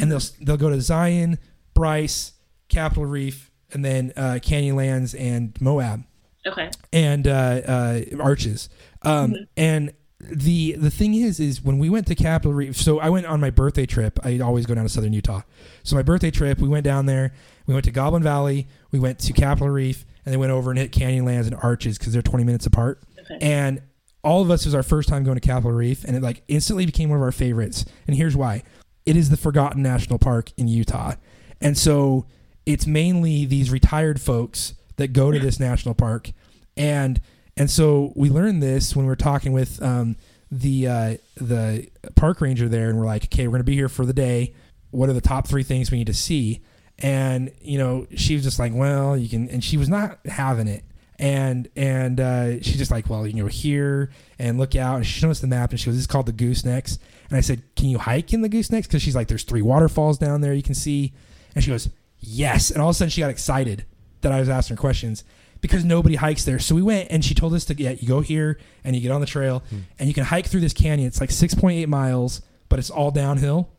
and 0.00 0.10
they'll 0.10 0.20
they'll 0.40 0.56
go 0.56 0.70
to 0.70 0.80
Zion, 0.80 1.38
Bryce, 1.74 2.32
Capitol 2.68 3.06
Reef, 3.06 3.50
and 3.72 3.84
then 3.84 4.12
uh, 4.16 4.38
Canyonlands 4.42 5.14
and 5.18 5.58
Moab 5.60 6.04
Okay. 6.46 6.70
and 6.92 7.26
uh, 7.26 7.30
uh, 7.30 8.00
arches. 8.20 8.68
Um, 9.02 9.34
And 9.56 9.92
the 10.20 10.72
the 10.72 10.90
thing 10.90 11.14
is, 11.14 11.38
is 11.38 11.62
when 11.62 11.78
we 11.78 11.88
went 11.88 12.06
to 12.08 12.14
Capitol 12.16 12.52
Reef. 12.52 12.76
So 12.76 12.98
I 12.98 13.08
went 13.08 13.26
on 13.26 13.38
my 13.40 13.50
birthday 13.50 13.86
trip. 13.86 14.18
I 14.24 14.40
always 14.40 14.66
go 14.66 14.74
down 14.74 14.82
to 14.84 14.88
Southern 14.88 15.12
Utah. 15.12 15.42
So 15.84 15.94
my 15.94 16.02
birthday 16.02 16.32
trip, 16.32 16.58
we 16.58 16.66
went 16.68 16.82
down 16.84 17.06
there. 17.06 17.32
We 17.66 17.74
went 17.74 17.84
to 17.84 17.92
Goblin 17.92 18.22
Valley. 18.24 18.66
We 18.90 18.98
went 18.98 19.20
to 19.20 19.32
Capitol 19.32 19.68
Reef, 19.68 20.04
and 20.24 20.32
then 20.32 20.40
went 20.40 20.50
over 20.50 20.70
and 20.70 20.78
hit 20.78 20.90
Canyonlands 20.90 21.46
and 21.46 21.54
Arches 21.62 21.98
because 21.98 22.12
they're 22.12 22.22
20 22.22 22.42
minutes 22.44 22.66
apart. 22.66 23.00
Okay. 23.20 23.38
And 23.40 23.80
all 24.22 24.42
of 24.42 24.50
us 24.50 24.64
was 24.64 24.74
our 24.74 24.82
first 24.82 25.08
time 25.08 25.24
going 25.24 25.38
to 25.38 25.46
Capitol 25.46 25.72
Reef, 25.72 26.04
and 26.04 26.16
it 26.16 26.22
like 26.22 26.42
instantly 26.48 26.86
became 26.86 27.10
one 27.10 27.18
of 27.18 27.22
our 27.22 27.32
favorites. 27.32 27.84
And 28.06 28.16
here's 28.16 28.36
why: 28.36 28.62
it 29.06 29.16
is 29.16 29.30
the 29.30 29.36
forgotten 29.36 29.82
national 29.82 30.18
park 30.18 30.52
in 30.56 30.68
Utah, 30.68 31.14
and 31.60 31.76
so 31.76 32.26
it's 32.66 32.86
mainly 32.86 33.44
these 33.44 33.70
retired 33.70 34.20
folks 34.20 34.74
that 34.96 35.08
go 35.08 35.30
to 35.30 35.38
this 35.38 35.60
national 35.60 35.94
park, 35.94 36.32
and 36.76 37.20
and 37.56 37.70
so 37.70 38.12
we 38.16 38.30
learned 38.30 38.62
this 38.62 38.94
when 38.94 39.06
we 39.06 39.10
were 39.10 39.16
talking 39.16 39.52
with 39.52 39.82
um, 39.82 40.16
the 40.50 40.86
uh, 40.86 41.16
the 41.36 41.88
park 42.16 42.40
ranger 42.40 42.68
there, 42.68 42.88
and 42.88 42.98
we're 42.98 43.06
like, 43.06 43.24
okay, 43.24 43.46
we're 43.46 43.52
gonna 43.52 43.64
be 43.64 43.74
here 43.74 43.88
for 43.88 44.04
the 44.04 44.12
day. 44.12 44.54
What 44.90 45.08
are 45.08 45.14
the 45.14 45.20
top 45.20 45.46
three 45.46 45.62
things 45.62 45.90
we 45.90 45.98
need 45.98 46.06
to 46.06 46.14
see? 46.14 46.62
And 46.98 47.52
you 47.60 47.78
know, 47.78 48.06
she 48.16 48.34
was 48.34 48.42
just 48.42 48.58
like, 48.58 48.72
well, 48.74 49.16
you 49.16 49.28
can, 49.28 49.48
and 49.48 49.62
she 49.62 49.76
was 49.76 49.88
not 49.88 50.18
having 50.26 50.66
it 50.66 50.82
and 51.18 51.68
and 51.74 52.20
uh, 52.20 52.60
she's 52.60 52.78
just 52.78 52.90
like, 52.90 53.10
well, 53.10 53.26
you 53.26 53.34
know, 53.34 53.46
here 53.46 54.10
and 54.38 54.58
look 54.58 54.76
out. 54.76 54.96
And 54.96 55.06
she 55.06 55.20
showed 55.20 55.30
us 55.30 55.40
the 55.40 55.46
map, 55.46 55.70
and 55.70 55.80
she 55.80 55.86
goes, 55.86 55.94
"This 55.94 56.02
is 56.02 56.06
called 56.06 56.26
the 56.26 56.32
Goosenecks." 56.32 56.98
And 57.28 57.36
I 57.36 57.40
said, 57.40 57.62
"Can 57.74 57.88
you 57.88 57.98
hike 57.98 58.32
in 58.32 58.42
the 58.42 58.48
Goosenecks?" 58.48 58.84
Because 58.84 59.02
she's 59.02 59.16
like, 59.16 59.28
"There's 59.28 59.42
three 59.42 59.62
waterfalls 59.62 60.18
down 60.18 60.40
there 60.40 60.54
you 60.54 60.62
can 60.62 60.74
see." 60.74 61.12
And 61.54 61.64
she 61.64 61.70
goes, 61.70 61.88
"Yes." 62.20 62.70
And 62.70 62.80
all 62.80 62.90
of 62.90 62.94
a 62.94 62.98
sudden, 62.98 63.10
she 63.10 63.20
got 63.20 63.30
excited 63.30 63.84
that 64.20 64.32
I 64.32 64.40
was 64.40 64.48
asking 64.48 64.76
her 64.76 64.80
questions 64.80 65.24
because 65.60 65.84
nobody 65.84 66.14
hikes 66.14 66.44
there. 66.44 66.58
So 66.58 66.74
we 66.74 66.82
went, 66.82 67.10
and 67.10 67.24
she 67.24 67.34
told 67.34 67.52
us 67.54 67.64
to 67.66 67.74
get 67.74 68.00
you 68.00 68.08
go 68.08 68.20
here 68.20 68.58
and 68.84 68.94
you 68.94 69.02
get 69.02 69.10
on 69.10 69.20
the 69.20 69.26
trail, 69.26 69.62
and 69.98 70.08
you 70.08 70.14
can 70.14 70.24
hike 70.24 70.46
through 70.46 70.60
this 70.60 70.72
canyon. 70.72 71.08
It's 71.08 71.20
like 71.20 71.30
6.8 71.30 71.88
miles, 71.88 72.42
but 72.68 72.78
it's 72.78 72.90
all 72.90 73.10
downhill. 73.10 73.70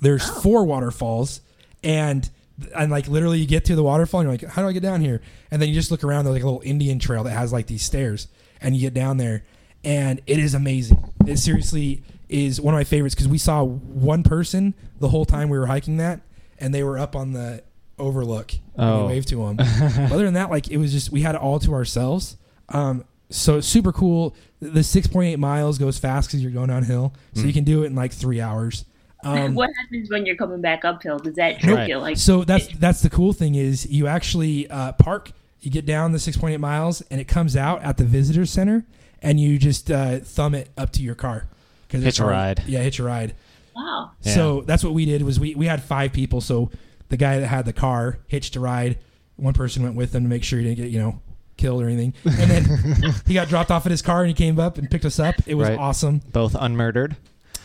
There's 0.00 0.28
four 0.42 0.64
waterfalls, 0.64 1.40
and 1.84 2.28
and 2.76 2.90
like 2.90 3.08
literally 3.08 3.38
you 3.38 3.46
get 3.46 3.64
to 3.66 3.76
the 3.76 3.82
waterfall 3.82 4.20
and 4.20 4.26
you're 4.28 4.34
like, 4.48 4.54
how 4.54 4.62
do 4.62 4.68
I 4.68 4.72
get 4.72 4.82
down 4.82 5.00
here? 5.00 5.20
And 5.50 5.60
then 5.60 5.68
you 5.68 5.74
just 5.74 5.90
look 5.90 6.04
around. 6.04 6.24
There's 6.24 6.34
like 6.34 6.42
a 6.42 6.46
little 6.46 6.62
Indian 6.64 6.98
trail 6.98 7.24
that 7.24 7.30
has 7.30 7.52
like 7.52 7.66
these 7.66 7.82
stairs, 7.82 8.28
and 8.60 8.74
you 8.74 8.80
get 8.82 8.94
down 8.94 9.16
there, 9.16 9.44
and 9.84 10.20
it 10.26 10.38
is 10.38 10.54
amazing. 10.54 11.12
It 11.26 11.38
seriously 11.38 12.02
is 12.28 12.60
one 12.60 12.74
of 12.74 12.78
my 12.78 12.84
favorites 12.84 13.14
because 13.14 13.28
we 13.28 13.38
saw 13.38 13.62
one 13.64 14.22
person 14.22 14.74
the 15.00 15.08
whole 15.08 15.24
time 15.24 15.48
we 15.48 15.58
were 15.58 15.66
hiking 15.66 15.96
that, 15.96 16.20
and 16.58 16.72
they 16.74 16.82
were 16.84 16.98
up 16.98 17.16
on 17.16 17.32
the 17.32 17.62
overlook. 17.98 18.52
And 18.76 18.88
Oh. 18.88 19.02
we 19.06 19.12
waved 19.14 19.28
to 19.28 19.36
them. 19.46 19.58
Other 20.12 20.24
than 20.24 20.34
that, 20.34 20.50
like 20.50 20.68
it 20.70 20.76
was 20.78 20.92
just 20.92 21.10
we 21.10 21.22
had 21.22 21.34
it 21.34 21.40
all 21.40 21.58
to 21.60 21.72
ourselves. 21.74 22.36
Um, 22.68 23.04
so 23.30 23.60
super 23.60 23.92
cool. 23.92 24.34
The 24.60 24.80
6.8 24.80 25.38
miles 25.38 25.78
goes 25.78 25.98
fast 25.98 26.28
because 26.28 26.42
you're 26.42 26.52
going 26.52 26.68
downhill, 26.68 27.14
so 27.34 27.42
you 27.42 27.52
can 27.52 27.64
do 27.64 27.82
it 27.82 27.86
in 27.86 27.94
like 27.94 28.12
three 28.12 28.40
hours. 28.40 28.84
Um, 29.24 29.54
what 29.54 29.70
happens 29.82 30.10
when 30.10 30.26
you're 30.26 30.36
coming 30.36 30.60
back 30.60 30.84
uphill? 30.84 31.18
Does 31.18 31.34
that 31.36 31.60
trip 31.60 31.76
Right. 31.76 31.88
you? 31.88 31.98
Like, 31.98 32.16
so 32.16 32.44
that's 32.44 32.66
that's 32.78 33.00
the 33.02 33.10
cool 33.10 33.32
thing 33.32 33.54
is 33.54 33.86
you 33.90 34.06
actually 34.06 34.68
uh, 34.70 34.92
park. 34.92 35.32
You 35.60 35.70
get 35.70 35.84
down 35.84 36.12
the 36.12 36.18
6.8 36.18 36.58
miles, 36.58 37.02
and 37.10 37.20
it 37.20 37.28
comes 37.28 37.54
out 37.54 37.82
at 37.82 37.98
the 37.98 38.04
visitor 38.04 38.46
center, 38.46 38.86
and 39.20 39.38
you 39.38 39.58
just 39.58 39.90
uh, 39.90 40.20
thumb 40.20 40.54
it 40.54 40.70
up 40.78 40.90
to 40.92 41.02
your 41.02 41.14
car. 41.14 41.46
'Cause 41.90 42.02
it's 42.04 42.16
Hitch 42.18 42.20
a 42.20 42.24
ride. 42.28 42.62
Yeah, 42.66 42.78
hitch 42.80 42.98
a 42.98 43.02
ride. 43.04 43.34
wow. 43.76 44.12
Yeah. 44.22 44.34
So 44.34 44.60
that's 44.62 44.82
what 44.84 44.94
we 44.94 45.04
did. 45.04 45.22
Was 45.22 45.38
we 45.40 45.54
we 45.54 45.66
had 45.66 45.82
five 45.82 46.12
people. 46.12 46.40
So 46.40 46.70
the 47.08 47.16
guy 47.16 47.38
that 47.40 47.46
had 47.48 47.64
the 47.66 47.72
car 47.72 48.18
hitched 48.28 48.54
a 48.56 48.60
ride. 48.60 48.98
One 49.36 49.52
person 49.54 49.82
went 49.82 49.96
with 49.96 50.14
him 50.14 50.22
to 50.22 50.28
make 50.28 50.44
sure 50.44 50.58
he 50.60 50.64
didn't 50.66 50.78
get 50.78 50.90
you 50.90 50.98
know 51.00 51.20
killed 51.56 51.82
or 51.82 51.88
anything. 51.88 52.14
And 52.24 52.50
then 52.50 53.12
he 53.26 53.34
got 53.34 53.48
dropped 53.48 53.70
off 53.70 53.84
at 53.84 53.90
his 53.90 54.00
car, 54.02 54.20
and 54.20 54.28
he 54.28 54.34
came 54.34 54.58
up 54.60 54.78
and 54.78 54.88
picked 54.90 55.04
us 55.04 55.18
up. 55.18 55.34
It 55.46 55.56
was 55.56 55.68
Right. 55.68 55.78
awesome. 55.78 56.20
Both 56.32 56.54
unmurdered. 56.54 57.16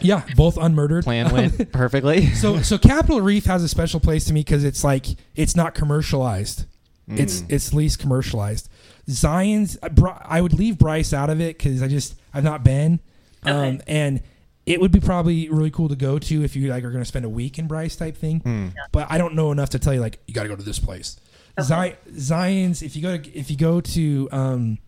Yeah, 0.01 0.23
both 0.35 0.55
unmurdered. 0.57 1.03
Plan 1.03 1.31
went 1.33 1.71
perfectly. 1.73 2.27
So 2.33 2.61
so 2.61 2.77
Capitol 2.77 3.21
Reef 3.21 3.45
has 3.45 3.63
a 3.63 3.67
special 3.69 3.99
place 3.99 4.25
to 4.25 4.33
me 4.33 4.41
because 4.41 4.63
it's 4.63 4.83
like 4.83 5.05
it's 5.35 5.55
not 5.55 5.73
commercialized. 5.73 6.65
It's 7.07 7.43
it's 7.49 7.73
least 7.73 7.99
commercialized. 7.99 8.67
Zion's 9.09 9.77
I 10.25 10.41
would 10.41 10.53
leave 10.53 10.77
Bryce 10.77 11.13
out 11.13 11.29
of 11.29 11.39
it 11.39 11.57
because 11.57 11.81
I 11.83 11.87
just 11.87 12.15
I've 12.33 12.43
not 12.43 12.63
been, 12.63 12.99
um, 13.43 13.55
Okay. 13.55 13.79
and 13.87 14.21
it 14.65 14.81
would 14.81 14.91
be 14.91 14.99
probably 14.99 15.47
really 15.49 15.69
cool 15.69 15.87
to 15.89 15.95
go 15.95 16.17
to 16.17 16.43
if 16.43 16.55
you 16.55 16.69
like 16.69 16.83
are 16.83 16.89
going 16.89 17.03
to 17.03 17.07
spend 17.07 17.23
a 17.23 17.29
week 17.29 17.59
in 17.59 17.67
Bryce 17.67 17.95
type 17.95 18.17
thing. 18.17 18.73
But 18.91 19.07
I 19.11 19.17
don't 19.19 19.35
know 19.35 19.51
enough 19.51 19.69
to 19.71 19.79
tell 19.79 19.93
you 19.93 20.01
like 20.01 20.19
you 20.27 20.33
got 20.33 20.43
to 20.43 20.49
go 20.49 20.55
to 20.55 20.63
this 20.63 20.79
place. 20.79 21.19
Zi- 21.61 21.95
Zion's 22.17 22.81
if 22.81 22.95
you 22.95 23.01
go 23.03 23.17
to 23.17 23.33
if 23.37 23.51
you 23.51 23.57
go 23.57 23.79
to 23.81 24.27
um, 24.31 24.79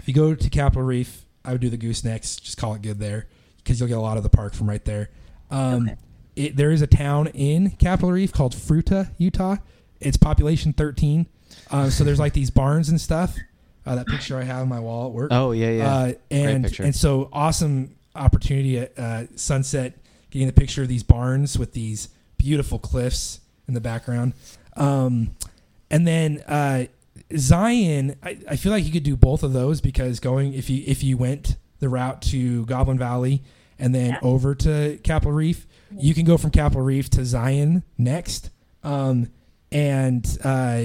if 0.00 0.08
you 0.08 0.14
go 0.14 0.34
to 0.34 0.50
Capitol 0.50 0.82
Reef, 0.82 1.24
I 1.44 1.52
would 1.52 1.60
do 1.60 1.70
the 1.70 1.76
Goose 1.76 2.02
goosenecks. 2.02 2.42
Just 2.42 2.56
call 2.58 2.74
it 2.74 2.82
good 2.82 2.98
there 2.98 3.28
because 3.62 3.78
you'll 3.80 3.88
get 3.88 3.98
a 3.98 4.00
lot 4.00 4.16
of 4.16 4.22
the 4.22 4.28
park 4.28 4.54
from 4.54 4.68
right 4.68 4.84
there. 4.84 5.10
Um, 5.50 5.84
Okay. 5.88 5.96
it, 6.36 6.56
there 6.56 6.70
is 6.70 6.82
a 6.82 6.86
town 6.86 7.28
in 7.28 7.70
Capitol 7.72 8.12
Reef 8.12 8.32
called 8.32 8.54
Fruita, 8.54 9.10
Utah. 9.18 9.56
It's 10.00 10.16
population 10.16 10.72
13. 10.72 11.26
Uh, 11.70 11.90
so 11.90 12.04
there's 12.04 12.18
like 12.18 12.32
these 12.32 12.50
barns 12.50 12.88
and 12.88 13.00
stuff. 13.00 13.36
Uh, 13.86 13.94
that 13.96 14.06
picture 14.06 14.36
I 14.38 14.44
have 14.44 14.62
on 14.62 14.68
my 14.68 14.78
wall 14.80 15.06
at 15.08 15.12
work. 15.12 15.28
Oh 15.32 15.52
yeah, 15.52 15.70
yeah. 15.70 15.94
Uh, 15.94 16.12
and 16.30 16.64
picture. 16.64 16.82
and 16.84 16.94
so 16.94 17.28
awesome 17.32 17.96
opportunity 18.14 18.78
at 18.78 18.98
uh, 18.98 19.24
sunset, 19.36 19.98
getting 20.30 20.46
the 20.46 20.52
picture 20.52 20.82
of 20.82 20.88
these 20.88 21.02
barns 21.02 21.58
with 21.58 21.72
these 21.72 22.08
beautiful 22.36 22.78
cliffs 22.78 23.40
in 23.66 23.74
the 23.74 23.80
background. 23.80 24.34
Um, 24.76 25.34
and 25.90 26.06
then 26.06 26.42
uh, 26.46 26.86
Zion, 27.36 28.16
I, 28.22 28.38
I 28.48 28.56
feel 28.56 28.72
like 28.72 28.84
you 28.84 28.92
could 28.92 29.02
do 29.02 29.16
both 29.16 29.42
of 29.42 29.52
those 29.52 29.80
because 29.80 30.20
going 30.20 30.52
if 30.54 30.68
you 30.70 30.82
if 30.86 31.02
you 31.02 31.16
went 31.16 31.56
the 31.80 31.88
route 31.88 32.22
to 32.22 32.64
Goblin 32.66 32.98
Valley 32.98 33.42
and 33.78 33.94
then 33.94 34.10
Yeah. 34.10 34.18
over 34.22 34.54
to 34.54 34.98
Capitol 35.02 35.32
Reef, 35.32 35.66
you 35.96 36.14
can 36.14 36.24
go 36.24 36.36
from 36.36 36.50
Capitol 36.50 36.82
Reef 36.82 37.10
to 37.10 37.24
Zion 37.24 37.82
next. 37.98 38.50
Um, 38.84 39.28
and 39.72 40.38
uh, 40.44 40.84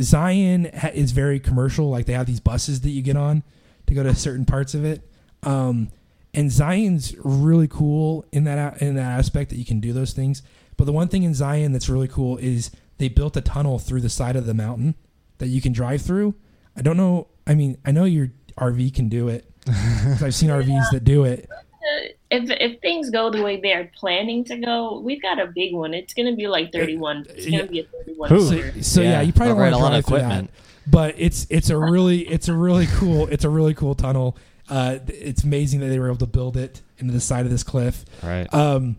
Zion 0.00 0.70
ha- 0.76 0.90
is 0.92 1.12
very 1.12 1.38
commercial. 1.40 1.88
Like 1.90 2.06
they 2.06 2.12
have 2.14 2.26
these 2.26 2.40
buses 2.40 2.80
that 2.82 2.90
you 2.90 3.02
get 3.02 3.16
on 3.16 3.42
to 3.86 3.94
go 3.94 4.02
to 4.02 4.14
certain 4.14 4.44
parts 4.44 4.74
of 4.74 4.84
it. 4.84 5.08
Um, 5.42 5.88
and 6.34 6.50
Zion's 6.50 7.14
really 7.22 7.68
cool 7.68 8.24
in 8.32 8.44
that 8.44 8.80
in 8.80 8.94
that 8.94 9.18
aspect 9.18 9.50
that 9.50 9.56
you 9.58 9.64
can 9.64 9.80
do 9.80 9.92
those 9.92 10.12
things. 10.12 10.42
But 10.76 10.84
the 10.84 10.92
one 10.92 11.08
thing 11.08 11.22
in 11.24 11.34
Zion 11.34 11.72
that's 11.72 11.88
really 11.90 12.08
cool 12.08 12.38
is 12.38 12.70
they 12.98 13.08
built 13.08 13.36
a 13.36 13.40
tunnel 13.42 13.78
through 13.78 14.00
the 14.00 14.08
side 14.08 14.36
of 14.36 14.46
the 14.46 14.54
mountain 14.54 14.94
that 15.38 15.48
you 15.48 15.60
can 15.60 15.72
drive 15.72 16.00
through. 16.02 16.34
I 16.76 16.80
don't 16.82 16.96
know. 16.96 17.28
I 17.46 17.54
mean, 17.54 17.76
I 17.84 17.90
know 17.92 18.04
your 18.04 18.30
RV 18.56 18.94
can 18.94 19.08
do 19.10 19.28
it. 19.28 19.50
'Cause 19.66 20.22
I've 20.22 20.34
seen 20.34 20.50
RVs 20.50 20.90
that 20.92 21.04
do 21.04 21.24
it. 21.24 21.48
Uh, 21.50 22.08
if 22.30 22.50
if 22.50 22.80
things 22.80 23.10
go 23.10 23.30
the 23.30 23.42
way 23.42 23.60
they're 23.60 23.90
planning 23.96 24.44
to 24.44 24.56
go, 24.56 25.00
we've 25.00 25.20
got 25.20 25.38
a 25.40 25.46
big 25.46 25.74
one. 25.74 25.94
It's 25.94 26.14
gonna 26.14 26.34
be 26.34 26.46
like 26.48 26.72
31. 26.72 27.26
It's 27.30 27.44
gonna 27.46 27.56
yeah. 27.58 27.62
be 27.64 27.80
a 27.80 27.84
31. 27.84 28.28
So, 28.28 28.80
so 28.80 29.00
yeah, 29.02 29.10
Yeah, 29.10 29.20
you 29.22 29.32
probably 29.32 29.52
I'll 29.54 29.58
write 29.58 29.70
don't 29.70 29.80
a 29.80 29.82
want 29.82 29.82
lot 29.82 29.90
to 29.92 29.98
of 29.98 30.06
drive 30.06 30.06
through 30.06 30.18
that. 30.18 30.24
equipment. 30.24 30.50
But 30.86 31.14
it's 31.18 31.46
it's 31.50 31.70
a 31.70 31.76
really 31.76 32.20
it's 32.28 32.48
a 32.48 32.54
really 32.54 32.86
cool 32.94 33.26
it's 33.28 33.44
a 33.44 33.48
really 33.50 33.74
cool 33.74 33.94
tunnel. 33.94 34.36
Uh, 34.68 34.98
it's 35.08 35.44
amazing 35.44 35.80
that 35.80 35.86
they 35.88 35.98
were 35.98 36.06
able 36.06 36.16
to 36.16 36.26
build 36.26 36.56
it 36.56 36.80
into 36.98 37.12
the 37.12 37.20
side 37.20 37.44
of 37.44 37.50
this 37.50 37.62
cliff. 37.62 38.04
Right. 38.22 38.52
Um, 38.54 38.96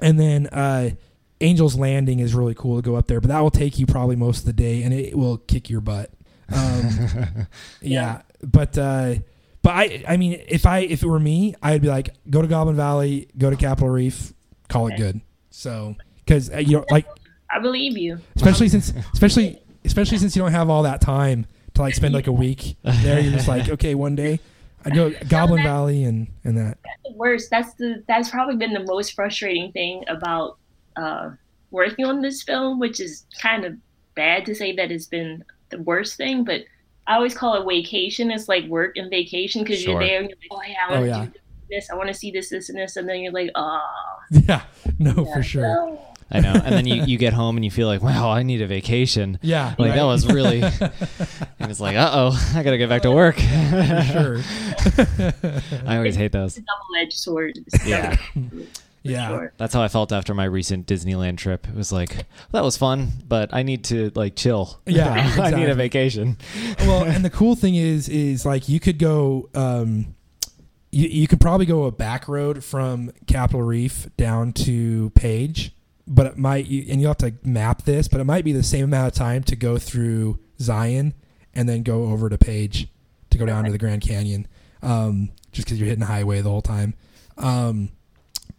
and 0.00 0.18
then 0.18 0.46
uh, 0.46 0.90
Angel's 1.40 1.76
Landing 1.76 2.20
is 2.20 2.34
really 2.34 2.54
cool 2.54 2.76
to 2.76 2.82
go 2.82 2.94
up 2.96 3.08
there, 3.08 3.20
but 3.20 3.28
that 3.28 3.40
will 3.40 3.50
take 3.50 3.78
you 3.78 3.84
probably 3.86 4.16
most 4.16 4.40
of 4.40 4.44
the 4.46 4.52
day, 4.52 4.82
and 4.82 4.94
it 4.94 5.16
will 5.18 5.38
kick 5.38 5.68
your 5.68 5.80
butt. 5.80 6.10
Um, 6.54 7.46
yeah, 7.82 8.22
but 8.42 8.78
uh, 8.78 9.16
but 9.62 9.70
I 9.70 10.04
I 10.08 10.16
mean, 10.16 10.42
if 10.48 10.66
I 10.66 10.80
if 10.80 11.02
it 11.02 11.06
were 11.06 11.20
me, 11.20 11.54
I'd 11.62 11.82
be 11.82 11.88
like, 11.88 12.14
go 12.30 12.42
to 12.42 12.48
Goblin 12.48 12.76
Valley, 12.76 13.28
go 13.38 13.50
to 13.50 13.56
Capitol 13.56 13.90
Reef, 13.90 14.32
call 14.68 14.88
it 14.88 14.96
good. 14.96 15.20
So 15.50 15.96
because 16.24 16.48
you 16.50 16.78
know, 16.78 16.84
like 16.90 17.06
I 17.50 17.58
believe 17.60 17.96
you. 17.96 18.18
especially 18.36 18.68
since 18.68 18.92
especially 19.12 19.60
especially 19.84 20.18
since 20.18 20.34
you 20.36 20.42
don't 20.42 20.52
have 20.52 20.70
all 20.70 20.82
that 20.84 21.00
time 21.00 21.46
to 21.74 21.82
like 21.82 21.94
spend 21.94 22.14
like 22.14 22.26
a 22.26 22.32
week 22.32 22.76
there, 22.82 23.20
you're 23.20 23.32
just 23.32 23.48
like, 23.48 23.68
okay, 23.68 23.94
one 23.94 24.14
day 24.16 24.40
I 24.84 24.90
go 24.90 25.10
Goblin 25.28 25.62
that- 25.62 25.68
Valley 25.68 26.04
and 26.04 26.28
and 26.44 26.56
that. 26.58 26.78
The 27.04 27.12
worst. 27.12 27.50
That's 27.50 27.74
the 27.74 28.02
that's 28.08 28.30
probably 28.30 28.56
been 28.56 28.72
the 28.72 28.84
most 28.84 29.14
frustrating 29.14 29.72
thing 29.72 30.04
about 30.08 30.58
uh, 30.96 31.30
working 31.70 32.04
on 32.04 32.20
this 32.22 32.42
film, 32.42 32.78
which 32.78 33.00
is 33.00 33.26
kind 33.40 33.64
of 33.64 33.76
bad 34.14 34.44
to 34.46 34.54
say 34.54 34.74
that 34.76 34.90
it's 34.90 35.06
been 35.06 35.44
the 35.70 35.78
worst 35.82 36.16
thing, 36.16 36.44
but 36.44 36.62
I 37.06 37.16
always 37.16 37.34
call 37.34 37.54
it 37.60 37.66
vacation. 37.68 38.30
It's 38.30 38.48
like 38.48 38.64
work 38.66 38.96
and 38.96 39.10
vacation 39.10 39.62
because 39.62 39.80
Sure. 39.80 40.00
you're 40.00 40.08
there 40.08 40.20
and 40.20 40.28
you're 40.30 40.38
like, 40.38 40.66
oh 40.66 40.70
yeah, 40.70 40.76
I 40.88 40.90
Oh, 40.90 40.94
want 40.94 41.04
to 41.04 41.08
yeah. 41.10 41.24
do 41.26 41.32
this, 41.70 41.90
I 41.90 41.94
want 41.96 42.08
to 42.08 42.14
see 42.14 42.30
this, 42.30 42.48
this, 42.50 42.68
and 42.68 42.78
this, 42.78 42.96
and 42.96 43.08
then 43.08 43.20
you're 43.20 43.32
like, 43.32 43.50
oh, 43.54 43.80
Yeah, 44.30 44.62
no, 44.98 45.24
yeah, 45.26 45.34
for 45.34 45.42
sure. 45.42 45.62
no. 45.62 46.06
I 46.34 46.40
know. 46.40 46.52
And 46.64 46.74
then 46.74 46.86
you, 46.86 47.04
you 47.04 47.18
get 47.18 47.34
home 47.34 47.56
and 47.58 47.64
you 47.64 47.70
feel 47.70 47.86
like, 47.88 48.02
wow, 48.02 48.30
I 48.30 48.42
need 48.42 48.62
a 48.62 48.66
vacation. 48.66 49.38
Yeah, 49.42 49.74
Like 49.78 49.90
right. 49.90 49.96
that 49.96 50.04
was 50.04 50.26
really, 50.26 50.62
and 51.60 51.70
it's 51.70 51.80
like, 51.80 51.94
uh 51.96 52.10
oh, 52.14 52.52
I 52.56 52.62
gotta 52.62 52.78
get 52.78 52.88
back 52.88 53.02
to 53.02 53.10
work. 53.10 53.36
sure. 53.36 54.38
I 55.86 55.96
always 55.96 56.16
hate 56.16 56.32
those. 56.32 56.54
double-edged 56.54 57.12
sword. 57.12 57.58
Yeah. 57.84 58.16
Yeah. 59.02 59.28
Sure. 59.28 59.52
That's 59.56 59.74
how 59.74 59.82
I 59.82 59.88
felt 59.88 60.12
after 60.12 60.34
my 60.34 60.44
recent 60.44 60.86
Disneyland 60.86 61.36
trip. 61.38 61.66
It 61.66 61.74
was 61.74 61.92
like 61.92 62.26
that 62.52 62.62
was 62.62 62.76
fun, 62.76 63.08
but 63.26 63.52
I 63.52 63.62
need 63.62 63.84
to 63.84 64.12
like 64.14 64.36
chill. 64.36 64.80
Yeah, 64.86 65.12
I 65.40 65.50
need 65.50 65.68
a 65.68 65.74
vacation. 65.74 66.38
well, 66.80 67.04
and 67.04 67.24
the 67.24 67.30
cool 67.38 67.56
thing 67.56 67.74
is, 67.74 68.08
is 68.08 68.46
like 68.46 68.68
you 68.68 68.80
could 68.80 68.98
go, 68.98 69.48
um, 69.54 70.14
you, 70.90 71.08
you 71.08 71.26
could 71.26 71.40
probably 71.40 71.66
go 71.66 71.84
a 71.84 71.90
back 71.92 72.28
road 72.28 72.62
from 72.62 73.10
Capitol 73.26 73.62
Reef 73.62 74.08
down 74.16 74.52
to 74.52 75.10
Page, 75.10 75.74
but 76.06 76.26
it 76.26 76.38
might, 76.38 76.66
and 76.66 77.00
you'll 77.00 77.10
have 77.10 77.18
to 77.18 77.34
map 77.42 77.82
this, 77.82 78.08
but 78.08 78.20
it 78.20 78.24
might 78.24 78.44
be 78.44 78.52
the 78.52 78.62
same 78.62 78.84
amount 78.84 79.08
of 79.08 79.14
time 79.14 79.42
to 79.44 79.56
go 79.56 79.78
through 79.78 80.38
Zion 80.60 81.14
and 81.54 81.68
then 81.68 81.82
go 81.82 82.04
over 82.04 82.28
to 82.28 82.38
Page 82.38 82.88
to 83.30 83.38
go 83.38 83.46
down 83.46 83.64
to 83.64 83.72
the 83.72 83.78
Grand 83.78 84.02
Canyon, 84.02 84.46
um, 84.82 85.30
just 85.50 85.66
because 85.66 85.80
you're 85.80 85.86
hitting 85.88 86.00
the 86.00 86.06
highway 86.06 86.40
the 86.40 86.50
whole 86.50 86.62
time. 86.62 86.94
Um, 87.38 87.90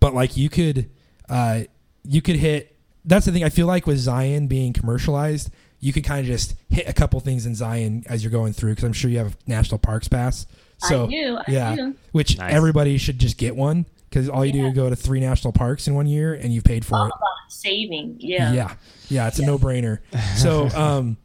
but 0.03 0.13
like 0.13 0.35
you 0.35 0.49
could, 0.49 0.89
uh, 1.29 1.61
you 2.03 2.21
could 2.21 2.35
hit. 2.35 2.75
That's 3.05 3.25
the 3.25 3.31
thing. 3.31 3.43
I 3.43 3.49
feel 3.49 3.67
like 3.67 3.87
with 3.87 3.97
Zion 3.97 4.47
being 4.47 4.73
commercialized, 4.73 5.49
you 5.79 5.91
could 5.93 6.03
kind 6.03 6.19
of 6.19 6.25
just 6.25 6.55
hit 6.69 6.87
a 6.87 6.93
couple 6.93 7.19
things 7.21 7.45
in 7.45 7.55
Zion 7.55 8.03
as 8.07 8.23
you're 8.23 8.31
going 8.31 8.53
through 8.53 8.71
because 8.71 8.83
I'm 8.83 8.93
sure 8.93 9.09
you 9.09 9.17
have 9.19 9.37
national 9.47 9.79
parks 9.79 10.07
pass. 10.07 10.45
So 10.77 11.05
I 11.07 11.09
do. 11.09 11.37
I 11.37 11.43
yeah, 11.51 11.75
do. 11.75 11.95
which 12.11 12.37
Nice. 12.37 12.53
everybody 12.53 12.97
should 12.97 13.17
just 13.19 13.37
get 13.37 13.55
one 13.55 13.85
because 14.09 14.27
all 14.29 14.45
you 14.45 14.51
do 14.53 14.65
is 14.67 14.73
go 14.73 14.89
to 14.89 14.95
three 14.95 15.19
national 15.21 15.53
parks 15.53 15.87
in 15.87 15.95
one 15.95 16.07
year 16.07 16.33
and 16.33 16.53
you've 16.53 16.63
paid 16.65 16.85
for 16.85 16.95
All 16.95 17.05
it. 17.05 17.13
about 17.15 17.51
saving. 17.51 18.17
Yeah. 18.19 18.51
Yeah, 18.53 18.73
yeah, 19.09 19.27
it's 19.27 19.39
a 19.39 19.45
no 19.45 19.57
brainer. 19.57 19.99
So, 20.37 20.67
um, 20.75 21.17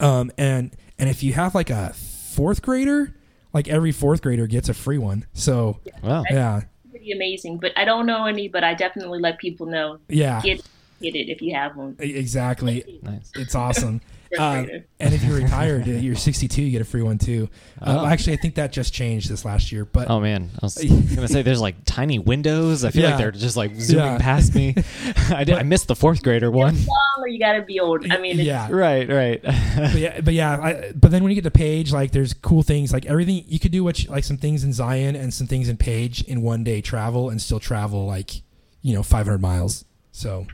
um, 0.00 0.30
and 0.38 0.74
and 0.98 1.08
if 1.10 1.22
you 1.22 1.32
have 1.34 1.54
like 1.54 1.70
a 1.70 1.92
fourth 1.94 2.62
grader, 2.62 3.14
like 3.52 3.68
every 3.68 3.92
fourth 3.92 4.22
grader 4.22 4.46
gets 4.46 4.68
a 4.68 4.74
free 4.74 4.98
one. 4.98 5.26
So 5.34 5.80
Wow. 6.02 6.24
yeah, 6.30 6.62
Pretty 7.02 7.12
amazing. 7.12 7.58
But 7.58 7.72
I 7.76 7.84
don't 7.84 8.06
know 8.06 8.26
any, 8.26 8.46
but 8.46 8.62
I 8.62 8.74
definitely 8.74 9.18
let 9.18 9.38
people 9.38 9.66
know. 9.66 9.98
yeah, 10.08 10.40
Get 10.40 10.62
get 11.00 11.16
it 11.16 11.28
if 11.28 11.42
you 11.42 11.52
have 11.52 11.76
one. 11.76 11.96
exactly. 11.98 13.00
Nice. 13.02 13.32
It's 13.34 13.56
awesome. 13.56 14.00
Fourth 14.36 14.40
Uh, 14.70 14.78
and 15.00 15.14
if 15.14 15.22
you're 15.24 15.36
retired, 15.42 15.86
you're 15.86 16.14
62, 16.16 16.62
you 16.62 16.70
get 16.70 16.80
a 16.80 16.84
free 16.84 17.02
one 17.02 17.18
too. 17.18 17.48
Uh, 17.80 17.98
Oh. 18.00 18.06
Actually, 18.06 18.34
I 18.34 18.36
think 18.36 18.54
that 18.56 18.72
just 18.72 18.92
changed 18.94 19.28
this 19.30 19.44
last 19.44 19.70
year. 19.72 19.84
But 19.84 20.10
Oh 20.10 20.20
man, 20.20 20.50
I 20.54 20.58
was 20.66 20.74
gonna 21.14 21.28
say 21.28 21.42
there's 21.42 21.60
like 21.60 21.76
tiny 21.84 22.18
windows. 22.18 22.84
I 22.84 22.90
feel 22.90 23.02
Yeah. 23.02 23.08
like 23.10 23.18
they're 23.18 23.30
just 23.32 23.56
like 23.56 23.74
zooming 23.76 24.04
Yeah. 24.04 24.18
past 24.18 24.54
me. 24.54 24.74
I 25.30 25.44
did. 25.44 25.56
I 25.56 25.62
missed 25.62 25.88
the 25.88 25.96
fourth 25.96 26.22
grader 26.22 26.50
one. 26.50 26.76
Or 27.18 27.28
you 27.28 27.38
gotta 27.38 27.62
be 27.62 27.78
old. 27.80 28.10
I 28.10 28.18
mean, 28.18 28.38
it's, 28.38 28.46
yeah, 28.46 28.68
Right. 28.70 29.08
Right. 29.08 29.42
but 29.42 29.94
yeah, 29.98 30.20
but 30.20 30.34
yeah, 30.34 30.58
I, 30.60 30.92
but 30.94 31.10
then 31.10 31.22
when 31.22 31.30
you 31.30 31.34
get 31.34 31.44
to 31.44 31.50
Page, 31.50 31.92
like 31.92 32.12
there's 32.12 32.32
cool 32.34 32.62
things, 32.62 32.92
like 32.92 33.06
everything 33.06 33.44
you 33.46 33.58
could 33.60 33.72
do, 33.72 33.84
what 33.84 34.02
you, 34.02 34.10
like 34.10 34.24
some 34.24 34.38
things 34.38 34.64
in 34.64 34.72
Zion 34.72 35.14
and 35.16 35.32
some 35.32 35.46
things 35.46 35.68
in 35.68 35.76
Page 35.76 36.22
in 36.22 36.42
one 36.42 36.64
day 36.64 36.80
travel 36.80 37.28
and 37.30 37.40
still 37.42 37.60
travel 37.60 38.06
like 38.06 38.42
you 38.80 38.94
know 38.94 39.02
500 39.02 39.38
miles. 39.40 39.84
So 40.12 40.46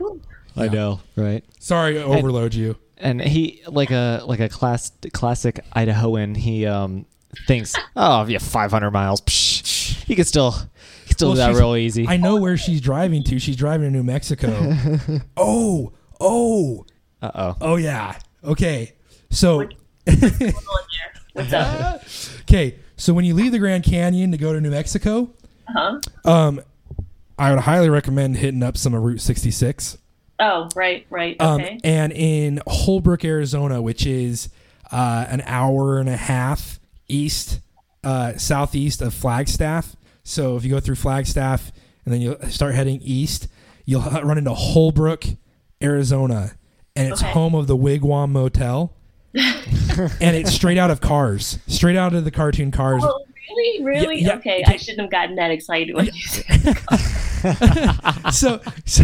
I 0.55 0.67
know. 0.67 0.99
Right. 1.15 1.43
sorry, 1.59 1.93
to 1.95 2.03
overload 2.03 2.53
you. 2.53 2.75
And 2.99 3.21
he 3.21 3.61
like 3.67 3.91
a 3.91 4.21
like 4.25 4.39
a 4.39 4.49
class 4.49 4.91
classic 5.13 5.59
Idahoan. 5.75 6.35
He 6.37 6.65
um 6.65 7.05
thinks, 7.47 7.75
oh 7.95 8.25
yeah, 8.25 8.39
500 8.39 8.91
miles. 8.91 9.21
Psh, 9.21 10.03
he 10.05 10.15
could 10.15 10.27
still 10.27 10.51
he 10.51 11.07
could 11.07 11.17
still 11.17 11.29
Well, 11.33 11.47
do 11.47 11.53
that 11.53 11.59
real 11.59 11.75
easy. 11.75 12.07
I 12.07 12.17
know 12.17 12.35
where 12.37 12.57
she's 12.57 12.81
driving 12.81 13.23
to. 13.25 13.39
She's 13.39 13.55
driving 13.55 13.87
to 13.87 13.91
New 13.91 14.03
Mexico. 14.03 14.49
oh, 15.37 15.91
oh, 16.19 16.85
Uh 17.21 17.31
oh. 17.35 17.55
oh 17.61 17.75
yeah. 17.75 18.17
Okay, 18.43 18.93
so 19.29 19.67
what's 21.33 21.53
up? 21.53 22.03
okay, 22.41 22.75
so 22.97 23.13
when 23.13 23.25
you 23.25 23.33
leave 23.33 23.51
the 23.51 23.59
Grand 23.59 23.83
Canyon 23.83 24.31
to 24.31 24.37
go 24.37 24.53
to 24.53 24.59
New 24.61 24.71
Mexico, 24.71 25.29
Huh? 25.67 25.99
um, 26.25 26.61
I 27.37 27.51
would 27.51 27.59
highly 27.61 27.89
recommend 27.89 28.37
hitting 28.37 28.63
up 28.63 28.75
some 28.75 28.93
of 28.95 29.03
Route 29.03 29.21
66. 29.21 29.98
Oh, 30.39 30.69
right, 30.75 31.05
right. 31.09 31.35
Um, 31.41 31.61
Okay. 31.61 31.79
and 31.83 32.11
in 32.13 32.61
Holbrook, 32.67 33.25
Arizona, 33.25 33.81
which 33.81 34.05
is 34.05 34.49
uh, 34.91 35.25
an 35.29 35.41
hour 35.45 35.99
and 35.99 36.07
a 36.09 36.15
half 36.17 36.79
east, 37.07 37.59
uh, 38.03 38.37
southeast 38.37 39.01
of 39.01 39.13
Flagstaff. 39.13 39.95
So 40.23 40.55
if 40.55 40.63
you 40.63 40.69
go 40.69 40.79
through 40.79 40.95
Flagstaff 40.95 41.71
and 42.05 42.13
then 42.13 42.21
you 42.21 42.37
start 42.49 42.73
heading 42.75 43.01
east, 43.01 43.47
you'll 43.85 44.01
run 44.01 44.37
into 44.37 44.53
Holbrook, 44.53 45.25
Arizona, 45.83 46.51
and 46.95 47.11
it's 47.11 47.21
Okay. 47.21 47.31
home 47.31 47.55
of 47.55 47.67
the 47.67 47.75
Wigwam 47.77 48.29
Motel. 48.31 48.93
and 49.35 50.35
it's 50.35 50.51
straight 50.51 50.77
out 50.77 50.89
of 50.89 51.01
Cars, 51.01 51.59
straight 51.67 51.95
out 51.95 52.13
of 52.15 52.23
the 52.25 52.31
cartoon 52.31 52.71
Cars. 52.71 53.03
oh, 53.05 53.25
really? 53.55 53.83
Really? 53.83 54.21
yeah, 54.21 54.35
okay. 54.35 54.61
okay. 54.63 54.73
I 54.73 54.77
shouldn't 54.77 55.01
have 55.01 55.11
gotten 55.11 55.35
that 55.35 55.51
excited 55.51 55.95
when 55.95 56.05
you 56.05 56.21
said 56.21 56.77
so, 58.31 58.59
so, 58.85 59.03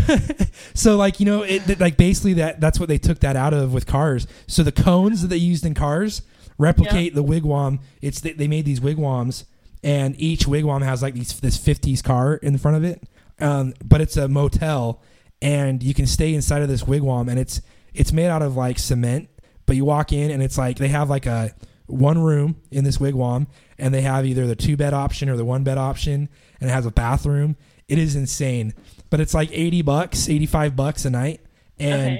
so 0.73 0.97
like 0.97 1.19
you 1.19 1.25
know, 1.25 1.43
it 1.43 1.79
like 1.79 1.97
basically 1.97 2.33
that 2.33 2.59
that's 2.59 2.79
what 2.79 2.89
they 2.89 2.97
took 2.97 3.19
that 3.19 3.35
out 3.35 3.53
of 3.53 3.73
with 3.73 3.85
cars. 3.85 4.27
So 4.47 4.63
the 4.63 4.71
cones 4.71 5.21
that 5.21 5.29
they 5.29 5.37
used 5.37 5.65
in 5.65 5.73
cars 5.73 6.21
replicate 6.57 7.15
the 7.15 7.23
wigwam. 7.23 7.79
It's 8.01 8.21
they, 8.21 8.33
they 8.33 8.47
made 8.47 8.65
these 8.65 8.81
wigwams, 8.81 9.45
and 9.83 10.19
each 10.19 10.45
wigwam 10.45 10.83
has 10.83 11.01
like 11.01 11.13
these 11.13 11.39
this 11.39 11.57
'50s 11.57 12.03
car 12.03 12.35
in 12.35 12.57
front 12.57 12.77
of 12.77 12.83
it. 12.83 13.03
Um, 13.39 13.73
but 13.83 14.01
it's 14.01 14.17
a 14.17 14.27
motel, 14.27 15.01
and 15.41 15.81
you 15.81 15.93
can 15.93 16.07
stay 16.07 16.33
inside 16.33 16.61
of 16.61 16.67
this 16.67 16.83
wigwam, 16.83 17.29
and 17.29 17.39
it's 17.39 17.61
it's 17.93 18.11
made 18.11 18.27
out 18.27 18.41
of 18.41 18.55
like 18.55 18.79
cement. 18.79 19.29
But 19.65 19.75
you 19.75 19.85
walk 19.85 20.11
in, 20.11 20.29
and 20.31 20.43
it's 20.43 20.57
like 20.57 20.77
they 20.77 20.89
have 20.89 21.09
like 21.09 21.25
a 21.25 21.55
one 21.87 22.19
room 22.19 22.61
in 22.71 22.83
this 22.83 22.97
wigwam, 22.97 23.47
and 23.77 23.93
they 23.93 24.01
have 24.01 24.25
either 24.25 24.47
the 24.47 24.55
two 24.55 24.77
bed 24.77 24.93
option 24.93 25.29
or 25.29 25.35
the 25.37 25.45
one 25.45 25.63
bed 25.63 25.77
option, 25.77 26.29
and 26.59 26.69
it 26.69 26.73
has 26.73 26.85
a 26.85 26.91
bathroom. 26.91 27.55
It 27.87 27.97
is 27.97 28.15
insane, 28.15 28.73
but 29.09 29.19
it's 29.19 29.33
like 29.33 29.49
eighty 29.51 29.81
bucks, 29.81 30.27
eighty 30.29 30.45
five 30.45 30.75
bucks 30.75 31.05
a 31.05 31.09
night, 31.09 31.41
and 31.79 32.17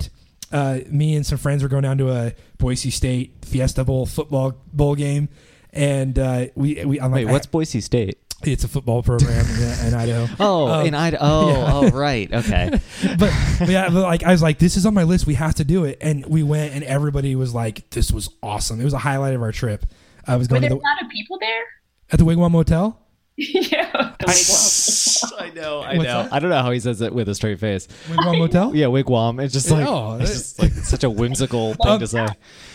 Okay. 0.53 0.83
uh, 0.87 0.89
me 0.91 1.15
and 1.15 1.25
some 1.25 1.37
friends 1.37 1.63
were 1.63 1.69
going 1.69 1.83
down 1.83 1.97
to 1.99 2.11
a 2.11 2.33
Boise 2.57 2.89
State 2.91 3.43
Fiesta 3.43 3.83
Bowl 3.83 4.05
football 4.05 4.53
bowl 4.71 4.95
game, 4.95 5.29
and 5.73 6.17
uh, 6.19 6.45
we 6.55 6.83
we 6.85 6.99
I'm 7.01 7.11
like, 7.11 7.25
Wait, 7.25 7.31
what's 7.31 7.47
Boise 7.47 7.81
State? 7.81 8.19
it's 8.43 8.63
a 8.63 8.67
football 8.67 9.01
program 9.01 9.43
in, 9.59 9.87
in 9.87 9.93
Idaho. 9.95 10.27
Oh, 10.39 10.67
Um, 10.67 10.85
in 10.85 10.93
Idaho. 10.93 11.25
Oh, 11.25 11.49
yeah. 11.49 11.73
oh, 11.73 11.89
right. 11.89 12.31
Okay. 12.31 12.69
but, 13.17 13.33
but 13.57 13.69
yeah, 13.69 13.89
but 13.89 14.03
like 14.03 14.23
I 14.23 14.31
was 14.33 14.43
like, 14.43 14.59
this 14.59 14.77
is 14.77 14.85
on 14.85 14.93
my 14.93 15.01
list. 15.03 15.25
We 15.25 15.33
have 15.35 15.55
to 15.55 15.63
do 15.63 15.85
it, 15.85 15.97
and 15.99 16.23
we 16.27 16.43
went, 16.43 16.73
and 16.75 16.83
everybody 16.83 17.35
was 17.35 17.55
like, 17.55 17.89
this 17.89 18.11
was 18.11 18.29
awesome. 18.43 18.79
It 18.79 18.83
was 18.83 18.93
a 18.93 18.99
highlight 18.99 19.33
of 19.33 19.41
our 19.41 19.51
trip. 19.53 19.85
I 20.27 20.35
was 20.35 20.47
going. 20.47 20.61
Were 20.63 20.69
going 20.69 20.69
there 20.69 20.69
to 20.69 20.75
a 20.75 20.89
lot 20.95 21.03
of 21.03 21.09
people 21.09 21.37
there? 21.39 21.63
at 22.11 22.19
the 22.19 22.25
Wigwam 22.25 22.51
Motel. 22.51 22.99
yeah. 23.37 24.13
The. 24.19 25.35
I 25.39 25.49
know. 25.51 25.81
I 25.81 25.97
What's 25.97 26.07
know. 26.07 26.23
that? 26.23 26.33
I 26.33 26.39
don't 26.39 26.49
know 26.49 26.61
how 26.61 26.71
he 26.71 26.79
says 26.79 27.01
it 27.01 27.13
with 27.13 27.27
a 27.27 27.35
straight 27.35 27.59
face. 27.59 27.87
Wigwam 28.09 28.37
Motel. 28.39 28.71
Yeah, 28.75 28.85
wigwam. 28.87 29.43
It's 29.43 29.53
just 29.53 29.69
like 29.69 29.85
Oh, 29.87 30.17
it's 30.19 30.31
just 30.31 30.59
like 30.59 30.71
such 30.71 31.03
a 31.03 31.09
whimsical 31.09 31.73
thing 31.75 31.99
to 31.99 32.07
say. 32.07 32.27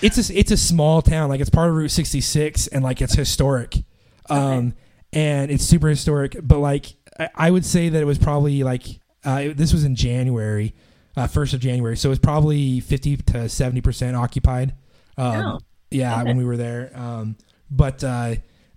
it's 0.02 0.30
a 0.30 0.38
it's 0.38 0.50
a 0.50 0.56
small 0.56 1.00
town 1.02 1.28
like 1.30 1.40
it's 1.40 1.50
part 1.50 1.70
of 1.70 1.76
route 1.76 1.90
66 1.90 2.66
and 2.68 2.82
like 2.84 3.00
it's 3.00 3.14
historic 3.14 3.76
um 4.28 4.74
and 5.12 5.50
it's 5.50 5.64
super 5.64 5.88
historic 5.88 6.36
but 6.42 6.58
like 6.58 6.86
i, 7.18 7.28
I 7.34 7.50
would 7.50 7.64
say 7.64 7.88
that 7.88 8.00
it 8.00 8.04
was 8.04 8.18
probably 8.18 8.62
like 8.62 8.84
uh, 9.24 9.40
it- 9.44 9.56
this 9.56 9.72
was 9.72 9.84
in 9.84 9.94
january 9.96 10.74
uh, 11.16 11.26
1st 11.26 11.54
of 11.54 11.60
january 11.60 11.96
so 11.96 12.08
it 12.08 12.10
was 12.10 12.18
probably 12.20 12.80
50 12.80 13.16
to 13.16 13.48
70 13.48 13.80
percent 13.80 14.16
occupied 14.16 14.74
um 15.18 15.36
Oh, 15.46 15.58
yeah 15.90 16.14
okay. 16.16 16.24
when 16.24 16.36
we 16.36 16.44
were 16.44 16.56
there 16.56 16.90
um 16.94 17.36
but 17.70 18.02
uh 18.04 18.34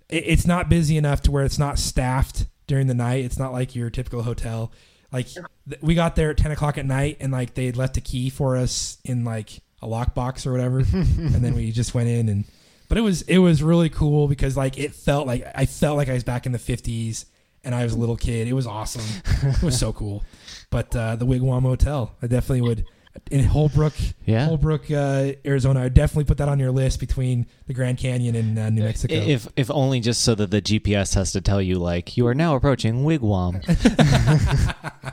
it, 0.08 0.24
it's 0.26 0.46
not 0.46 0.68
busy 0.68 0.96
enough 0.96 1.22
to 1.22 1.30
where 1.30 1.44
it's 1.44 1.58
not 1.58 1.78
staffed 1.78 2.46
during 2.66 2.86
the 2.86 2.94
night. 2.94 3.24
It's 3.24 3.38
not 3.38 3.52
like 3.52 3.74
your 3.74 3.90
typical 3.90 4.22
hotel. 4.22 4.72
Like 5.12 5.26
th- 5.28 5.80
we 5.80 5.94
got 5.94 6.16
there 6.16 6.30
at 6.30 6.36
ten 6.36 6.50
o'clock 6.50 6.78
at 6.78 6.86
night, 6.86 7.18
and 7.20 7.32
like 7.32 7.54
they 7.54 7.66
had 7.66 7.76
left 7.76 7.96
a 7.96 8.00
key 8.00 8.30
for 8.30 8.56
us 8.56 8.98
in 9.04 9.24
like 9.24 9.60
a 9.82 9.86
lockbox 9.86 10.46
or 10.46 10.52
whatever, 10.52 10.78
and 10.92 11.44
then 11.44 11.54
we 11.54 11.70
just 11.70 11.94
went 11.94 12.08
in 12.08 12.28
and. 12.28 12.44
But 12.86 12.98
it 12.98 13.00
was 13.00 13.22
it 13.22 13.38
was 13.38 13.62
really 13.62 13.88
cool 13.88 14.28
because 14.28 14.56
like 14.56 14.78
it 14.78 14.94
felt 14.94 15.26
like 15.26 15.44
I 15.54 15.64
felt 15.64 15.96
like 15.96 16.08
I 16.08 16.12
was 16.12 16.22
back 16.22 16.44
in 16.44 16.52
the 16.52 16.58
fifties 16.58 17.24
and 17.64 17.74
I 17.74 17.82
was 17.82 17.94
a 17.94 17.98
little 17.98 18.16
kid. 18.16 18.46
It 18.46 18.52
was 18.52 18.66
awesome. 18.66 19.22
it 19.42 19.62
was 19.62 19.78
so 19.78 19.92
cool. 19.92 20.22
But 20.70 20.94
uh, 20.94 21.16
the 21.16 21.24
Wigwam 21.24 21.62
Hotel, 21.62 22.14
I 22.22 22.26
definitely 22.26 22.60
would. 22.60 22.84
In 23.30 23.44
Holbrook, 23.44 23.94
Yeah. 24.26 24.46
Holbrook, 24.46 24.90
uh, 24.90 25.32
Arizona, 25.46 25.84
I 25.84 25.88
definitely 25.88 26.24
put 26.24 26.36
that 26.38 26.48
on 26.48 26.58
your 26.58 26.72
list 26.72 26.98
between 27.00 27.46
the 27.68 27.72
Grand 27.72 27.96
Canyon 27.96 28.34
and 28.34 28.58
uh, 28.58 28.70
New 28.70 28.82
Mexico. 28.82 29.14
If 29.14 29.46
if 29.56 29.70
only 29.70 30.00
just 30.00 30.22
so 30.22 30.34
that 30.34 30.50
the 30.50 30.60
GPS 30.60 31.14
has 31.14 31.30
to 31.32 31.40
tell 31.40 31.62
you 31.62 31.78
like 31.78 32.16
you 32.16 32.26
are 32.26 32.34
now 32.34 32.56
approaching 32.56 33.04
Wigwam. 33.04 33.62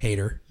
Hater. 0.00 0.40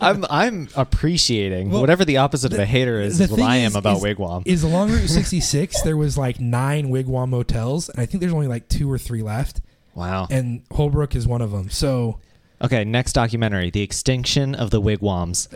I'm 0.00 0.24
I'm 0.28 0.68
appreciating 0.76 1.70
Well, 1.70 1.80
whatever 1.80 2.04
the 2.04 2.18
opposite 2.18 2.52
of 2.52 2.58
a 2.58 2.66
hater 2.66 3.00
is, 3.00 3.18
the 3.18 3.24
is 3.24 3.30
what 3.30 3.40
I 3.40 3.56
am 3.56 3.68
is- 3.68 3.76
about 3.76 3.96
is- 3.98 4.02
Wigwam. 4.04 4.42
Is 4.44 4.62
along 4.62 4.90
Route 4.90 5.00
66, 5.08 5.82
there 5.82 5.96
was 5.96 6.18
like 6.18 6.38
nine 6.40 6.88
Wigwam 6.90 7.30
motels, 7.30 7.88
and 7.88 8.00
I 8.00 8.06
think 8.06 8.20
there's 8.20 8.34
only 8.34 8.48
like 8.48 8.68
two 8.68 8.90
or 8.90 8.98
three 8.98 9.22
left, 9.22 9.60
wow. 9.94 10.26
and 10.30 10.62
Holbrook 10.72 11.14
is 11.16 11.26
one 11.26 11.40
of 11.40 11.50
them. 11.52 11.70
So 11.70 12.20
Okay, 12.60 12.84
next 12.84 13.12
documentary: 13.12 13.70
the 13.70 13.82
extinction 13.82 14.54
of 14.54 14.70
the 14.70 14.80
Wigwams. 14.80 15.48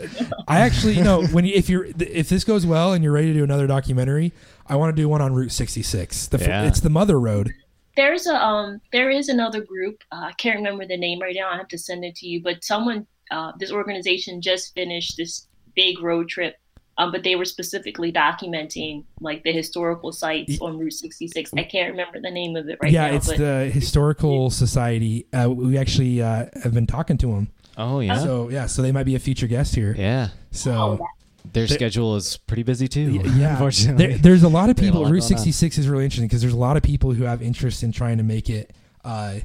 I 0.47 0.59
actually, 0.59 0.93
you 0.93 1.03
know, 1.03 1.25
when 1.31 1.45
you, 1.45 1.53
if 1.53 1.69
you're 1.69 1.85
if 1.99 2.29
this 2.29 2.43
goes 2.43 2.65
well 2.65 2.93
and 2.93 3.03
you're 3.03 3.13
ready 3.13 3.27
to 3.27 3.33
do 3.33 3.43
another 3.43 3.67
documentary, 3.67 4.31
I 4.67 4.75
want 4.75 4.95
to 4.95 5.01
do 5.01 5.09
one 5.09 5.21
on 5.21 5.33
Route 5.33 5.51
66. 5.51 6.27
The, 6.27 6.37
Yeah. 6.37 6.63
It's 6.63 6.79
the 6.79 6.89
Mother 6.89 7.19
Road. 7.19 7.53
There's 7.95 8.25
a 8.25 8.35
um 8.35 8.81
there 8.91 9.09
is 9.09 9.29
another 9.29 9.61
group. 9.61 10.03
Uh, 10.11 10.27
I 10.27 10.31
can't 10.33 10.57
remember 10.57 10.85
the 10.85 10.97
name 10.97 11.19
right 11.19 11.35
now. 11.35 11.49
I 11.51 11.57
have 11.57 11.67
to 11.69 11.77
send 11.77 12.03
it 12.03 12.15
to 12.15 12.27
you. 12.27 12.41
But 12.41 12.63
someone 12.63 13.05
uh, 13.31 13.51
this 13.59 13.71
organization 13.71 14.41
just 14.41 14.73
finished 14.73 15.17
this 15.17 15.47
big 15.75 16.01
road 16.01 16.29
trip. 16.29 16.55
Um, 16.97 17.11
but 17.11 17.23
they 17.23 17.35
were 17.35 17.45
specifically 17.45 18.11
documenting 18.11 19.03
like 19.19 19.43
the 19.43 19.51
historical 19.51 20.11
sites 20.11 20.59
on 20.61 20.77
Route 20.77 20.93
66. 20.93 21.51
I 21.57 21.63
can't 21.63 21.89
remember 21.89 22.19
the 22.21 22.29
name 22.29 22.55
of 22.55 22.69
it 22.69 22.77
right 22.83 22.91
yeah, 22.91 23.05
now. 23.05 23.07
Yeah, 23.11 23.15
it's 23.17 23.27
but 23.27 23.37
the 23.39 23.71
Historical 23.73 24.51
Society. 24.51 25.25
Uh, 25.33 25.49
we 25.49 25.77
actually 25.77 26.21
uh, 26.21 26.45
have 26.61 26.73
been 26.73 26.85
talking 26.85 27.17
to 27.17 27.27
them. 27.27 27.47
Oh 27.77 27.99
yeah, 27.99 28.19
So 28.19 28.49
yeah, 28.49 28.67
so 28.67 28.83
they 28.83 28.91
might 28.91 29.05
be 29.05 29.15
a 29.15 29.19
future 29.19 29.47
guest 29.47 29.73
here. 29.73 29.95
yeah. 29.97 30.29
So 30.51 31.03
Their 31.51 31.65
schedule 31.67 32.15
is 32.15 32.37
pretty 32.37 32.61
busy 32.61 32.87
too. 32.87 33.21
yeah, 33.35 33.49
unfortunately. 33.53 34.07
there, 34.07 34.17
there's 34.19 34.43
a 34.43 34.47
lot 34.49 34.69
of 34.69 34.75
They 34.75 34.85
have 34.85 34.93
a 34.93 34.97
people. 34.99 35.03
lot 35.05 35.11
Route 35.11 35.23
66 35.23 35.79
is 35.79 35.87
really 35.89 36.03
interesting 36.03 36.27
because 36.27 36.41
there's 36.41 36.53
a 36.53 36.57
lot 36.57 36.77
of 36.77 36.83
people 36.83 37.11
who 37.13 37.23
have 37.23 37.41
interest 37.41 37.81
in 37.81 37.91
trying 37.91 38.17
to 38.17 38.23
make 38.23 38.51
it 38.51 38.71
uh, 39.03 39.39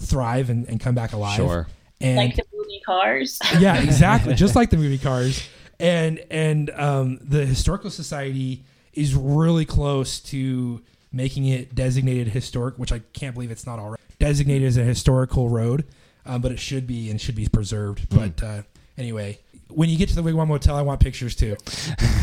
thrive 0.00 0.48
and, 0.48 0.66
and 0.68 0.80
come 0.80 0.94
back 0.94 1.12
alive. 1.12 1.36
Sure. 1.36 1.66
And 2.00 2.16
like 2.16 2.36
the 2.36 2.44
movie 2.54 2.80
Cars. 2.86 3.38
yeah, 3.58 3.82
exactly. 3.82 4.34
Just 4.44 4.56
like 4.56 4.70
the 4.70 4.76
movie 4.78 4.98
Cars, 4.98 5.46
and 5.78 6.24
and 6.30 6.70
um, 6.70 7.18
the 7.22 7.46
historical 7.46 7.90
society 7.90 8.64
is 8.92 9.14
really 9.14 9.64
close 9.64 10.20
to 10.20 10.82
making 11.12 11.46
it 11.46 11.74
designated 11.74 12.28
historic, 12.28 12.78
which 12.78 12.92
I 12.92 13.00
can't 13.12 13.34
believe 13.34 13.50
it's 13.50 13.66
not 13.66 13.78
already 13.78 14.02
designated 14.18 14.68
as 14.68 14.76
a 14.76 14.84
historical 14.84 15.48
road, 15.48 15.84
um, 16.26 16.40
but 16.40 16.52
it 16.52 16.58
should 16.58 16.86
be 16.86 17.10
and 17.10 17.20
should 17.20 17.34
be 17.34 17.48
preserved. 17.48 18.08
But 18.08 18.42
uh, 18.42 18.62
anyway, 18.98 19.38
when 19.68 19.88
you 19.88 19.96
get 19.96 20.08
to 20.10 20.14
the 20.14 20.22
Wigwam 20.22 20.46
Motel, 20.48 20.76
I 20.76 20.82
want 20.82 21.00
pictures 21.00 21.34
too, 21.34 21.56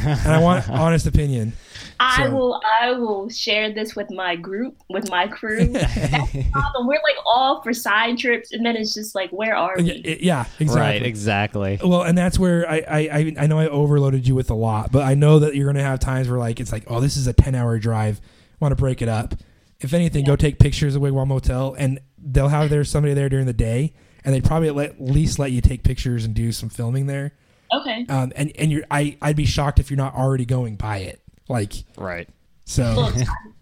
and 0.06 0.32
I 0.32 0.40
want 0.40 0.70
honest 0.70 1.06
opinion. 1.08 1.54
I 2.00 2.26
So- 2.28 2.32
will 2.36 2.62
I 2.82 2.92
will 2.94 3.30
share 3.30 3.74
this 3.74 3.96
with 3.96 4.10
my 4.12 4.36
group, 4.36 4.78
with 4.90 5.10
my 5.10 5.28
crew. 5.28 5.66
That's 5.68 5.94
the 6.32 6.46
problem. 6.52 6.88
We're 6.88 6.94
like 7.04 7.18
all 7.26 7.62
for 7.62 7.74
side 7.74 8.18
trips 8.18 8.52
and 8.54 8.66
then 8.66 8.76
it's 8.76 8.94
just 8.94 9.14
like 9.16 9.30
where 9.32 9.56
are 9.56 9.76
we? 9.78 9.92
it- 9.92 10.22
yeah, 10.22 10.46
exactly. 10.60 10.82
Right, 10.82 11.02
exactly. 11.04 11.80
Well, 11.84 12.04
and 12.04 12.18
that's 12.18 12.40
where 12.40 12.70
I, 12.70 12.78
I 12.78 13.00
I 13.00 13.36
I 13.42 13.48
know 13.48 13.60
I 13.60 13.68
overloaded 13.68 14.28
you 14.28 14.34
with 14.36 14.50
a 14.50 14.56
lot, 14.56 14.92
but 14.92 15.04
I 15.04 15.14
know 15.14 15.40
that 15.40 15.56
you're 15.56 15.68
gonna 15.68 15.84
have 15.84 16.00
times 16.00 16.30
where 16.30 16.40
like 16.40 16.60
it's 16.60 16.72
like, 16.72 16.84
oh, 16.88 17.00
this 17.00 17.18
is 17.18 17.28
a 17.28 17.34
ten 17.34 17.54
hour 17.56 17.78
drive. 17.80 18.22
Want 18.60 18.72
to 18.72 18.76
break 18.76 19.02
it 19.02 19.10
up? 19.10 19.36
If 19.80 19.94
anything, 19.94 20.24
go 20.26 20.36
take 20.36 20.60
pictures 20.60 20.96
of 20.96 21.02
Wigwam 21.02 21.28
Motel, 21.28 21.74
and 21.78 22.00
they'll 22.20 22.50
have 22.50 22.70
there 22.70 22.84
somebody 22.84 23.16
there 23.16 23.30
during 23.30 23.48
the 23.48 23.54
day, 23.54 23.94
and 24.24 24.34
they'd 24.34 24.44
probably 24.44 24.70
let, 24.72 24.92
at 24.92 25.02
least 25.02 25.40
let 25.40 25.52
you 25.52 25.62
take 25.62 25.84
pictures 25.84 26.26
and 26.26 26.34
do 26.34 26.52
some 26.52 26.70
filming 26.70 27.08
there. 27.08 27.34
Okay. 27.74 28.06
Um, 28.10 28.34
and 28.36 28.52
and 28.58 28.72
you're 28.72 28.84
I 28.92 29.18
I'd 29.22 29.36
be 29.36 29.46
shocked 29.46 29.80
if 29.80 29.90
you're 29.90 29.98
not 29.98 30.14
already 30.16 30.46
going 30.46 30.76
by 30.76 30.98
it. 30.98 31.22
Like 31.48 31.74
Right. 31.98 32.28
so. 32.66 32.94
Look, 32.94 33.16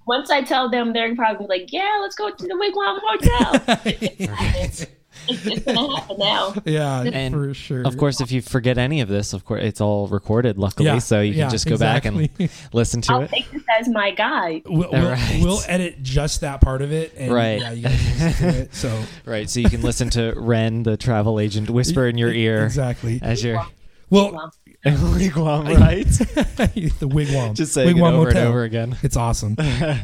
once 0.07 0.29
I 0.31 0.41
tell 0.41 0.69
them 0.69 0.93
they're 0.93 1.15
probably 1.15 1.47
like, 1.47 1.71
Yeah, 1.71 1.99
let's 2.01 2.15
go 2.15 2.29
to 2.31 2.47
the 2.47 2.55
Wigwam 2.55 2.99
Hotel. 3.03 4.87
it's, 5.27 5.45
it's 5.45 5.65
gonna 5.65 5.99
happen 5.99 6.17
now. 6.17 6.53
yeah, 6.65 7.01
And 7.01 7.33
for 7.33 7.53
sure. 7.53 7.83
Of 7.85 7.97
course, 7.97 8.21
if 8.21 8.31
you 8.31 8.41
forget 8.41 8.77
any 8.77 9.01
of 9.01 9.07
this, 9.09 9.33
of 9.33 9.45
course, 9.45 9.63
it's 9.63 9.81
all 9.81 10.07
recorded, 10.07 10.57
luckily, 10.57 10.87
Yeah, 10.87 10.99
so 10.99 11.21
you 11.21 11.33
can 11.33 11.49
just 11.49 11.67
go 11.67 11.77
back 11.77 12.05
and 12.05 12.29
listen 12.73 13.01
to 13.01 13.13
I'll 13.13 13.21
it. 13.23 13.29
take 13.31 13.51
this 13.51 13.63
as 13.79 13.89
my 13.89 14.11
guide. 14.11 14.61
We'll, 14.65 14.89
we'll, 14.91 15.09
Right. 15.11 15.39
we'll 15.43 15.61
edit 15.67 16.01
just 16.01 16.41
that 16.41 16.61
part 16.61 16.81
of 16.81 16.91
it, 16.91 17.13
and 17.17 17.33
Right. 17.33 17.59
yeah, 17.61 17.71
you 17.71 17.83
guys 17.83 18.21
listen 18.21 18.51
to 18.53 18.59
it. 18.61 18.69
So 18.73 19.03
Right, 19.25 19.49
so 19.49 19.59
you 19.59 19.69
can 19.69 19.81
listen 19.81 20.09
to 20.11 20.33
Ren, 20.37 20.83
the 20.83 20.97
travel 20.97 21.39
agent, 21.39 21.69
whisper 21.69 22.07
in 22.07 22.17
your 22.17 22.31
ear 22.31 22.63
exactly. 22.65 23.19
as 23.21 23.43
you're 23.43 23.61
Well, 24.09 24.51
Wigwam, 24.85 25.77
right? 25.79 26.05
the 26.07 27.07
wigwam. 27.07 27.53
Just 27.53 27.73
saying 27.73 27.95
wigwam 27.95 28.13
it 28.13 28.15
over 28.15 28.25
Motel. 28.27 28.41
and 28.41 28.47
over 28.49 28.63
again. 28.63 28.97
It's 29.03 29.17
awesome. 29.17 29.55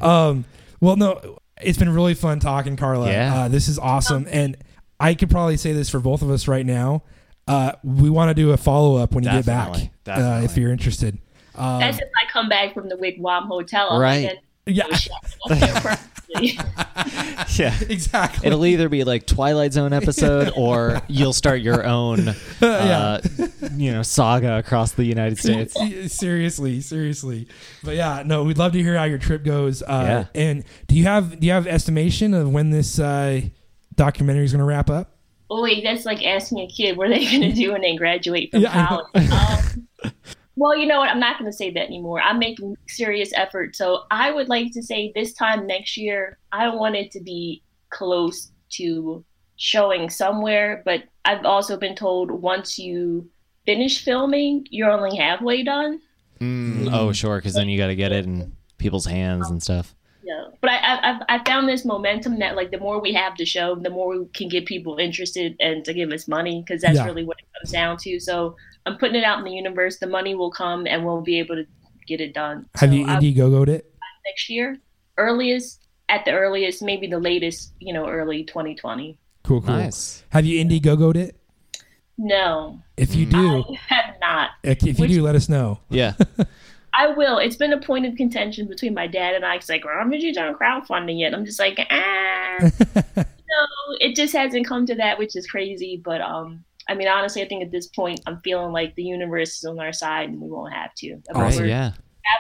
um, 0.02 0.46
well, 0.82 0.96
no, 0.98 1.38
it's 1.62 1.78
been 1.78 1.90
really 1.94 2.14
fun 2.14 2.40
talking, 2.40 2.76
Carla. 2.76 3.08
Yeah. 3.10 3.36
Uh, 3.36 3.48
this 3.48 3.68
is 3.70 3.80
awesome, 3.80 4.28
and 4.30 4.58
I 4.99 5.13
could 5.13 5.30
probably 5.30 5.57
say 5.57 5.73
this 5.73 5.89
for 5.89 5.99
both 5.99 6.22
of 6.22 6.30
us 6.30 6.47
right 6.47 6.65
now. 6.65 7.03
Uh, 7.47 7.73
we 7.84 8.09
want 8.09 8.30
to 8.30 8.34
do 8.34 8.51
a 8.51 8.57
follow 8.57 8.95
up 8.97 9.13
when 9.13 9.23
you 9.23 9.30
get 9.30 9.45
back, 9.45 9.91
Definitely, 10.03 10.38
uh, 10.38 10.41
if 10.43 10.57
you're 10.57 10.72
interested. 10.72 11.19
Um, 11.55 11.80
That's 11.80 11.97
if 11.99 12.09
I 12.22 12.30
come 12.31 12.49
back 12.49 12.73
from 12.73 12.89
the 12.89 12.95
Wigwam 12.95 13.47
Hotel. 13.47 13.99
Right. 13.99 14.38
Yeah. 14.65 14.88
Yeah. 17.55 17.73
exactly. 17.88 18.47
It'll 18.47 18.65
either 18.65 18.89
be 18.89 19.03
like 19.05 19.26
Twilight 19.26 19.72
Zone 19.73 19.93
episode 19.93 20.51
or 20.57 21.01
you'll 21.07 21.31
start 21.34 21.61
your 21.61 21.85
own, 21.85 22.30
uh, 22.61 23.22
you 23.73 23.91
know, 23.93 24.01
saga 24.01 24.57
across 24.57 24.93
the 24.93 25.05
United 25.05 25.38
States. 25.38 25.76
seriously, 26.11 26.81
seriously. 26.81 27.47
But 27.84 27.95
yeah, 27.95 28.23
no, 28.26 28.43
we'd 28.43 28.57
love 28.57 28.73
to 28.73 28.81
hear 28.81 28.97
how 28.97 29.05
your 29.05 29.19
trip 29.19 29.45
goes. 29.45 29.81
Uh, 29.81 29.85
Yeah. 30.35 30.41
And 30.41 30.63
do 30.88 30.95
you 30.95 31.03
have 31.05 31.39
do 31.39 31.47
you 31.47 31.53
have 31.53 31.67
estimation 31.67 32.34
of 32.34 32.51
when 32.51 32.72
this 32.72 32.99
uh, 32.99 33.41
documentary 33.95 34.45
is 34.45 34.51
going 34.51 34.59
to 34.59 34.65
wrap 34.65 34.89
up? 34.89 35.11
Oh 35.49 35.61
wait, 35.63 35.84
that's 35.84 36.05
like 36.05 36.26
asking 36.26 36.59
a 36.59 36.67
kid 36.67 36.97
what 36.97 37.07
are 37.07 37.13
they 37.13 37.26
going 37.26 37.41
to 37.41 37.53
do 37.53 37.72
when 37.72 37.81
they 37.81 37.95
graduate 37.95 38.51
from 38.51 38.61
Yeah, 38.63 38.88
college. 38.88 39.31
Um, 39.31 40.11
well, 40.55 40.77
you 40.77 40.88
know 40.88 40.99
what? 40.99 41.09
I'm 41.09 41.19
not 41.19 41.38
going 41.38 41.51
to 41.51 41.55
say 41.55 41.72
that 41.72 41.85
anymore. 41.85 42.22
I'm 42.22 42.39
making 42.39 42.76
serious 42.88 43.31
effort. 43.34 43.76
So 43.76 44.03
I 44.09 44.31
would 44.31 44.49
like 44.49 44.72
to 44.73 44.81
say 44.81 45.11
this 45.13 45.34
time 45.34 45.67
next 45.67 45.97
year, 45.97 46.38
I 46.51 46.69
want 46.69 46.95
it 46.95 47.11
to 47.11 47.22
be 47.22 47.61
close 47.89 48.51
to 48.72 49.23
showing 49.57 50.09
somewhere. 50.09 50.81
But 50.85 51.03
I've 51.26 51.45
also 51.45 51.77
been 51.77 51.95
told 51.95 52.31
once 52.31 52.80
you 52.80 53.30
finish 53.65 54.03
filming, 54.03 54.65
you're 54.69 54.91
only 54.91 55.17
halfway 55.17 55.63
done. 55.63 55.99
Mm, 56.39 56.89
oh, 56.91 57.11
sure, 57.11 57.38
because 57.38 57.53
then 57.53 57.69
you 57.69 57.77
got 57.77 57.88
to 57.88 57.95
get 57.95 58.11
it 58.11 58.26
in 58.26 58.53
people's 58.77 59.05
hands 59.05 59.49
and 59.49 59.61
stuff. 59.61 59.95
Yeah, 60.26 60.45
but 60.60 60.72
I, 60.72 60.77
I 60.77 61.10
I've 61.11 61.22
I 61.41 61.43
found 61.45 61.69
this 61.69 61.85
momentum 61.85 62.39
that 62.39 62.56
like 62.56 62.72
the 62.72 62.80
more 62.80 62.99
we 62.99 63.14
have 63.14 63.35
to 63.35 63.45
show, 63.45 63.76
the 63.76 63.91
more 63.91 64.18
we 64.18 64.26
can 64.34 64.49
get 64.49 64.65
people 64.65 64.97
interested 64.97 65.56
and 65.60 65.85
to 65.85 65.93
give 65.93 66.11
us 66.11 66.27
money 66.27 66.64
because 66.65 66.81
that's 66.81 66.95
Yeah. 66.97 67.06
really 67.06 67.23
what 67.23 67.38
it 67.38 67.45
comes 67.56 67.72
down 67.72 67.97
to. 67.97 68.19
So 68.19 68.56
I'm 68.88 68.97
putting 68.97 69.15
it 69.18 69.23
out 69.23 69.38
in 69.38 69.45
the 69.45 69.52
universe. 69.52 69.99
The 69.99 70.07
money 70.07 70.34
will 70.34 70.49
come, 70.52 70.88
and 70.88 71.06
we'll 71.06 71.22
be 71.22 71.38
able 71.39 71.56
to 71.56 71.65
get 72.07 72.22
it 72.22 72.34
done. 72.34 72.65
Have 72.76 72.89
So 72.89 72.95
you 72.95 73.06
I- 73.06 73.18
Indiegogoed 73.18 73.68
it? 73.69 73.91
next 74.26 74.49
year? 74.49 74.80
Earliest, 75.18 75.81
at 76.10 76.26
the 76.26 76.31
earliest, 76.31 76.81
maybe 76.81 77.06
the 77.07 77.19
latest. 77.19 77.73
You 77.80 77.93
know, 77.93 78.07
early 78.10 78.43
2020. 78.45 79.19
Cool, 79.43 79.61
cool. 79.61 79.76
Nice. 79.76 80.23
Have 80.30 80.45
you 80.45 80.64
Indiegogoed 80.65 81.18
it? 81.18 81.35
No, 82.18 82.80
If 82.97 83.14
you 83.14 83.27
mm. 83.27 83.31
do, 83.31 83.76
I 83.91 83.93
have 83.93 84.15
not. 84.22 84.49
if 84.64 84.77
if 84.88 84.97
you 84.97 85.03
Which- 85.03 85.11
do, 85.11 85.22
let 85.22 85.35
us 85.35 85.49
know. 85.49 85.80
Yeah. 85.89 86.14
I 86.97 87.07
will. 87.07 87.38
It's 87.39 87.55
been 87.57 87.73
a 87.73 87.80
point 87.80 88.05
of 88.05 88.15
contention 88.15 88.67
between 88.67 88.93
my 88.93 89.07
dad 89.07 89.35
and 89.35 89.45
I. 89.45 89.55
It's 89.55 89.67
like, 89.69 89.84
well, 89.84 89.95
haven't 89.97 90.22
you 90.22 90.34
done 90.34 90.53
crowdfunding 90.55 91.19
yet? 91.19 91.34
I'm 91.34 91.45
just 91.45 91.59
like, 91.59 91.77
ah. 91.89 92.57
no, 93.17 93.26
it 93.99 94.15
just 94.15 94.34
hasn't 94.34 94.67
come 94.67 94.85
to 94.85 94.95
that, 94.95 95.17
which 95.19 95.35
is 95.35 95.45
crazy. 95.47 96.01
But 96.03 96.22
um, 96.22 96.63
I 96.88 96.95
mean, 96.95 97.07
honestly, 97.07 97.41
I 97.41 97.47
think 97.47 97.63
at 97.63 97.72
this 97.72 97.88
point, 97.88 98.22
I'm 98.26 98.39
feeling 98.43 98.72
like 98.72 98.95
the 98.95 99.03
universe 99.03 99.57
is 99.57 99.65
on 99.65 99.80
our 99.80 99.93
side, 99.93 100.30
and 100.30 100.39
we 100.39 100.49
won't 100.49 100.73
have 100.73 100.93
to. 100.95 101.07
I 101.07 101.13
mean, 101.13 101.22
Right. 101.34 101.47
Awesome. 101.47 101.59
we're- 101.63 101.69
Yeah. 101.69 101.91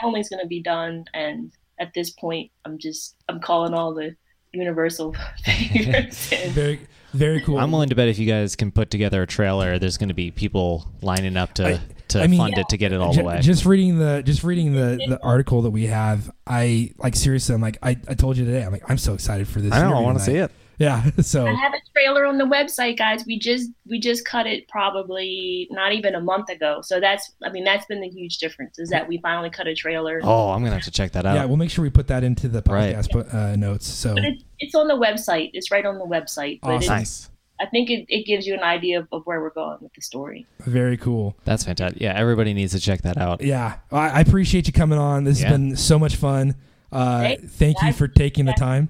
traveling's 0.01 0.29
going 0.29 0.41
to 0.43 0.47
be 0.47 0.61
done, 0.61 1.05
and 1.13 1.51
at 1.79 1.93
this 1.93 2.11
point, 2.11 2.51
I'm 2.63 2.77
just 2.77 3.15
I'm 3.27 3.39
calling 3.41 3.73
all 3.73 3.93
the 3.93 4.15
universal 4.53 5.13
favors 5.43 6.31
in. 6.31 6.51
Very, 6.51 6.79
very 7.13 7.41
cool. 7.41 7.57
I'm 7.59 7.71
willing 7.71 7.89
to 7.89 7.95
bet 7.95 8.07
if 8.07 8.17
you 8.17 8.25
guys 8.25 8.55
can 8.55 8.71
put 8.71 8.89
together 8.89 9.21
a 9.21 9.27
trailer, 9.27 9.77
there's 9.79 9.97
going 9.97 10.07
to 10.09 10.15
be 10.15 10.31
people 10.31 10.87
lining 11.01 11.35
up 11.35 11.53
to 11.55 11.67
I- 11.75 11.79
to 12.15 12.19
to 12.19 12.23
I 12.23 12.27
mean- 12.27 12.39
fund 12.39 12.57
it 12.57 12.67
to 12.69 12.77
get 12.77 12.91
it 12.91 12.99
all 13.01 13.13
Ju- 13.13 13.21
the 13.21 13.27
way. 13.27 13.39
Just 13.41 13.65
reading 13.65 13.99
the 13.99 14.21
just 14.23 14.43
reading 14.43 14.73
the 14.73 14.97
the 15.07 15.19
article 15.23 15.61
that 15.63 15.71
we 15.71 15.87
have, 15.87 16.31
I 16.47 16.91
like 16.97 17.15
seriously. 17.15 17.53
I'm 17.55 17.61
like 17.61 17.77
I, 17.83 17.91
I 18.07 18.13
told 18.15 18.37
you 18.37 18.45
today. 18.45 18.63
I'm 18.63 18.71
like 18.71 18.89
I'm 18.89 18.97
so 18.97 19.13
excited 19.13 19.47
for 19.47 19.61
this. 19.61 19.71
I 19.73 19.81
know. 19.87 19.95
I 19.95 20.01
want 20.01 20.17
to 20.17 20.23
see 20.23 20.35
it. 20.35 20.51
Yeah. 20.77 21.09
So 21.21 21.47
I 21.47 21.53
have 21.53 21.73
a 21.73 21.79
trailer 21.93 22.25
on 22.25 22.37
the 22.37 22.43
website, 22.43 22.97
guys. 22.97 23.23
We 23.25 23.39
just 23.39 23.69
we 23.89 23.97
just 23.97 24.25
cut 24.25 24.45
it 24.45 24.67
probably 24.67 25.67
not 25.71 25.93
even 25.93 26.15
a 26.15 26.19
month 26.19 26.49
ago. 26.49 26.81
So 26.81 26.99
that's 26.99 27.31
I 27.43 27.49
mean 27.49 27.63
that's 27.63 27.85
been 27.85 28.01
the 28.01 28.09
huge 28.09 28.39
difference 28.39 28.77
is 28.79 28.89
that 28.89 29.07
we 29.07 29.17
finally 29.19 29.49
cut 29.49 29.67
a 29.67 29.73
trailer. 29.75 30.19
Oh, 30.23 30.49
I'm 30.51 30.61
gonna 30.63 30.75
have 30.75 30.83
to 30.83 30.91
check 30.91 31.13
that 31.13 31.25
out. 31.25 31.35
yeah, 31.35 31.45
we'll 31.45 31.55
make 31.57 31.69
sure 31.69 31.81
we 31.83 31.89
put 31.89 32.07
that 32.07 32.23
into 32.25 32.47
the 32.49 32.61
Right. 32.67 32.93
podcast 32.95 33.33
uh, 33.33 33.55
notes. 33.55 33.87
So 33.87 34.15
But 34.15 34.25
it, 34.25 34.43
it's 34.59 34.75
on 34.75 34.87
the 34.89 34.95
website. 34.95 35.51
It's 35.53 35.71
right 35.71 35.85
on 35.85 35.97
the 35.97 36.05
website. 36.05 36.59
But 36.61 36.69
Awesome. 36.71 36.77
it's, 36.79 36.87
nice. 36.89 37.29
I 37.59 37.65
think 37.67 37.89
it, 37.89 38.05
it 38.09 38.25
gives 38.25 38.45
you 38.45 38.53
an 38.53 38.63
idea 38.63 38.99
of, 38.99 39.07
of 39.11 39.25
where 39.25 39.39
we're 39.41 39.49
going 39.51 39.77
with 39.81 39.93
the 39.93 40.01
story. 40.01 40.45
very 40.59 40.97
cool. 40.97 41.35
That's 41.45 41.63
fantastic. 41.63 42.01
Yeah, 42.01 42.13
everybody 42.13 42.53
needs 42.53 42.73
to 42.73 42.79
check 42.79 43.01
that 43.03 43.17
out. 43.17 43.41
Yeah, 43.41 43.77
I, 43.91 44.09
I 44.09 44.19
appreciate 44.21 44.67
you 44.67 44.73
coming 44.73 44.99
on. 44.99 45.23
This 45.23 45.39
Yeah. 45.41 45.47
has 45.49 45.57
been 45.57 45.75
so 45.77 45.97
much 45.97 46.15
fun. 46.17 46.55
Uh, 46.91 47.21
Hey, 47.21 47.37
thank 47.37 47.81
you 47.81 47.93
for 47.93 48.07
taking 48.07 48.45
the 48.45 48.53
time. 48.53 48.89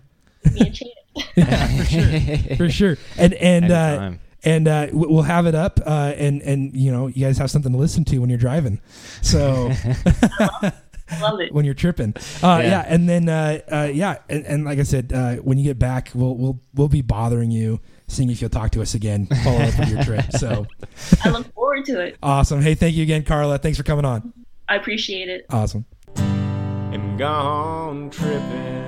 Me 0.51 0.61
and 0.61 0.75
Shannon. 0.77 0.93
yeah, 1.35 1.67
for 1.77 1.85
sure, 1.85 2.55
for 2.57 2.69
sure. 2.69 2.97
And 3.17 3.33
and 3.35 3.71
uh, 3.71 4.11
and 4.43 4.67
uh, 4.67 4.87
we- 4.91 5.07
we'll 5.07 5.21
have 5.23 5.45
it 5.45 5.55
up. 5.55 5.79
Uh, 5.85 6.13
and 6.17 6.41
and 6.41 6.75
you 6.75 6.91
know, 6.91 7.07
you 7.07 7.25
guys 7.25 7.37
have 7.37 7.49
something 7.49 7.71
to 7.71 7.77
listen 7.77 8.03
to 8.05 8.19
when 8.19 8.29
you're 8.29 8.37
driving. 8.39 8.81
So. 9.21 9.71
Love 11.21 11.39
it. 11.39 11.53
when 11.53 11.65
you're 11.65 11.75
tripping. 11.75 12.15
Uh, 12.41 12.59
yeah. 12.63 12.69
Yeah. 12.69 12.85
and 12.87 13.07
then 13.07 13.29
uh, 13.29 13.59
uh, 13.71 13.89
yeah, 13.93 14.17
and, 14.27 14.43
and 14.45 14.65
like 14.65 14.79
I 14.79 14.83
said, 14.83 15.13
uh, 15.13 15.35
when 15.35 15.59
you 15.59 15.63
get 15.63 15.77
back, 15.77 16.09
we'll 16.15 16.35
we'll 16.35 16.59
we'll 16.73 16.87
be 16.87 17.03
bothering 17.03 17.51
you, 17.51 17.79
seeing 18.07 18.29
if 18.29 18.41
you'll 18.41 18.49
talk 18.49 18.71
to 18.71 18.81
us 18.81 18.93
again, 18.93 19.27
follow 19.43 19.59
up 19.59 19.79
with 19.79 19.89
your 19.89 20.03
trip. 20.03 20.31
So 20.33 20.65
I 21.23 21.29
look 21.29 21.51
forward 21.53 21.85
to 21.85 21.99
it. 22.01 22.17
awesome! 22.23 22.61
Hey, 22.61 22.75
thank 22.75 22.95
you 22.95 23.03
again, 23.03 23.23
Carla. 23.23 23.57
Thanks 23.57 23.77
for 23.77 23.83
coming 23.83 24.05
on. 24.05 24.33
I 24.67 24.75
appreciate 24.75 25.29
it. 25.29 25.45
Awesome. 25.49 25.85
am 26.17 27.17
gone 27.17 28.09
tripping. 28.09 28.83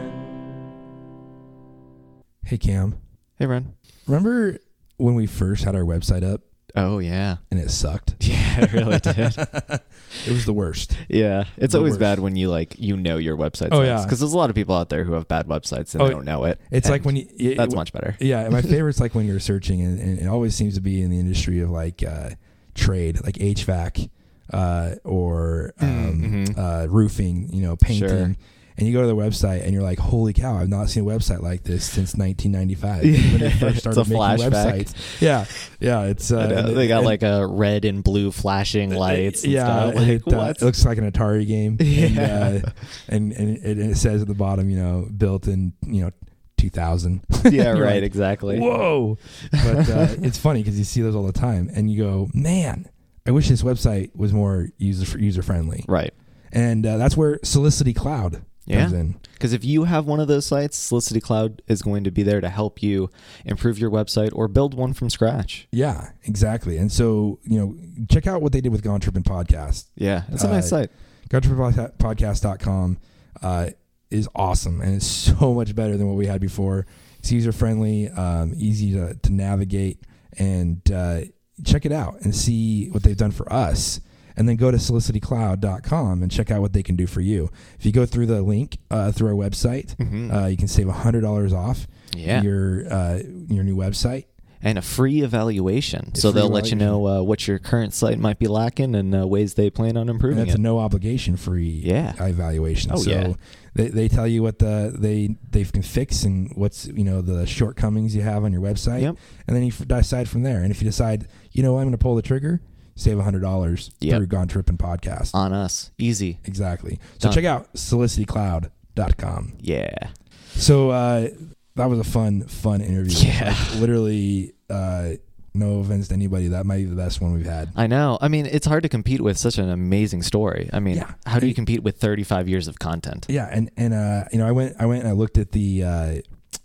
Hey, 2.46 2.58
Cam. 2.58 2.98
Hey, 3.38 3.46
Ren. 3.46 3.74
Remember 4.08 4.58
when 4.98 5.16
we 5.16 5.28
first 5.28 5.64
had 5.66 5.76
our 5.76 5.84
website 5.84 6.24
up 6.24 6.42
Oh 6.76 7.00
yeah. 7.00 7.38
and 7.52 7.60
it 7.60 7.72
sucked? 7.72 8.16
Yeah, 8.28 8.64
it 8.64 8.74
really 8.74 9.00
did. 9.00 9.36
It 10.26 10.32
was 10.32 10.46
the 10.46 10.54
worst. 10.54 10.98
Yeah, 11.10 11.44
it's 11.58 11.74
The 11.74 11.78
always 11.78 11.92
worst. 11.94 12.00
bad 12.00 12.20
when 12.20 12.36
you 12.36 12.50
like 12.50 12.76
you 12.80 12.98
know 12.98 13.18
your 13.18 13.38
website. 13.38 13.70
Oh, 13.72 13.82
yeah. 13.84 14.04
because 14.04 14.20
there's 14.20 14.34
a 14.34 14.38
lot 14.38 14.50
of 14.50 14.56
people 14.56 14.76
out 14.76 14.90
there 14.90 15.04
who 15.04 15.14
have 15.14 15.28
bad 15.28 15.48
websites 15.48 15.94
and 15.94 16.02
Oh, 16.02 16.08
they 16.08 16.14
don't 16.14 16.26
know 16.26 16.46
it. 16.46 16.60
It's 16.72 16.90
like 16.90 17.06
when 17.06 17.16
you. 17.18 17.28
it- 17.38 17.58
that's 17.58 17.74
it- 17.74 17.78
much 17.78 17.94
better. 17.94 18.16
Yeah, 18.20 18.50
my 18.50 18.62
favorite's 18.74 19.00
like 19.00 19.14
when 19.16 19.28
you're 19.28 19.40
searching, 19.40 19.82
and, 19.82 20.00
and 20.00 20.20
it 20.20 20.28
always 20.28 20.56
seems 20.56 20.74
to 20.76 20.82
be 20.82 21.02
in 21.02 21.10
the 21.12 21.20
industry 21.20 21.60
of 21.60 21.70
like 21.70 22.04
uh, 22.04 22.32
trade, 22.74 23.24
like 23.24 23.36
HVAC 23.36 24.10
uh, 24.54 24.96
or 25.04 25.74
um, 25.80 26.22
Mhm. 26.48 26.58
uh, 26.58 26.88
roofing, 26.90 27.50
you 27.54 27.62
know, 27.62 27.76
painting. 27.76 28.08
Sure. 28.10 28.36
And 28.78 28.86
you 28.86 28.94
go 28.94 29.02
to 29.02 29.08
the 29.08 29.16
website 29.16 29.64
and 29.64 29.74
you're 29.74 29.82
like, 29.82 29.98
"Holy 29.98 30.34
cow! 30.34 30.56
I've 30.58 30.70
not 30.70 30.90
seen 30.90 31.02
a 31.02 31.06
website 31.08 31.42
like 31.42 31.64
this 31.64 31.84
since 31.84 32.16
1995." 32.16 33.02
when 33.04 33.40
they 33.40 33.50
first 33.50 33.62
It's 33.64 33.80
started 33.80 34.02
a 34.02 34.04
making 34.04 34.18
flashback. 34.18 34.52
websites. 34.86 35.22
Yeah, 35.22 35.46
yeah, 35.80 36.04
it's 36.04 36.32
uh, 36.32 36.48
know, 36.48 36.74
they 36.74 36.88
got 36.88 36.98
and- 37.00 37.06
like 37.08 37.24
a 37.24 37.48
red 37.48 37.86
and 37.86 38.04
blue 38.04 38.32
flashing 38.32 38.92
lights. 38.92 39.44
And 39.44 39.54
yeah, 39.54 39.66
stuff. 39.90 39.96
Like, 39.96 40.08
it, 40.08 40.22
uh, 40.32 40.38
what? 40.38 40.62
it 40.62 40.62
looks 40.62 40.86
like 40.86 41.00
an 41.00 41.12
Atari 41.12 41.48
game. 41.48 41.78
Yeah. 41.82 42.50
and, 42.50 42.66
uh, 42.66 42.70
and 43.10 43.32
and 43.34 43.58
it, 43.58 43.78
and 43.80 43.92
it 43.92 43.98
says 43.98 44.22
at 44.22 44.28
the 44.28 44.36
bottom, 44.36 44.70
you 44.70 44.78
know, 44.78 45.08
built 45.18 45.48
in 45.48 45.74
you 45.86 46.04
know 46.04 46.12
2000. 46.58 47.22
yeah, 47.52 47.70
right. 47.70 47.96
like, 47.96 48.04
exactly. 48.04 48.60
Whoa! 48.60 49.18
But 49.52 49.90
uh, 49.90 50.08
it's 50.22 50.38
funny 50.38 50.62
because 50.62 50.78
you 50.78 50.86
see 50.86 51.02
those 51.02 51.16
all 51.16 51.26
the 51.26 51.32
time, 51.34 51.72
and 51.74 51.90
you 51.90 51.98
go, 52.04 52.30
"Man, 52.34 52.88
I 53.26 53.32
wish 53.32 53.50
this 53.50 53.64
website 53.64 54.16
was 54.16 54.34
more 54.34 54.70
user 54.78 55.18
user 55.18 55.42
friendly." 55.42 55.84
Right. 55.88 56.14
And 56.52 56.86
uh, 56.86 56.98
that's 56.98 57.18
where 57.18 57.40
Solicity 57.44 57.94
Cloud 57.96 58.42
Yeah. 58.68 59.04
Because 59.34 59.54
if 59.54 59.64
you 59.64 59.86
have 59.86 60.06
one 60.06 60.20
of 60.20 60.28
those 60.28 60.46
sites, 60.46 60.78
Solicity 60.78 61.22
Cloud 61.22 61.62
is 61.68 61.82
going 61.82 62.04
to 62.04 62.12
be 62.12 62.22
there 62.24 62.42
to 62.42 62.50
help 62.50 62.84
you 62.84 63.10
improve 63.46 63.80
your 63.80 63.90
website 63.90 64.32
or 64.34 64.48
build 64.48 64.74
one 64.74 64.94
from 64.94 65.10
scratch. 65.10 65.68
Yeah, 65.72 66.10
exactly. 66.24 66.78
And 66.78 66.92
so 66.92 67.40
you 67.44 67.58
know, 67.60 67.76
check 68.10 68.28
out 68.28 68.42
what 68.42 68.52
they 68.52 68.62
did 68.62 68.72
with 68.72 68.84
Gone 68.84 69.00
Tripping 69.00 69.24
Podcast. 69.24 69.86
Yeah, 69.96 70.24
it's 70.32 70.44
a 70.44 70.50
nice 70.50 70.66
Uh, 70.66 70.88
site. 70.88 70.90
GoTrippingPodcast.com 71.30 72.98
uh, 73.42 73.70
is 74.10 74.28
awesome, 74.36 74.82
and 74.82 74.96
it's 74.96 75.06
so 75.40 75.54
much 75.54 75.76
better 75.76 75.98
than 75.98 76.08
what 76.08 76.16
we 76.16 76.26
had 76.28 76.42
before. 76.42 76.86
It's 77.20 77.32
user 77.32 77.52
friendly, 77.52 78.10
um, 78.10 78.54
easy 78.58 78.92
to, 78.94 79.16
to 79.16 79.34
navigate, 79.34 80.02
and 80.38 80.82
uh, 80.92 81.22
check 81.64 81.86
it 81.86 81.92
out 81.92 82.22
and 82.22 82.36
see 82.36 82.90
what 82.90 83.04
they've 83.04 83.18
done 83.18 83.32
for 83.32 83.52
us. 83.52 84.00
And 84.38 84.48
then 84.48 84.56
go 84.56 84.70
to 84.72 84.78
solicitycloud.com 84.78 86.22
and 86.22 86.32
check 86.32 86.52
out 86.52 86.62
what 86.62 86.74
they 86.74 86.84
can 86.84 86.96
do 86.96 87.08
for 87.08 87.22
you. 87.22 87.50
If 87.80 87.86
you 87.86 87.92
go 87.92 88.06
through 88.06 88.28
the 88.28 88.42
link 88.42 88.78
uh, 88.92 89.12
through 89.12 89.30
our 89.30 89.34
website, 89.50 89.96
Mhm. 89.98 90.32
uh, 90.34 90.46
you 90.48 90.58
can 90.58 90.68
save 90.68 90.88
hundred 90.90 91.22
dollars 91.22 91.54
off 91.54 91.88
Yeah. 92.16 92.42
your 92.42 92.92
uh, 92.92 93.20
your 93.50 93.64
new 93.64 93.76
website. 93.76 94.26
and 94.64 94.80
a 94.80 94.82
free 94.82 95.22
evaluation. 95.22 96.12
A 96.16 96.18
so 96.18 96.32
free 96.32 96.42
they'll 96.42 96.50
let 96.50 96.72
you 96.72 96.76
know 96.76 97.06
uh, 97.08 97.22
what 97.22 97.48
your 97.48 97.60
current 97.60 97.94
site 97.94 98.18
might 98.20 98.40
be 98.40 98.48
lacking 98.48 98.96
and 98.96 99.14
uh, 99.16 99.26
ways 99.28 99.54
they 99.54 99.70
plan 99.70 99.96
on 99.98 100.02
And 100.02 100.10
improving 100.10 100.40
that's 100.40 100.54
it. 100.56 100.58
a 100.58 100.62
no 100.62 100.80
obligation 100.80 101.38
free 101.38 101.82
Yeah. 101.86 102.14
evaluation. 102.24 102.92
Oh, 102.92 102.98
so 102.98 103.10
yeah. 103.12 103.34
they, 103.76 103.90
they 103.90 104.08
tell 104.08 104.28
you 104.28 104.42
what 104.42 104.58
the 104.58 104.96
they 104.98 105.36
they 105.52 105.64
can 105.64 105.84
fix 105.84 106.24
and 106.24 106.52
what's 106.56 106.88
you 106.88 107.04
know 107.04 107.22
the 107.22 107.46
shortcomings 107.46 108.16
you 108.16 108.24
have 108.24 108.44
on 108.44 108.52
your 108.52 108.62
website, 108.62 109.02
Yep. 109.02 109.18
and 109.48 109.56
then 109.56 109.64
you 109.64 109.72
f- 109.80 109.88
decide 109.88 110.28
from 110.28 110.42
there. 110.42 110.62
And 110.64 110.72
if 110.72 110.82
you 110.82 110.86
decide, 110.86 111.28
you 111.52 111.62
know, 111.62 111.78
I'm 111.78 111.84
going 111.84 111.92
to 111.92 111.98
pull 112.00 112.16
the 112.16 112.22
trigger, 112.24 112.60
save 112.98 113.18
hundred 113.20 113.40
dollars 113.42 113.92
Yep. 114.02 114.18
through 114.18 114.28
Gone 114.28 114.48
Tripping 114.50 114.78
podcast. 114.78 115.34
on 115.34 115.54
us. 115.54 115.92
Easy. 115.98 116.40
exactly. 116.44 117.00
So 117.20 117.30
Done. 117.30 117.34
check 117.34 117.46
out 117.46 117.72
solicitycloud.com. 117.74 119.54
Yeah. 119.60 120.10
So 120.50 120.90
uh, 120.90 121.30
that 121.76 121.86
was 121.90 122.00
a 122.00 122.04
fun 122.04 122.44
fun 122.48 122.82
interview. 122.82 123.30
Yeah. 123.30 123.56
Like, 123.72 123.80
literally. 123.80 124.54
Uh, 124.70 125.12
no 125.54 125.80
offense 125.80 126.10
to 126.10 126.14
anybody, 126.14 126.50
that 126.50 126.68
might 126.68 126.78
be 126.78 126.84
the 126.86 126.96
best 126.96 127.20
one 127.20 127.34
we've 127.34 127.44
had. 127.48 127.72
I 127.76 127.88
know. 127.88 128.20
I 128.22 128.28
mean, 128.28 128.46
it's 128.46 128.68
hard 128.68 128.84
to 128.84 128.90
compete 128.90 129.22
with 129.22 129.40
such 129.40 129.58
an 129.58 129.68
amazing 129.70 130.22
story. 130.22 130.70
I 130.72 130.80
mean, 130.80 130.98
Yeah. 130.98 131.12
how 131.26 131.40
do 131.40 131.48
you 131.48 131.56
compete 131.56 131.82
with 131.82 131.98
35 131.98 132.48
years 132.48 132.68
of 132.68 132.78
content? 132.78 133.26
Yeah, 133.28 133.50
and 133.52 133.72
and 133.76 133.92
uh, 133.92 134.26
you 134.32 134.38
know, 134.38 134.48
I 134.48 134.52
went 134.52 134.76
I 134.80 134.86
went 134.86 135.00
and 135.00 135.10
I 135.10 135.14
looked 135.14 135.40
at 135.40 135.54
the 135.54 135.84
uh, 135.84 136.16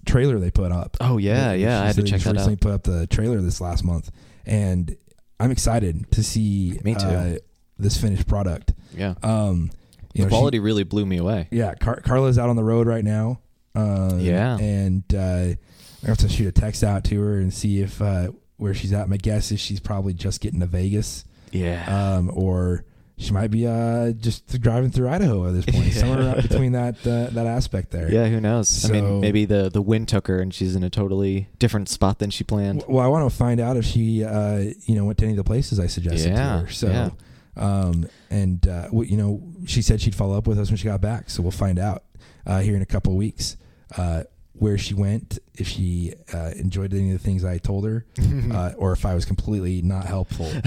trailer 0.04 0.38
they 0.38 0.50
put 0.50 0.72
up. 0.72 0.98
Oh, 1.00 1.16
yeah, 1.16 1.54
yeah, 1.54 1.80
I 1.82 1.86
had 1.86 1.94
to 1.94 2.02
check 2.02 2.20
that 2.20 2.32
recently 2.32 2.52
out. 2.54 2.60
Put 2.60 2.72
up 2.72 2.82
the 2.82 3.06
trailer 3.06 3.40
this 3.40 3.62
last 3.62 3.82
month, 3.82 4.10
and 4.44 4.94
I'm 5.42 5.50
excited 5.50 6.10
to 6.12 6.22
see 6.22 6.78
Me 6.84 6.94
too. 6.94 7.00
Uh, 7.06 7.36
this 7.78 8.00
finished 8.00 8.26
product. 8.28 8.72
Yeah. 8.96 9.14
Um, 9.22 9.70
the 10.14 10.20
know, 10.22 10.24
she- 10.26 10.28
quality 10.28 10.58
really 10.60 10.84
blew 10.84 11.04
me 11.06 11.16
away. 11.18 11.48
yeah, 11.50 11.74
Car- 11.74 12.00
Carla's 12.00 12.38
out 12.38 12.48
on 12.48 12.56
the 12.56 12.64
road 12.64 12.86
right 12.86 13.04
now. 13.04 13.40
Um, 13.74 14.20
Yeah. 14.20 14.56
and 14.58 15.02
uh, 15.14 15.54
I 16.02 16.06
have 16.06 16.18
to 16.18 16.28
shoot 16.28 16.46
a 16.46 16.52
text 16.52 16.84
out 16.84 17.04
to 17.04 17.20
her 17.20 17.38
and 17.38 17.52
see 17.52 17.80
if 17.80 18.00
uh, 18.02 18.28
where 18.58 18.74
she's 18.74 18.92
at. 18.92 19.08
My 19.08 19.16
guess 19.16 19.50
is 19.50 19.58
she's 19.60 19.80
probably 19.80 20.12
just 20.14 20.40
getting 20.40 20.60
to 20.60 20.66
Vegas, 20.66 21.24
Yeah. 21.50 21.84
um, 22.16 22.30
or 22.34 22.84
she 23.22 23.32
might 23.32 23.50
be 23.50 23.66
uh, 23.66 24.12
just 24.12 24.60
driving 24.60 24.90
through 24.90 25.08
Idaho 25.08 25.46
at 25.48 25.54
this 25.54 25.64
point, 25.66 25.92
somewhere 25.92 26.40
between 26.42 26.72
that 26.72 26.96
uh, 27.06 27.30
that 27.32 27.46
aspect 27.46 27.90
there. 27.90 28.10
yeah, 28.12 28.26
who 28.26 28.40
knows? 28.40 28.84
I 28.88 28.92
mean, 28.92 29.20
maybe 29.20 29.44
the 29.44 29.70
the 29.70 29.80
wind 29.82 30.08
took 30.08 30.26
her 30.28 30.40
and 30.40 30.52
she's 30.52 30.74
in 30.76 30.82
a 30.82 30.90
totally 30.90 31.48
different 31.58 31.88
spot 31.88 32.18
than 32.18 32.30
she 32.30 32.44
planned. 32.44 32.84
Well, 32.88 33.04
I 33.04 33.08
want 33.08 33.30
to 33.30 33.36
find 33.36 33.60
out 33.60 33.76
if 33.76 33.84
she, 33.84 34.24
uh, 34.24 34.58
you 34.86 34.94
know, 34.96 35.04
went 35.04 35.18
to 35.18 35.24
any 35.24 35.32
of 35.34 35.38
the 35.38 35.44
places 35.44 35.78
I 35.80 35.86
suggested 35.86 36.30
Yeah, 36.30 36.36
to 36.60 36.66
her. 36.66 36.68
So, 36.70 36.88
yeah. 36.88 37.10
um, 37.56 38.08
and 38.30 38.66
uh, 38.66 38.86
w- 38.86 39.10
you 39.10 39.16
know, 39.16 39.42
she 39.66 39.82
said 39.82 40.00
she'd 40.00 40.14
follow 40.14 40.36
up 40.36 40.46
with 40.46 40.58
us 40.58 40.68
when 40.68 40.76
she 40.76 40.84
got 40.84 41.00
back. 41.00 41.30
So 41.30 41.42
we'll 41.42 41.50
find 41.52 41.78
out 41.78 42.04
uh, 42.46 42.60
here 42.60 42.74
in 42.76 42.82
a 42.82 42.86
couple 42.86 43.12
of 43.12 43.18
weeks 43.18 43.56
uh, 43.96 44.24
where 44.62 44.78
she 44.78 44.94
went, 44.94 45.40
if 45.54 45.66
she 45.66 46.14
uh, 46.32 46.52
enjoyed 46.54 46.94
any 46.94 47.10
of 47.10 47.18
the 47.18 47.24
things 47.24 47.44
I 47.44 47.58
told 47.58 47.84
her, 47.84 48.06
uh, 48.52 48.72
or 48.76 48.92
if 48.92 49.04
I 49.04 49.12
was 49.12 49.24
completely 49.24 49.82
not 49.82 50.04
helpful 50.04 50.46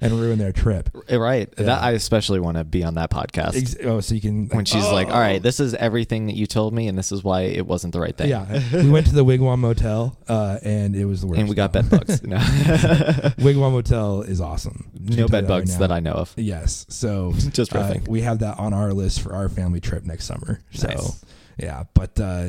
and 0.00 0.12
ruined 0.12 0.40
their 0.40 0.52
trip. 0.52 0.88
right. 1.10 1.52
Yeah. 1.58 1.64
That 1.64 1.82
I 1.82 1.90
especially 1.90 2.38
want 2.38 2.56
to 2.56 2.62
be 2.62 2.84
on 2.84 2.94
that 2.94 3.10
podcast. 3.10 3.56
Ex- 3.56 3.74
oh, 3.82 3.98
so 4.00 4.14
you 4.14 4.20
can 4.20 4.46
when 4.50 4.64
she's 4.64 4.88
like, 4.92 5.08
oh. 5.08 5.14
"All 5.14 5.18
right, 5.18 5.42
this 5.42 5.58
is 5.58 5.74
everything 5.74 6.26
that 6.26 6.36
you 6.36 6.46
told 6.46 6.72
me, 6.72 6.86
and 6.86 6.96
this 6.96 7.10
is 7.10 7.24
why 7.24 7.42
it 7.42 7.66
wasn't 7.66 7.92
the 7.92 8.00
right 8.00 8.16
thing." 8.16 8.28
Yeah, 8.28 8.62
we 8.72 8.90
went 8.90 9.08
to 9.08 9.14
the 9.14 9.24
Wigwam 9.24 9.58
Motel, 9.58 10.16
uh, 10.28 10.60
and 10.62 10.94
it 10.94 11.04
was 11.04 11.22
the 11.22 11.26
worst. 11.26 11.40
and 11.40 11.48
we 11.48 11.56
got 11.56 11.72
bed 11.72 11.90
bugs. 11.90 12.22
No, 12.22 12.36
Wigwam 12.36 13.72
Motel 13.72 14.22
is 14.22 14.40
awesome. 14.40 14.88
no 14.94 15.26
bed 15.26 15.48
bugs 15.48 15.78
that 15.78 15.90
I 15.90 15.98
know 15.98 16.12
of. 16.12 16.32
Yes. 16.36 16.86
So 16.90 17.32
Just 17.50 17.74
uh, 17.74 17.94
we 18.06 18.20
have 18.20 18.38
that 18.38 18.56
on 18.60 18.72
our 18.72 18.92
list 18.92 19.20
for 19.20 19.34
our 19.34 19.48
family 19.48 19.80
trip 19.80 20.04
next 20.04 20.26
summer. 20.26 20.60
So 20.70 20.86
Nice. 20.86 21.24
Yeah, 21.58 21.84
but 21.94 22.18
uh, 22.20 22.48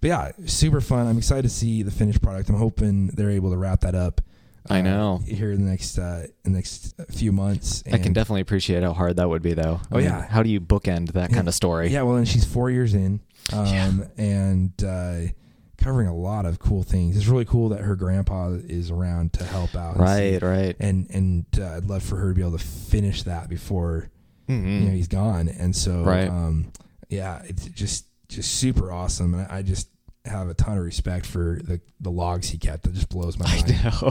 but 0.00 0.08
yeah, 0.08 0.32
super 0.46 0.80
fun. 0.80 1.06
I'm 1.06 1.18
excited 1.18 1.42
to 1.42 1.48
see 1.48 1.82
the 1.82 1.90
finished 1.90 2.22
product. 2.22 2.48
I'm 2.48 2.56
hoping 2.56 3.08
they're 3.08 3.30
able 3.30 3.50
to 3.50 3.56
wrap 3.56 3.80
that 3.80 3.94
up. 3.94 4.20
I 4.70 4.80
uh, 4.80 4.82
know. 4.82 5.20
here 5.26 5.50
in 5.52 5.64
the 5.64 5.70
next 5.70 5.98
uh, 5.98 6.26
in 6.44 6.52
the 6.52 6.58
next 6.58 6.94
few 7.10 7.32
months. 7.32 7.82
I 7.90 7.98
can 7.98 8.12
definitely 8.12 8.42
appreciate 8.42 8.82
how 8.82 8.92
hard 8.92 9.16
that 9.16 9.28
would 9.28 9.42
be, 9.42 9.54
though. 9.54 9.80
I 9.90 9.94
Oh, 9.94 9.96
mean, 9.96 10.04
yeah. 10.06 10.26
How 10.26 10.42
do 10.42 10.50
you 10.50 10.60
bookend 10.60 11.12
that 11.12 11.30
Yeah. 11.30 11.36
kind 11.36 11.48
of 11.48 11.54
story? 11.54 11.88
Yeah, 11.88 12.02
well, 12.02 12.16
and 12.16 12.28
she's 12.28 12.44
four 12.44 12.70
years 12.70 12.92
in, 12.94 13.20
um, 13.52 13.66
Yeah. 13.66 13.92
and 14.18 14.84
uh, 14.84 15.18
covering 15.78 16.06
a 16.08 16.14
lot 16.14 16.44
of 16.44 16.58
cool 16.58 16.82
things. 16.82 17.16
It's 17.16 17.28
really 17.28 17.44
cool 17.46 17.70
that 17.70 17.80
her 17.80 17.96
grandpa 17.96 18.50
is 18.68 18.90
around 18.90 19.32
to 19.34 19.44
help 19.44 19.74
out. 19.74 19.92
and 19.94 20.00
Right, 20.02 20.38
see- 20.40 20.46
right. 20.46 20.76
And 20.80 21.06
and 21.10 21.46
uh, 21.58 21.76
I'd 21.76 21.84
love 21.86 22.02
for 22.02 22.16
her 22.16 22.28
to 22.30 22.34
be 22.34 22.42
able 22.42 22.58
to 22.58 22.64
finish 22.64 23.22
that 23.22 23.48
before 23.48 24.10
Mhm. 24.50 24.80
you 24.80 24.86
know 24.88 24.92
he's 24.94 25.08
gone. 25.08 25.48
And 25.48 25.74
so, 25.74 26.02
Right. 26.02 26.28
um, 26.28 26.66
yeah, 27.08 27.40
it's 27.46 27.64
just 27.68 28.04
just 28.28 28.54
super 28.56 28.92
awesome. 28.92 29.34
And 29.34 29.46
I 29.50 29.62
just 29.62 29.88
have 30.24 30.48
a 30.48 30.54
ton 30.54 30.76
of 30.76 30.84
respect 30.84 31.24
for 31.24 31.58
the 31.62 31.80
the 32.00 32.10
logs 32.10 32.50
he 32.50 32.58
kept. 32.58 32.82
That 32.84 32.94
just 32.94 33.08
blows 33.08 33.38
my 33.38 33.46
mind. 33.46 33.74
I 33.84 33.84
know. 33.84 34.08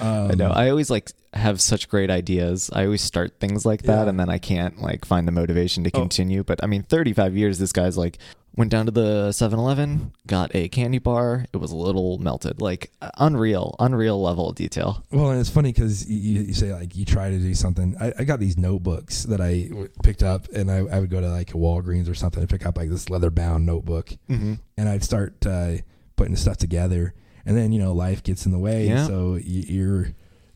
Um, 0.00 0.30
I 0.30 0.34
know. 0.34 0.50
I 0.50 0.70
always 0.70 0.90
like 0.90 1.12
have 1.34 1.60
such 1.60 1.88
great 1.88 2.10
ideas. 2.10 2.70
I 2.72 2.84
always 2.84 3.00
start 3.02 3.38
things 3.40 3.64
like 3.64 3.82
that 3.82 4.04
Yeah. 4.04 4.08
and 4.08 4.18
then 4.20 4.28
I 4.28 4.38
can't 4.38 4.82
like 4.82 5.04
find 5.04 5.26
the 5.28 5.32
motivation 5.32 5.84
to 5.84 5.90
Oh. 5.94 6.00
continue. 6.00 6.42
But 6.42 6.62
I 6.62 6.66
mean, 6.66 6.82
35 6.82 7.36
years, 7.36 7.58
this 7.58 7.72
guy's 7.72 7.96
like 7.96 8.18
went 8.54 8.70
down 8.70 8.86
to 8.86 8.92
the 8.92 9.32
7 9.32 9.58
Eleven, 9.58 10.12
got 10.26 10.54
a 10.54 10.68
candy 10.68 10.98
bar. 10.98 11.46
It 11.52 11.56
was 11.56 11.72
a 11.72 11.76
little 11.76 12.18
melted. 12.18 12.60
Like 12.60 12.90
unreal, 13.18 13.74
unreal 13.78 14.20
level 14.20 14.50
of 14.50 14.56
detail. 14.56 15.04
Well, 15.10 15.30
and 15.30 15.40
it's 15.40 15.48
funny 15.50 15.72
because 15.72 16.08
you, 16.08 16.42
you 16.42 16.54
say 16.54 16.72
like 16.72 16.94
you 16.96 17.04
try 17.04 17.30
to 17.30 17.38
do 17.38 17.54
something. 17.54 17.96
I, 18.00 18.12
I 18.18 18.24
got 18.24 18.40
these 18.40 18.56
notebooks 18.58 19.24
that 19.24 19.40
I 19.40 19.68
w- 19.68 19.88
picked 20.02 20.22
up, 20.22 20.48
and 20.52 20.70
I, 20.70 20.78
I 20.78 21.00
would 21.00 21.10
go 21.10 21.20
to 21.20 21.28
like 21.30 21.50
a 21.50 21.56
Walgreens 21.58 22.08
or 22.10 22.14
something 22.14 22.40
and 22.40 22.50
pick 22.50 22.66
up 22.66 22.76
like 22.76 22.90
this 22.90 23.08
leather 23.10 23.30
bound 23.30 23.64
notebook, 23.66 24.10
Mm-hmm. 24.28 24.54
and 24.76 24.88
I'd 24.88 25.04
start 25.04 25.44
uh, 25.46 25.76
putting 26.16 26.36
stuff 26.36 26.56
together, 26.58 27.14
and 27.46 27.56
then 27.56 27.72
you 27.72 27.80
know 27.80 27.92
life 27.92 28.22
gets 28.22 28.44
in 28.46 28.52
the 28.52 28.58
way, 28.58 28.88
Yeah. 28.88 29.06
so 29.06 29.36
you, 29.36 29.62
you're 29.66 30.08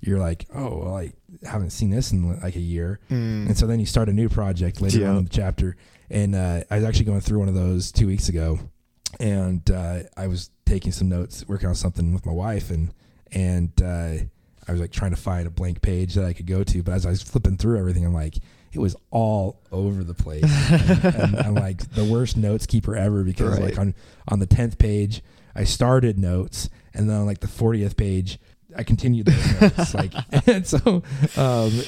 you're 0.02 0.18
like, 0.18 0.46
oh, 0.54 0.76
well, 0.84 0.96
I 0.98 1.12
haven't 1.42 1.70
seen 1.70 1.90
this 1.90 2.12
in 2.12 2.38
like 2.40 2.54
a 2.56 2.60
year, 2.60 3.00
Mm. 3.10 3.46
and 3.46 3.58
so 3.58 3.66
then 3.66 3.80
you 3.80 3.86
start 3.86 4.08
a 4.08 4.12
new 4.12 4.28
project 4.28 4.80
later 4.82 5.00
Yeah. 5.00 5.08
on 5.10 5.16
in 5.18 5.24
the 5.24 5.30
chapter. 5.30 5.76
And 6.10 6.34
uh, 6.34 6.62
I 6.70 6.76
was 6.76 6.84
actually 6.84 7.06
going 7.06 7.20
through 7.20 7.38
one 7.40 7.48
of 7.48 7.54
those 7.54 7.90
two 7.90 8.06
weeks 8.06 8.28
ago, 8.28 8.58
and 9.18 9.68
uh, 9.70 10.00
I 10.16 10.26
was 10.28 10.50
taking 10.64 10.92
some 10.92 11.08
notes, 11.08 11.44
working 11.48 11.68
on 11.68 11.74
something 11.74 12.12
with 12.12 12.24
my 12.26 12.32
wife, 12.32 12.70
and 12.70 12.92
and 13.32 13.70
uh, 13.82 14.14
I 14.68 14.72
was 14.72 14.80
like 14.80 14.92
trying 14.92 15.10
to 15.12 15.16
find 15.20 15.46
a 15.46 15.50
blank 15.50 15.82
page 15.82 16.14
that 16.14 16.24
I 16.24 16.32
could 16.32 16.46
go 16.46 16.62
to. 16.64 16.82
But 16.82 16.92
as 16.92 17.06
I 17.06 17.10
was 17.10 17.22
flipping 17.22 17.56
through 17.56 17.78
everything, 17.78 18.04
I'm 18.06 18.14
like, 18.14 18.36
it 18.72 18.78
was 18.78 18.94
all 19.10 19.60
over 19.72 20.04
the 20.04 20.14
place. 20.14 20.44
and, 20.44 21.36
I'm 21.36 21.54
like 21.54 21.90
the 21.94 22.04
worst 22.04 22.36
notes 22.36 22.66
keeper 22.66 22.94
ever 22.96 23.24
because 23.24 23.58
Right. 23.58 23.70
like 23.70 23.78
on 23.78 23.94
on 24.28 24.38
the 24.38 24.46
tenth 24.46 24.78
page, 24.78 25.22
I 25.54 25.64
started 25.64 26.18
notes, 26.18 26.68
and 26.94 27.08
then 27.10 27.16
on 27.16 27.26
like 27.26 27.40
the 27.40 27.48
fortieth 27.48 27.96
page. 27.96 28.38
I 28.78 28.82
continued 28.82 29.26
those 29.26 29.60
notes, 29.60 29.94
like, 29.94 30.12
and 30.46 30.66
so, 30.74 30.78
um, 30.84 31.02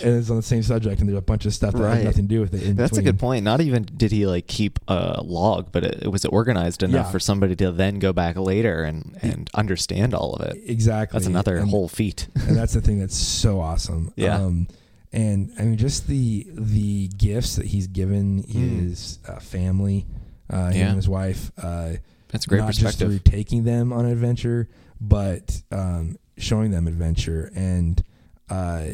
and 0.03 0.17
it's 0.19 0.31
on 0.31 0.37
the 0.37 0.43
same 0.43 0.63
subject, 0.63 1.01
and 1.01 1.09
there's 1.09 1.19
a 1.19 1.23
bunch 1.23 1.45
of 1.47 1.53
stuff 1.55 1.75
that 1.75 1.83
Right. 1.83 1.97
has 1.97 2.05
nothing 2.05 2.29
to 2.29 2.35
do 2.35 2.41
with 2.41 2.55
it. 2.55 2.77
That's 2.77 2.97
a 2.97 3.03
good 3.03 3.19
point. 3.19 3.45
Not 3.45 3.61
even 3.61 3.83
did 3.85 4.11
he 4.13 4.27
like 4.27 4.47
keep 4.47 4.79
a 4.89 5.23
log, 5.23 5.71
but 5.73 5.85
it, 5.85 6.03
it 6.05 6.09
was 6.09 6.25
organized 6.25 6.83
enough 6.83 7.07
Yeah. 7.07 7.13
for 7.13 7.21
somebody 7.21 7.55
to 7.57 7.71
then 7.73 7.99
go 7.99 8.13
back 8.13 8.37
later 8.37 8.85
and, 8.85 9.19
and 9.23 9.51
understand 9.55 10.15
all 10.15 10.35
of 10.35 10.47
it. 10.49 10.63
Exactly. 10.67 11.19
That's 11.19 11.27
another 11.29 11.59
and, 11.59 11.69
whole 11.71 11.89
feat. 11.89 12.27
and 12.47 12.57
that's 12.57 12.73
the 12.73 12.81
thing 12.81 12.99
that's 12.99 13.17
so 13.17 13.61
awesome. 13.61 14.13
Yeah. 14.17 14.37
Um, 14.37 14.69
and 15.13 15.53
I 15.59 15.63
mean, 15.63 15.77
just 15.79 16.07
the 16.07 16.47
the 16.53 17.09
gifts 17.09 17.57
that 17.57 17.67
he's 17.67 17.87
given 17.87 18.43
Mm. 18.45 18.81
his 18.89 19.19
uh, 19.29 19.39
family, 19.41 20.07
uh, 20.51 20.69
him 20.71 20.77
Yeah. 20.77 20.87
and 20.89 20.97
his 20.97 21.09
wife. 21.09 21.51
Uh, 21.57 21.93
That's 22.29 22.45
a 22.47 22.49
great 22.49 22.61
not 22.61 22.73
just 22.75 22.99
through 22.99 23.19
taking 23.21 23.65
them 23.65 23.93
on 23.93 24.05
an 24.05 24.13
adventure, 24.13 24.69
but 25.01 25.63
um, 25.73 26.17
showing 26.39 26.71
them 26.71 26.87
adventure. 26.87 27.51
And 27.55 28.03
uh, 28.51 28.87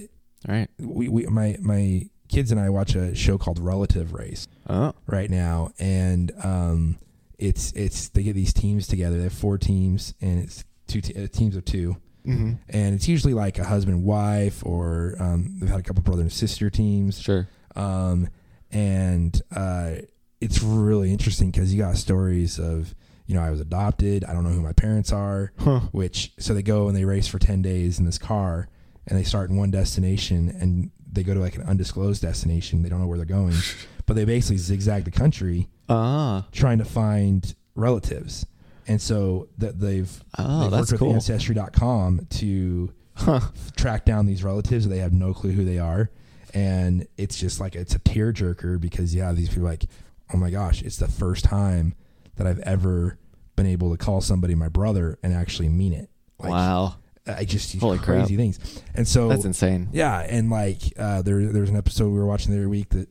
right. 0.48 0.68
we, 0.78 1.08
we, 1.08 1.26
my 1.26 1.56
my 1.60 2.08
kids 2.28 2.50
and 2.50 2.60
I 2.60 2.70
watch 2.70 2.94
a 2.94 3.14
show 3.14 3.38
called 3.38 3.58
Relative 3.58 4.12
Race 4.12 4.48
Oh. 4.68 4.92
right 5.06 5.30
now, 5.30 5.70
and 5.78 6.32
um, 6.42 6.98
it's 7.38 7.72
it's 7.72 8.08
they 8.08 8.22
get 8.22 8.32
these 8.34 8.52
teams 8.52 8.86
together. 8.86 9.16
They 9.18 9.24
have 9.24 9.32
four 9.32 9.58
teams, 9.58 10.14
and 10.20 10.42
it's 10.42 10.64
two 10.86 11.00
te- 11.00 11.22
uh, 11.24 11.26
teams 11.28 11.56
of 11.56 11.64
two 11.64 11.96
Mm-hmm. 12.26 12.52
and 12.70 12.94
it's 12.94 13.06
usually 13.06 13.34
like 13.34 13.58
a 13.58 13.64
husband 13.64 13.98
and 13.98 14.06
wife 14.06 14.64
or 14.64 15.14
um, 15.20 15.56
they've 15.58 15.68
had 15.68 15.80
a 15.80 15.82
couple 15.82 16.02
brother 16.02 16.22
and 16.22 16.32
sister 16.32 16.70
teams 16.70 17.20
Sure. 17.20 17.46
um, 17.76 18.28
and 18.70 19.42
uh, 19.54 19.96
it's 20.40 20.62
really 20.62 21.12
interesting 21.12 21.50
because 21.50 21.74
you 21.74 21.82
got 21.82 21.96
stories 21.98 22.58
of 22.58 22.94
you 23.26 23.34
know 23.34 23.42
i 23.42 23.50
was 23.50 23.60
adopted 23.60 24.24
i 24.24 24.32
don't 24.32 24.44
know 24.44 24.50
who 24.50 24.60
my 24.60 24.72
parents 24.72 25.12
are 25.12 25.52
Huh. 25.58 25.80
which 25.92 26.32
so 26.38 26.52
they 26.54 26.62
go 26.62 26.88
and 26.88 26.96
they 26.96 27.04
race 27.04 27.26
for 27.26 27.38
10 27.38 27.62
days 27.62 27.98
in 27.98 28.04
this 28.04 28.18
car 28.18 28.68
and 29.06 29.18
they 29.18 29.24
start 29.24 29.50
in 29.50 29.56
one 29.56 29.70
destination 29.70 30.48
and 30.60 30.90
they 31.10 31.22
go 31.22 31.32
to 31.34 31.40
like 31.40 31.54
an 31.56 31.62
undisclosed 31.62 32.22
destination 32.22 32.82
they 32.82 32.88
don't 32.88 33.00
know 33.00 33.06
where 33.06 33.18
they're 33.18 33.24
going 33.26 33.54
but 34.06 34.14
they 34.14 34.24
basically 34.24 34.56
zigzag 34.58 35.04
the 35.04 35.10
country 35.10 35.68
Ah. 35.88 36.46
trying 36.52 36.78
to 36.78 36.84
find 36.84 37.54
relatives 37.74 38.46
and 38.86 39.00
so 39.00 39.48
that 39.58 39.80
they've 39.80 40.22
Oh, 40.38 40.62
they've 40.62 40.70
that's 40.70 40.92
worked 40.92 40.98
cool. 40.98 41.08
with 41.08 41.16
ancestry.com 41.16 42.26
to 42.30 42.92
Huh. 43.16 43.40
track 43.76 44.04
down 44.04 44.26
these 44.26 44.42
relatives 44.42 44.88
they 44.88 44.98
have 44.98 45.12
no 45.12 45.32
clue 45.32 45.52
who 45.52 45.64
they 45.64 45.78
are 45.78 46.10
and 46.52 47.06
it's 47.16 47.38
just 47.38 47.60
like 47.60 47.74
it's 47.76 47.94
a 47.94 47.98
tearjerker 47.98 48.80
because 48.80 49.14
yeah, 49.14 49.32
these 49.32 49.48
people 49.48 49.64
like 49.64 49.84
oh 50.32 50.36
my 50.36 50.50
gosh 50.50 50.82
it's 50.82 50.96
the 50.96 51.08
first 51.08 51.44
time 51.44 51.94
that 52.36 52.46
i've 52.46 52.58
ever 52.60 53.18
been 53.56 53.66
able 53.66 53.90
to 53.90 53.96
call 53.96 54.20
somebody 54.20 54.54
my 54.54 54.68
brother 54.68 55.18
and 55.22 55.32
actually 55.32 55.68
mean 55.68 55.92
it 55.92 56.10
like 56.38 56.50
wow. 56.50 56.96
i 57.26 57.44
just 57.44 57.72
these 57.72 57.80
Holy 57.80 57.98
crap. 57.98 58.18
crazy 58.18 58.36
things 58.36 58.58
and 58.94 59.06
so 59.06 59.28
That's 59.28 59.44
insane. 59.44 59.88
yeah, 59.92 60.18
and 60.28 60.50
like 60.50 60.80
uh, 60.98 61.22
there, 61.22 61.44
there 61.46 61.60
was 61.62 61.70
an 61.70 61.76
episode 61.76 62.08
we 62.08 62.18
were 62.18 62.26
watching 62.26 62.52
the 62.52 62.58
other 62.58 62.68
week 62.68 62.88
that 62.90 63.08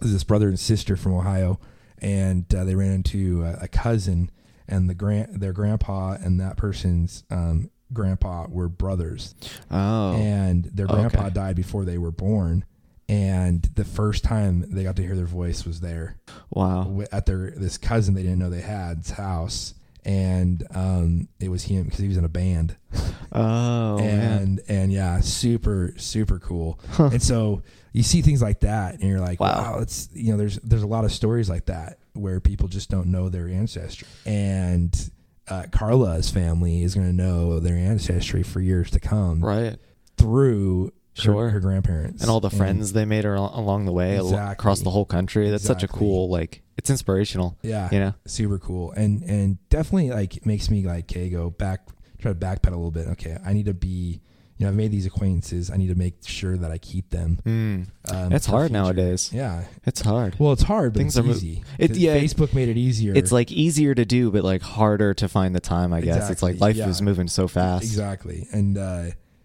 this 0.00 0.24
brother 0.24 0.48
and 0.48 0.58
sister 0.58 0.96
from 0.96 1.14
Ohio, 1.14 1.60
and 1.98 2.52
uh, 2.54 2.64
they 2.64 2.74
ran 2.74 2.90
into 2.90 3.44
a, 3.44 3.64
a 3.64 3.68
cousin, 3.68 4.30
and 4.66 4.90
the 4.90 4.94
grand 4.94 5.40
their 5.40 5.52
grandpa 5.52 6.12
and 6.20 6.40
that 6.40 6.56
person's 6.56 7.22
um, 7.30 7.70
grandpa 7.92 8.46
were 8.48 8.68
brothers, 8.68 9.34
Oh. 9.70 10.14
and 10.14 10.64
their 10.64 10.86
Okay. 10.86 10.94
grandpa 10.94 11.28
died 11.28 11.54
before 11.56 11.84
they 11.84 11.98
were 11.98 12.10
born, 12.10 12.64
and 13.08 13.62
the 13.74 13.84
first 13.84 14.24
time 14.24 14.64
they 14.74 14.82
got 14.84 14.96
to 14.96 15.02
hear 15.02 15.16
their 15.16 15.26
voice 15.26 15.64
was 15.64 15.80
there 15.80 16.16
wow. 16.50 17.02
at 17.12 17.26
their 17.26 17.50
this 17.50 17.76
cousin 17.78 18.14
they 18.14 18.22
didn't 18.22 18.38
know 18.38 18.50
they 18.50 18.60
had's 18.60 19.10
house. 19.10 19.74
And 20.04 20.66
um, 20.74 21.28
it 21.38 21.48
was 21.48 21.62
him 21.62 21.84
because 21.84 22.00
he 22.00 22.08
was 22.08 22.16
in 22.16 22.24
a 22.24 22.28
band 22.28 22.74
Oh 23.32 23.98
man. 23.98 24.42
and 24.42 24.60
and 24.68 24.92
yeah, 24.92 25.20
super 25.20 25.94
super 25.96 26.40
cool. 26.40 26.80
And 26.98 27.22
so 27.22 27.62
you 27.92 28.02
see 28.02 28.20
things 28.20 28.42
like 28.42 28.60
that, 28.60 28.94
and 28.94 29.04
you're 29.04 29.20
like, 29.20 29.38
Wow. 29.38 29.74
wow, 29.74 29.78
it's 29.80 30.08
you 30.12 30.32
know, 30.32 30.38
there's 30.38 30.56
there's 30.56 30.82
a 30.82 30.88
lot 30.88 31.04
of 31.04 31.12
stories 31.12 31.48
like 31.48 31.66
that 31.66 31.98
where 32.14 32.40
people 32.40 32.66
just 32.66 32.90
don't 32.90 33.06
know 33.12 33.28
their 33.28 33.46
ancestry, 33.48 34.08
and 34.26 35.10
uh, 35.46 35.64
Carla's 35.70 36.30
family 36.30 36.82
is 36.82 36.94
going 36.96 37.06
to 37.06 37.12
know 37.12 37.60
their 37.60 37.76
ancestry 37.76 38.42
for 38.42 38.60
years 38.60 38.90
to 38.90 38.98
come 39.00 39.44
Right. 39.44 39.76
through 40.16 40.92
Sure. 41.14 41.50
her, 41.50 41.60
grandparents 41.60 42.22
And 42.22 42.30
all 42.30 42.40
the 42.40 42.48
friends 42.50 42.92
they 42.94 43.04
made 43.04 43.24
are 43.26 43.34
along 43.34 43.84
the 43.84 43.92
way 43.92 44.16
al- 44.16 44.26
Exactly. 44.28 44.52
across 44.52 44.80
the 44.80 44.90
whole 44.90 45.04
country. 45.04 45.50
That's 45.50 45.64
such 45.64 45.82
a 45.82 45.88
cool 45.88 46.28
like. 46.30 46.62
It's 46.78 46.88
inspirational. 46.88 47.58
Yeah, 47.62 47.88
You 47.92 48.00
know. 48.00 48.14
super 48.26 48.58
cool, 48.58 48.92
and 48.92 49.22
and 49.24 49.58
definitely 49.68 50.10
like 50.10 50.44
makes 50.46 50.70
me 50.70 50.86
like, 50.86 51.04
okay, 51.12 51.28
go 51.28 51.50
back, 51.50 51.86
try 52.18 52.32
to 52.32 52.38
backpedal 52.38 52.68
a 52.68 52.76
little 52.76 52.90
bit. 52.90 53.08
Okay, 53.08 53.36
I 53.44 53.52
need 53.52 53.66
to 53.66 53.74
be. 53.74 54.20
You 54.58 54.66
know, 54.66 54.70
I've 54.70 54.76
made 54.76 54.92
these 54.92 55.06
acquaintances. 55.06 55.70
I 55.72 55.76
need 55.76 55.88
to 55.88 55.96
make 55.96 56.14
sure 56.24 56.56
that 56.56 56.70
I 56.70 56.78
keep 56.78 57.10
them. 57.10 57.40
Mm. 57.44 57.88
Um, 58.14 58.32
It's 58.32 58.46
hard 58.46 58.70
nowadays. 58.70 59.30
Yeah, 59.32 59.64
It's 59.84 60.02
hard. 60.02 60.36
Well, 60.38 60.52
it's 60.52 60.62
hard, 60.62 60.92
but 60.92 60.98
Things 61.00 61.16
it's 61.16 61.26
are 61.26 61.30
easy. 61.30 61.64
It- 61.78 61.96
yeah, 61.96 62.16
Facebook 62.18 62.54
made 62.54 62.68
it 62.68 62.76
easier. 62.76 63.12
It's 63.16 63.32
like 63.32 63.50
easier 63.50 63.92
to 63.94 64.04
do, 64.04 64.30
but 64.30 64.44
like 64.44 64.62
harder 64.62 65.14
to 65.14 65.28
find 65.28 65.52
the 65.54 65.60
time. 65.60 65.92
I 65.92 66.00
guess 66.00 66.30
it's 66.30 66.42
like 66.44 66.60
life 66.60 66.76
yeah. 66.76 66.88
is 66.88 67.02
moving 67.02 67.26
so 67.28 67.48
fast. 67.48 67.82
exactly, 67.84 68.46
and 68.52 68.78
uh, 68.78 69.04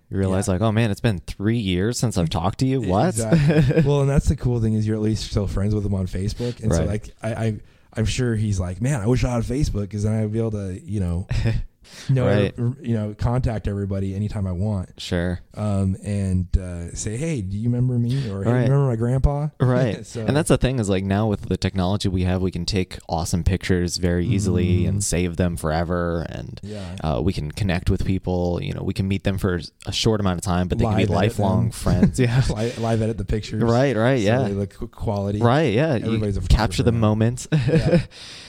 You 0.10 0.18
realize 0.18 0.48
Yeah. 0.48 0.54
like, 0.54 0.62
oh 0.62 0.72
man, 0.72 0.90
it's 0.92 1.02
been 1.02 1.20
three 1.20 1.58
years 1.58 2.00
since 2.00 2.18
I've 2.18 2.30
talked 2.30 2.60
to 2.60 2.66
you. 2.66 2.82
What? 2.88 3.10
Exactly. 3.10 3.82
well, 3.86 4.02
and 4.02 4.10
that's 4.10 4.30
the 4.30 4.36
cool 4.36 4.62
thing 4.62 4.74
is 4.74 4.88
you're 4.88 4.96
at 4.96 5.02
least 5.02 5.30
still 5.30 5.48
friends 5.48 5.76
with 5.76 5.86
him 5.86 5.94
on 5.94 6.08
Facebook, 6.08 6.62
and 6.64 6.74
so 6.74 6.84
like 6.86 7.14
I, 7.22 7.34
I 7.34 7.60
I'm 7.94 8.06
sure 8.06 8.36
he's 8.36 8.60
like, 8.60 8.82
man, 8.82 9.02
I 9.02 9.08
wish 9.08 9.24
I 9.24 9.34
had 9.34 9.44
Facebook 9.44 9.82
because 9.82 10.04
then 10.04 10.14
I'd 10.14 10.32
be 10.32 10.40
able 10.40 10.52
to 10.52 10.80
you 10.82 11.00
know 11.00 11.28
know 12.10 12.26
Right. 12.26 12.54
you 12.82 12.94
know 12.96 13.14
contact 13.18 13.68
everybody 13.68 14.16
anytime 14.16 14.48
I 14.48 14.52
want, 14.52 14.94
sure. 14.98 15.40
um, 15.56 15.96
and 16.04 16.48
uh, 16.58 16.94
say, 16.96 17.18
hey, 17.18 17.42
do 17.42 17.58
you 17.58 17.70
remember 17.70 17.98
me 18.00 18.30
or 18.30 18.44
hey, 18.44 18.50
Right. 18.52 18.58
you 18.66 18.72
remember 18.72 18.88
my 18.88 18.96
grandpa? 18.96 19.50
Right. 19.60 20.06
so, 20.06 20.26
and 20.26 20.36
that's 20.36 20.50
the 20.50 20.58
thing 20.58 20.80
is 20.80 20.90
like 20.90 21.04
now 21.04 21.28
with 21.28 21.50
the 21.50 21.58
technology 21.58 22.08
we 22.10 22.24
have, 22.24 22.42
we 22.42 22.52
can 22.52 22.66
take 22.66 22.98
awesome 23.10 23.44
pictures 23.44 23.98
very 23.98 24.26
easily 24.26 24.84
Mhm. 24.84 24.88
and 24.90 25.04
save 25.04 25.38
them 25.38 25.58
forever. 25.58 26.26
And 26.30 26.60
yeah. 26.64 26.96
uh, 27.04 27.22
we 27.22 27.34
can 27.34 27.52
connect 27.52 27.90
with 27.90 28.06
people. 28.06 28.60
You 28.62 28.74
know, 28.74 28.84
we 28.84 28.94
can 28.94 29.08
meet 29.08 29.24
them 29.24 29.38
for 29.38 29.60
a 29.86 29.92
short 29.92 30.20
amount 30.20 30.38
of 30.40 30.44
time, 30.44 30.68
but 30.68 30.78
they 30.78 30.86
can 30.86 30.98
be 30.98 31.06
lifelong 31.06 31.64
them. 31.66 31.72
friends. 31.84 32.20
Yeah. 32.20 32.42
live, 32.50 32.78
live 32.80 33.02
edit 33.02 33.18
the 33.18 33.26
pictures. 33.26 33.62
right. 33.64 33.96
Right. 33.96 34.20
so 34.20 34.26
yeah. 34.26 34.44
they 34.48 34.54
look 34.54 34.92
quality. 34.92 35.40
Right. 35.40 35.74
Yeah. 35.74 35.94
Everybody's 35.96 36.38
a 36.38 36.42
capture 36.42 36.84
the 36.84 36.92
moments. 36.92 37.48
Yeah. 37.52 38.02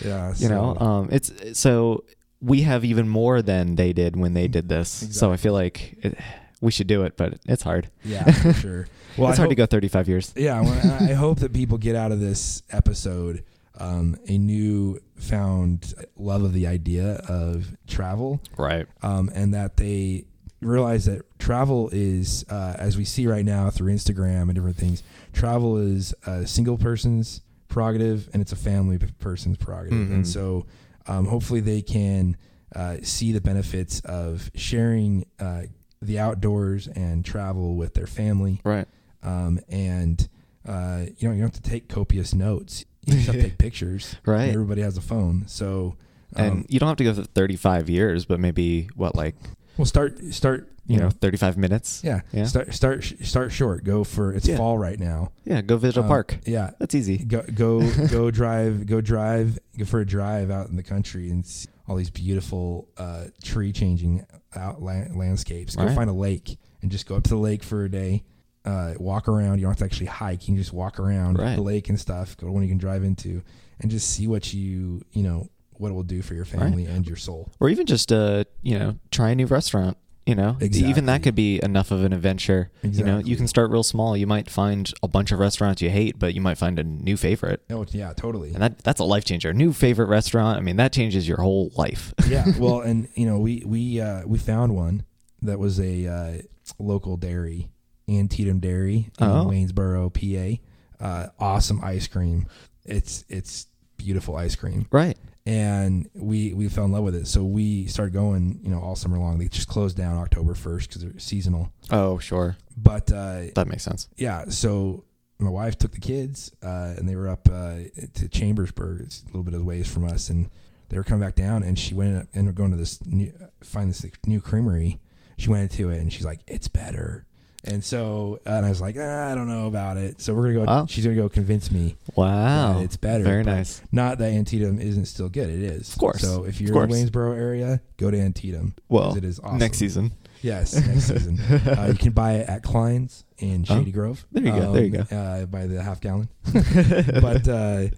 Yeah. 0.04 0.34
you 0.36 0.48
know, 0.48 0.76
um, 0.78 1.08
it's 1.10 1.32
so 1.58 2.04
we 2.40 2.62
have 2.62 2.84
even 2.84 3.08
more 3.08 3.42
than 3.42 3.76
they 3.76 3.92
did 3.92 4.16
when 4.16 4.34
they 4.34 4.48
did 4.48 4.68
this. 4.68 4.88
So 5.18 5.32
I 5.32 5.36
feel 5.36 5.52
like 5.52 5.96
it, 6.04 6.16
we 6.60 6.70
should 6.70 6.86
do 6.86 7.02
it, 7.04 7.16
but 7.16 7.38
it's 7.46 7.62
hard. 7.62 7.90
yeah, 8.04 8.24
for 8.30 8.52
sure. 8.52 8.86
Well, 9.16 9.30
it's 9.30 9.38
I 9.38 9.42
hard 9.42 9.50
to 9.50 9.56
go 9.56 9.66
35 9.66 10.08
years. 10.08 10.32
Yeah, 10.36 10.60
I 11.00 11.14
hope 11.14 11.40
that 11.40 11.52
people 11.52 11.78
get 11.78 11.96
out 11.96 12.12
of 12.12 12.20
this 12.20 12.62
episode 12.70 13.44
um, 13.80 14.16
a 14.28 14.38
new 14.38 15.00
found 15.16 15.94
love 16.16 16.42
of 16.42 16.52
the 16.52 16.66
idea 16.66 17.14
of 17.28 17.76
travel, 17.86 18.40
Right. 18.56 18.86
um, 19.02 19.30
and 19.34 19.54
that 19.54 19.76
they 19.76 20.24
realize 20.60 21.04
that 21.06 21.22
travel 21.38 21.88
is, 21.92 22.44
uh, 22.50 22.74
as 22.78 22.96
we 22.96 23.04
see 23.04 23.26
right 23.28 23.44
now 23.44 23.70
through 23.70 23.92
Instagram 23.92 24.42
and 24.42 24.54
different 24.54 24.76
things, 24.76 25.02
travel 25.32 25.76
is 25.76 26.12
a 26.26 26.44
single 26.46 26.76
person's 26.76 27.40
prerogative 27.68 28.28
and 28.32 28.42
it's 28.42 28.50
a 28.50 28.56
family 28.56 28.98
person's 29.20 29.56
prerogative. 29.56 30.08
Mhm. 30.08 30.12
And 30.12 30.26
so 30.28 30.66
um, 31.08 31.26
hopefully 31.26 31.60
they 31.60 31.82
can 31.82 32.36
uh, 32.74 32.98
see 33.02 33.32
the 33.32 33.40
benefits 33.40 34.00
of 34.00 34.50
sharing 34.54 35.26
uh, 35.40 35.62
the 36.00 36.18
outdoors 36.18 36.86
and 36.86 37.24
travel 37.24 37.74
with 37.74 37.94
their 37.94 38.06
family. 38.06 38.60
Right. 38.62 38.86
Um, 39.22 39.58
and 39.68 40.28
uh, 40.66 41.06
you 41.16 41.28
know, 41.28 41.34
you 41.34 41.40
don't 41.40 41.54
have 41.54 41.62
to 41.62 41.70
take 41.70 41.88
copious 41.88 42.34
notes. 42.34 42.84
You 43.06 43.14
just 43.14 43.26
have 43.26 43.36
to 43.36 43.42
take 43.42 43.58
pictures. 43.58 44.16
Right. 44.26 44.50
Everybody 44.50 44.82
has 44.82 44.98
a 44.98 45.00
phone. 45.00 45.44
So, 45.48 45.96
um, 46.36 46.44
And 46.44 46.66
you 46.68 46.78
don't 46.78 46.88
have 46.88 46.98
to 46.98 47.04
go 47.04 47.14
for 47.14 47.24
35 47.24 47.88
years, 47.88 48.26
but 48.26 48.38
maybe 48.38 48.88
what, 48.94 49.14
like, 49.14 49.34
we'll 49.78 49.86
start, 49.86 50.18
start, 50.34 50.68
you 50.86 50.98
know, 50.98 51.08
35 51.10 51.56
minutes? 51.56 52.02
Yeah. 52.04 52.20
Yeah. 52.32 52.44
Start 52.44 52.74
start 52.74 53.04
start 53.22 53.52
short. 53.52 53.84
Go 53.84 54.04
for 54.04 54.32
it's 54.34 54.46
Yeah. 54.48 54.56
fall 54.56 54.76
right 54.78 54.98
now. 54.98 55.32
Yeah. 55.44 55.60
Go 55.62 55.76
visit 55.78 55.98
a 55.98 56.02
Um, 56.02 56.08
park. 56.08 56.38
Yeah. 56.44 56.70
That's 56.78 56.94
easy. 56.94 57.18
Go 57.18 57.42
go 57.54 57.80
go 58.08 58.30
drive 58.30 58.86
go 58.86 59.00
drive 59.00 59.58
go 59.78 59.84
for 59.84 60.00
a 60.00 60.06
drive 60.06 60.50
out 60.50 60.68
in 60.68 60.76
the 60.76 60.82
country 60.82 61.30
and 61.30 61.44
see 61.46 61.68
all 61.86 61.96
these 61.96 62.10
beautiful 62.10 62.88
uh, 62.98 63.24
tree 63.42 63.72
changing 63.72 64.24
out 64.54 64.82
la- 64.82 65.04
landscapes. 65.14 65.74
Go 65.76 65.84
Right. 65.84 65.94
find 65.94 66.10
a 66.10 66.14
lake 66.14 66.58
and 66.82 66.90
just 66.90 67.06
go 67.06 67.16
up 67.16 67.22
to 67.24 67.30
the 67.30 67.36
lake 67.38 67.62
for 67.62 67.84
a 67.84 67.90
day. 67.90 68.24
Uh, 68.64 68.92
walk 68.98 69.28
around. 69.28 69.58
You 69.58 69.62
don't 69.62 69.70
have 69.70 69.78
to 69.78 69.84
actually 69.86 70.06
hike. 70.06 70.42
You 70.42 70.46
can 70.54 70.56
just 70.56 70.72
walk 70.74 70.98
around 71.00 71.38
Right. 71.38 71.54
the 71.56 71.62
lake 71.62 71.88
and 71.88 71.98
stuff. 71.98 72.36
Go 72.36 72.46
to 72.46 72.52
one 72.52 72.62
you 72.62 72.68
can 72.68 72.76
drive 72.78 73.04
into 73.04 73.42
and 73.80 73.90
just 73.90 74.10
see 74.10 74.26
what 74.26 74.52
you 74.52 75.02
you 75.12 75.22
know 75.22 75.48
what 75.78 75.90
it 75.90 75.94
will 75.94 76.02
do 76.02 76.22
for 76.22 76.34
your 76.34 76.44
family 76.44 76.84
and 76.86 77.06
your 77.06 77.16
soul. 77.16 77.50
Or 77.60 77.68
even 77.68 77.86
just, 77.86 78.12
uh, 78.12 78.44
you 78.62 78.78
know, 78.78 78.96
try 79.10 79.30
a 79.30 79.34
new 79.34 79.46
restaurant. 79.46 79.96
You 80.26 80.34
know, 80.34 80.58
even 80.60 81.06
that 81.06 81.22
could 81.22 81.34
be 81.34 81.58
enough 81.62 81.90
of 81.90 82.04
an 82.04 82.12
adventure. 82.12 82.70
You 82.82 83.02
know, 83.02 83.16
you 83.18 83.34
can 83.34 83.48
start 83.48 83.70
real 83.70 83.82
small. 83.82 84.14
You 84.14 84.26
might 84.26 84.50
find 84.50 84.92
a 85.02 85.08
bunch 85.08 85.32
of 85.32 85.38
restaurants 85.38 85.80
you 85.80 85.88
hate, 85.88 86.18
but 86.18 86.34
you 86.34 86.42
might 86.42 86.58
find 86.58 86.78
a 86.78 86.84
new 86.84 87.16
favorite. 87.16 87.62
Oh 87.70 87.86
yeah, 87.88 88.12
totally. 88.12 88.52
And 88.52 88.60
that 88.62 88.76
that's 88.80 89.00
a 89.00 89.04
life 89.04 89.24
changer. 89.24 89.54
New 89.54 89.72
favorite 89.72 90.08
restaurant. 90.08 90.58
I 90.58 90.60
mean, 90.60 90.76
that 90.76 90.92
changes 90.92 91.26
your 91.26 91.38
whole 91.40 91.70
life. 91.76 92.12
yeah 92.28 92.44
well 92.58 92.82
and 92.82 93.08
you 93.14 93.24
know 93.24 93.38
we 93.38 93.62
we 93.64 94.02
uh 94.02 94.22
we 94.26 94.36
found 94.36 94.76
one 94.76 95.02
that 95.40 95.58
was 95.58 95.80
a 95.80 96.06
uh 96.06 96.42
local 96.78 97.16
dairy 97.16 97.70
antietam 98.06 98.60
dairy 98.60 99.10
in 99.18 99.26
Oh. 99.26 99.46
waynesboro 99.48 100.10
pa 100.12 100.58
uh 101.02 101.28
awesome 101.38 101.80
ice 101.82 102.06
cream 102.06 102.46
it's 102.84 103.24
it's 103.30 103.66
beautiful 103.96 104.36
ice 104.36 104.56
cream 104.56 104.86
right. 104.90 105.16
And 105.48 106.10
we 106.14 106.52
we 106.52 106.68
fell 106.68 106.84
in 106.84 106.92
love 106.92 107.04
with 107.04 107.14
it. 107.14 107.26
So 107.26 107.42
we 107.42 107.86
started 107.86 108.12
going 108.12 108.60
you 108.62 108.70
know 108.70 108.80
all 108.80 108.94
summer 108.96 109.18
long. 109.18 109.38
They 109.38 109.48
just 109.48 109.66
closed 109.68 109.96
down 109.96 110.18
october 110.18 110.52
1st 110.54 110.88
because 110.88 111.02
they're 111.02 111.18
seasonal. 111.18 111.72
Oh, 111.90 112.18
sure. 112.18 112.56
but 112.76 113.10
uh 113.10 113.46
That 113.54 113.66
makes 113.66 113.82
sense. 113.82 114.08
yeah 114.16 114.44
so 114.50 115.04
my 115.40 115.50
wife 115.50 115.78
took 115.78 115.92
the 115.92 116.00
kids 116.00 116.50
uh, 116.64 116.94
and 116.98 117.08
they 117.08 117.14
were 117.14 117.28
up 117.28 117.48
uh, 117.48 117.76
to 118.14 118.28
chambersburg. 118.28 119.02
It's 119.02 119.22
a 119.22 119.26
little 119.26 119.44
bit 119.44 119.54
of 119.54 119.64
ways 119.64 119.88
from 119.88 120.04
us 120.04 120.28
and 120.30 120.50
they 120.88 120.96
were 120.96 121.04
coming 121.04 121.24
back 121.24 121.36
down 121.36 121.62
and 121.62 121.78
she 121.78 121.94
went 121.94 122.16
up 122.16 122.26
and 122.34 122.52
going 122.56 122.72
to 122.72 122.76
this 122.76 123.04
new 123.06 123.32
find 123.62 123.88
this 123.88 124.04
new 124.26 124.40
creamery. 124.40 125.00
She 125.38 125.48
went 125.48 125.70
into 125.70 125.90
it 125.90 126.00
and 126.00 126.12
she's 126.12 126.24
like 126.24 126.40
it's 126.46 126.68
better 126.68 127.24
and 127.64 127.82
so 127.82 128.38
and 128.46 128.64
i 128.64 128.68
was 128.68 128.80
like 128.80 128.94
ah, 128.98 129.30
i 129.30 129.34
don't 129.34 129.48
know 129.48 129.66
about 129.66 129.96
it 129.96 130.20
so 130.20 130.32
we're 130.34 130.52
gonna 130.52 130.64
go 130.66 130.72
Wow. 130.72 130.86
she's 130.86 131.04
gonna 131.04 131.16
go 131.16 131.28
convince 131.28 131.70
me 131.72 131.96
Wow. 132.14 132.74
that 132.74 132.84
it's 132.84 132.96
better 132.96 133.24
Very 133.24 133.42
nice. 133.42 133.82
not 133.90 134.18
that 134.18 134.32
antietam 134.32 134.80
isn't 134.80 135.06
still 135.06 135.28
good 135.28 135.48
it 135.50 135.60
is 135.62 135.92
Of 135.92 135.98
course. 135.98 136.20
so 136.20 136.44
if 136.44 136.60
you're 136.60 136.82
in 136.84 136.88
the 136.88 136.94
waynesboro 136.94 137.32
area 137.32 137.80
go 137.96 138.10
to 138.12 138.18
Antietam. 138.20 138.74
Well, 138.88 139.16
it 139.16 139.24
is 139.24 139.40
awesome 139.40 139.58
Next 139.58 139.78
season. 139.78 140.12
Yes, 140.40 140.72
next 140.86 141.08
season. 141.08 141.36
Uh, 141.66 141.88
you 141.90 141.98
can 141.98 142.12
buy 142.12 142.34
it 142.34 142.48
at 142.48 142.62
Klein's 142.62 143.24
in 143.38 143.66
Oh, 143.68 143.78
Shady 143.78 143.90
Grove. 143.90 144.24
there 144.30 144.44
you 144.44 144.52
go, 144.52 144.72
there 144.72 144.84
you 144.84 144.98
Um, 145.00 145.06
Uh, 145.10 145.46
by 145.46 145.66
the 145.66 145.82
half 145.82 146.00
gallon. 146.00 146.28
but 146.44 147.48
uh, 147.48 147.88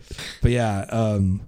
but 0.40 0.50
yeah, 0.50 0.86
um, 0.88 1.42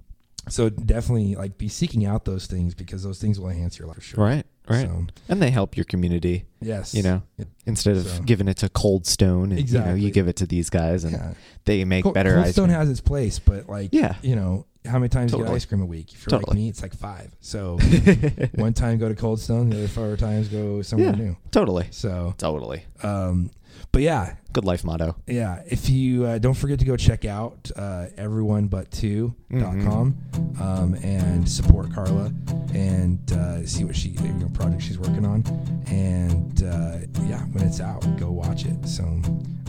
so 0.49 0.69
definitely 0.69 1.33
like 1.35 1.57
be 1.57 1.67
seeking 1.67 2.05
out 2.05 2.25
those 2.25 2.45
things 2.45 2.75
because 2.75 3.01
those 3.01 3.19
things 3.19 3.39
will 3.39 3.49
enhance 3.49 3.79
your 3.79 3.87
life 3.87 3.95
for 3.97 4.01
sure. 4.01 4.23
Right. 4.23 4.45
Right. 4.69 4.87
So, 4.87 5.05
and 5.29 5.41
they 5.41 5.51
help 5.51 5.75
your 5.75 5.83
community. 5.83 6.45
yes. 6.61 6.93
You 6.95 7.03
know, 7.03 7.21
It- 7.37 7.47
instead 7.65 7.97
of 7.97 8.07
So- 8.07 8.21
giving 8.23 8.47
it 8.47 8.57
to 8.57 8.69
Cold 8.69 9.05
Stone, 9.05 9.51
and, 9.51 9.53
you 9.53 9.57
know, 9.57 9.61
Exactly. 9.81 10.01
you 10.01 10.11
give 10.11 10.27
it 10.29 10.37
to 10.37 10.45
these 10.45 10.69
guys, 10.69 11.03
and 11.03 11.13
yeah. 11.13 11.33
they 11.65 11.83
make 11.85 12.03
Cold, 12.03 12.15
better 12.15 12.33
Cold 12.35 12.45
ice 12.45 12.51
Stone 12.53 12.67
cream. 12.67 12.77
has 12.79 12.89
its 12.89 13.01
place, 13.01 13.39
but 13.39 13.67
like 13.67 13.89
Yeah. 13.91 14.15
you 14.21 14.35
know, 14.35 14.65
how 14.85 14.99
many 14.99 15.09
times 15.09 15.31
you 15.33 15.37
get 15.39 15.47
ice 15.49 15.65
cream 15.65 15.81
a 15.81 15.85
week? 15.85 16.13
If 16.13 16.25
you're 16.29 16.39
like 16.39 16.53
me, 16.53 16.69
it's 16.69 16.81
like 16.81 16.93
five. 16.93 17.35
So 17.41 17.77
one 18.55 18.73
time 18.73 18.97
go 18.99 19.09
to 19.09 19.15
Cold 19.15 19.39
Stone, 19.39 19.69
the 19.69 19.77
other 19.79 19.87
four 19.87 20.15
times 20.17 20.47
go 20.47 20.81
somewhere 20.81 21.09
Yeah. 21.09 21.15
new. 21.15 21.37
totally. 21.51 21.87
So, 21.91 22.33
Totally. 22.37 22.83
um, 23.01 23.49
but 23.93 24.01
yeah, 24.01 24.35
Good 24.53 24.65
life 24.65 24.83
motto. 24.83 25.15
Yeah, 25.25 25.63
if 25.65 25.89
you 25.89 26.25
uh, 26.25 26.37
don't 26.37 26.53
forget 26.53 26.77
to 26.77 26.85
go 26.85 26.95
check 26.95 27.25
out 27.25 27.71
uh, 27.75 28.05
everyonebut2.com 28.19 30.15
um, 30.61 30.93
and 31.03 31.49
support 31.49 31.91
Carla 31.91 32.31
and 32.71 33.31
uh, 33.31 33.65
see 33.65 33.83
what 33.83 33.95
she 33.95 34.09
you 34.09 34.33
know, 34.33 34.49
project 34.49 34.83
she's 34.83 34.99
working 34.99 35.25
on. 35.25 35.43
And 35.87 36.61
uh, 36.63 36.99
yeah, 37.23 37.41
when 37.45 37.63
it's 37.63 37.81
out, 37.81 38.05
go 38.17 38.29
watch 38.29 38.65
it. 38.65 38.87
So 38.87 39.03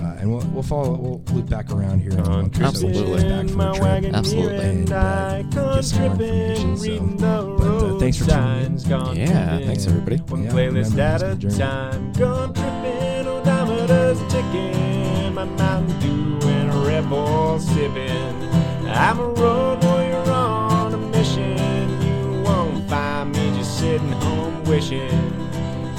uh, 0.02 0.16
and 0.18 0.30
we'll 0.30 0.46
we'll 0.48 0.62
follow 0.62 0.92
we'll 0.96 1.22
loop 1.34 1.48
back 1.48 1.70
around 1.70 2.01
here 2.01 2.12
in 2.12 2.20
a 2.20 2.28
month 2.28 2.56
so 2.59 2.64
Absolutely. 2.64 3.22
back 3.22 3.48
from 3.48 3.56
the 3.56 3.72
trip. 3.72 4.14
Absolutely. 4.14 4.56
And 4.59 4.92
uh, 4.92 5.42
get 5.44 5.82
some 5.82 6.02
more 6.02 6.10
information. 6.12 7.18
So, 7.18 7.56
but 7.59 7.66
uh, 7.66 7.98
thanks 7.98 8.18
for 8.18 8.26
tuning 8.26 9.16
in. 9.16 9.28
Yeah. 9.28 9.60
Thanks, 9.60 9.86
everybody. 9.86 10.16
One 10.16 10.44
Yeah, 10.44 10.51
playlist 10.51 10.90
remember, 10.90 11.24
at 11.24 11.42
a 11.42 11.59
time. 11.59 12.12
Gone 12.12 12.52
tripping, 12.52 13.23
ticking. 14.28 15.35
My 15.35 15.45
Mountain 15.45 15.99
Dew 16.01 16.39
and 16.49 16.70
a 16.70 16.77
Red 16.78 17.09
Bull 17.09 17.59
sipping. 17.59 18.36
I'm 18.89 19.19
a 19.19 19.28
road 19.28 19.82
warrior 19.85 20.31
on 20.31 20.95
a 20.95 20.99
mission. 20.99 21.57
You 22.03 22.43
won't 22.43 22.89
find 22.89 23.32
me 23.32 23.51
just 23.57 23.78
sitting 23.78 24.12
home 24.12 24.65
wishing. 24.65 25.32